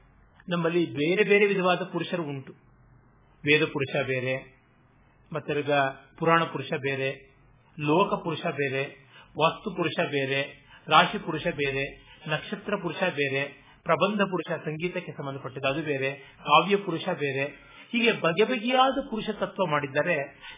ನಮ್ಮಲ್ಲಿ 0.49 0.93
ಬೇರೆ 0.93 1.24
ಬೇರೆ 1.24 1.45
ವಿಧವಾದ 1.45 1.84
ಪುರುಷರು 1.84 2.24
ಉಂಟು. 2.24 2.53
ವೇದ 3.45 3.61
ಪುರುಷ 3.74 4.05
ಬೇರೆ 4.07 4.54
ಮತ್ತಿರ್ಗ 5.36 5.71
ಪುರಾಣ 6.17 6.43
ಪುರುಷ 6.43 6.73
ಬೇರೆ, 6.81 7.36
ಲೋಕ 7.79 8.13
ಪುರುಷ 8.13 8.45
ಬೇರೆ, 8.45 9.09
ವಾಸ್ತು 9.39 9.75
ಪುರುಷ 9.75 9.99
ಬೇರೆ, 9.99 10.67
ರಾಶಿ 10.88 11.17
ಪುರುಷ 11.17 11.47
ಬೇರೆ, 11.47 12.05
ನಕ್ಷತ್ರ 12.27 12.73
ಪುರುಷ 12.81 13.03
ಬೇರೆ, 13.03 13.65
ಪ್ರಬಂಧ 13.83 14.21
ಪುರುಷ, 14.21 14.51
ಸಂಗೀತಕ್ಕೆ 14.65 15.11
ಸಂಬಂಧಪಟ್ಟಿದ್ದು 15.11 15.67
ಅದು 15.67 15.81
ಬೇರೆ, 15.81 16.11
ಕಾವ್ಯ 16.38 16.75
ಪುರುಷ 16.75 17.09
ಬೇರೆ. 17.09 17.75
ಹೀಗೆ 17.91 18.11
ಬಗೆ 18.11 18.43
ಬಗೆಯಾದ 18.43 19.07
ಪುರುಷ 19.09 19.29
ತತ್ವ 19.29 19.65
ಮಾಡಿದ್ದಾರೆ 19.71 20.13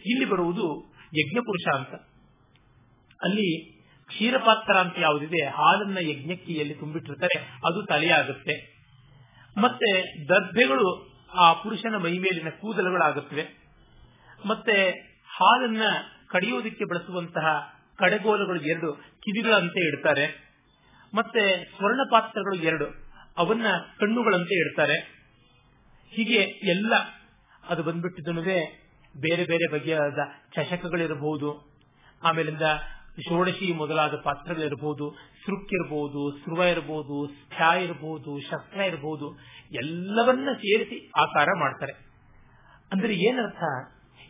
ಇಲ್ಲಿ 0.05 0.25
ಬರುವುದು 0.25 0.93
ಯಜ್ಞ 1.03 1.39
ಪುರುಷ 1.39 1.75
ಅಂತ. 1.75 1.89
ಅಲ್ಲಿ 3.23 3.77
ಕ್ಷೀರಪಾತ್ರ 4.07 4.77
ಅಂತ 4.77 4.93
ಯಾವುದಿದೆ, 4.99 5.45
ಹಾಲನ್ನ 5.45 5.97
ಯಜ್ಞಕ್ಕಿಯಲ್ಲಿ 6.01 6.73
ತುಂಬಿಟ್ಟಿರ್ತಾರೆ, 6.73 7.39
ಅದು 7.39 7.85
ತಲೆಯಾಗುತ್ತೆ. 7.85 8.77
ಮತ್ತೆ 9.57 10.19
ದರ್ಭೆಗಳು 10.29 11.09
ಆ 11.35 11.53
ಪುರುಷನ 11.53 11.95
ಮೈ 11.97 12.17
ಮೇಲಿನ 12.17 12.49
ಕೂದಲುಗಳಾಗುತ್ತವೆ. 12.49 13.56
ಮತ್ತೆ 14.47 14.89
ಹಾಲನ್ನ 15.37 15.81
ಕಡಿಯೋದಕ್ಕೆ 16.27 16.85
ಬಳಸುವಂತಹ 16.85 17.73
ಕಡೆಗೋಲುಗಳು 17.95 18.61
ಎರಡು, 18.61 18.93
ಕಿವಿಗಳಂತೆ 18.93 19.87
ಇಡ್ತಾರೆ. 19.87 20.47
ಮತ್ತೆ 21.13 21.73
ಸ್ವರ್ಣ 21.75 21.99
ಪಾತ್ರಗಳು 22.11 22.55
ಎರಡು, 22.55 22.85
ಅವನ್ನ 23.37 23.65
ಕಣ್ಣುಗಳಂತೆ 23.99 24.55
ಇಡ್ತಾರೆ. 24.55 24.93
ಹೀಗೆ 26.09 26.39
ಎಲ್ಲ, 26.69 26.93
ಅದು 27.69 27.83
ಬಂದ್ಬಿಟ್ಟಿದ್ದು 27.83 28.33
ಬೇರೆ 29.21 29.45
ಬೇರೆ 29.45 29.71
ಬಗೆಯಾದ 29.71 30.17
ಚಷಕಗಳಿರಬಹುದು 30.55 31.79
ಆಮೇಲಿಂದ 32.23 32.61
ಷೋಡಶಿ 33.29 33.73
ಮೊದಲಾದ 33.73 34.13
ಪಾತ್ರಗಳಿರಬಹುದು 34.23 35.15
ಸೃಕ್ 35.45 35.73
ಇರಬಹುದು 35.73 36.37
ಸ್ರುವ 36.37 36.63
ಇರಬಹುದು 36.63 37.27
ಸ್ಥ್ಯಾ 37.27 37.73
ಇರಬಹುದು, 37.75 38.39
ಶಸ್ತ್ರ 38.39 38.81
ಇರಬಹುದು, 38.81 39.39
ಎಲ್ಲವನ್ನ 39.71 40.49
ಸೇರಿಸಿ 40.53 41.11
ಆಕಾರ 41.17 41.47
ಮಾಡ್ತಾರೆ. 41.59 41.93
ಅಂದ್ರೆ 42.91 43.15
ಏನರ್ಥ? 43.15 43.63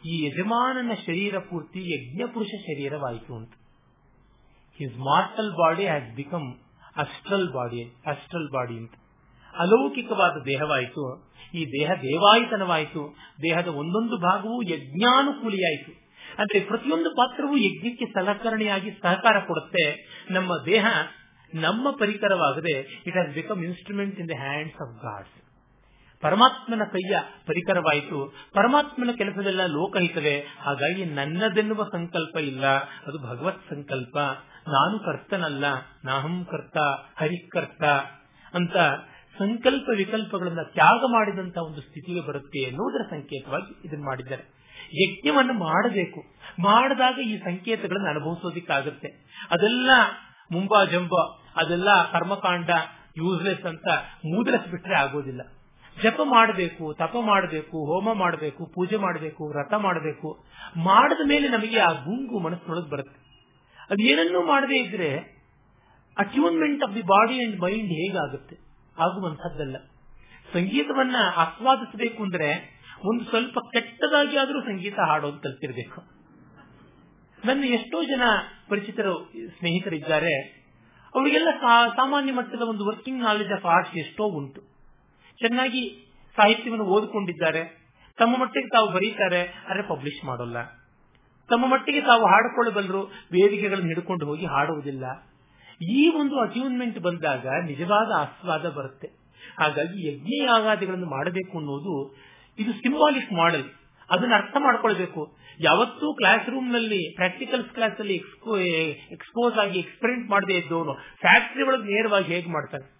ಈ 0.05 0.25
ಯಜಮಾನನ 0.25 0.91
ಶರೀರ 0.93 1.39
ಪೂರ್ತಿ 1.39 1.79
ಯಜ್ಞ 1.79 2.33
ಪುರುಷ 2.33 2.47
ಶರೀರವಾಯಿತು 2.47 3.35
ಅಂತ. 3.35 3.51
His 4.77 4.97
mortal 4.97 5.51
body 5.51 5.83
has 5.83 6.15
become 6.15 6.53
astral 6.95 7.53
body 7.53 7.83
astral 8.05 8.49
body 8.53 8.77
ಅಂತ. 8.77 8.91
ಅಲೌಕಿಕವಾದ 9.59 10.43
ದೇಹವಾಯಿತು. 10.45 11.31
ಈ 11.53 11.65
ದೇಹ 11.65 11.91
ದೇವಾಯಿತನವಾಯಿತು. 12.01 13.17
ದೇಹದ 13.41 13.67
ಒಂದೊಂದು 13.67 14.17
ಭಾಗವೂ 14.17 14.61
ಯಜ್ಞಾನುಕೂಲಿಯಾಯಿತು. 14.61 16.07
ಅಂದ್ರೆ 16.37 16.59
ಪ್ರತಿಯೊಂದು 16.59 17.09
ಪಾತ್ರವೂ 17.09 17.57
ಯಜ್ಞಕ್ಕೆ 17.57 18.05
ಸಲಕರಣೆಯಾಗಿ 18.05 18.91
ಸಹಕಾರ 18.91 19.39
ಕೊಡುತ್ತೆ. 19.39 20.07
ನಮ್ಮ 20.31 20.53
ದೇಹ 20.65 20.85
ನಮ್ಮ 21.53 21.91
ಪರಿಕರವಾಗದೆ 21.91 22.79
it 22.79 23.15
has 23.15 23.33
become 23.33 23.63
instrument 23.63 24.19
in 24.19 24.29
the 24.29 24.31
hands 24.31 24.81
of 24.81 25.01
gods 25.01 25.46
ಪರಮಾತ್ಮನ 26.21 26.83
ಕೈಯ 26.83 27.17
ಪರಿಕರವಾಯಿತು. 27.47 28.33
ಪರಮಾತ್ಮನ 28.53 29.09
ಕೆಲಸದೆಲ್ಲ 29.17 29.65
ಲೋಕಹಿತವೇ. 29.65 30.45
ಹಾಗಾಗಿ 30.59 31.05
ನನ್ನದೆನ್ನುವ 31.05 31.83
ಸಂಕಲ್ಪ 31.91 32.37
ಇಲ್ಲ. 32.37 32.65
ಅದು 33.07 33.19
ಭಗವತ್ 33.19 33.69
ಸಂಕಲ್ಪ. 33.69 34.17
ನಾನು 34.67 34.99
ಕರ್ತನಲ್ಲ. 34.99 35.65
ನಾಹಂ 36.05 36.45
ಕರ್ತ 36.51 36.77
ಹರಿಕರ್ತ 37.17 37.83
ಅಂತ 38.53 38.77
ಸಂಕಲ್ಪ 39.39 39.89
ವಿಕಲ್ಪಗಳನ್ನ 39.97 40.61
ತ್ಯಾಗ 40.61 40.99
ಮಾಡಿದಂತ 41.07 41.57
ಒಂದು 41.57 41.81
ಸ್ಥಿತಿಗೆ 41.81 42.21
ಬರುತ್ತೆ 42.21 42.59
ಎನ್ನುವುದರ 42.59 43.09
ಸಂಕೇತವಾಗಿ 43.09 43.87
ಇದನ್ನು 43.87 44.05
ಮಾಡಿದ್ದಾರೆ. 44.05 44.57
ಯಜ್ಞವನ್ನು 45.03 45.53
ಮಾಡಬೇಕು. 45.53 46.23
ಮಾಡಿದಾಗ 46.59 47.19
ಈ 47.19 47.37
ಸಂಕೇತಗಳನ್ನು 47.37 48.09
ಅನುಭವಿಸೋದಿಕ್ಕಾಗುತ್ತೆ. 48.09 49.07
ಅದೆಲ್ಲ 49.51 49.89
ಮುಂಬಾ 50.51 50.85
ಜಂಬ, 50.85 51.13
ಅದೆಲ್ಲ 51.55 52.11
ಕರ್ಮಕಾಂಡ 52.11 52.69
ಯೂಸ್ಲೆಸ್ 53.17 53.65
ಅಂತ 53.65 53.87
ಮೂದಲಿಸ್ಬಿಟ್ರೆ 54.25 54.95
ಆಗೋದಿಲ್ಲ. 54.95 55.41
ಜಪ 56.03 56.19
ಮಾಡಬೇಕು, 56.23 56.93
ತಪ 56.93 57.15
ಮಾಡಬೇಕು, 57.21 57.77
ಹೋಮ 57.85 58.13
ಮಾಡಬೇಕು, 58.13 58.65
ಪೂಜೆ 58.65 58.97
ಮಾಡಬೇಕು, 58.97 59.49
ವ್ರತ 59.49 59.73
ಮಾಡಬೇಕು, 59.73 60.45
ಮಾಡಿದ 60.77 61.27
ಮೇಲೆ 61.27 61.47
ನಮಗೆ 61.47 61.79
ಆ 61.79 61.91
ಗುಂಗು 61.91 62.39
ಮನಸ್ಸಿನೊಳಗೆ 62.39 62.89
ಬರುತ್ತೆ. 62.89 63.27
ಅದೇನನ್ನೂ 63.89 64.45
ಮಾಡದೇ 64.45 64.77
ಇದ್ರೆ 64.77 65.17
attunement 66.17 66.83
of 66.83 66.95
the 66.95 67.01
body 67.01 67.45
and 67.45 67.59
mind 67.59 67.91
ಹೇಗಾಗುತ್ತೆ? 67.91 68.55
ಆಗುವಂತಹದ್ದಲ್ಲ 68.97 69.77
ಸಂಗೀತವನ್ನ 70.53 71.15
ಆಸ್ವಾದಿಸಬೇಕು 71.35 72.23
ಅಂದ್ರೆ 72.23 72.77
ಒಂದು 73.05 73.25
ಸ್ವಲ್ಪ 73.25 73.59
ಕೆಟ್ಟದಾಗಿ 73.73 74.37
ಆದರೂ 74.37 74.61
ಸಂಗೀತ 74.61 74.99
ಹಾಡೋದು 74.99 75.39
ಕಲ್ತಿರ್ಬೇಕು. 75.39 76.01
ನನ್ನ 77.45 77.63
ಎಷ್ಟೋ 77.63 78.03
ಜನ 78.03 78.21
ಪರಿಚಿತರು, 78.69 79.31
ಸ್ನೇಹಿತರಿದ್ದಾರೆ. 79.47 80.63
ಅವರಿಗೆಲ್ಲ 81.15 81.49
ಸಾಮಾನ್ಯ 81.95 82.33
ಮಟ್ಟದ 82.33 82.61
ಒಂದು 82.61 82.85
ವರ್ಕಿಂಗ್ 82.85 83.23
ನಾಲೆಜ್ 83.23 83.51
ಆಫ್ 83.51 83.65
ಆರ್ಟ್ಸ್ 83.65 83.97
ಎಷ್ಟೋ 83.97 84.23
ಉಂಟು. 84.23 84.76
ಚೆನ್ನಾಗಿ 85.39 85.83
ಸಾಹಿತ್ಯವನ್ನು 86.35 86.85
ಓದಿಕೊಂಡಿದ್ದಾರೆ. 86.85 87.61
ತಮ್ಮ 88.17 88.41
ಮಟ್ಟಿಗೆ 88.41 88.67
ತಾವು 88.67 88.93
ಬರೀತಾರೆ, 88.93 89.41
ಆದರೆ 89.69 89.81
ಪಬ್ಲಿಷ್ 89.81 90.25
ಮಾಡೋಲ್ಲ. 90.25 90.63
ತಮ್ಮ 91.49 91.65
ಮಟ್ಟಿಗೆ 91.71 92.01
ತಾವು 92.01 92.25
ಹಾಡಿಕೊಳ್ಳಬಲ್ಲರು, 92.25 93.03
ವೇದಿಕೆಗಳನ್ನು 93.05 93.87
ಹಿಡ್ಕೊಂಡು 93.87 94.25
ಹೋಗಿ 94.25 94.45
ಹಾಡುವುದಿಲ್ಲ. 94.45 95.03
ಈ 95.81 96.09
ಒಂದು 96.09 96.39
ಅಚೀವ್ಮೆಂಟ್ 96.39 96.99
ಬಂದಾಗ 96.99 97.47
ನಿಜವಾದ 97.65 98.11
ಆಸ್ವಾದ 98.19 98.69
ಬರುತ್ತೆ. 98.69 99.07
ಹಾಗಾಗಿ 99.59 100.13
ಯಜ್ಞ 100.13 100.33
ಯಾಗಾದಿಗಳನ್ನು 100.43 101.05
ಮಾಡಬೇಕು 101.05 101.57
ಅನ್ನೋದು 101.57 102.15
ಇದು 102.59 102.71
ಸಿಂಬಾಲಿಕ್ 102.71 103.33
ಮಾಡೆಲ್ 103.33 103.63
ಅದನ್ನ 104.11 104.33
ಅರ್ಥ 104.35 104.57
ಮಾಡ್ಕೊಳ್ಬೇಕು. 104.59 105.37
ಯಾವತ್ತೂ 105.59 106.13
ಕ್ಲಾಸ್ 106.13 106.49
ರೂಮ್ನಲ್ಲಿ 106.49 107.15
ಪ್ರಾಕ್ಟಿಕಲ್ಸ್ 107.15 107.69
ಕ್ಲಾಸ್ 107.69 107.99
ಅಲ್ಲಿ 107.99 108.15
ಎಕ್ಸ್ಪೋಸ್ 109.11 109.57
ಆಗಿ 109.57 109.79
ಎಕ್ಸ್ಪೆರಿಮೆಂಟ್ 109.79 110.29
ಮಾಡದೇ 110.29 110.53
ಇದ್ದವನು 110.53 110.93
ಫ್ಯಾಕ್ಟರಿ 110.93 111.63
ಒಳಗೆ 111.63 111.83
ನೇರವಾಗಿ 111.83 112.33
ಹೇಗೆ 112.33 112.49
ಮಾಡ್ತಾನೆ? 112.51 112.96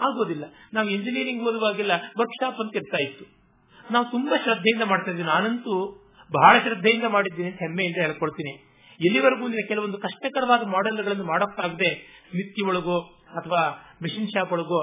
ಆಗೋದಿಲ್ಲ. 0.00 0.44
ನಾವು 0.74 0.88
ಇಂಜಿನಿಯರಿಂಗ್ 0.88 1.42
ಓದುವಾಗೆಲ್ಲ 1.48 1.94
ವರ್ಕ್ಶಾಪ್ 2.20 2.60
ಅಂತ 2.64 2.76
ಇರ್ತಾ 2.76 2.98
ಇತ್ತು. 3.06 3.24
ನಾವು 3.92 4.04
ತುಂಬಾ 4.10 4.36
ಶ್ರದ್ಧೆಯಿಂದ 4.44 4.82
ಮಾಡ್ತಾ 4.82 5.10
ಇದ್ದೀವಿ 5.10 5.28
ನಾನಂತೂ 5.28 5.74
ಬಹಳ 6.32 6.54
ಶ್ರದ್ಧೆಯಿಂದ 6.58 7.06
ಮಾಡಿದ್ದೀನಿ 7.14 7.48
ಅಂತ 7.50 7.60
ಹೆಮ್ಮೆಯಿಂದ 7.62 7.96
ಹೇಳ್ಕೊಳ್ತೀನಿ 7.96 8.52
ಎಲ್ಲಿವರೆಗೂ 9.00 9.48
ಕೆಲವೊಂದು 9.68 9.98
ಕಷ್ಟಕರವಾದ 9.98 10.62
ಮಾಡೆಲ್ಗಳನ್ನು 10.74 11.24
ಮಾಡೋಕ್ಕಾಗದೆ 11.24 11.90
ಮಿತ್ತಿ 12.36 12.62
ಒಳಗೋ 12.70 12.96
ಅಥವಾ 13.38 13.60
ಮಿಷಿನ್ 14.02 14.28
ಶಾಪ್ 14.28 14.52
ಒಳಗೋ 14.52 14.80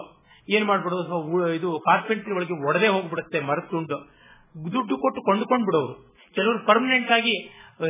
ಏನ್ 0.49 0.65
ಮಾಡ್ಬಿಡೋದು? 0.65 1.03
ಅಥವಾ 1.03 1.47
ಇದು 1.59 1.69
ಕಾರ್ಪೆಂಟ್ರಿ 1.79 2.33
ಒಳಗೆ 2.37 2.55
ಒಡದೆ 2.67 2.87
ಹೋಗ್ಬಿಡುತ್ತೆ 2.87 3.39
ಮರತುಂಡು 3.39 3.97
ದುಡ್ಡು 4.73 4.95
ಕೊಟ್ಟು 4.97 5.21
ಕೊಂಡ್ಕೊಂಡ್ 5.21 5.65
ಬಿಡೋರು 5.65 5.93
ಕೆಲವರು 6.35 6.59
ಪರ್ಮನೆಂಟ್ 6.65 7.11
ಆಗಿ 7.11 7.35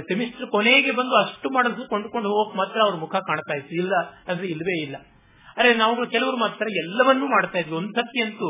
ಸೆಮಿಸ್ಟರ್ 0.09 0.47
ಕೊನೆಗೆ 0.51 0.91
ಬಂದು 0.91 1.15
ಅಷ್ಟು 1.23 1.47
ಮಾಡಿದ್ರು 1.49 1.83
ಕೊಂಡ್ಕೊಂಡು 1.89 2.29
ಹೋಗಕ್ 2.29 2.55
ಮಾತ್ರ 2.57 2.77
ಅವ್ರ 2.81 2.95
ಮುಖ 2.95 3.15
ಕಾಣ್ತಾ 3.29 3.53
ಇತ್ತು. 3.57 3.73
ಇಲ್ಲ, 3.75 3.93
ಅಂದ್ರೆ 4.27 4.47
ಇಲ್ವೇ 4.47 4.75
ಇಲ್ಲ. 4.85 4.95
ಅರೆ 5.57 5.73
ನಾವು 5.73 6.09
ಕೆಲವರು 6.09 6.37
ಮಾತ್ರ 6.37 6.65
ಎಲ್ಲವನ್ನೂ 6.69 7.27
ಮಾಡ್ತಾ 7.27 7.59
ಇದ್ವಿ. 7.59 7.75
ಒಂದ್ಸತಿ 7.75 8.21
ಅಂತೂ 8.21 8.49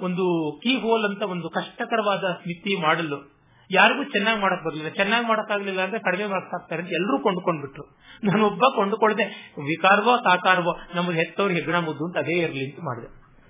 ಒಂದು 0.00 0.24
ಕೀ 0.62 0.80
ಹೋಲ್ 0.80 1.04
ಅಂತ 1.04 1.22
ಒಂದು 1.22 1.50
ಕಷ್ಟಕರವಾದ 1.50 2.24
ಸ್ಮಿತಿ 2.42 2.80
ಮಾಡಲು 2.82 3.32
ಯಾರಿಗೂ 3.70 4.04
ಚೆನ್ನಾಗಿ 4.04 4.40
ಮಾಡಕ್ 4.40 4.64
ಬರ್ಲಿಲ್ಲ. 4.64 4.88
ಚೆನ್ನಾಗಿ 4.88 5.26
ಮಾಡಕ್ಕಾಗ್ಲಿಲ್ಲ 5.28 5.80
ಅಂದ್ರೆ 5.80 6.00
ಕಡಿಮೆ 6.00 6.26
ಮಾರ್ಕ್ಸ್ 6.26 6.54
ಅಂತ 6.54 6.72
ಎಲ್ಲರೂ 6.72 7.18
ಕೊಂಡ್ಕೊಂಡ್ಬಿಟ್ರು. 7.18 7.84
ನಾನೊಬ್ಬ 8.24 8.60
ಕೊಂಡುಕೊಳ್ಳದೆ 8.76 9.24
ವಿಕಾರವೋ, 9.66 10.16
ಸಾಕಾರವೋ, 10.16 10.78
ನಮ್ಗೆ 10.94 11.18
ಹೆತ್ತವ್ರು 11.18 11.54
ಹೆಗ್ಗಣ 11.54 11.78
ಮುದ್ದು 11.78 12.04
ಅಂತ 12.04 12.16
ಅದೇ 12.16 12.32
ಇರಲಿ 12.32 12.64
ಅಂತ 12.70 12.80
ಮಾಡಿದೆ. 12.84 13.08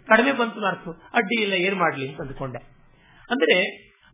ಕಡಿಮೆ 0.09 0.33
ಬಂತು 0.33 0.61
ಮಾರ್ಕ್ಸ್ 0.61 1.15
ಅಡ್ಡಿ 1.15 1.43
ಇಲ್ಲ, 1.43 1.53
ಏನ್ 1.53 1.77
ಮಾಡ್ಲಿ 1.77 2.09
ಅಂತ 2.09 2.21
ಅಂದ್ಕೊಂಡೆ. 2.21 2.59
ಅಂದ್ರೆ 3.31 3.57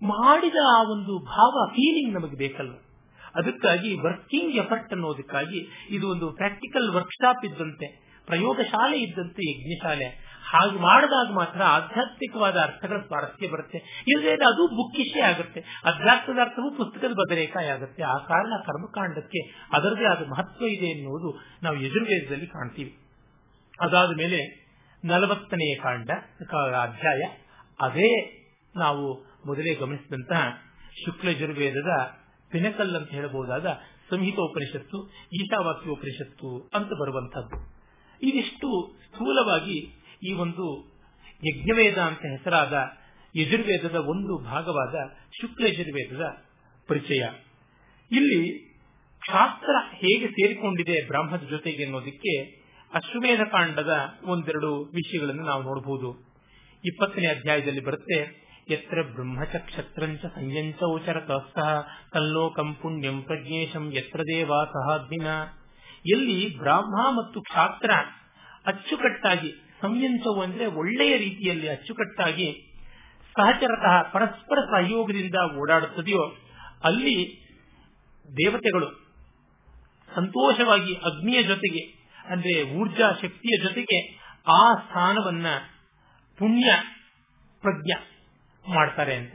ಮಾಡಿದ 0.02 0.56
ಆ 0.76 0.82
ಒಂದು 0.82 1.24
ಭಾವ 1.24 1.70
ಫೀಲಿಂಗ್ 1.70 2.14
ನಮಗೆ 2.14 2.36
ಬೇಕಲ್ಲ 2.36 2.87
ಅದಕ್ಕಾಗಿ 3.34 3.94
ವರ್ಕಿಂಗ್ 3.94 4.54
ಎಫರ್ಟ್ 4.54 4.92
ಅನ್ನೋದಕ್ಕಾಗಿ 4.92 5.86
ಇದು 5.90 6.10
ಒಂದು 6.10 6.32
ಪ್ರಾಕ್ಟಿಕಲ್ 6.32 6.90
ವರ್ಕ್ಶಾಪ್ 6.94 7.44
ಇದ್ದಂತೆ, 7.44 7.86
ಪ್ರಯೋಗಶಾಲೆ 8.26 8.98
ಇದ್ದಂತೆ 9.00 9.50
ಯಜ್ಞಶಾಲೆ. 9.50 10.28
ಹಾಗೆ 10.50 10.78
ಮಾಡಿದಾಗ 10.78 11.34
ಮಾತ್ರ 11.34 11.62
ಆಧ್ಯಾತ್ಮಿಕವಾದ 11.62 12.56
ಅರ್ಥಗಳ 12.60 12.98
ಸ್ವಾರಸ್ಯ 13.06 13.48
ಬರುತ್ತೆ. 13.48 14.04
ಇಲ್ಲದೆ 14.08 14.30
ಅದು 14.30 14.76
ಬುಕ್ಕಿಶೇ 14.76 15.20
ಆಗುತ್ತೆ. 15.20 15.60
ಅಧ್ಯಾತ್ಮದ 15.84 16.38
ಅರ್ಥವು 16.40 16.76
ಪುಸ್ತಕದ 16.76 17.12
ಬದನೇಕಾಯಿ 17.12 17.68
ಆಗುತ್ತೆ. 17.68 18.02
ಆ 18.02 18.16
ಕಾರಣ 18.16 18.52
ಕರ್ಮಕಾಂಡಕ್ಕೆ 18.66 19.66
ಅದರದೇ 19.72 20.04
ಆದ 20.04 20.26
ಮಹತ್ವ 20.26 20.66
ಇದೆ 20.66 20.86
ಎನ್ನುವುದು 20.86 21.40
ನಾವು 21.62 21.76
ಯಜುರ್ವೇದದಲ್ಲಿ 21.76 22.46
ಕಾಣ್ತೀವಿ. 22.46 22.98
ಅದಾದ 23.80 24.08
ಮೇಲೆ 24.16 24.68
ನಲವತ್ತನೆಯ 25.04 25.74
ಕಾಂಡ 25.74 26.10
ಅಧ್ಯಾಯ. 26.82 27.20
ಅದೇ 27.80 28.38
ನಾವು 28.76 29.24
ಮೊದಲೇ 29.46 29.74
ಗಮನಿಸಿದಂತಹ 29.74 30.58
ಶುಕ್ಲ 31.04 31.28
ಯಜುರ್ವೇದದ 31.28 32.17
ಪಿನಕಲ್ 32.50 32.96
ಅಂತ 32.96 33.10
ಹೇಳಬಹುದಾದ 33.10 33.66
ಸಂಹಿತೋಪನಿಷತ್ತು 34.10 34.98
ಈಶಾವಾಸ್ಯೋಪನಿಷತ್ತು 35.32 36.70
ಅಂತ 36.74 36.88
ಬರುವಂತಹದ್ದು 37.00 37.78
ಇದಿಷ್ಟು 38.22 38.98
ಸ್ಥೂಲವಾಗಿ 39.06 39.78
ಈ 40.22 40.32
ಒಂದು 40.32 40.94
ಯಜ್ಞವೇದ 41.48 41.98
ಅಂತ 41.98 42.18
ಹೆಸರಾದ 42.18 42.74
ಯಜುರ್ವೇದದ 43.36 43.94
ಒಂದು 43.94 44.44
ಭಾಗವಾದ 44.44 44.94
ಶುಕ್ಲ 45.40 45.66
ಯಜುರ್ವೇದದ 45.66 46.24
ಪರಿಚಯ. 46.88 47.22
ಇಲ್ಲಿ 48.10 48.68
ಶಾಸ್ತ್ರ 49.30 49.70
ಹೇಗೆ 49.90 50.26
ಸೇರಿಕೊಂಡಿದೆ 50.26 51.06
ಬ್ರಾಹ್ಮದ 51.06 51.42
ಜೊತೆಗೆ 51.50 51.84
ಅನ್ನೋದಕ್ಕೆ 51.84 52.42
ಅಶ್ವಮೇಧ 52.94 53.40
ಕಾಂಡದ 53.50 53.94
ಒಂದೆರಡು 54.22 54.84
ವಿಷಯಗಳನ್ನು 54.84 55.42
ನಾವು 55.42 55.62
ನೋಡಬಹುದು 55.62 56.28
ಇಪ್ಪತ್ತನೇ 56.84 57.26
ಅಧ್ಯಾಯದಲ್ಲಿ 57.26 57.80
ಬರುತ್ತೆ 57.80 58.47
ಯತ್ರ 58.70 58.98
ಕ್ಷತ್ರಂಚ 59.58 60.20
ಸಂಯಂಚ 60.20 60.78
ಉಚರತ 60.82 61.30
ಸಹ 61.54 61.88
ಕಲ್ಲೋಕಂ 62.12 62.74
ಪುಣ್ಯಂ 62.74 63.22
ಪ್ರಜ್ಞೇಶಂ 63.22 63.92
ಯತ್ರ 63.92 64.20
ದೇವಾ 64.20 64.64
ದಿನ 65.10 65.26
ಎಲ್ಲಿ 66.06 66.58
ಬ್ರಾಹ್ಮ 66.58 67.18
ಮತ್ತು 67.18 67.40
ಕ್ಷಾತ್ರ 67.40 67.90
ಅಚ್ಚುಕಟ್ಟಾಗಿ, 68.66 69.50
ಸಂಯಂಚವು 69.80 70.40
ಅಂದ್ರೆ 70.42 70.66
ಒಳ್ಳೆಯ 70.66 71.16
ರೀತಿಯಲ್ಲಿ 71.16 71.68
ಅಚ್ಚುಕಟ್ಟಾಗಿ 71.68 72.48
ಸಹಚರತಃ 73.36 74.02
ಪರಸ್ಪರ 74.02 74.58
ಸಹಯೋಗದಿಂದ 74.60 75.34
ಓಡಾಡುತ್ತದೆಯೋ, 75.58 76.24
ಅಲ್ಲಿ 76.84 77.16
ದೇವತೆಗಳು 78.36 78.88
ಸಂತೋಷವಾಗಿ 80.14 80.94
ಅಗ್ನಿಯ 80.94 81.42
ಜೊತೆಗೆ, 81.42 81.82
ಅಂದ್ರೆ 82.28 82.62
ಊರ್ಜಾ 82.62 83.12
ಶಕ್ತಿಯ 83.22 83.62
ಜೊತೆಗೆ 83.62 83.98
ಆ 84.46 84.74
ಸ್ಥಾನವನ್ನ 84.74 85.46
ಪುಣ್ಯ 86.38 86.70
ಪ್ರಜ್ಞ 87.60 87.92
ಮಾಡ್ತಾರೆ 88.74 89.14
ಅಂತ. 89.14 89.34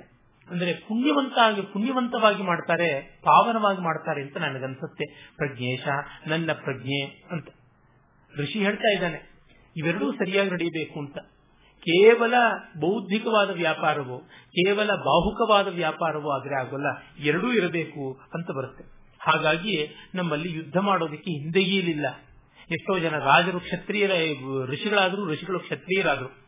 ಅಂದ್ರೆ 0.50 0.74
ಪುಣ್ಯವಂತಾಗಿ, 0.74 1.62
ಪುಣ್ಯವಂತವಾಗಿ 1.62 2.44
ಮಾಡ್ತಾರೆ, 2.44 3.22
ಪಾವನವಾಗಿ 3.24 3.82
ಮಾಡ್ತಾರೆ 3.82 4.22
ಅಂತ 4.22 4.38
ನನಗನ್ಸುತ್ತೆ. 4.38 5.32
ಪ್ರಜ್ಞೇಶ, 5.38 5.88
ನನ್ನ 6.28 6.52
ಪ್ರಜ್ಞೆ 6.54 7.06
ಅಂತ. 7.32 7.48
ಋಷಿ 8.40 8.60
ಹೇಳ್ತಾ 8.60 8.92
ಇದ್ದಾನೆ, 8.94 9.34
ಇವೆರಡೂ 9.78 10.12
ಸರಿಯಾಗಿ 10.12 10.50
ನಡೆಯಬೇಕು 10.50 11.00
ಅಂತ. 11.00 11.18
ಕೇವಲ 11.80 12.34
ಬೌದ್ಧಿಕವಾದ 12.80 13.50
ವ್ಯಾಪಾರವೋ, 13.50 14.20
ಕೇವಲ 14.50 14.88
ಬಾಹುಕವಾದ 14.88 15.68
ವ್ಯಾಪಾರವೋ 15.68 16.40
ಆದ್ರೆ 16.40 16.60
ಆಗೋಲ್ಲ, 16.60 16.86
ಎರಡೂ 17.20 17.52
ಇರಬೇಕು 17.52 18.20
ಅಂತ 18.34 18.52
ಬರುತ್ತೆ. 18.52 18.84
ಹಾಗಾಗಿ 19.20 19.90
ನಮ್ಮಲ್ಲಿ 20.16 20.52
ಯುದ್ಧ 20.52 20.78
ಮಾಡೋದಕ್ಕೆ 20.78 21.32
ಹಿಂದೆಯೇಲಿಲ್ಲ 21.32 22.06
ಎಷ್ಟೋ 22.72 23.00
ಜನ 23.00 23.18
ರಾಜರು 23.18 23.60
ಕ್ಷತ್ರಿಯರ, 23.60 24.12
ಋಷಿಗಳಾದರೂ 24.66 25.32
ಋಷಿಗಳು 25.32 25.60
ಕ್ಷತ್ರಿಯರಾದ್ರು. 25.60 26.43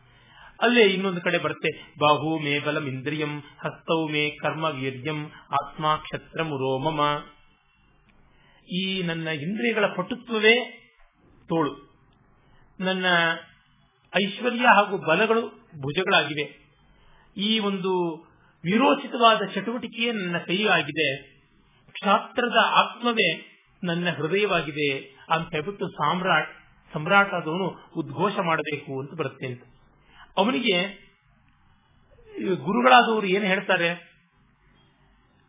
ಅಲ್ಲೇ 0.60 0.82
ಇನ್ನೊಂದು 0.82 1.20
ಕಡೆ 1.20 1.38
ಬರುತ್ತೆ. 1.38 1.94
ಬಾಹು 1.98 2.38
ಮೇ 2.38 2.58
ಬಲಂ 2.58 2.86
ಇಂದ್ರಿಯಂ, 2.86 3.38
ಹಸ್ತೌ 3.38 4.08
ಮೇ 4.08 4.30
ಕರ್ಮ 4.30 4.64
ವೀರ್ಯಂ, 4.64 5.30
ಆತ್ಮ 5.52 5.96
ಕ್ಷತ್ರ 5.96 6.42
ರೋಮಮ 6.42 7.24
ಈ 8.72 9.02
ನನ್ನ 9.02 9.28
ಇಂದ್ರಿಯಗಳ 9.28 9.86
ಪಟುತ್ವವೇ 9.86 10.54
ತೋಳು. 11.48 11.86
ನನ್ನ 12.80 13.06
ಐಶ್ವರ್ಯ 14.16 14.66
ಹಾಗೂ 14.66 14.98
ಬಲಗಳು 14.98 15.40
ಭುಜಗಳಾಗಿವೆ. 15.82 16.66
ಈ 17.36 17.58
ಒಂದು 17.58 18.22
ವಿರೋಚಿತವಾದ 18.64 19.42
ಚಟುವಟಿಕೆಯೇ 19.54 20.12
ನನ್ನ 20.12 20.38
ಕೈ 20.38 20.66
ಆಗಿದೆ. 20.66 21.22
ಕ್ಷಾತ್ರದ 21.92 22.56
ಆತ್ಮವೇ 22.62 23.56
ನನ್ನ 23.84 24.08
ಹೃದಯವಾಗಿದೆ. 24.10 24.98
ಅಂತ 25.30 25.52
ಹೇಳ್ಬಿಟ್ಟು 25.52 25.88
ಸಾಮ್ರಾಟ್, 25.88 26.50
ಸಮ್ರಾಟ್ 26.92 27.34
ಆದವನು 27.34 27.90
ಉದ್ಘೋಷ 27.96 28.32
ಮಾಡಬೇಕು 28.38 29.00
ಅಂತ 29.00 29.14
ಬರುತ್ತೆ 29.14 29.46
ಅಂತ. 29.46 29.62
ಅವನಿಗೆ 30.36 31.06
ಗುರುಗಳಾದವರು 32.54 33.26
ಏನು 33.26 33.44
ಹೇಳ್ತಾರೆ? 33.44 33.94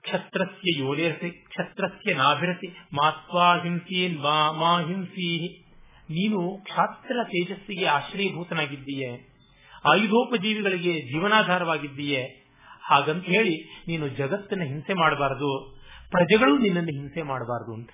ಕ್ಷತ್ರಸ್ಯ 0.01 0.79
ಯೋಲೇರಸಿ 0.79 1.29
ಕ್ಷತ್ರಸ್ಯ 1.29 2.13
ನಾಭಿರಸಿ, 2.13 2.67
ಮಾತ್ವಾ 2.93 3.55
ಹಿಂಸೀನ್ 3.55 4.19
ಮಾ 4.19 4.81
ಹಿಂಸೀ 4.81 5.47
ನೀನು 6.09 6.63
ಕ್ಷಾತ್ರ 6.63 7.15
ತೇಜಸ್ಸಿಗೆ 7.23 7.85
ಆಶ್ರಯಭೂತನಾಗಿದ್ದೀಯೆ. 7.85 9.37
ಆಯುಧೋಪಜೀವಿಗಳಿಗೆ 9.85 11.01
ಜೀವನಾಧಾರವಾಗಿದ್ದೀಯೆ. 11.01 12.23
ಹಾಗಂತ 12.81 13.25
ಹೇಳಿ, 13.25 13.63
ನೀನು 13.87 14.07
ಜಗತ್ತನ್ನ 14.07 14.61
ಹಿಂಸೆ 14.61 14.93
ಮಾಡಬಾರದು. 14.93 15.77
ಪ್ರಜೆಗಳು 16.11 16.57
ನಿನ್ನನ್ನು 16.57 16.99
ಹಿಂಸೆ 16.99 17.21
ಮಾಡಬಾರದು 17.21 17.73
ಅಂತ. 17.73 17.89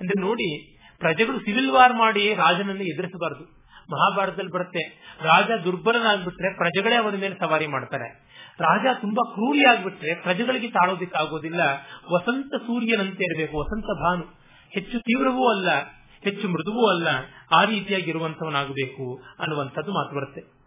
ಅಂದ್ರೆ 0.00 0.20
ನೋಡಿ, 0.20 0.78
ಪ್ರಜೆಗಳು 0.98 1.38
ಸಿವಿಲ್ 1.38 1.70
ವಾರ್ 1.70 1.92
ಮಾಡಿ 1.92 2.34
ರಾಜನನ್ನು 2.34 2.82
ಎದುರಿಸಬಾರದು. 2.82 3.57
ಮಹಾಭಾರತದಲ್ಲಿ 3.92 4.50
ಬರುತ್ತೆ. 4.50 5.12
ರಾಜ 5.22 5.50
ದುರ್ಬಲನಾಗ್ಬಿಟ್ರೆ 5.64 6.56
ಪ್ರಜೆಗಳೇ 6.56 6.94
ಅವನ 6.94 7.14
ಮೇಲೆ 7.16 7.34
ಸವಾರಿ 7.40 7.66
ಮಾಡ್ತಾರೆ. 7.66 8.28
ರಾಜ 8.60 8.96
ತುಂಬಾ 9.00 9.32
ಕ್ರೂರಿ 9.32 9.64
ಆಗ್ಬಿಟ್ರೆ 9.64 10.14
ಪ್ರಜೆಗಳಿಗೆ 10.14 10.70
ತಾಳೋದಿಕ್ಕಾಗೋದಿಲ್ಲ. 10.70 11.60
ವಸಂತ 12.12 12.62
ಸೂರ್ಯನಂತೆ 12.62 13.24
ಇರಬೇಕು, 13.24 13.58
ವಸಂತ 13.58 13.84
ಭಾನು. 13.84 14.38
ಹೆಚ್ಚು 14.70 15.00
ತೀವ್ರವೂ 15.00 15.48
ಅಲ್ಲ, 15.48 15.68
ಹೆಚ್ಚು 16.24 16.48
ಮೃದುವೂ 16.48 16.86
ಅಲ್ಲ, 16.88 17.08
ಆ 17.54 17.64
ರೀತಿಯಾಗಿರುವಂತವನಾಗಬೇಕು 17.64 19.22
ಅನ್ನುವಂಥದ್ದು 19.38 19.92
ಮಾತು 19.92 20.16
ಬರುತ್ತೆ. 20.16 20.58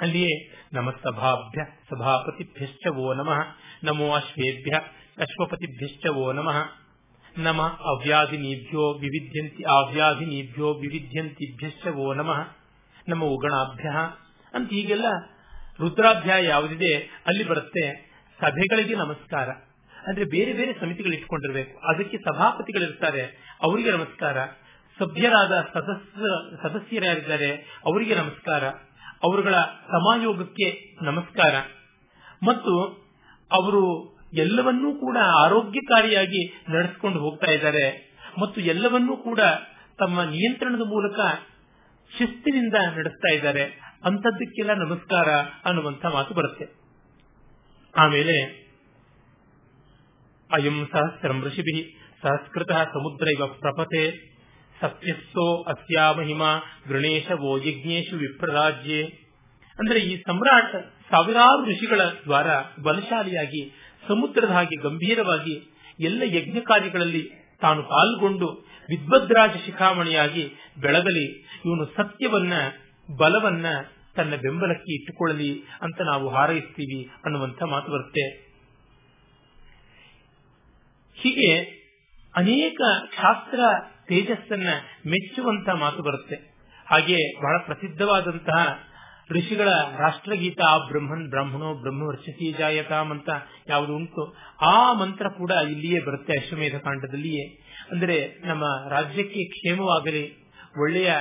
ಅಲ್ಲಿಯೇ 0.00 0.52
ನಮ 0.72 0.90
ಸಭಾಭ್ಯ, 0.90 1.64
ಸಭಾಪತಿಭ್ಯಶ್ಚ 1.90 2.88
ಓ 2.88 3.14
ನಮಃ. 3.14 3.38
ನಮೋ 3.84 4.12
ಅಶ್ವೇಭ್ಯ, 4.12 4.78
ಅಶ್ವಪತಿಭ್ಯಶ್ಚ 5.18 6.08
ಓ 6.08 6.32
ನಮಃ. 6.32 6.89
ನಮ 7.38 7.62
ಅವ್ಯಾಧಿನೀಭ್ಯೋ 7.62 8.80
ವಿವಿಧ್ಯಂತಿ 8.80 9.62
ಅವ್ಯಾಧಿನೀಭ್ಯೋ 9.62 10.74
ವಿವಿಧ್ಯಂತಿಭ್ಯಶ್ಚ 10.74 11.88
ಓ 11.88 12.14
ನಮಃ 12.14 12.56
ನಮ್ಮ 13.08 13.24
ಉಗಣಾಭ್ಯ 13.24 13.88
ಅಂತ 14.54 14.70
ಹೀಗೆಲ್ಲ 14.70 15.04
ರುದ್ರಾಧ್ಯಾಯ 15.80 16.44
ಯಾವುದಿದೆ, 16.44 16.96
ಅಲ್ಲಿ 17.26 17.44
ಬರುತ್ತೆ 17.44 18.10
ಸಭೆಗಳಿಗೆ 18.40 18.94
ನಮಸ್ಕಾರ. 18.94 19.48
ಅಂದ್ರೆ 20.06 20.24
ಬೇರೆ 20.24 20.52
ಬೇರೆ 20.52 20.80
ಸಮಿತಿಗಳು 20.80 21.12
ಇಟ್ಕೊಂಡಿರ್ಬೇಕು. 21.12 21.78
ಅದಕ್ಕೆ 21.78 22.18
ಸಭಾಪತಿಗಳಿರ್ತಾರೆ, 22.18 23.22
ಅವರಿಗೆ 23.62 23.90
ನಮಸ್ಕಾರ. 23.90 24.46
ಸಭ್ಯರಾದ 24.98 25.66
ಸದಸ್ಯ 25.74 26.22
ಸದಸ್ಯರಾಗಿದ್ದಾರೆ 26.62 27.52
ಅವರಿಗೆ 27.84 28.14
ನಮಸ್ಕಾರ. 28.14 28.64
ಅವರುಗಳ 29.24 29.54
ಸಮಾಯೋಗಕ್ಕೆ 29.64 30.96
ನಮಸ್ಕಾರ. 31.02 31.54
ಮತ್ತು 32.42 32.80
ಅವರು 33.52 34.19
ಎಲ್ಲವನ್ನೂ 34.34 34.94
ಕೂಡ 34.94 35.16
ಆರೋಗ್ಯಕಾರಿಯಾಗಿ 35.44 36.64
ನಡೆಸಿಕೊಂಡು 36.68 37.18
ಹೋಗ್ತಾ 37.18 37.52
ಇದ್ದಾರೆ. 37.52 38.16
ಮತ್ತು 38.40 38.60
ಎಲ್ಲವನ್ನೂ 38.60 39.16
ಕೂಡ 39.16 39.40
ತಮ್ಮ 39.98 40.22
ನಿಯಂತ್ರಣದ 40.22 40.80
ಮೂಲಕ 40.80 41.20
ಶಿಸ್ತಿನಿಂದ 42.18 42.74
ನಡೆಸ್ತಾ 42.96 43.34
ಇದ್ದಾರೆ. 43.34 43.64
ಅಂತದ್ದಕ್ಕೆಲ್ಲ 44.04 44.74
ನಮಸ್ಕಾರ 44.74 45.28
ಅನ್ನುವಂಥ 45.64 46.06
ಮಾತು 46.06 46.34
ಬರುತ್ತೆ. 46.34 46.64
ಆಮೇಲೆ, 47.96 48.60
ಅಯಂ 50.52 50.88
ಸಹಸ್ರಂ 50.92 51.42
ಋಷಿಭಿ 51.44 51.98
ಸಹಸ್ಕೃತ 52.22 52.72
ಸಮುದ್ರ 52.72 53.28
ಇವ 53.28 53.46
ಪ್ರಪತೆ, 53.46 54.30
ಸತ್ಯಸ್ಸೋ 54.80 55.62
ಅಸ್ಯಾ 55.62 56.12
ಮಹಿಮಾ 56.12 56.58
ಗಣೇಶವೋ 56.88 57.58
ಯಜ್ಞೇಶು 57.58 58.16
ವಿಪ್ರರಾಜ್ಯೆ. 58.16 59.04
ಅಂದ್ರೆ 59.78 60.00
ಈ 60.00 60.22
ಸಮ್ರಾಟ್ 60.26 60.72
ಸಾವಿರಾರು 61.10 61.64
ಋಷಿಗಳ 61.64 62.00
ದ್ವಾರ 62.00 62.46
ಬಲಶಾಲಿಯಾಗಿ 62.82 63.79
ಸಮುದ್ರದ 64.08 64.50
ಹಾಗೆ 64.50 64.82
ಗಂಭೀರವಾಗಿ 64.82 65.70
ಎಲ್ಲ 66.00 66.22
ಯಜ್ಞ 66.24 66.58
ಕಾರ್ಯಗಳಲ್ಲಿ 66.60 67.30
ತಾನು 67.60 67.82
ಪಾಲ್ಗೊಂಡು 67.82 68.70
ವಿದ್ವದ್ರಾಜ 68.88 69.50
ಶಿಖಾಮಣಿಯಾಗಿ 69.66 70.52
ಬೆಳಗಲಿ, 70.80 71.40
ಇವನು 71.66 71.86
ಸತ್ಯವನ್ನ, 71.96 72.52
ಬಲವನ್ನ 73.16 73.66
ತನ್ನ 74.16 74.34
ಬೆಂಬಲಕ್ಕೆ 74.34 74.94
ಇಟ್ಟುಕೊಳ್ಳಲಿ 74.94 75.64
ಅಂತ 75.82 76.00
ನಾವು 76.00 76.28
ಹಾರೈಸ್ತೀವಿ 76.28 77.10
ಅನ್ನುವಂಥ 77.24 77.62
ಮಾತು 77.62 77.92
ಬರುತ್ತೆ. 77.92 78.50
ಹೀಗೆ 81.14 81.60
ಅನೇಕ 82.36 82.80
ಶಾಸ್ತ್ರ 83.16 83.60
ತೇಜಸ್ಸನ್ನ 84.08 84.68
ಮೆಚ್ಚುವಂತ 85.06 85.68
ಮಾತು 85.68 86.02
ಬರುತ್ತೆ. 86.02 86.36
ಹಾಗೆ 86.86 87.42
ಬಹಳ 87.42 87.58
ಪ್ರಸಿದ್ಧವಾದಂತಹ 87.58 88.89
ಋಷಿಗಳ 89.30 89.68
ರಾಷ್ಟ್ರಗೀತ 89.98 90.60
ಆ 90.68 90.78
ಬ್ರಹ್ಮನ್, 90.78 91.30
ಬ್ರಾಹ್ಮಣೋ 91.30 91.74
ಬ್ರಹ್ಮ 91.74 92.02
ವರ್ಷಸಿ 92.02 92.52
ಜಾಯತಾಮ್ 92.52 93.10
ಅಂತ 93.10 93.28
ಯಾವುದು 93.68 93.96
ಉಂಟು, 93.96 94.36
ಆ 94.62 94.92
ಮಂತ್ರ 94.92 95.28
ಕೂಡ 95.28 95.50
ಇಲ್ಲಿಯೇ 95.50 96.00
ಬರುತ್ತೆ 96.00 96.32
ಅಶ್ವಮೇಧ 96.32 96.74
ಕಾಂಡದಲ್ಲಿಯೇ. 96.74 97.44
ಅಂದ್ರೆ 97.90 98.46
ನಮ್ಮ 98.46 98.64
ರಾಜ್ಯಕ್ಕೆ 98.90 99.44
ಕ್ಷೇಮವಾಗಲಿ, 99.44 100.24
ಒಳ್ಳೆಯ 100.80 101.12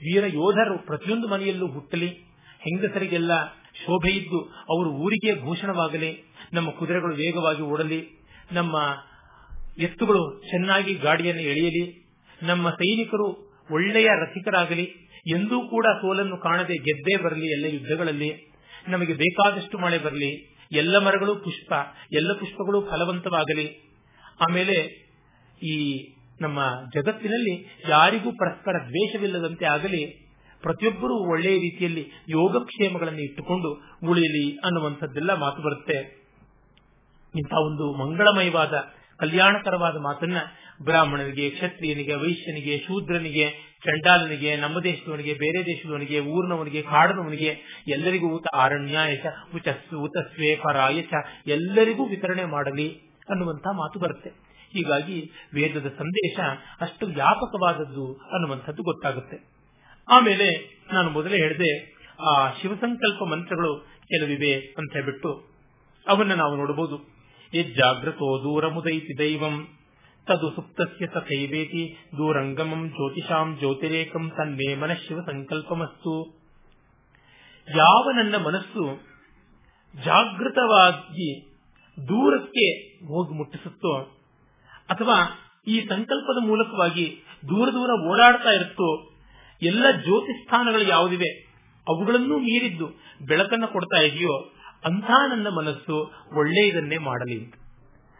ವೀರ 0.00 0.24
ಯೋಧರು 0.26 0.86
ಪ್ರತಿಯೊಂದು 0.86 1.28
ಮನೆಯಲ್ಲೂ 1.28 1.66
ಹುಟ್ಟಲಿ, 1.66 2.08
ಹೆಂಗಸರಿಗೆಲ್ಲ 2.60 3.46
ಶೋಭೆ 3.54 4.10
ಇದ್ದು 4.10 4.44
ಅವರು 4.44 4.90
ಊರಿಗೆ 4.90 5.42
ಭೂಷಣವಾಗಲಿ, 5.42 6.24
ನಮ್ಮ 6.52 6.70
ಕುದುರೆಗಳು 6.70 7.14
ವೇಗವಾಗಿ 7.14 7.62
ಓಡಲಿ, 7.62 8.00
ನಮ್ಮ 8.52 8.76
ಎತ್ತುಗಳು 9.78 10.40
ಚೆನ್ನಾಗಿ 10.50 10.94
ಗಾಡಿಯನ್ನು 10.94 11.42
ಎಳೆಯಲಿ, 11.42 12.08
ನಮ್ಮ 12.42 12.70
ಸೈನಿಕರು 12.70 13.48
ಒಳ್ಳೆಯ 13.72 14.06
ರಸಿಕರಾಗಲಿ 14.06 15.07
ಎಂದೂ 15.30 15.68
ಕೂಡ 15.68 15.86
ಸೋಲನ್ನು 16.00 16.36
ಕಾಣದೆ 16.36 16.74
ಗೆದ್ದೇ 16.74 17.22
ಬರಲಿ 17.22 17.46
ಎಲ್ಲ 17.46 17.64
ಯುದ್ಧಗಳಲ್ಲಿ. 17.64 18.52
ನಮಗೆ 18.88 19.14
ಬೇಕಾದಷ್ಟು 19.14 19.78
ಮಳೆ 19.78 19.98
ಬರಲಿ. 19.98 20.58
ಎಲ್ಲ 20.72 20.98
ಮರಗಳು 20.98 21.36
ಪುಷ್ಪ. 21.36 21.72
ಎಲ್ಲ 22.12 22.32
ಪುಷ್ಪಗಳು 22.32 22.80
ಫಲವಂತವಾಗಲಿ. 22.80 23.90
ಆಮೇಲೆ 24.40 25.08
ಈ 25.62 26.08
ನಮ್ಮ 26.40 26.64
ಜಗತ್ತಿನಲ್ಲಿ 26.94 27.82
ಯಾರಿಗೂ 27.88 28.32
ಪರಸ್ಪರ 28.32 28.72
ದ್ವೇಷವಿಲ್ಲದಂತೆ 28.72 29.64
ಆಗಲಿ, 29.64 30.28
ಪ್ರತಿಯೊಬ್ಬರೂ 30.62 31.30
ಒಳ್ಳೆಯ 31.30 31.58
ರೀತಿಯಲ್ಲಿ 31.58 32.10
ಯೋಗಕ್ಷೇಮಗಳನ್ನು 32.28 33.20
ಇಟ್ಟುಕೊಂಡು 33.20 33.98
ಉಳಿಯಲಿ 34.08 34.56
ಅನ್ನುವಂಥದ್ದೆಲ್ಲ 34.56 35.34
ಮಾತು 35.34 35.62
ಬರುತ್ತೆ. 35.62 36.26
ಇಂತಹ 37.36 37.58
ಒಂದು 37.58 37.94
ಮಂಗಳಮಯವಾದ, 37.94 38.74
ಕಲ್ಯಾಣಕರವಾದ 39.18 39.96
ಮಾತನ್ನ 39.96 40.36
ಬ್ರಾಹ್ಮಣನಿಗೆ, 40.84 41.50
ಕ್ಷತ್ರಿಯನಿಗೆ, 41.50 42.14
ವೈಶ್ಯನಿಗೆ, 42.14 42.78
ಶೂದ್ರನಿಗೆ, 42.78 43.50
ಚಂಡಾಲನಿಗೆ, 43.84 44.56
ನಮ್ಮ 44.56 44.80
ದೇಶದವನಿಗೆ, 44.80 45.34
ಬೇರೆ 45.34 45.66
ದೇಶದವನಿಗೆ, 45.66 46.20
ಊರ್ನವನಿಗೆ 46.20 46.82
ಕಾಡನವನಿಗೆ 46.82 47.56
ಎಲ್ಲರಿಗೂ 47.88 48.26
ಊತ 48.26 48.46
ಆರಣ್ಯಾಯಚ 48.54 49.26
ಉಚಸ್ಸು, 49.54 49.98
ಉತಸ್ವೇ 50.00 50.56
ಪರಾಯಚ 50.56 51.12
ಎಲ್ಲರಿಗೂ 51.46 52.04
ವಿತರಣೆ 52.04 52.44
ಮಾಡಲಿ 52.44 52.88
ಅನ್ನುವಂತಹ 53.30 53.70
ಮಾತು 53.70 53.98
ಬರುತ್ತೆ. 53.98 54.30
ಹೀಗಾಗಿ 54.72 55.32
ವೇದದ 55.54 55.88
ಸಂದೇಶ 55.98 56.40
ಅಷ್ಟು 56.80 57.06
ವ್ಯಾಪಕವಾದದ್ದು 57.06 58.14
ಅನ್ನುವಂಥದ್ದು 58.14 58.82
ಗೊತ್ತಾಗುತ್ತೆ. 58.82 59.36
ಆಮೇಲೆ 60.08 60.78
ನಾನು 60.92 61.10
ಮೊದಲೇ 61.10 61.36
ಹೇಳಿದೆ, 61.36 61.98
ಆ 62.20 62.50
ಶಿವಸಂಕಲ್ಪ 62.50 63.22
ಮಂತ್ರಗಳು 63.24 63.86
ಕೆಲವಿವೆ 64.02 64.54
ಅಂತ 64.78 64.92
ಹೇಳ್ಬಿಟ್ಟು 64.92 65.48
ಅವನ್ನ 66.08 66.34
ನಾವು 66.34 66.56
ನೋಡಬಹುದು 66.56 66.98
ಯಜ್ಜಾಗ್ರತೋ 67.54 68.38
ದೂರಮುದೈತಿ 68.38 69.18
ದೈವಂ. 69.18 69.77
ತದು 70.28 70.48
ಸುಪ್ತಸ್ಯ 70.56 71.06
ತಥೈವೇತಿ 71.06 71.82
ದೂರಂಗಮಂ 72.18 72.82
ಜ್ಯೋತಿಷಾಂ 72.88 73.48
ಜ್ಯೋತಿರೇಕಂ 73.58 74.24
ತನ್ಮೇ 74.36 74.74
ಮನಃಶಿವ 74.74 75.18
ಸಂಕಲ್ಪಮಸ್ತು 75.26 76.14
ಯಾವ 77.68 78.04
ನನ್ನ 78.16 78.36
ಮನಸ್ಸು 78.36 78.84
ಜಾಗೃತವಾಗಿ 79.94 81.28
ದೂರಕ್ಕೆ 81.96 82.66
ಹೋಗಿ 83.06 83.32
ಮುಟ್ಟಿಸುತ್ತೋ, 83.34 83.94
ಅಥವಾ 84.88 85.16
ಈ 85.66 85.76
ಸಂಕಲ್ಪದ 85.80 86.38
ಮೂಲಕವಾಗಿ 86.46 87.06
ದೂರ 87.48 87.68
ದೂರ 87.72 87.90
ಓಡಾಡ್ತಾ 88.10 88.50
ಇರುತ್ತೋ, 88.50 88.90
ಎಲ್ಲ 89.62 89.84
ಜ್ಯೋತಿ 90.04 90.32
ಸ್ಥಾನಗಳು 90.42 90.84
ಯಾವುದಿವೆ, 90.88 91.30
ಅವುಗಳನ್ನೂ 91.86 92.38
ಮೀರಿದ್ದು 92.38 92.86
ಬೆಳಕನ್ನ 93.26 93.66
ಕೊಡ್ತಾ 93.66 94.00
ಇದೆಯೋ, 94.00 94.34
ಅಂಥ 94.84 95.10
ನನ್ನ 95.30 95.48
ಮನಸ್ಸು 95.48 95.96
ಒಳ್ಳೆಯದನ್ನೇ 96.36 96.98
ಮಾಡಲಿ 96.98 97.38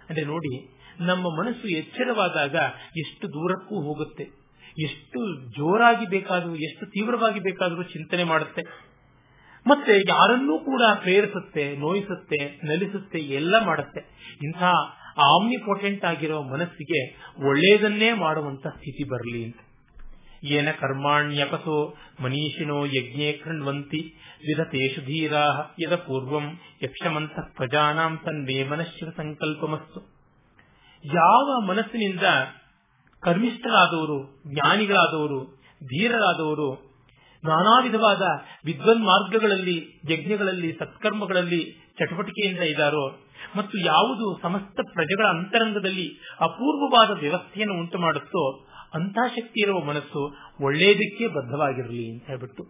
ಅಂದ್ರೆ 0.09 0.25
ನೋಡಿ 0.25 0.53
ನಮ್ಮ 1.01 1.45
ಮನಸ್ಸು 1.45 1.69
ಎಚ್ಚರವಾದಾಗ 1.69 2.57
ಎಷ್ಟು 2.97 3.29
ದೂರಕ್ಕೂ 3.29 3.75
ಹೋಗುತ್ತೆ. 3.75 4.39
ಎಷ್ಟು 4.83 5.51
ಜೋರಾಗಿ 5.51 6.07
ಬೇಕಾದರೂ, 6.07 6.55
ಎಷ್ಟು 6.55 6.87
ತೀವ್ರವಾಗಿ 6.87 7.41
ಬೇಕಾದರೂ 7.41 7.83
ಚಿಂತನೆ 7.83 8.25
ಮಾಡುತ್ತೆ. 8.25 8.63
ಮತ್ತೆ 9.67 9.99
ಯಾರನ್ನೂ 9.99 10.59
ಕೂಡ 10.59 10.83
ಪ್ರೇರಿಸುತ್ತೆ, 10.95 11.77
ನೋಯಿಸುತ್ತೆ, 11.77 12.61
ನಲಿಸುತ್ತೆ, 12.65 13.19
ಎಲ್ಲ 13.19 13.65
ಮಾಡುತ್ತೆ. 13.65 14.01
ಇಂಥ 14.43 14.63
ಆಮ್ನಿಪೊಟೆಂಟ್ 15.19 16.05
ಆಗಿರೋ 16.05 16.43
ಮನಸ್ಸಿಗೆ 16.43 17.17
ಒಳ್ಳೆಯದನ್ನೇ 17.49 18.13
ಮಾಡುವಂತ 18.13 18.67
ಸ್ಥಿತಿ 18.67 19.05
ಬರಲಿ 19.05 19.45
ಅಂತ. 19.45 19.57
ಏನ 20.45 20.71
ಕರ್ಮಾಣ್ಯಪಸೋ 20.71 21.97
ಮನೀಷಿನೋ 22.21 22.85
ಯಜ್ಞೆ 22.85 23.33
ಕೃಣ್ವಂತಿ 23.33 24.15
ವಿಧತೇಷು 24.41 25.01
ಧೀರಾ 25.01 25.75
ಯದ 25.81 25.95
ಪೂರ್ವಂ 25.95 26.59
ಯಕ್ಷಮಂತ 26.83 27.33
ಪ್ರಜಾನಾಂ 27.57 28.19
ತನ್ಮೇ 28.19 28.65
ಮನಶ್ಶಿವ 28.65 29.11
ಸಂಕಲ್ಪಮಸ್ತು. 29.17 30.18
ಯಾವ 31.05 31.61
ಮನಸ್ಸಿನಿಂದ 31.61 32.23
ಕರ್ಮಿಷ್ಠರಾದವರು, 33.21 34.43
ಜ್ಞಾನಿಗಳಾದವರು, 34.47 35.45
ಧೀರರಾದವರು 35.85 36.89
ನಾನಾ 37.45 37.83
ವಿಧವಾದ 37.83 38.23
ವಿದ್ವನ್ 38.65 39.05
ಮಾರ್ಗಗಳಲ್ಲಿ 39.05 40.01
ಯಜ್ಞಗಳಲ್ಲಿ, 40.11 40.73
ಸತ್ಕರ್ಮಗಳಲ್ಲಿ 40.79 41.93
ಚಟುವಟಿಕೆಯಿಂದ 41.99 42.59
ಇದ್ದಾರೋ 42.59 43.19
ಮತ್ತು 43.57 43.79
ಯಾವುದು 43.79 44.39
ಸಮಸ್ತ 44.43 44.81
ಪ್ರಜೆಗಳ 44.93 45.27
ಅಂತರಂಗದಲ್ಲಿ 45.27 46.21
ಅಪೂರ್ವವಾದ 46.41 47.19
ವ್ಯವಸ್ಥೆಯನ್ನು 47.19 47.75
ಉಂಟು 47.75 47.99
ಮಾಡುತ್ತೋ 47.99 48.67
ಅಂತಹ 48.95 49.29
ಶಕ್ತಿ 49.29 49.63
ಇರುವ 49.63 49.81
ಮನಸ್ಸು 49.81 50.37
ಒಳ್ಳೆಯದಕ್ಕೆ 50.65 51.29
ಬದ್ಧವಾಗಿರಲಿ 51.29 52.13
ಅಂತ 52.13 52.27
ಹೇಳ್ಬಿಟ್ಟು 52.27 52.65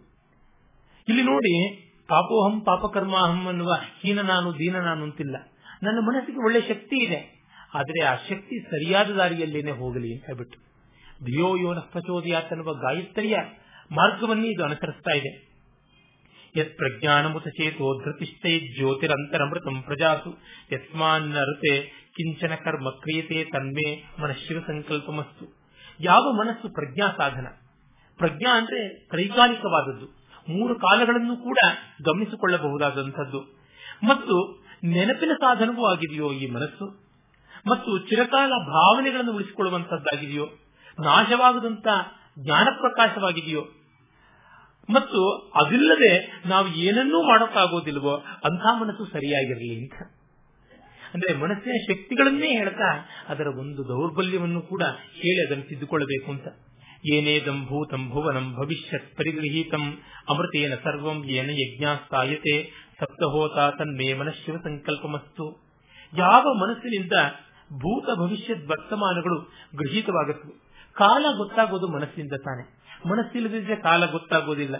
ಇಲ್ಲಿ 1.08 1.22
ನೋಡಿ, 1.22 1.76
ಪಾಪೋಹಂ 2.08 2.60
ಪಾಪಕರ್ಮಾಹಂ 2.60 3.46
ಅನ್ನುವ 3.46 3.72
ಹೀನ 4.00 4.20
ನಾನು 4.20 4.54
ದೀನ 4.54 4.76
ನಾನು 4.76 5.04
ಅಂತಿಲ್ಲ. 5.04 5.36
ನನ್ನ 5.82 5.98
ಮನಸ್ಸಿಗೆ 6.06 6.44
ಒಳ್ಳೆ 6.44 6.60
ಶಕ್ತಿ 6.60 7.04
ಇದೆ. 7.04 7.37
ಆದರೆ 7.74 8.04
ಆ 8.04 8.14
ಶಕ್ತಿ 8.14 8.64
ಸರಿಯಾದ 8.64 9.10
ದಾರಿಯಲ್ಲೇನೆ 9.10 9.70
ಹೋಗಲಿ 9.70 10.14
ಅಂತ 10.14 10.26
ಹೇಳ್ಬಿಟ್ಟು 10.26 10.68
ಧಿಯೋ 11.24 11.56
ಯೋನ 11.56 11.78
ಪ್ರಚೋದಯಾತ್ 11.78 12.52
ಅನ್ನುವ 12.52 12.74
ಗಾಯತ್ರಿಯ 12.74 13.36
ಮಾರ್ಗವನ್ನೇ 13.90 14.48
ಇದು 14.48 14.64
ಅನುಸರಿಸ್ತಾ 14.64 15.14
ಇದೆ. 15.14 15.48
ಯತ್ 16.56 16.76
ಪ್ರಜ್ಞಾನಮುತ 16.76 17.48
ಚೇತೋ 17.48 18.04
ಧೃತಿಷ್ಠೈ 18.04 18.58
ಜ್ಯೋತಿರಂತರಮೃತಂ 18.58 19.82
ಪ್ರಜಾಸು 19.82 20.38
ಯಸ್ಮಾನ್ನರುತೆ 20.72 21.82
ಕಿಂಚನ 21.86 22.54
ಕರ್ಮ 22.54 22.90
ಕ್ರಿಯತೆ 22.90 23.44
ತನ್ಮೇ 23.44 24.04
ಮನಃಶಿವ 24.22 24.60
ಸಂಕಲ್ಪಮಸ್ತು. 24.66 25.58
ಯಾವ 26.00 26.32
ಮನಸ್ಸು 26.32 26.68
ಪ್ರಜ್ಞಾ 26.68 27.14
ಸಾಧನ? 27.16 27.46
ಪ್ರಜ್ಞಾ 28.16 28.56
ಅಂದ್ರೆ 28.56 29.06
ತ್ರೈಕಾಲಿಕವಾದದ್ದು 29.08 30.06
ಮೂರು 30.48 30.74
ಕಾಲಗಳನ್ನು 30.74 31.36
ಕೂಡ 31.36 31.58
ಗಮನಿಸಿಕೊಳ್ಳಬಹುದಾದಂಥದ್ದು. 32.04 33.40
ಮತ್ತು 34.04 34.64
ನೆನಪಿನ 34.84 35.30
ಸಾಧನವೂ 35.34 35.86
ಆಗಿದೆಯೋ 35.86 36.32
ಈ 36.32 36.50
ಮನಸ್ಸು? 36.50 37.07
ಮತ್ತು 37.66 37.98
ಚಿರಕಾಲ 37.98 38.50
ಭಾವನೆಗಳನ್ನು 38.50 39.32
ಉಳಿಸಿಕೊಳ್ಳುವಂತಹದ್ದಾಗಿದೆಯೋ 39.32 40.46
ನಾಶವಾಗದಂತ 41.00 41.86
ಜ್ಞಾನ 42.38 42.68
ಪ್ರಕಾಶವಾಗಿದೆಯೋ 42.80 43.60
ಮತ್ತು 44.90 45.38
ಅದಿಲ್ಲದೆ 45.64 46.42
ನಾವು 46.46 46.68
ಏನನ್ನೂ 46.68 47.22
ಮಾಡೋಕ್ಕಾಗೋದಿಲ್ವೋ, 47.22 48.16
ಅಂಥ 48.44 48.62
ಮನಸ್ಸು 48.80 49.04
ಸರಿಯಾಗಿರಲಿ 49.04 49.80
ಅಂತ. 49.80 49.92
ಅಂದ್ರೆ 51.14 51.34
ಮನಸ್ಸಿನ 51.34 51.72
ಶಕ್ತಿಗಳನ್ನೇ 51.88 52.46
ಹೇಳ್ತಾ 52.46 53.08
ಅದರ 53.28 53.46
ಒಂದು 53.46 53.88
ದೌರ್ಬಲ್ಯವನ್ನು 53.88 54.62
ಕೂಡ 54.62 54.82
ಹೇಳಿ 55.14 55.46
ಅದನ್ನು 55.46 55.68
ತಿದ್ದುಕೊಳ್ಳಬೇಕು 55.68 56.30
ಅಂತ. 56.30 56.46
ಏನೇ 57.12 57.40
ದಂಭೂತಂ 57.40 58.10
ಭುವನಂ 58.10 58.54
ಭವಿಷ್ಯತ್ 58.54 59.16
ಪರಿಗೃಹೀತಂ 59.16 60.02
ಅಮೃತೇನ 60.28 60.74
ಸರ್ವಂ 60.84 61.24
ಏನ 61.24 61.50
ಯಜ್ಞಾಸ್ತಾಯತೆ 61.50 62.62
ಸಪ್ತಹೋತ 63.00 63.74
ತನ್ಮೇ 63.78 64.14
ಮನಃಶಿವ 64.14 64.56
ಸಂಕಲ್ಪಮಸ್ತು 64.56 65.68
ಯಾವ 66.16 66.42
ಮನಸ್ಸಿನಿಂದ 66.42 67.12
ಭೂತ 67.72 68.18
ಭವಿಷ್ಯದ 68.18 68.70
ವರ್ತಮಾನಗಳು 68.70 69.40
ಗೃಹೀತವಾಗುತ್ತವೆ. 69.76 70.68
ಕಾಲ 70.92 71.24
ಗೊತ್ತಾಗೋದು 71.36 71.88
ಮನಸ್ಸಿಂದ 71.88 72.32
ತಾನೆ. 72.32 72.78
ಮನಸ್ಸಿಲ್ಲದಿದ್ರೆ 73.08 73.76
ಕಾಲ 73.76 74.06
ಗೊತ್ತಾಗೋದಿಲ್ಲ. 74.06 74.76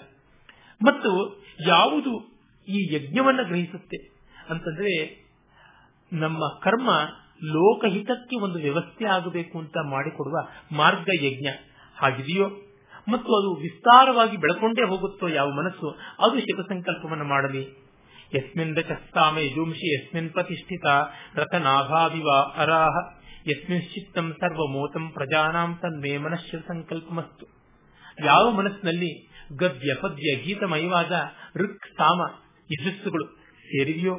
ಮತ್ತು 0.83 1.43
ಯಾವುದು 1.67 2.39
ಈ 2.69 2.95
ಯಜ್ಞವನ್ನ 2.95 3.43
ಗ್ರಹಿಸುತ್ತೆ 3.43 3.97
ಅಂತಂದ್ರೆ 4.49 5.25
ನಮ್ಮ 6.13 6.59
ಕರ್ಮ 6.63 6.91
ಲೋಕಹಿತಕ್ಕೆ 7.45 8.41
ಒಂದು 8.41 8.59
ವ್ಯವಸ್ಥೆ 8.59 9.05
ಆಗಬೇಕು 9.05 9.59
ಅಂತ 9.59 9.77
ಮಾಡಿಕೊಡುವ 9.91 10.49
ಮಾರ್ಗ 10.73 11.09
ಯಜ್ಞ. 11.23 11.47
ಹಾಗಿದೆಯೋ? 11.97 12.49
ಮತ್ತು 13.09 13.37
ಅದು 13.37 13.55
ವಿಸ್ತಾರವಾಗಿ 13.55 14.37
ಬೆಳಕೊಂಡೇ 14.37 14.83
ಹೋಗುತ್ತೋ 14.83 15.29
ಯಾವ 15.29 15.51
ಮನಸ್ಸು, 15.51 15.91
ಅದು 16.25 16.69
ಸಂಕಲ್ಪವನ್ನು 16.69 17.25
ಮಾಡಲಿ. 17.25 17.88
ಯಸ್ಮಿನ್ 18.33 18.75
ರಚಸ್ತಾಮ 18.77 19.39
ಯಜುಂಷಿ 19.39 19.87
ಯಸ್ಮಿನ್ 19.95 20.31
ಪ್ರತಿಷ್ಠಿತ 20.31 20.87
ರತನಾಭಾವಿವ 21.35 22.29
ಅರಾಹ 22.57 22.97
ಯಸ್ಮಿನ್ 23.49 23.87
ಚಿತ್ತಂ 23.93 24.27
ಸರ್ವಮೋತಂ 24.41 25.05
ಪ್ರಜಾನಾಂ 25.13 25.71
ತನ್ಮೇ 25.81 26.13
ಮನಶ್ಶಿವ 26.17 26.61
ಸಂಕಲ್ಪಮಸ್ತು 26.67 27.47
ಯಾವ 28.25 28.45
ಮನಸ್ಸಿನಲ್ಲಿ 28.51 29.11
ಗದ್ಯ 29.57 29.91
ಪದ್ಯ 30.01 30.35
ಗೀತಮಯವಾದ 30.37 31.13
ಋಕ್ 31.57 31.87
ಸಾಮ 31.99 32.21
ಯಶಸ್ಸುಗಳು 32.71 33.27
ಸೇರಿದೆಯೋ? 33.65 34.15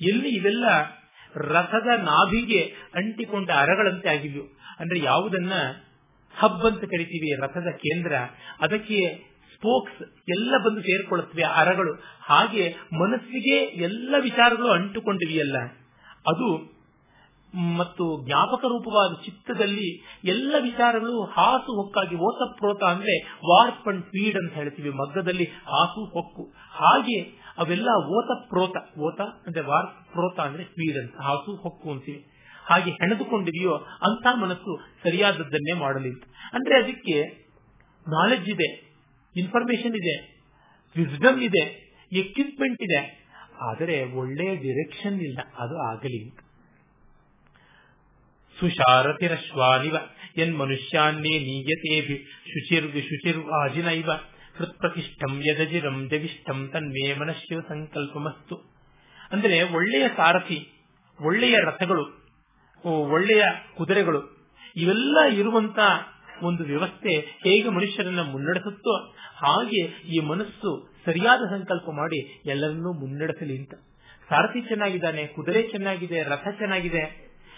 ಎಲ್ಲಿ 0.00 0.30
ಇವೆಲ್ಲ 0.30 0.66
ರಥದ 1.52 1.88
ನಾಭಿಗೆ 2.02 2.60
ಅಂಟಿಕೊಂಡ 2.94 3.50
ಅರಗಳಂತೆ 3.56 4.08
ಆಗಿವೆಯೋ 4.08 4.44
ಅಂದ್ರೆ 4.80 4.98
ಯಾವುದನ್ನ 5.02 5.54
ಹಬ್ 6.34 6.64
ಅಂತ 6.64 6.84
ಕರಿತೀವಿ 6.84 7.28
ರಥದ 7.42 7.70
ಕೇಂದ್ರ, 7.76 8.12
ಅದಕ್ಕೆ 8.60 9.00
ಸ್ಪೋಕ್ಸ್ 9.64 10.02
ಎಲ್ಲ 10.28 10.54
ಬಂದು 10.64 10.80
ಸೇರಿಕೊಳ್ಳುತ್ತವೆ 10.80 11.42
ಅರಗಳು. 11.42 11.94
ಹಾಗೆ 12.20 12.74
ಮನಸ್ಸಿಗೆ 13.00 13.56
ಎಲ್ಲ 13.82 14.14
ವಿಚಾರಗಳು 14.20 14.68
ಅಂಟುಕೊಂಡಿವೆಯಲ್ಲ. 14.68 15.56
ಅದು 16.26 16.74
ಮತ್ತು 17.76 18.26
ಜ್ಞಾಪಕ 18.26 18.64
ರೂಪವಾದ 18.64 19.22
ಚಿತ್ತದಲ್ಲಿ 19.24 20.20
ಎಲ್ಲ 20.24 20.54
ವಿಚಾರಗಳು 20.62 21.24
ಹಾಸು 21.24 21.82
ಹೊಕ್ಕಾಗಿ 21.82 22.16
ಓತಪ್ರೋತ 22.16 22.82
ಅಂದ್ರೆ 22.82 23.22
ವಾರ್ಪ್ 23.24 23.88
ಅಂಡ್ 23.88 24.02
ಫೀಡ್ 24.02 24.36
ಅಂತ 24.36 24.52
ಹೇಳ್ತೀವಿ, 24.52 24.90
ಮಗ್ಗದಲ್ಲಿ 24.90 25.44
ಹಾಸು 25.44 26.04
ಹೊಕ್ಕು. 26.04 26.42
ಹಾಗೆ 26.70 27.20
ಅವೆಲ್ಲ 27.58 27.88
ಓತ 28.06 28.48
ಪ್ರೋತ, 28.48 28.98
ಓತ 28.98 29.20
ಅಂದ್ರೆ 29.20 29.60
ವಾರ್ಪ್ 29.60 30.12
ಪ್ರೋತ 30.12 30.40
ಅಂದ್ರೆ 30.40 30.64
ಫೀಡ್ 30.64 30.98
ಅಂತ, 30.98 31.14
ಹಾಸು 31.20 31.56
ಹೊಕ್ಕು 31.56 31.90
ಅಂತೀವಿ. 31.90 32.26
ಹಾಗೆ 32.66 32.90
ಹೆಣೆದುಕೊಂಡಿದೆಯೋ 32.90 33.74
ಅಂತ 34.02 34.26
ಮನಸ್ಸು 34.40 34.80
ಸರಿಯಾದದ್ದನ್ನೇ 35.04 35.72
ಮಾಡಲಿ 35.72 36.10
ಅಂದ್ರೆ 36.52 36.82
ಅದಕ್ಕೆ 36.82 37.44
ನಾಲೆಜ್ 38.08 38.48
ಇದೆ. 38.48 38.93
ಇನ್ಫಾರ್ಮೇಶನ್ 39.36 39.96
ಇದೆ. 39.96 40.42
ವಿಸ್ಡಮ್ 40.96 41.42
ಇದೆ. 41.42 41.94
ಎಕ್ವಿಪ್ಮೆಂಟ್ 42.12 42.82
ಇದೆ. 42.82 43.28
ಆದರೆ 43.62 44.04
ಒಳ್ಳೆಯ 44.04 44.56
ಡಿರೆಕ್ಷನ್ 44.56 45.20
ಇಲ್ಲ. 45.20 45.38
ಅದು 45.58 45.78
ಆಗಲಿ. 45.78 46.30
ಸುಶಾರತಿರಶ್ವಾನಿವ 48.60 49.96
ಎನ್ 50.36 50.58
ಮನುಷ್ಯಾನ್ನೇ 50.58 51.38
ನೀಯತೇಭಿ. 51.38 52.16
ಶುಚಿರ್ 52.46 52.92
ಶುಚಿರ್ 53.02 53.50
ಆಜಿನೈವ. 53.50 54.10
ಹೃತ್ಪ್ರತಿಷ್ಠಂ 54.56 55.42
ಯದಜಿರಂ 55.46 56.08
ಜಗಿಷ್ಠಂ 56.08 56.70
ತನ್ಮೇ 56.72 57.14
ಮನಶ್ಯ 57.14 57.56
ಸಂಕಲ್ಪಮಸ್ತು. 57.68 58.74
ಅಂದರೆ 59.32 59.62
ಒಳ್ಳೆಯ 59.62 60.08
ಸಾರಥಿ, 60.16 60.72
ಒಳ್ಳೆಯ 61.20 61.56
ರಥಗಳು, 61.58 62.04
ಒಳ್ಳೆಯ 62.84 63.42
ಕುದುರೆಗಳು, 63.76 64.46
ಇವೆಲ್ಲ 64.76 65.18
ಇರುವಂತ 65.32 65.78
ಒಂದು 66.44 66.64
ವ್ಯವಸ್ಥೆ 66.64 67.12
ಹೇಗೆ 67.44 67.68
ಮನುಷ್ಯರನ್ನ 67.68 68.22
ಮುನ್ನಡೆಸುತ್ತೋ 68.22 68.94
ಹಾಗೆ 69.36 69.82
ಈ 70.16 70.18
ಮನಸ್ಸು 70.18 70.70
ಸರಿಯಾದ 71.04 71.38
ಸಂಕಲ್ಪ 71.38 71.90
ಮಾಡಿ 71.90 72.20
ಎಲ್ಲರನ್ನೂ 72.46 72.92
ಮುನ್ನಡೆಸಲಿ 72.92 73.58
ಅಂತ. 73.58 73.74
ಸಾರಥಿ 74.28 74.60
ಚೆನ್ನಾಗಿದ್ದಾನೆ, 74.60 75.26
ಕುದುರೆ 75.26 75.62
ಚೆನ್ನಾಗಿದೆ, 75.62 76.22
ರಥ 76.22 76.48
ಚೆನ್ನಾಗಿದೆ. 76.58 77.02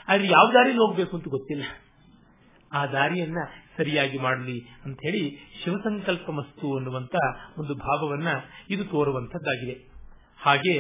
ಆದ್ರೆ 0.08 0.26
ಯಾವ 0.26 0.50
ದಾರಿಲಿ 0.54 0.78
ಹೋಗ್ಬೇಕು 0.78 1.16
ಅಂತ 1.16 1.28
ಗೊತ್ತಿಲ್ಲ. 1.28 1.62
ಆ 2.72 2.86
ದಾರಿಯನ್ನ 2.86 3.38
ಸರಿಯಾಗಿ 3.76 4.18
ಮಾಡಲಿ 4.18 4.58
ಅಂತ 4.84 4.98
ಹೇಳಿ 5.04 5.22
ಶಿವಸಂಕಲ್ಪ 5.64 6.30
ಮಸ್ತು 6.30 6.76
ಅನ್ನುವಂತ 6.76 7.14
ಒಂದು 7.58 7.74
ಭಾವವನ್ನ 7.74 8.28
ಇದು 8.70 8.84
ತೋರುವಂತದ್ದಾಗಿದೆ 8.84 9.74
ಹಾಗೆ 10.38 10.74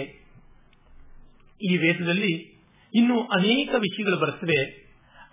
ಈ 1.60 1.76
ವೇದದಲ್ಲಿ 1.76 2.32
ಇನ್ನು 2.94 3.20
ಅನೇಕ 3.22 3.74
ವಿಷಯಗಳು 3.78 4.16
ಬರ್ತವೆ 4.16 4.58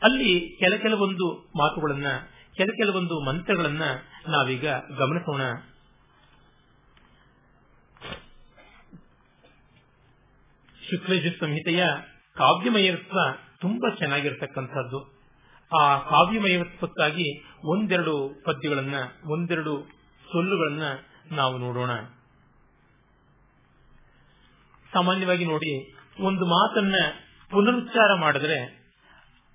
ಅಲ್ಲಿ 0.03 0.57
ಕೆಲ 0.59 0.75
ಕೆಲವೊಂದು 0.75 1.27
ಮಾತುಗಳನ್ನ 1.57 2.05
ಕೆಲ 2.57 2.65
ಕೆಲವೊಂದು 2.65 3.21
ಮಂತ್ರಗಳನ್ನ 3.21 3.81
ನಾವೀಗ 4.27 4.65
ಗಮನಿಸೋಣ. 4.69 5.41
ಶುಕ್ಲಜ 10.91 11.27
ಸಂಹಿತೆಯ 11.39 11.85
ಕಾವ್ಯಮಯತ್ವ 12.35 13.17
ತುಂಬಾ 13.59 13.95
ಚೆನ್ನಾಗಿರ್ತಕ್ಕಂಥದ್ದು. 13.95 15.13
ಆ 15.79 15.99
ಕಾವ್ಯಮಯತ್ವಕ್ಕಾಗಿ 15.99 17.43
ಒಂದೆರಡು 17.63 18.43
ಪದ್ಯಗಳನ್ನ, 18.45 18.95
ಒಂದೆರಡು 19.25 19.87
ಸೊಲ್ಲುಗಳನ್ನ 20.31 20.81
ನಾವು 21.31 21.57
ನೋಡೋಣ. 21.57 21.91
ಸಾಮಾನ್ಯವಾಗಿ 24.93 25.45
ನೋಡಿ, 25.45 25.95
ಒಂದು 26.19 26.45
ಮಾತನ್ನ 26.45 26.95
ಪುನರುಚ್ಚಾರ 27.51 28.19
ಮಾಡಿದ್ರೆ 28.19 28.89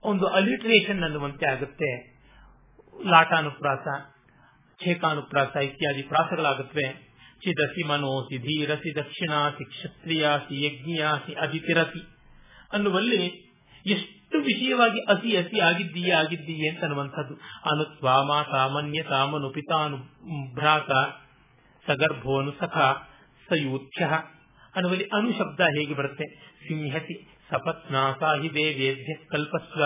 ಒಂದು 0.03 0.27
ಅಲಿಟ್ರೇಷನ್ 0.27 1.03
ಅನ್ನುವಂತೆ 1.03 1.47
ಆಗುತ್ತೆ. 1.47 2.18
ಲಾಟಾನುಪ್ರಾಸ, 3.07 4.11
ಛೇಕಾನುಪ್ರಾಸ 4.85 5.57
ಇತ್ಯಾದಿ 5.57 6.03
ಪ್ರಾಸಗಳಾಗುತ್ತವೆ. 6.03 7.09
ಚಿದಸಿ 7.41 7.87
ಮನೋಸಿ 7.87 8.39
ಧೀರಸಿ 8.39 8.97
ದಕ್ಷಿಣಾಸಿ 8.97 9.65
ಕ್ಷತ್ರಿಯಾಸಿ 9.65 10.67
ಯಜ್ಞಿಯಾಸಿ 10.67 11.33
ಅಧಿತಿರಸಿ. 11.35 12.19
ಅನ್ನುವಲ್ಲಿ 12.73 13.27
ಎಷ್ಟು 13.87 14.39
ವಿಷಯವಾಗಿ 14.39 15.01
ಅಸಿ 15.01 15.37
ಅಸಿ 15.37 15.61
ಆಗಿದ್ದೀಯ, 15.61 16.15
ಆಗಿದ್ದೀಯೇ 16.15 16.69
ಅಂತ 16.69 16.83
ಅನ್ನುವಂಥದ್ದು 16.83 17.35
ಅನುತ್ವ 17.73 18.09
ಸಾಮಾನ್ಯ 18.53 19.03
ತಾಮನು 19.03 19.51
ಪಿತಾನು 19.51 19.97
ಭ್ರಾತ, 20.55 20.91
ಸಗರ್ಭೋನು 21.87 22.53
ಸಖ 22.53 22.77
ಅನ್ನುವಲ್ಲಿ 24.77 25.05
ಅನು 25.05 25.33
ಶಬ್ದ 25.33 25.61
ಹೇಗೆ 25.61 25.95
ಬರುತ್ತೆ? 25.95 26.25
ಸಿಂಹತಿ, 26.69 27.29
ಸಪತ್ನಾಸಾಹಿ 27.51 28.55
ದೇವೇಭ್ಯ 28.55 29.15
ಕಲ್ಪಸ್ವ, 29.15 29.85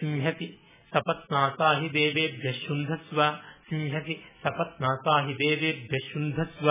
ಸಿಂಹತಿ. 0.00 0.63
ಸಪತ್ನಾಸಾಹಿ 0.94 1.92
ದೇವೇಭ್ಯ 1.92 2.52
ಶುಂಧಸ್ವ. 2.52 3.22
ಸಿಂಹತಿ 3.70 4.20
ಸಪತ್ನಾಸಾಹಿ 4.42 5.34
ದೇವೇಭ್ಯ 5.38 5.98
ಶುಂಧಸ್ವ. 6.12 6.70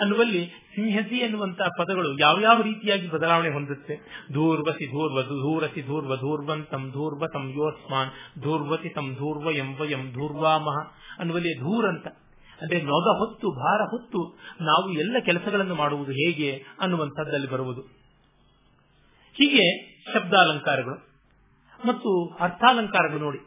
ಅನ್ನುವಲ್ಲಿ 0.00 0.46
ಸಿಂಹಸಿ 0.46 1.16
ಎನ್ನುವಂತಹ 1.16 1.66
ಪದಗಳು 1.78 2.18
ಯಾವ್ಯಾವ 2.18 2.62
ರೀತಿಯಾಗಿ 2.62 3.08
ಬದಲಾವಣೆ 3.08 3.48
ಹೊಂದುತ್ತೆ? 3.48 3.96
ಧೂರ್ವಸಿ 4.32 4.86
ಧೂರ್ವ 4.86 5.22
ಧೂರಸಿ 5.22 5.82
ಧೂರ್ವ 5.82 6.16
ಧೂರ್ವಂತಂ 6.16 6.90
ಧೂರ್ವತಂ 6.90 7.48
ಯೋಸ್ಮಾನ್. 7.48 8.42
ಧೂರ್ವತಿ 8.42 8.88
ತಂ 8.88 9.14
ಧೂರ್ವ 9.14 9.50
ಎಂವಯಂ 9.50 10.12
ಧೂರ್ವಾಮಹ 10.12 10.92
ಅನ್ನುವಲ್ಲಿ 11.18 11.58
ಧೂರ್ 11.58 11.86
ಅಂತ 11.86 12.06
ಅಂದ್ರೆ 12.62 12.82
ನೊಗ 12.82 13.18
ಹೊತ್ತು, 13.18 13.50
ಭಾರ 13.50 13.80
ಹೊತ್ತು 13.80 14.38
ನಾವು 14.60 14.92
ಎಲ್ಲ 14.92 15.16
ಕೆಲಸಗಳನ್ನು 15.24 15.74
ಮಾಡುವುದು 15.74 16.12
ಹೇಗೆ 16.12 16.64
ಅನ್ನುವಂಥದ್ದಲ್ಲಿ 16.80 17.50
ಬರುವುದು. 17.50 17.80
ಹೀಗೆ 19.32 19.94
ಶಬ್ದಾಲಂಕಾರಗಳು. 20.14 21.15
ಮತ್ತು 21.84 22.36
ಅರ್ಥಾಲಂಕಾರಗಳು 22.40 23.18
ನೋಡಿ. 23.18 23.38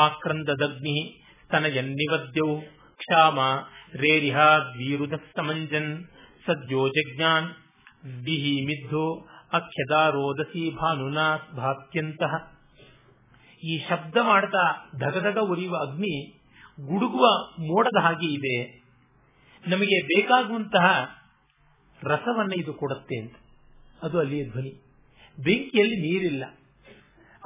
ಆಕ್ರಂದದಗ್ನಿ 0.00 1.22
ಸ್ತನಯನ್ನಿವದ್ಯೌ 1.44 2.60
ಕ್ಷಾಮ 2.96 3.40
ರೇರಿಹ 3.94 4.38
ದ್ವೀರುದ 4.48 5.12
ಸಮಂಜನ್ 5.36 6.04
ಸದ್ಯೋ 6.46 6.88
ಜಜ್ಞಾನ್ 6.88 7.48
ದಿಹಿ 8.26 8.66
ಮಿದ್ಧೋ 8.66 9.28
ಅಖ್ಯದಾರೋದಸಿ 9.52 10.70
ಭಾನುನಾ 10.70 11.36
ಭಾತ್ಯಂತಹ 11.56 12.56
ಈ 13.64 13.78
ಶಬ್ದ 13.88 14.16
ಮಾಡ್ತಾ 14.22 14.90
ಧಗಧಗ 14.98 15.38
ಉರಿಯುವ 15.38 15.76
ಅಗ್ನಿ 15.76 16.32
ಗುಡುಗುವ 16.80 17.26
ಮೋಡದ 17.58 18.02
ಹಾಗೆ 18.02 18.26
ಇದೆ. 18.26 18.86
ನಮಗೆ 19.68 20.02
ಬೇಕಾಗುವಂತಹ 20.02 21.08
ರಸವನ್ನ 22.02 22.52
ಇದು 22.52 22.72
ಕೊಡುತ್ತೆ 22.72 23.16
ಅಂತ. 23.16 23.34
ಅದು 24.02 24.18
ಅಲ್ಲಿಯ 24.18 24.44
ಧ್ವನಿ. 24.44 24.82
ಬೆಂಕಿಯಲ್ಲಿ 25.44 25.96
ನೀರಿಲ್ಲ. 25.96 26.44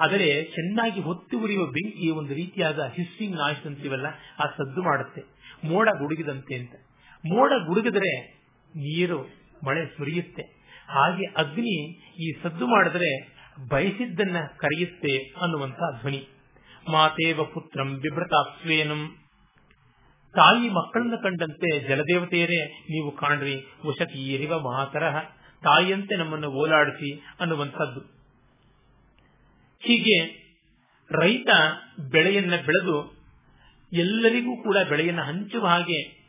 ಆದರೆ 0.01 0.45
ಚೆನ್ನಾಗಿ 0.45 1.01
ಹೊತ್ತು 1.01 1.39
ಉರಿಯುವ 1.39 1.67
ಬೆಂಕಿ 1.67 2.11
ಒಂದು 2.11 2.35
ರೀತಿಯಾದ 2.35 2.79
ಹಿಸ್ಸಿಂಗ್ 2.79 3.37
ನಾಯ್ಸ್ 3.37 3.67
ಅಂತೀವಲ್ಲ, 3.67 4.07
ಆ 4.39 4.47
ಸದ್ದು 4.47 4.83
ಮಾಡುತ್ತೆ. 4.83 5.23
ಮೋಡ 5.65 5.89
ಗುಡುಗಿದಂತೆ 5.99 6.55
ಅಂತ. 6.55 6.73
ಮೋಡ 7.27 7.53
ಗುಡುಗಿದರೆ 7.67 8.33
ನೀರು, 8.69 9.29
ಮಳೆ 9.67 9.87
ಸುರಿಯುತ್ತೆ. 9.87 10.43
ಹಾಗೆ 10.89 11.25
ಅಗ್ನಿ 11.25 11.99
ಈ 12.23 12.33
ಸದ್ದು 12.43 12.67
ಮಾಡಿದ್ರೆ 12.67 13.41
ಬಯಸಿದ್ದನ್ನ 13.69 14.37
ಕರೆಯುತ್ತೆ 14.57 15.19
ಅನ್ನುವಂತ 15.19 15.79
ಧ್ವನಿ. 16.01 16.29
ಮಾತೇವ 16.91 17.45
ಪುತ್ರಂ 17.45 17.99
ಬಿಭ್ರತಾಪ್ಸ್ವೇನಂ 17.99 19.17
ತಾಯಿ 20.35 20.69
ಮಕ್ಕಳನ್ನ 20.69 21.15
ಕಂಡಂತೆ 21.23 21.89
ಜಲದೇವತೆಯರೇ, 21.89 22.67
ನೀವು 22.67 23.11
ಕಾಣ್ರಿ 23.11 23.55
ಉಷತೀರಿವ 23.87 24.59
ಮಾತರಹ. 24.59 25.17
ತಾಯಿಯಂತೆ 25.63 26.17
ನಮ್ಮನ್ನು 26.17 26.49
ಓಲಾಡಿಸಿ 26.49 27.23
ಅನ್ನುವಂಥದ್ದು. 27.41 28.10
ಹೀಗೆ 29.81 30.41
ರೈತ 31.11 31.49
ಬೆಳೆಯನ್ನ 32.11 32.51
ಬೆಳೆದು 32.51 33.21
ಎಲ್ಲರಿಗೂ 33.93 34.63
ಕೂಡ 34.63 34.77
ಬೆಳೆಯನ್ನ 34.89 35.21
ಹಂಚುವ 35.21 35.67
ಹಾಗೆ 35.67 36.21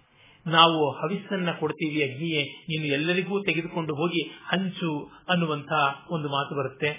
ನಾವು 0.48 0.92
ಹವಿಸ್ಸನ್ನ 0.92 1.52
ಕೊಡ್ತೀವಿ, 1.52 2.14
ಅಗ್ನಿಯೇ 2.14 2.44
ನೀನು 2.44 2.86
ಎಲ್ಲರಿಗೂ 2.86 3.44
ತೆಗೆದುಕೊಂಡು 3.44 3.96
ಹೋಗಿ 3.96 4.22
ಹಂಚು 4.22 5.12
ಅನ್ನುವಂತ 5.30 5.72
ಒಂದು 6.12 6.30
ಮಾತು 6.30 6.56
ಬರುತ್ತೆ. 6.56 6.90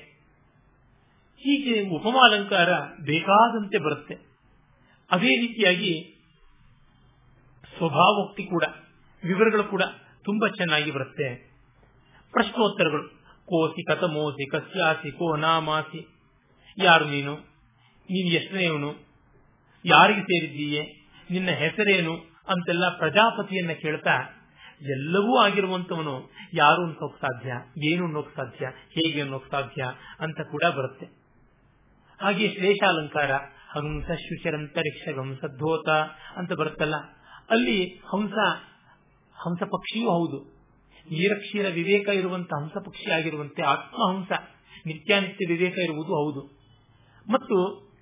ಹೀಗೆ 1.39 1.89
ಉಪಮಾಲಂಕಾರ 1.89 2.73
ಬೇಕಾದಂತೆ 2.81 3.79
ಬರುತ್ತೆ. 3.79 4.15
ಅದೇ 5.11 5.41
ರೀತಿಯಾಗಿ 5.41 6.21
ಸ್ವಭಾವೋಕ್ತಿ 7.79 8.45
ಕೂಡ, 8.45 8.65
ವಿವರಗಳು 9.25 9.65
ಕೂಡ 9.65 9.83
ತುಂಬಾ 10.25 10.49
ಚೆನ್ನಾಗಿ 10.49 10.91
ಬರುತ್ತೆ. 10.91 11.51
ಪ್ರಶ್ನೋತ್ತರಗಳು, 12.31 13.09
ಕೋಸಿ 13.47 13.85
ಕಥಮೋಸಿ 13.85 14.49
ಕಸ್ಯಾಸಿ 14.51 15.11
ಕೋ 15.11 15.37
ನಾಮಾಸಿ. 15.37 16.12
ಯಾರು 16.79 17.05
ನೀನು? 17.05 17.37
ನೀನು 18.11 18.35
ಎಷ್ಟನೆಯವನು 18.35 18.91
ಯಾರಿಗೆ 19.87 20.21
ಸೇರಿದ್ದೀಯೆ? 20.21 20.83
ನಿನ್ನ 21.31 21.51
ಹೆಸರೇನು? 21.51 22.33
ಅಂತೆಲ್ಲ 22.49 22.99
ಪ್ರಜಾಪತಿಯನ್ನ 22.99 23.73
ಕೇಳ್ತಾ 23.73 24.39
ಎಲ್ಲವೂ 24.81 25.39
ಆಗಿರುವಂತವನು 25.39 26.31
ಯಾರು 26.55 26.83
ಅನ್ನೋಕ್ 26.83 27.21
ಸಾಧ್ಯ? 27.21 27.53
ಏನು 27.95 28.05
ಅನ್ನೋಕ್ 28.05 28.37
ಸಾಧ್ಯ? 28.37 28.67
ಹೇಗೆ 28.67 29.21
ಅನ್ನೋಕ್ 29.21 29.51
ಸಾಧ್ಯ 29.51 29.85
ಅಂತ 30.21 30.41
ಕೂಡ 30.41 30.63
ಬರುತ್ತೆ. 30.65 31.07
ಹಾಗೆ 32.21 32.49
ಶ್ಲೇಷಾಲಂಕಾರ, 32.49 33.33
ಹಂಸ 33.71 34.11
ಶುಚರಂತರಿಕ್ಷ 34.11 35.19
ಹಂಸದ್ಧೋತ 35.19 35.89
ಅಂತ 36.37 36.53
ಬರುತ್ತಲ್ಲ, 36.53 36.95
ಅಲ್ಲಿ 37.51 37.85
ಹಂಸ 37.85 38.33
ಹಂಸ 39.37 39.63
ಪಕ್ಷಿಯೂ 39.63 40.11
ಹೌದು. 40.11 40.53
ನೀರಕ್ಷೀರ 41.11 41.69
ವಿವೇಕ 41.69 42.09
ಇರುವಂತಹ 42.09 42.63
ಹಂಸ 42.63 42.77
ಪಕ್ಷಿ 42.87 43.11
ಆಗಿರುವಂತೆ 43.13 43.63
ಆತ್ಮಹಂಸ, 43.63 44.33
ನಿತ್ಯಾನಿತ್ಯ 44.87 45.47
ವಿವೇಕ 45.49 45.79
ಇರುವುದು 45.79 46.15
ಹೌದು. 46.15 46.62
ಮತ್ತು 47.31 47.93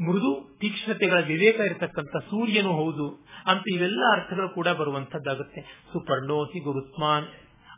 ಮೃದು 0.00 0.58
ತೀಕ್ಷ್ಣತೆಗಳ 0.60 1.20
ವಿವೇಕ 1.26 1.60
ಇರತಕ್ಕಂಥ 1.60 2.16
ಸೂರ್ಯನೂ 2.16 2.68
ಹೌದು 2.68 3.26
ಅಂತ 3.46 3.62
ಇವೆಲ್ಲ 3.74 4.02
ಅರ್ಥಗಳು 4.12 4.48
ಕೂಡ 4.48 4.68
ಬರುವಂತದ್ದಾಗುತ್ತೆ 4.68 5.60
ಸುಪರ್ಣೋಸಿ 5.92 6.60
ಗುರುಸ್ಮಾನ್ 6.60 7.24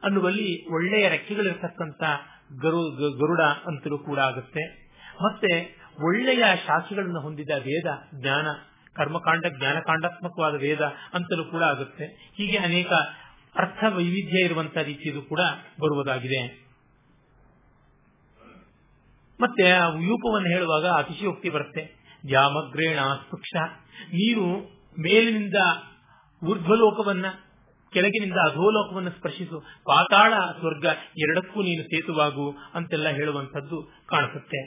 ಅನ್ನುವಲ್ಲಿ 0.04 0.72
ಒಳ್ಳೆಯ 0.72 1.08
ರೆಕ್ಕೆಗಳಿರ್ತಕ್ಕಂಥ 1.08 2.02
ಗರು 2.62 2.90
ಗರುಡ 3.18 3.40
ಅಂತಲೂ 3.40 3.98
ಕೂಡ 3.98 4.18
ಆಗುತ್ತೆ. 4.18 4.82
ಮತ್ತೆ 5.24 5.82
ಒಳ್ಳೆಯ 6.02 6.44
ಶಾಸ್ತ್ರಗಳನ್ನು 6.66 7.20
ಹೊಂದಿದ 7.20 7.50
ವೇದ 7.50 7.84
ಜ್ಞಾನ, 8.20 8.46
ಕರ್ಮಕಾಂಡ, 8.94 9.46
ಜ್ಞಾನಕಾಂಡಾತ್ಮಕವಾದ 9.58 10.54
ವೇದ 10.54 10.80
ಅಂತಲೂ 11.14 11.44
ಕೂಡ 11.44 11.62
ಆಗುತ್ತೆ. 11.62 12.32
ಹೀಗೆ 12.34 12.56
ಅನೇಕ 12.56 12.92
ಅರ್ಥ 13.56 13.84
ವೈವಿಧ್ಯ 13.96 14.44
ಇರುವಂತಹ 14.44 14.80
ರೀತಿಯದು 14.80 15.22
ಕೂಡ 15.22 15.40
ಬರುವುದಾಗಿದೆ. 15.80 16.71
ಮತ್ತೆ 19.40 19.70
ಆ 19.70 19.88
ವ್ಯೂಪವನ್ನು 19.88 20.48
ಹೇಳುವಾಗ 20.48 20.86
ಅತಿಶಯೋಕ್ತಿ 20.86 21.48
ಬರುತ್ತೆ. 21.48 22.02
ಜಾಮಗ್ರೇಣ 22.26 22.98
ಸ್ಪೃಕ್ಷ. 22.98 23.52
ನೀನು 24.04 24.44
ಮೇಲಿನಿಂದ 25.00 25.54
ಊರ್ಧ್ವಲೋಕವನ್ನ, 26.48 27.24
ಕೆಳಗಿನಿಂದ 27.92 28.50
ಅಧೋಲೋಕವನ್ನು 28.50 29.10
ಸ್ಪರ್ಶಿಸು. 29.10 29.60
ಪಾತಾಳ 29.60 30.34
ಸ್ವರ್ಗ, 30.58 30.86
ಎರಡಕ್ಕೂ 31.18 31.62
ನೀನು 31.62 31.82
ಸೇತುವಾಗು 31.82 32.54
ಅಂತೆಲ್ಲ 32.74 33.08
ಹೇಳುವಂಥದ್ದು 33.08 34.02
ಕಾಣಿಸುತ್ತೆ. 34.06 34.66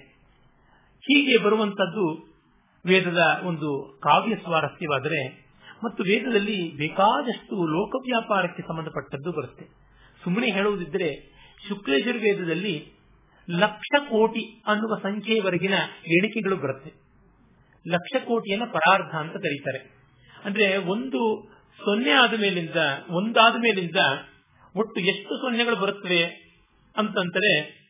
ಹೀಗೆ 0.99 1.37
ಬರುವಂತದ್ದು 1.37 2.35
ವೇದದ 2.85 3.41
ಒಂದು 3.43 3.99
ಕಾವ್ಯ 4.03 4.35
ಸ್ವಾರಸ್ಯವಾದರೆ, 4.35 5.45
ಮತ್ತು 5.83 6.03
ವೇದದಲ್ಲಿ 6.03 6.77
ಬೇಕಾದಷ್ಟು 6.77 7.67
ಲೋಕ 7.67 7.95
ವ್ಯಾಪಾರಕ್ಕೆ 7.95 8.61
ಸಂಬಂಧಪಟ್ಟದ್ದು 8.61 9.31
ಬರುತ್ತೆ. 9.31 9.65
ಸುಮ್ಮನೆ 10.23 10.51
ಹೇಳುವುದಿದ್ರೆ 10.51 11.35
ಶುಕ್ಲೇಜುರ್ವೇದದಲ್ಲಿ 11.67 12.94
ಲಕ್ಷ 13.49 14.09
ಕೋಟಿ 14.09 14.61
ಅನ್ನುವ 14.67 14.99
ಸಂಖ್ಯೆಯವರೆಗಿನ 15.03 15.73
ಎಣಿಕೆಗಳು 16.07 16.55
ಬರುತ್ತೆ. 16.57 16.91
ಲಕ್ಷ 17.87 18.25
ಕೋಟಿಯನ್ನ 18.25 18.63
ಪರಾರ್ಧ 18.73 19.15
ಅಂತ 19.15 19.33
ಕರೀತಾರೆ. 19.33 19.77
ಅಂದ್ರೆ 20.45 20.77
ಒಂದು 20.77 21.49
ಸೊನ್ನೆ 21.77 22.11
ಆದ 22.11 22.33
ಮೇಲಿಂದ, 22.39 22.75
ಒಂದಾದ 23.09 23.55
ಮೇಲಿಂದ 23.55 23.95
ಒಟ್ಟು 24.75 25.01
ಎಷ್ಟು 25.01 25.37
ಸೊನ್ನೆಗಳು 25.37 25.75
ಬರುತ್ತವೆ 25.75 26.23
ಅಂತಂದರೆ 26.97 27.81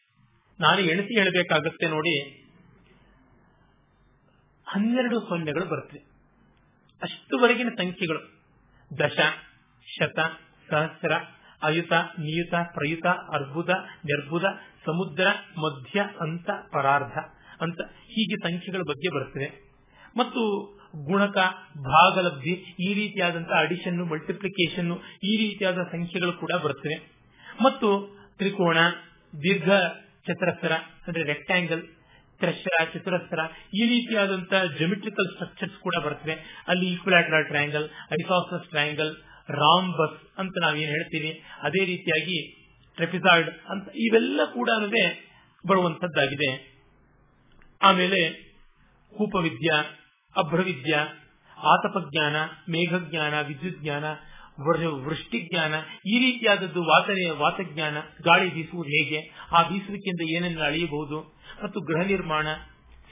ನಾನು 0.60 0.80
ಎಣಿಸಿ 0.80 1.18
ಹೇಳಬೇಕಾಗತ್ತೆ 1.18 1.88
ನೋಡಿ. 1.88 2.20
ಹನ್ನೆರಡು 4.68 5.20
ಸೊನ್ನೆಗಳು 5.20 5.66
ಬರುತ್ತವೆ 5.66 6.16
ಅಷ್ಟುವರೆಗಿನ 7.02 7.70
ಸಂಖ್ಯೆಗಳು. 7.70 8.36
ದಶ, 9.00 9.20
ಶತ, 9.86 10.20
ಸಹಸ್ರ 10.70 11.12
ಅಯುತ, 11.66 11.94
ನಿಯುತ, 11.94 12.56
ಪ್ರಯುತ, 12.74 13.06
ಅರ್ಬುದ, 13.06 13.70
ನಿರ್ಬುದ, 14.06 14.44
ಸಮುದ್ರ, 14.86 15.28
ಮಧ್ಯ, 15.58 16.02
ಅಂತ, 16.22 16.50
ಪರಾರ್ಧ. 16.72 17.18
ಅಂತ 17.62 17.82
ಹೀಗೆ 17.82 18.36
ಸಂಖ್ಯೆಗಳ 18.44 18.82
ಬಗ್ಗೆ 18.88 19.16
ಬರುತ್ತವೆ. 19.16 19.48
ಮತ್ತು 20.18 20.42
ಗುಣಕ, 21.06 21.38
ಭಾಗಲಬ್ಧಿ, 21.78 22.76
ಈ 22.80 22.94
ರೀತಿಯಾದಂತಹ 22.94 23.60
ಅಡಿಷನ್ 23.60 24.10
ಮಲ್ಟಿಪ್ಲಿಕೇಶನ್ 24.10 24.92
ಈ 25.24 25.38
ರೀತಿಯಾದ 25.38 25.78
ಸಂಖ್ಯೆಗಳು 25.92 26.34
ಕೂಡ 26.34 26.52
ಬರುತ್ತವೆ. 26.64 26.96
ಮತ್ತು 27.64 27.90
ತ್ರಿಕೋಣ, 28.38 28.78
ದೀರ್ಘ 29.34 29.70
ಚತುರಸ್ರ, 30.28 30.72
ಅಂದ್ರೆ 31.08 31.24
ರೆಕ್ಟಾಂಗಲ್ 31.24 31.84
ತ್ರಶ್ರ, 32.40 32.84
ಚತುರಸ್ರ, 32.94 33.40
ಈ 33.74 33.84
ರೀತಿಯಾದಂತಹ 33.88 34.64
ಜೊಮೆಟ್ರಿಕಲ್ 34.64 35.32
ಸ್ಟ್ರಕ್ಚರ್ಸ್ 35.32 35.74
ಕೂಡ 35.74 35.94
ಬರ್ತವೆ 36.06 36.66
ಅಲ್ಲಿ 36.68 36.86
ಈಕ್ವಲಾಟ್ರಲ್ 36.86 37.46
ಟ್ರಯಾಂಗಲ್ 37.46 37.90
ಐಸಾಸಸ್ 38.12 38.70
ಟ್ರಯಾಂಗಲ್ 38.70 39.16
ರಾಂಬಸ್ 39.50 40.40
ಅಂತ 40.40 40.54
ನಾವೇನು 40.62 40.92
ಹೇಳ್ತೀವಿ, 40.92 41.44
ಅದೇ 41.64 41.86
ರೀತಿಯಾಗಿ 41.86 42.56
ಟ್ರೆಪಿಸಾಯ್ಡ್ 42.98 43.50
ಅಂತ 43.70 43.90
ಇವೆಲ್ಲ 43.96 44.42
ಕೂಡ 44.54 44.70
ಬರುವಂತದ್ದಾಗಿದೆ 45.70 46.76
ಆಮೇಲೆ 47.82 48.30
ಕೂಪವಿದ್ಯ 49.18 49.72
ಅಭ್ರವಿದ್ಯ 50.36 50.96
ಆತಪಜ್ಞಾನ, 51.58 52.36
ಮೇಘಜ್ಞಾನ 52.70 53.42
ವಿದ್ಯುತ್ 53.42 53.82
ಜ್ಞಾನ 53.82 54.04
ವೃಷ್ಟಿಜ್ಞಾನ, 55.04 55.74
ಈ 56.06 56.20
ರೀತಿಯಾದದ್ದು 56.20 56.82
ವಾತ 56.84 57.10
ವಾತಜ್ಞಾನ 57.38 57.98
ಗಾಳಿ 58.22 58.50
ಬೀಸುವುದು 58.50 58.90
ಹೇಗೆ, 58.90 59.20
ಆ 59.52 59.62
ಬೀಸುವಿಕೆಯಿಂದ 59.62 60.24
ಏನನ್ನ 60.36 60.64
ಅಳೆಯಬಹುದು, 60.64 61.20
ಮತ್ತು 61.64 61.80
ಗೃಹ 61.80 62.08
ನಿರ್ಮಾಣ, 62.08 62.48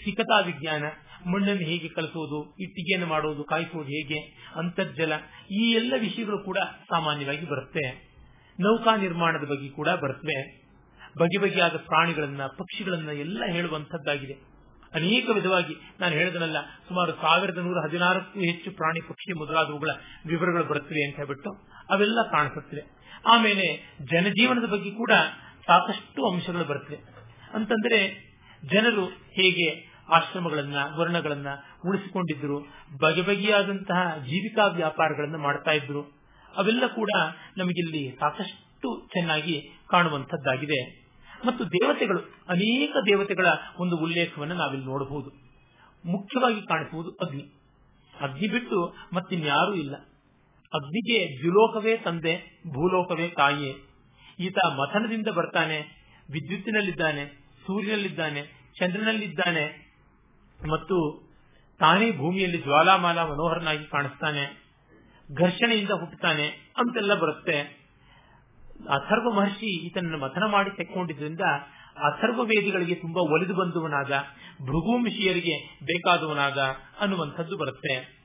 ಸಿಕತಾ 0.05 0.39
ವಿಜ್ಞಾನ 0.39 0.83
ಮಣ್ಣನ್ನು 1.29 1.61
ಹೇಗೆ 1.61 1.89
ಕಲಸುವುದು, 1.89 2.55
ಇಟ್ಟಿಗೆಯನ್ನು 2.59 3.07
ಮಾಡುವುದು, 3.07 3.43
ಕಾಯಿಸುವುದು 3.43 3.89
ಹೇಗೆ, 3.89 4.19
ಅಂತರ್ಜಲ, 4.55 5.13
ಈ 5.51 5.71
ಎಲ್ಲ 5.71 5.93
ವಿಷಯಗಳು 5.99 6.39
ಕೂಡ 6.39 6.57
ಸಾಮಾನ್ಯವಾಗಿ 6.89 7.45
ಬರುತ್ತೆ. 7.45 8.13
ನೌಕಾ 8.59 8.95
ನಿರ್ಮಾಣದ 8.95 9.45
ಬಗ್ಗೆ 9.47 9.69
ಕೂಡ 9.69 9.89
ಬರುತ್ತವೆ 9.89 10.63
ಬಗೆ 11.19 11.41
ಬಗೆಯಾದ 11.41 11.75
ಪ್ರಾಣಿಗಳನ್ನ, 11.75 12.45
ಪಕ್ಷಿಗಳನ್ನ 12.45 13.09
ಎಲ್ಲ 13.09 13.43
ಹೇಳುವಂತದ್ದಾಗಿದೆ 13.45 14.33
ಅನೇಕ 14.93 15.29
ವಿಧವಾಗಿ 15.29 15.75
ನಾನು 15.99 16.13
ಹೇಳಿದನಲ್ಲ, 16.13 16.61
ಸುಮಾರು 16.61 17.11
ಸಾವಿರದ 17.11 17.57
ನೂರ 17.57 17.77
ಹದಿನಾರಕ್ಕೂ 17.87 18.39
ಹೆಚ್ಚು 18.39 18.71
ಪ್ರಾಣಿ 18.71 19.01
ಪಕ್ಷಿ 19.01 19.33
ಮೊದಲಾದವುಗಳ 19.33 19.89
ವಿವರಗಳು 20.25 20.63
ಬರುತ್ತವೆ 20.63 21.05
ಅಂತ 21.05 21.15
ಹೇಳ್ಬಿಟ್ಟು 21.15 21.49
ಅವೆಲ್ಲ 21.89 22.19
ಕಾಣಿಸುತ್ತವೆ. 22.31 22.81
ಆಮೇಲೆ 23.27 23.95
ಜನಜೀವನದ 24.11 24.65
ಬಗ್ಗೆ 24.65 24.91
ಕೂಡ 24.91 25.11
ಸಾಕಷ್ಟು 25.67 26.25
ಅಂಶಗಳು 26.25 26.63
ಬರುತ್ತವೆ. 26.63 26.97
ಅಂತಂದ್ರೆ 27.53 28.33
ಜನರು 28.71 29.05
ಹೇಗೆ 29.05 29.92
ಆಶ್ರಮಗಳನ್ನ, 30.09 30.75
ವರ್ಣಗಳನ್ನ 30.97 31.47
ಉಳಿಸಿಕೊಂಡಿದ್ರು 31.87 32.59
ಬಗೆ 33.01 33.21
ಬಗೆಯಾದಂತಹ 33.21 34.17
ಜೀವಿಕಾ 34.17 34.65
ವ್ಯಾಪಾರಗಳನ್ನು 34.65 35.37
ಮಾಡ್ತಾ 35.37 35.71
ಇದ್ರು 35.71 36.01
ಅವೆಲ್ಲ 36.57 36.87
ಕೂಡ 36.87 37.09
ನಮಗಿಲ್ಲಿ 37.57 38.17
ಸಾಕಷ್ಟು 38.19 39.07
ಚೆನ್ನಾಗಿ 39.07 39.69
ಕಾಣುವಂತದ್ದಾಗಿದೆ 39.89 41.03
ಮತ್ತು 41.45 41.65
ದೇವತೆಗಳು, 41.65 42.19
ಅನೇಕ 42.49 42.91
ದೇವತೆಗಳ 43.09 43.47
ಒಂದು 43.79 43.97
ಉಲ್ಲೇಖವನ್ನು 43.97 44.55
ನಾವಿಲ್ಲಿ 44.55 44.85
ನೋಡಬಹುದು. 44.85 45.29
ಮುಖ್ಯವಾಗಿ 46.05 46.61
ಕಾಣಿಸುವುದು 46.61 47.09
ಅಗ್ನಿ. 47.09 47.43
ಅಗ್ನಿ 48.21 48.47
ಬಿಟ್ಟು 48.47 48.95
ಮತ್ತಿನ್ಯಾರೂ 49.13 49.73
ಇಲ್ಲ. 49.73 49.95
ಅಗ್ನಿಗೆ 50.73 51.39
ದ್ವಿಲೋಕವೇ 51.39 51.97
ತಂದೆ, 51.97 52.61
ಭೂಲೋಕವೇ 52.67 53.29
ತಾಯಿ 53.29 53.89
ಈತ 54.39 54.57
ಮಥನದಿಂದ 54.65 55.27
ಬರ್ತಾನೆ, 55.27 55.77
ವಿದ್ಯುತ್ತಿನಲ್ಲಿದ್ದಾನೆ, 56.31 57.25
ಸೂರ್ಯನಲ್ಲಿದ್ದಾನೆ, 57.67 58.71
ಚಂದ್ರನಲ್ಲಿದ್ದಾನೆ 58.79 59.82
ಮತ್ತು 60.69 61.23
ತಾನೇ 61.79 62.11
ಭೂಮಿಯಲ್ಲಿ 62.11 62.57
ಜ್ವಾಲಾಮಾಲ 62.57 63.19
ಮನೋಹರನಾಗಿ 63.19 63.85
ಕಾಣಿಸ್ತಾನೆ, 63.85 64.63
ಘರ್ಷಣೆಯಿಂದ 65.37 65.89
ಹುಟ್ಟುತ್ತಾನೆ 65.89 66.73
ಅಂತೆಲ್ಲ 66.77 67.13
ಬರುತ್ತೆ. 67.13 67.83
ಅಥರ್ವ 68.89 69.31
ಮಹರ್ಷಿ 69.31 69.87
ಈತನನ್ನು 69.87 70.17
ಮಥನ 70.17 70.43
ಮಾಡಿ 70.51 70.69
ತೆಕ್ಕೊಂಡಿದ್ರಿಂದ 70.69 71.41
ಅಥರ್ವ 71.95 72.43
ವೇದಿಗಳಿಗೆ 72.43 72.95
ತುಂಬಾ 72.95 73.21
ಒಲಿದು 73.21 73.53
ಬಂದವನಾದ 73.53 74.11
ಭೃಗುಮಿಷಿಯರಿಗೆ 74.61 75.77
ಬೇಕಾದವನಾದ 75.83 76.57
ಅನ್ನುವಂಥದ್ದು 76.99 77.57
ಬರುತ್ತೆ. 77.57 78.23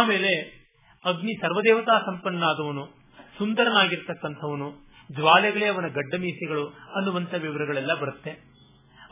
ಆಮೇಲೆ 0.00 0.58
ಅಗ್ನಿ 1.04 1.40
ಸರ್ವದೇವತಾ 1.40 1.98
ಸಂಪನ್ನಾದವನು, 1.98 2.84
ಸುಂದರನಾಗಿರ್ತಕ್ಕಂಥವನು, 3.38 4.88
ಜ್ವಾಲೆಗಳೇ 5.12 5.66
ಅವನ 5.66 5.88
ಗಡ್ಡ 5.88 6.14
ಮೀಸೆಗಳು 6.14 6.68
ಅನ್ನುವಂಥ 6.68 7.34
ವಿವರಗಳೆಲ್ಲ 7.34 7.94
ಬರುತ್ತೆ. 7.94 8.57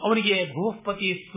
ಅವನಿಗೆ 0.06 0.44
ಭೂಪತಿ 0.44 1.32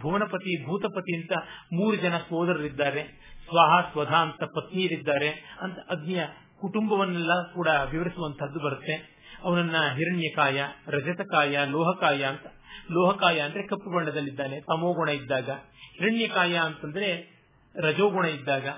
ಭುವನಪತಿ, 0.00 0.66
ಭೂತಪತಿ 0.66 1.16
ಅಂತ 1.16 1.32
ಮೂರು 1.72 1.96
ಜನ 1.96 2.18
ಸೋದರರಿದ್ದಾರೆ. 2.18 3.26
ಸ್ವಹ, 3.48 3.80
ಸ್ವಧ 3.80 4.08
ಅಂತ 4.08 4.44
ಪತ್ನಿಯರಿದ್ದಾರೆ 4.44 5.58
ಅಂತ 5.62 5.78
ಅಗ್ನಿಯ 5.90 6.24
ಕುಟುಂಬವನ್ನೆಲ್ಲ 6.60 7.42
ಕೂಡ 7.42 7.68
ವಿವರಿಸುವಂತಹದ್ದು 7.90 8.60
ಬರುತ್ತೆ. 8.60 9.16
ಅವನನ್ನ 9.42 9.76
ಹಿರಣ್ಯಕಾಯ, 9.94 10.62
ರಜತಕಾಯ, 10.86 11.58
ಲೋಹಕಾಯ 11.66 12.24
ಅಂತ, 12.24 12.46
ಲೋಹಕಾಯ 12.90 13.40
ಅಂದ್ರೆ 13.40 13.62
ಕಪ್ಪು 13.62 13.96
ಬಣ್ಣದಲ್ಲಿದ್ದಾನೆ, 13.96 14.60
ತಮೋಗುಣ 14.60 15.08
ಇದ್ದಾಗ. 15.08 15.50
ಹಿರಣ್ಯಕಾಯ 15.98 16.56
ಅಂತಂದ್ರೆ 16.56 17.36
ರಜೋಗುಣ 17.80 18.24
ಇದ್ದಾಗ. 18.24 18.68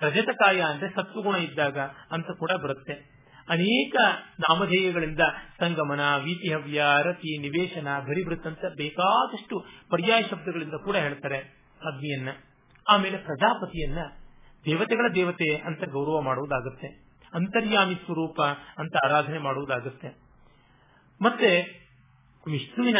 ರಜತಕಾಯ 0.00 0.60
ಅಂದ್ರೆ 0.60 0.94
ಸತ್ವಗುಣ 0.94 1.36
ಇದ್ದಾಗ 1.36 1.78
ಅಂತ 2.10 2.26
ಕೂಡ 2.38 2.50
ಬರುತ್ತೆ. 2.50 3.19
ಅನೇಕ 3.50 3.96
ನಾಮಧೇಯಗಳಿಂದ 4.40 5.20
ಸಂಗಮನ, 5.60 6.16
ವೀತಿಹವ್ಯ, 6.16 6.84
ರತಿ, 7.02 7.38
ನಿವೇಶನ 7.38 7.88
ಗರಿಬೃತ್ 8.06 8.46
ಅಂತ 8.46 8.64
ಬೇಕಾದಷ್ಟು 8.76 9.66
ಪರ್ಯಾಯ 9.90 10.22
ಶಬ್ದಗಳಿಂದ 10.30 10.74
ಕೂಡ 10.84 10.96
ಹೇಳ್ತಾರೆ 10.96 11.36
ಅಗ್ನಿಯನ್ನ. 11.86 12.28
ಆಮೇಲೆ 12.88 13.16
ಪ್ರಜಾಪತಿಯನ್ನ 13.16 13.98
ದೇವತೆಗಳ 14.64 15.12
ದೇವತೆ 15.14 15.56
ಅಂತ 15.56 15.84
ಗೌರವ 15.84 16.20
ಮಾಡುವುದಾಗುತ್ತೆ. 16.20 16.86
ಅಂತರ್ಯಾಮಿ 17.34 17.94
ಸ್ವರೂಪ 17.94 18.42
ಅಂತ 18.78 18.96
ಆರಾಧನೆ 19.04 19.38
ಮಾಡುವುದಾಗುತ್ತೆ. 19.38 20.18
ಮತ್ತೆ 21.22 21.80
ವಿಷ್ಣುವಿನ 22.50 22.96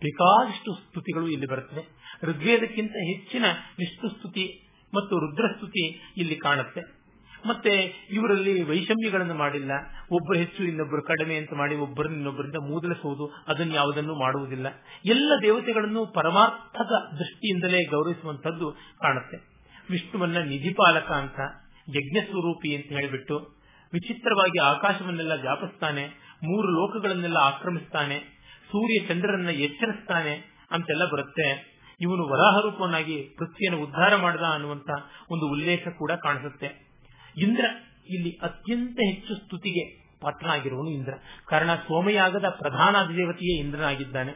ಬೇಕಾದಷ್ಟು 0.00 0.74
ಸ್ತುತಿಗಳು 0.74 1.28
ಇಲ್ಲಿ 1.28 1.46
ಬರುತ್ತವೆ 1.46 1.86
ಋಗ್ವೇದಕ್ಕಿಂತ 2.22 2.90
ಹೆಚ್ಚಿನ 2.90 3.44
ವಿಷ್ಣು 3.78 4.10
ಸ್ತುತಿ 4.10 4.68
ಮತ್ತು 4.94 5.18
ರುದ್ರಸ್ತುತಿ 5.18 6.12
ಇಲ್ಲಿ 6.16 6.36
ಕಾಣುತ್ತೆ. 6.36 6.97
ಮತ್ತೆ 7.46 7.74
ಇವರಲ್ಲಿ 8.10 8.62
ವೈಷಮ್ಯಗಳನ್ನು 8.62 9.34
ಮಾಡಿಲ್ಲ. 9.34 9.70
ಒಬ್ಬರು 10.10 10.38
ಹೆಚ್ಚು 10.38 10.64
ಇನ್ನೊಬ್ಬರು 10.64 11.02
ಕಡಿಮೆ 11.02 11.36
ಅಂತ 11.36 11.52
ಮಾಡಿ 11.52 11.76
ಒಬ್ಬರನ್ನ 11.76 12.14
ಇನ್ನೊಬ್ಬರಿಂದ 12.14 12.54
ಮೂದಲಿಸುವುದು, 12.54 13.44
ಅದನ್ನು 13.48 13.74
ಯಾವುದನ್ನು 13.74 14.14
ಮಾಡುವುದಿಲ್ಲ. 14.14 14.66
ಎಲ್ಲ 15.04 15.32
ದೇವತೆಗಳನ್ನು 15.42 16.06
ಪರಮಾರ್ಥದ 16.06 17.16
ದೃಷ್ಟಿಯಿಂದಲೇ 17.18 17.84
ಗೌರವಿಸುವಂತದ್ದು 17.84 18.72
ಕಾಣುತ್ತೆ. 19.02 19.36
ವಿಷ್ಣುವನ್ನ 19.90 20.38
ನಿಧಿಪಾಲಕ 20.38 21.10
ಅಂತ 21.10 21.40
ಯಜ್ಞ 21.96 22.18
ಸ್ವರೂಪಿ 22.30 22.76
ಅಂತ 22.76 22.86
ಹೇಳಿಬಿಟ್ಟು, 22.86 23.60
ವಿಚಿತ್ರವಾಗಿ 23.92 24.58
ಆಕಾಶವನ್ನೆಲ್ಲ 24.58 25.32
ವ್ಯಾಪಿಸ್ತಾನೆ 25.40 26.28
ಮೂರು 26.44 26.68
ಲೋಕಗಳನ್ನೆಲ್ಲ 26.68 27.36
ಆಕ್ರಮಿಸ್ತಾನೆ, 27.36 28.18
ಸೂರ್ಯ 28.66 29.08
ಚಂದ್ರರನ್ನ 29.08 29.48
ಎಚ್ಚರಿಸ್ತಾನೆ 29.48 30.58
ಅಂತೆಲ್ಲ 30.70 31.04
ಬರುತ್ತೆ. 31.12 31.78
ಇವನು 32.00 32.28
ವರಾಹ 32.28 32.60
ರೂಪವನ್ನಾಗಿ 32.60 33.22
ಪೃಥ್ವಿಯನ್ನು 33.38 33.86
ಉದ್ಧಾರ 33.86 34.16
ಮಾಡಿದ 34.16 34.42
ಅನ್ನುವಂತ 34.42 34.90
ಒಂದು 35.30 35.52
ಉಲ್ಲೇಖ 35.52 35.88
ಕೂಡ 35.88 36.12
ಕಾಣಿಸುತ್ತೆ. 36.12 36.87
ಇಂದ್ರ 37.40 37.64
ಇಲ್ಲಿ 38.08 38.38
ಅತ್ಯಂತ 38.42 38.98
ಹೆಚ್ಚು 39.06 39.34
ಸ್ತುತಿಗೆ 39.34 40.08
ಪಾತ್ರನಾಗಿರುವನು 40.20 40.90
ಇಂದ್ರ. 40.90 41.14
ಕಾರಣ 41.48 41.74
ಸೋಮಯಾಗದ 41.74 42.48
ಪ್ರಧಾನ 42.48 42.96
ದೇವತೆಯೇ 43.16 43.60
ಇಂದ್ರನಾಗಿದ್ದಾನೆ. 43.60 44.32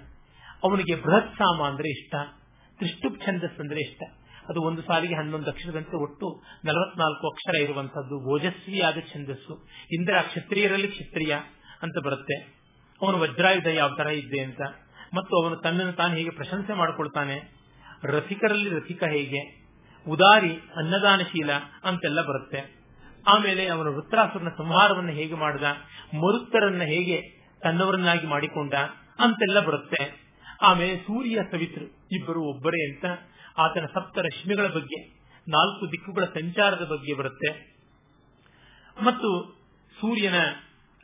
ಅವನಿಗೆ 0.64 0.94
ಬೃಹತ್ 0.94 1.34
ಸಾಮ 1.34 1.62
ಅಂದ್ರೆ 1.62 1.88
ಇಷ್ಟ. 1.88 2.14
ತ್ರಿಷ್ಟುಪ್ 2.78 3.26
ಛಂದಸ್ 3.26 3.60
ಅಂದ್ರೆ 3.60 3.80
ಇಷ್ಟ. 3.80 4.02
ಅದು 4.48 4.62
ಒಂದು 4.62 4.82
ಸಾಲಿಗೆ 4.82 5.14
ಹನ್ನೊಂದು 5.14 5.50
ಅಕ್ಷರದಂತೆ 5.50 5.96
ಒಟ್ಟು 5.96 6.42
ನಲವತ್ನಾಲ್ಕು 6.64 7.28
ಅಕ್ಷರ 7.28 7.60
ಇರುವಂತದ್ದು 7.60 8.34
ಓಜಸ್ವಿಯಾದ 8.34 8.96
ಛಂದಸ್ಸು. 9.14 9.68
ಇಂದ್ರ 9.92 10.20
ಕ್ಷತ್ರಿಯರಲ್ಲಿ 10.20 10.88
ಕ್ಷತ್ರಿಯ 10.88 11.36
ಅಂತ 11.82 12.04
ಬರುತ್ತೆ. 12.04 12.34
ಅವನು 13.02 13.18
ವಜ್ರಾಯುಧ 13.18 13.66
ಯಾವ 13.66 13.94
ತರ 13.98 14.06
ಇದ್ದೆ 14.06 14.40
ಅಂತ. 14.40 14.60
ಮತ್ತು 15.14 15.42
ಅವನು 15.42 15.56
ತನ್ನನ್ನು 15.56 15.92
ತಾನು 15.92 16.14
ಹೇಗೆ 16.14 16.30
ಪ್ರಶಂಸೆ 16.30 16.74
ಮಾಡಿಕೊಳ್ತಾನೆ. 16.74 17.62
ರಸಿಕರಲ್ಲಿ 18.04 18.70
ರಸಿಕ 18.70 19.04
ಹೇಗೆ? 19.04 19.62
ಉದಾರಿ 20.08 20.56
ಅನ್ನದಾನಶೀಲ 20.76 21.50
ಅಂತೆಲ್ಲ 21.84 22.22
ಬರುತ್ತೆ. 22.22 22.81
ಆಮೇಲೆ 23.26 23.68
ಅವನು 23.68 23.94
ವೃತ್ರಾಸುರನ 23.94 24.48
ಸಂಹಾರವನ್ನು 24.48 25.12
ಹೇಗೆ 25.12 25.34
ಮಾಡಿದ, 25.34 25.62
ಮರುತ್ತರನ್ನ 26.14 26.82
ಹೇಗೆ 26.82 27.42
ತನ್ನವರನ್ನಾಗಿ 27.62 28.26
ಮಾಡಿಕೊಂಡ 28.26 28.74
ಅಂತೆಲ್ಲ 29.18 29.60
ಬರುತ್ತೆ. 29.60 30.22
ಆಮೇಲೆ 30.62 30.96
ಸೂರ್ಯ 30.96 31.38
ಸವಿತೃ 31.50 31.84
ಇಬ್ಬರು 32.12 32.42
ಒಬ್ಬರೇ 32.42 32.92
ಅಂತ 32.92 33.04
ಆತನ 33.58 33.86
ಸಪ್ತ 33.94 34.18
ರಶ್ಮಿಗಳ 34.18 34.66
ಬಗ್ಗೆ, 34.66 35.08
ನಾಲ್ಕು 35.48 35.92
ದಿಕ್ಕುಗಳ 35.92 36.24
ಸಂಚಾರದ 36.24 36.84
ಬಗ್ಗೆ 36.84 37.14
ಬರುತ್ತೆ. 37.14 37.76
ಮತ್ತು 39.04 39.58
ಸೂರ್ಯನ 40.00 40.34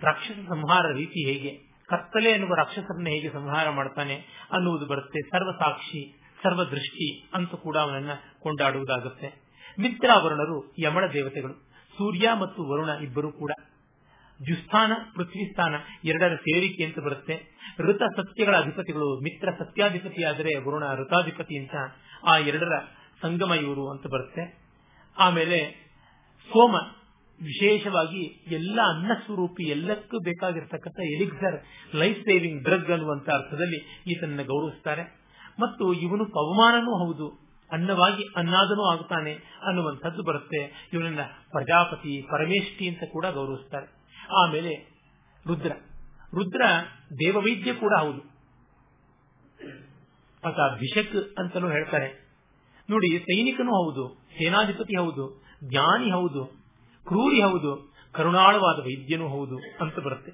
ರಾಕ್ಷಸ 0.02 0.48
ಸಂಹಾರ 0.48 0.86
ರೀತಿ 0.92 1.26
ಹೇಗೆ, 1.26 1.58
ಕತ್ತಲೆ 1.86 2.30
ಎನ್ನುವ 2.30 2.54
ರಾಕ್ಷಸರನ್ನ 2.54 3.06
ಹೇಗೆ 3.08 3.32
ಸಂಹಾರ 3.32 3.70
ಮಾಡ್ತಾನೆ 3.70 4.14
ಅನ್ನುವುದು 4.52 4.86
ಬರುತ್ತೆ. 4.86 5.20
ಸರ್ವಸಾಕ್ಷಿ 5.20 6.20
ಸರ್ವದೃಷ್ಟಿ 6.42 7.30
ಅಂತ 7.34 7.54
ಕೂಡ 7.54 7.76
ಅವನನ್ನ 7.76 8.10
ಕೊಂಡಾಡುವುದಾಗುತ್ತೆ. 8.40 9.48
ಮಿತ್ರಾವರುಣರು 9.80 10.74
ಯಮಳ 10.78 11.06
ದೇವತೆಗಳು. 11.12 11.67
ಸೂರ್ಯ 11.98 12.32
ಮತ್ತು 12.40 12.68
ವರುಣ 12.68 12.88
ಇಬ್ಬರು 12.88 13.32
ಕೂಡ. 13.32 13.52
ಜುಸ್ಥಾನ 14.48 14.92
ಪೃಥ್ವಿ 15.14 15.52
ಸ್ಥಾನ 15.52 15.74
ಎರಡರ 16.04 16.34
ಸೇರಿಕೆ 16.34 16.84
ಅಂತ 16.84 16.98
ಬರುತ್ತೆ. 16.98 17.58
ಋತ 17.78 18.02
ಸತ್ಯಗಳ 18.02 18.56
ಅಧಿಪತಿಗಳು 18.56 19.20
ಮಿತ್ರ 19.20 19.48
ಸತ್ಯಾಧಿಪತಿ 19.58 20.24
ಆದರೆ 20.24 20.56
ವರುಣ 20.56 20.94
ಋತಾಧಿಪತಿ 20.94 21.58
ಅಂತ 21.58 21.74
ಆ 22.24 22.38
ಎರಡರ 22.38 22.72
ಸಂಗಮ 23.22 23.52
ಇವರು 23.52 23.90
ಅಂತ 23.90 24.06
ಬರುತ್ತೆ. 24.06 24.58
ಆಮೇಲೆ 25.18 25.88
ಸೋಮ 26.48 26.74
ವಿಶೇಷವಾಗಿ 27.42 28.44
ಎಲ್ಲ 28.50 28.80
ಅನ್ನ 28.88 29.12
ಸ್ವರೂಪಿ 29.24 29.68
ಎಲ್ಲಕ್ಕೂ 29.68 30.18
ಬೇಕಾಗಿರ್ತಕ್ಕಂಥ 30.18 31.00
ಎಲಿಕ್ಸರ್ 31.00 31.62
ಲೈಫ್ 31.96 32.18
ಸೇವಿಂಗ್ 32.18 32.62
ಡ್ರಗ್ 32.62 32.90
ಅನ್ನುವಂತ 32.90 33.30
ಅರ್ಥದಲ್ಲಿ 33.30 34.02
ಈತನನ್ನ 34.06 34.42
ಗೌರವಿಸ್ತಾರೆ. 34.42 35.02
ಮತ್ತು 35.60 35.92
ಇವನು 35.92 36.24
ಪವಮಾನನೂ 36.24 37.06
ಹೌದು. 37.06 37.47
ಅನ್ನವಾಗಿ 37.72 38.22
ಅನ್ನಾದನೂ 38.36 38.92
ಆಗುತ್ತಾನೆ 38.92 39.34
ಅನ್ನುವಂಥದ್ದು 39.66 40.22
ಬರುತ್ತೆ. 40.22 40.90
ಇವನನ್ನ 40.92 41.20
ಪ್ರಜಾಪತಿ, 41.50 42.22
ಪರಮೇಷ್ಠಿ 42.30 42.88
ಅಂತ 42.88 43.02
ಕೂಡ 43.12 43.26
ಗೌರವಿಸ್ತಾರೆ. 43.26 43.86
ಆಮೇಲೆ 44.36 44.74
ರುದ್ರ. 45.46 45.72
ರುದ್ರ 46.34 46.62
ದೇವವೈದ್ಯ 47.10 47.74
ಕೂಡ 47.74 47.92
ಹೌದು. 47.94 48.38
ಆತ 50.44 50.78
ಭಿಷಕ್ 50.78 51.38
ಅಂತಲೂ 51.38 51.68
ಹೇಳ್ತಾರೆ. 51.68 52.28
ನೋಡಿ, 52.90 53.18
ಸೈನಿಕನೂ 53.18 53.70
ಹೌದು, 53.70 54.26
ಸೇನಾಧಿಪತಿ 54.30 54.96
ಹೌದು, 54.96 55.42
ಜ್ಞಾನಿ 55.64 56.10
ಹೌದು, 56.10 56.44
ಕ್ರೂರಿ 57.06 57.42
ಹೌದು, 57.42 57.94
ಕರುಣಾಳವಾದ 58.12 58.80
ವೈದ್ಯನೂ 58.82 59.28
ಹೌದು 59.28 59.58
ಅಂತ 59.80 59.98
ಬರುತ್ತೆ. 59.98 60.30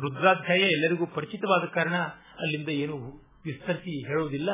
ರುದ್ರಾಧ್ಯಾಯ 0.00 0.58
ಎಲ್ಲರಿಗೂ 0.58 1.06
ಪರಿಚಿತವಾದ 1.06 1.64
ಕಾರಣ 1.64 1.94
ಅಲ್ಲಿಂದ 2.38 2.68
ಏನು 2.68 2.96
ವಿಸ್ತರಿಸಿ 3.44 4.06
ಹೇಳುವುದಿಲ್ಲ. 4.06 4.50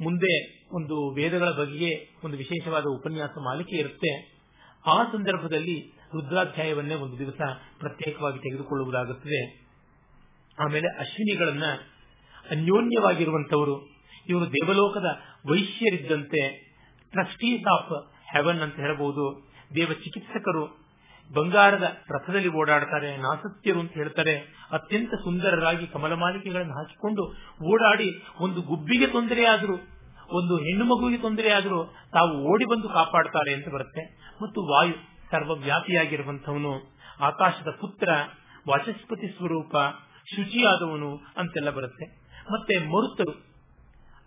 ಮುಂದೆ 0.00 0.64
ಒಂದು 0.72 1.14
ವೇದಗಳ 1.14 1.50
ಬಗೆಗೆ 1.50 2.20
ಒಂದು 2.24 2.36
ವಿಶೇಷವಾದ 2.36 2.82
ಉಪನ್ಯಾಸ 2.82 3.30
ಮಾಲಿಕೆ 3.44 3.76
ಇರುತ್ತೆ. 3.76 4.40
ಆ 4.86 5.02
ಸಂದರ್ಭದಲ್ಲಿ 5.04 5.92
ರುದ್ರಾಧ್ಯಾಯವನ್ನೇ 6.14 6.94
ಒಂದು 6.94 7.18
ದಿವಸ 7.18 7.40
ಪ್ರತ್ಯೇಕವಾಗಿ 7.78 8.38
ತೆಗೆದುಕೊಳ್ಳುವುದಾಗುತ್ತದೆ. 8.38 9.58
ಆಮೇಲೆ 10.58 10.88
ಅಶ್ವಿನಿಗಳನ್ನ 10.98 11.64
ಅನ್ಯೋನ್ಯವಾಗಿರುವಂತವರು 12.50 13.88
ಇವರು 14.28 14.52
ದೇವಲೋಕದ 14.52 15.06
ವೈಶ್ಯರಿದ್ದಂತೆ, 15.50 16.50
ಟ್ರಸ್ಟೀಸ್ 17.10 17.66
ಆಫ್ 17.72 18.12
ಹೆವನ್ 18.34 18.60
ಅಂತ 18.60 18.76
ಹೇಳಬಹುದು 18.76 19.50
ದೇವ 19.74 19.92
ಚಿಕಿತ್ಸಕರು, 19.92 20.90
ಬಂಗಾರದ 21.34 21.82
ರಥದಲ್ಲಿ 22.10 22.48
ಓಡಾಡ್ತಾರೆ 22.48 23.16
ನಾಸತ್ಯರು 23.16 23.80
ಅಂತ 23.80 23.92
ಹೇಳ್ತಾರೆ, 23.92 24.34
ಅತ್ಯಂತ 24.72 25.10
ಸುಂದರರಾಗಿ 25.10 25.86
ಕಮಲಮಾಲಿಕೆಗಳನ್ನು 25.86 26.72
ಹಾಕಿಕೊಂಡು 26.72 27.24
ಓಡಾಡಿ 27.72 28.22
ಒಂದು 28.40 28.62
ಗುಬ್ಬಿಗೆ 28.62 29.06
ತೊಂದರೆ 29.06 29.46
ಒಂದು 30.32 30.56
ಹೆಣ್ಣು 30.56 30.84
ಮಗುವಿಗೆ 30.84 31.22
ತೊಂದರೆ 31.22 31.50
ಆದರೂ 31.50 31.84
ತಾವು 31.84 32.52
ಓಡಿ 32.52 32.64
ಬಂದು 32.64 32.88
ಕಾಪಾಡ್ತಾರೆ 32.88 33.54
ಅಂತ 33.54 33.68
ಬರುತ್ತೆ. 33.74 34.32
ಮತ್ತು 34.42 34.62
ವಾಯು 34.62 34.94
ಸರ್ವವ್ಯಾಪಿಯಾಗಿರುವಂತವನು 35.30 37.00
ಆಕಾಶದ 37.20 37.68
ಪುತ್ರ, 37.80 38.08
ವಾಚಸ್ಪತಿ 38.68 39.36
ಸ್ವರೂಪ 39.36 39.76
ಶುಚಿಯಾದವನು 40.36 41.16
ಅಂತೆಲ್ಲ 41.16 41.70
ಬರುತ್ತೆ. 41.70 42.04
ಮತ್ತೆ 42.52 42.78
ಮರುತರು, 42.78 43.30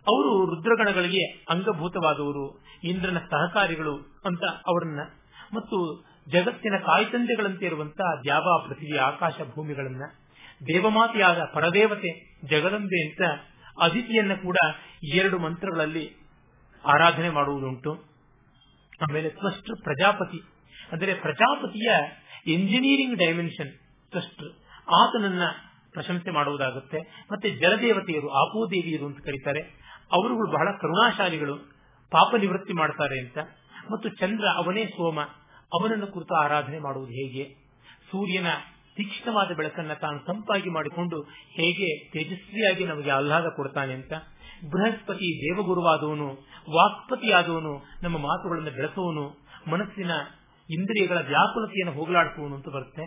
ಅವರು 0.08 0.56
ರುದ್ರಗಣಗಳಿಗೆ 0.56 1.26
ಅಂಗಭೂತವಾದವರು, 1.50 2.64
ಇಂದ್ರನ 2.84 3.18
ಸಹಕಾರಿಗಳು 3.20 4.22
ಅಂತ 4.26 4.44
ಅವರನ್ನ. 4.68 5.00
ಮತ್ತು 5.54 6.06
ಜಗತ್ತಿನ 6.32 6.74
ಕಾಯ್ತಂದೆಗಳಂತೆ 6.78 7.66
ಇರುವಂತಹ 7.66 8.22
ದ್ಯಾವ, 8.24 8.66
ಪೃಥ್ವಿ, 8.68 8.98
ಆಕಾಶ 8.98 9.34
ಭೂಮಿಗಳನ್ನ, 9.56 10.04
ದೇವಮಾತೆಯಾದ 10.68 11.42
ಪರದೇವತೆ 11.54 12.40
ಜಗದಂಬೆ 12.48 13.10
ಅಂತ 13.10 13.22
ಅದಿತಿಯನ್ನ 13.80 14.34
ಕೂಡ 14.34 14.56
ಎರಡು 15.14 15.40
ಮಂತ್ರಗಳಲ್ಲಿ 15.40 16.16
ಆರಾಧನೆ 16.86 17.30
ಮಾಡುವುದುಂಟು. 17.30 17.94
ಆಮೇಲೆ 19.02 19.30
ತ್ವಷ್ಟ 19.30 19.66
ಪ್ರಜಾಪತಿ. 19.84 20.41
ಅಂದರೆ 20.91 21.14
ಪ್ರಜಾಪತಿಯ 21.14 21.91
ಎಂಜಿನಿಯರಿಂಗ್ 22.54 23.18
ಡೈಮೆನ್ಷನ್ 23.18 23.72
ತ್ವಷ್ಟ. 24.10 24.40
ಆತನನ್ನ 24.80 25.41
ಪ್ರಶಂಸೆ 25.91 26.32
ಮಾಡುವುದಾಗುತ್ತೆ. 26.32 27.26
ಮತ್ತೆ 27.32 27.50
ಜಲದೇವತೆಯರು, 27.50 28.30
ಆಪೋದೇವಿಯರು 28.30 29.06
ಅಂತ 29.06 29.18
ಕರೀತಾರೆ. 29.18 29.60
ಅವರುಗಳು 30.12 30.52
ಬಹಳ 30.52 30.78
ಕರುಣಾಶಾಲಿಗಳು 30.82 31.58
ಪಾಪ 32.12 32.36
ನಿವೃತ್ತಿ 32.36 32.74
ಮಾಡ್ತಾರೆ 32.74 33.20
ಅಂತ. 33.20 33.38
ಮತ್ತು 33.91 34.10
ಚಂದ್ರ 34.10 34.45
ಅವನೇ 34.56 34.86
ಸೋಮ. 34.86 35.22
ಅವನನ್ನು 35.74 36.08
ಕುರಿತು 36.08 36.36
ಆರಾಧನೆ 36.36 36.80
ಮಾಡುವುದು 36.80 37.12
ಹೇಗೆ? 37.12 37.44
ಸೂರ್ಯನ 38.12 38.48
ತೀಕ್ಷ್ಣವಾದ 38.95 39.56
ಬೆಳಕನ್ನ 39.56 39.94
ತಾನು 39.94 40.20
ತಂಪಾಗಿ 40.20 40.70
ಮಾಡಿಕೊಂಡು 40.70 41.22
ಹೇಗೆ 41.49 42.10
ತೇಜಸ್ವಿಯಾಗಿ 42.10 42.86
ನಮಗೆ 42.86 43.11
ಆಹ್ಲಾದ 43.11 43.45
ಕೊಡ್ತಾನೆ 43.56 43.94
ಅಂತ 43.94 44.14
ಬೃಹಸ್ಪತಿ 44.72 45.56
ದೇವಗುರುವಾದವನು, 45.56 46.28
ವಾಕ್ಪತಿಯಾದವನು, 46.70 47.86
ನಮ್ಮ 48.03 48.18
ಮಾತುಗಳನ್ನು 48.18 48.72
ಬೆಳೆಸುವನು 48.72 49.45
ಮನಸ್ಸಿನ 49.72 50.11
ಇಂದ್ರಿಯಗಳ 50.70 51.18
ವ್ಯಾಕುಲತೆಯನ್ನು 51.18 51.94
ಹೋಗಲಾಡಿಸುವನು 51.94 52.56
ಅಂತ 52.56 52.70
ಬರುತ್ತೆ. 52.70 53.06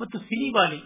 ಮತ್ತು 0.00 0.18
ಸಿನಿವಾಲಿ 0.18 0.78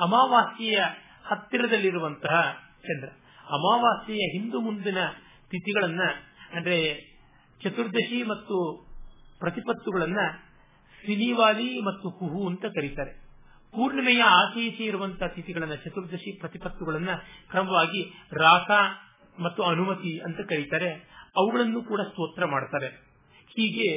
ಅಮಾವಾಸ್ಯೆಯ 0.00 0.78
ಹತ್ತಿರದಲ್ಲಿರುವಂತಹ 1.24 2.52
ಚಂದ್ರ, 2.78 3.08
ಅಮಾವಾಸ್ಯೆಯ 3.50 4.18
ಹಿಂದು 4.18 4.60
ಮುಂದಿನ 4.60 4.96
ತಿಥಿಗಳನ್ನ, 5.50 6.00
ಅಂದ್ರೆ 6.54 6.94
ಚತುರ್ದಶಿ 7.62 8.22
ಮತ್ತು 8.22 8.86
ಪ್ರತಿಪತ್ತುಗಳನ್ನ 9.38 10.18
ಸಿನಿವಾಲಿ 11.06 11.80
ಮತ್ತು 11.80 12.10
ಕುಹು 12.10 12.48
ಅಂತ 12.48 12.64
ಕರೀತಾರೆ. 12.64 13.21
ಪೂರ್ಣಿಮೆಯ 13.72 14.22
ಆಚೆ 14.36 14.60
ಈಚೆ 14.60 14.84
ಇರುವಂತಹ 14.84 15.28
ತಿಥಿಗಳನ್ನ, 15.28 15.74
ಚತುರ್ದಶಿ 15.84 16.30
ಪ್ರತಿಪತ್ತುಗಳನ್ನ 16.40 17.12
ಕ್ರಮವಾಗಿ 17.50 18.02
ರಾಸ 18.38 18.70
ಮತ್ತು 19.38 19.62
ಅನುಮತಿ 19.64 20.12
ಅಂತ 20.26 20.40
ಕರೀತಾರೆ. 20.48 20.90
ಅವುಗಳನ್ನು 21.36 21.80
ಕೂಡ 21.82 22.00
ಸ್ತೋತ್ರ 22.08 22.44
ಮಾಡ್ತಾರೆ. 22.46 22.88
ಹೀಗೆ 23.50 23.88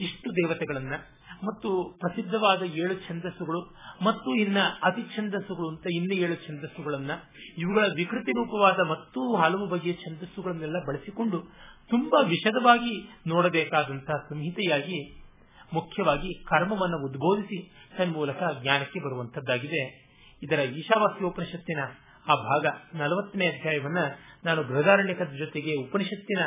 ಇಷ್ಟು 0.00 0.28
ದೇವತೆಗಳನ್ನ 0.32 0.94
ಮತ್ತು 1.42 1.68
ಪ್ರಸಿದ್ಧವಾದ 2.00 2.62
ಏಳು 2.76 2.94
ಛಂದಸ್ಸುಗಳು 3.08 3.60
ಮತ್ತು 4.02 4.30
ಇನ್ನ 4.34 4.58
ಅತಿ 4.82 5.02
ಛಂದಸ್ಸುಗಳು 5.16 5.68
ಅಂತ 5.68 5.86
ಇನ್ನ 5.90 6.12
ಏಳು 6.18 6.36
ಛಂದಸ್ಸುಗಳನ್ನ 6.46 7.12
ಇವುಗಳ 7.56 7.84
ವಿಕೃತಿ 7.94 8.32
ರೂಪವಾದ 8.32 8.80
ಮತ್ತು 8.90 9.20
ಹಲವು 9.34 9.66
ಬಗೆಯ 9.66 9.94
ಛಂದಸ್ಸುಗಳನ್ನೆಲ್ಲ 10.04 10.78
ಬಳಸಿಕೊಂಡು 10.86 11.38
ತುಂಬಾ 11.90 12.20
ವಿಶದವಾಗಿ 12.26 12.94
ನೋಡಬೇಕಾದಂತಹ 13.26 14.18
ಸಂಹಿತೆಯಾಗಿ 14.28 14.98
ಮುಖ್ಯವಾಗಿ 15.74 16.34
ಕರ್ಮವನ್ನು 16.34 17.06
ಉದ್ಬೋಧಿಸಿ 17.06 17.72
ತನ್ಮೂಲಕ 17.98 18.42
ಜ್ಞಾನಕ್ಕೆ 18.62 19.00
ಬರುವಂತದ್ದಾಗಿದೆ 19.00 20.12
ಇದರ 20.42 20.58
ಈಶಾವಾಸ್ಯೋಪನಿಷತ್ತಿನ 20.58 21.78
ಆ 22.28 22.34
ಭಾಗ 22.34 22.66
ನಲವತ್ತನೇ 22.94 23.46
ಅಧ್ಯಾಯವನ್ನ 23.46 23.98
ನಾನು 24.44 24.62
ಬೃಹದಾರಣ್ಯಕದ 24.62 25.32
ಜೊತೆಗೆ 25.38 25.76
ಉಪನಿಷತ್ತಿನ 25.76 26.38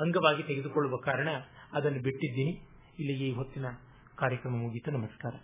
ಅಂಗವಾಗಿ 0.00 0.42
ತೆಗೆದುಕೊಳ್ಳುವ 0.42 0.96
ಕಾರಣ 0.96 1.28
ಅದನ್ನು 1.72 2.02
ಬಿಟ್ಟಿದ್ದೀನಿ. 2.02 2.68
ಇಲ್ಲಿಗೆ 2.98 3.24
ಈ 3.24 3.34
ಹೊತ್ತಿನ 3.34 3.64
ಕಾರ್ಯಕ್ರಮ 4.16 4.52
ಮುಗಿತು. 4.52 4.90
ನಮಸ್ಕಾರ. 4.90 5.34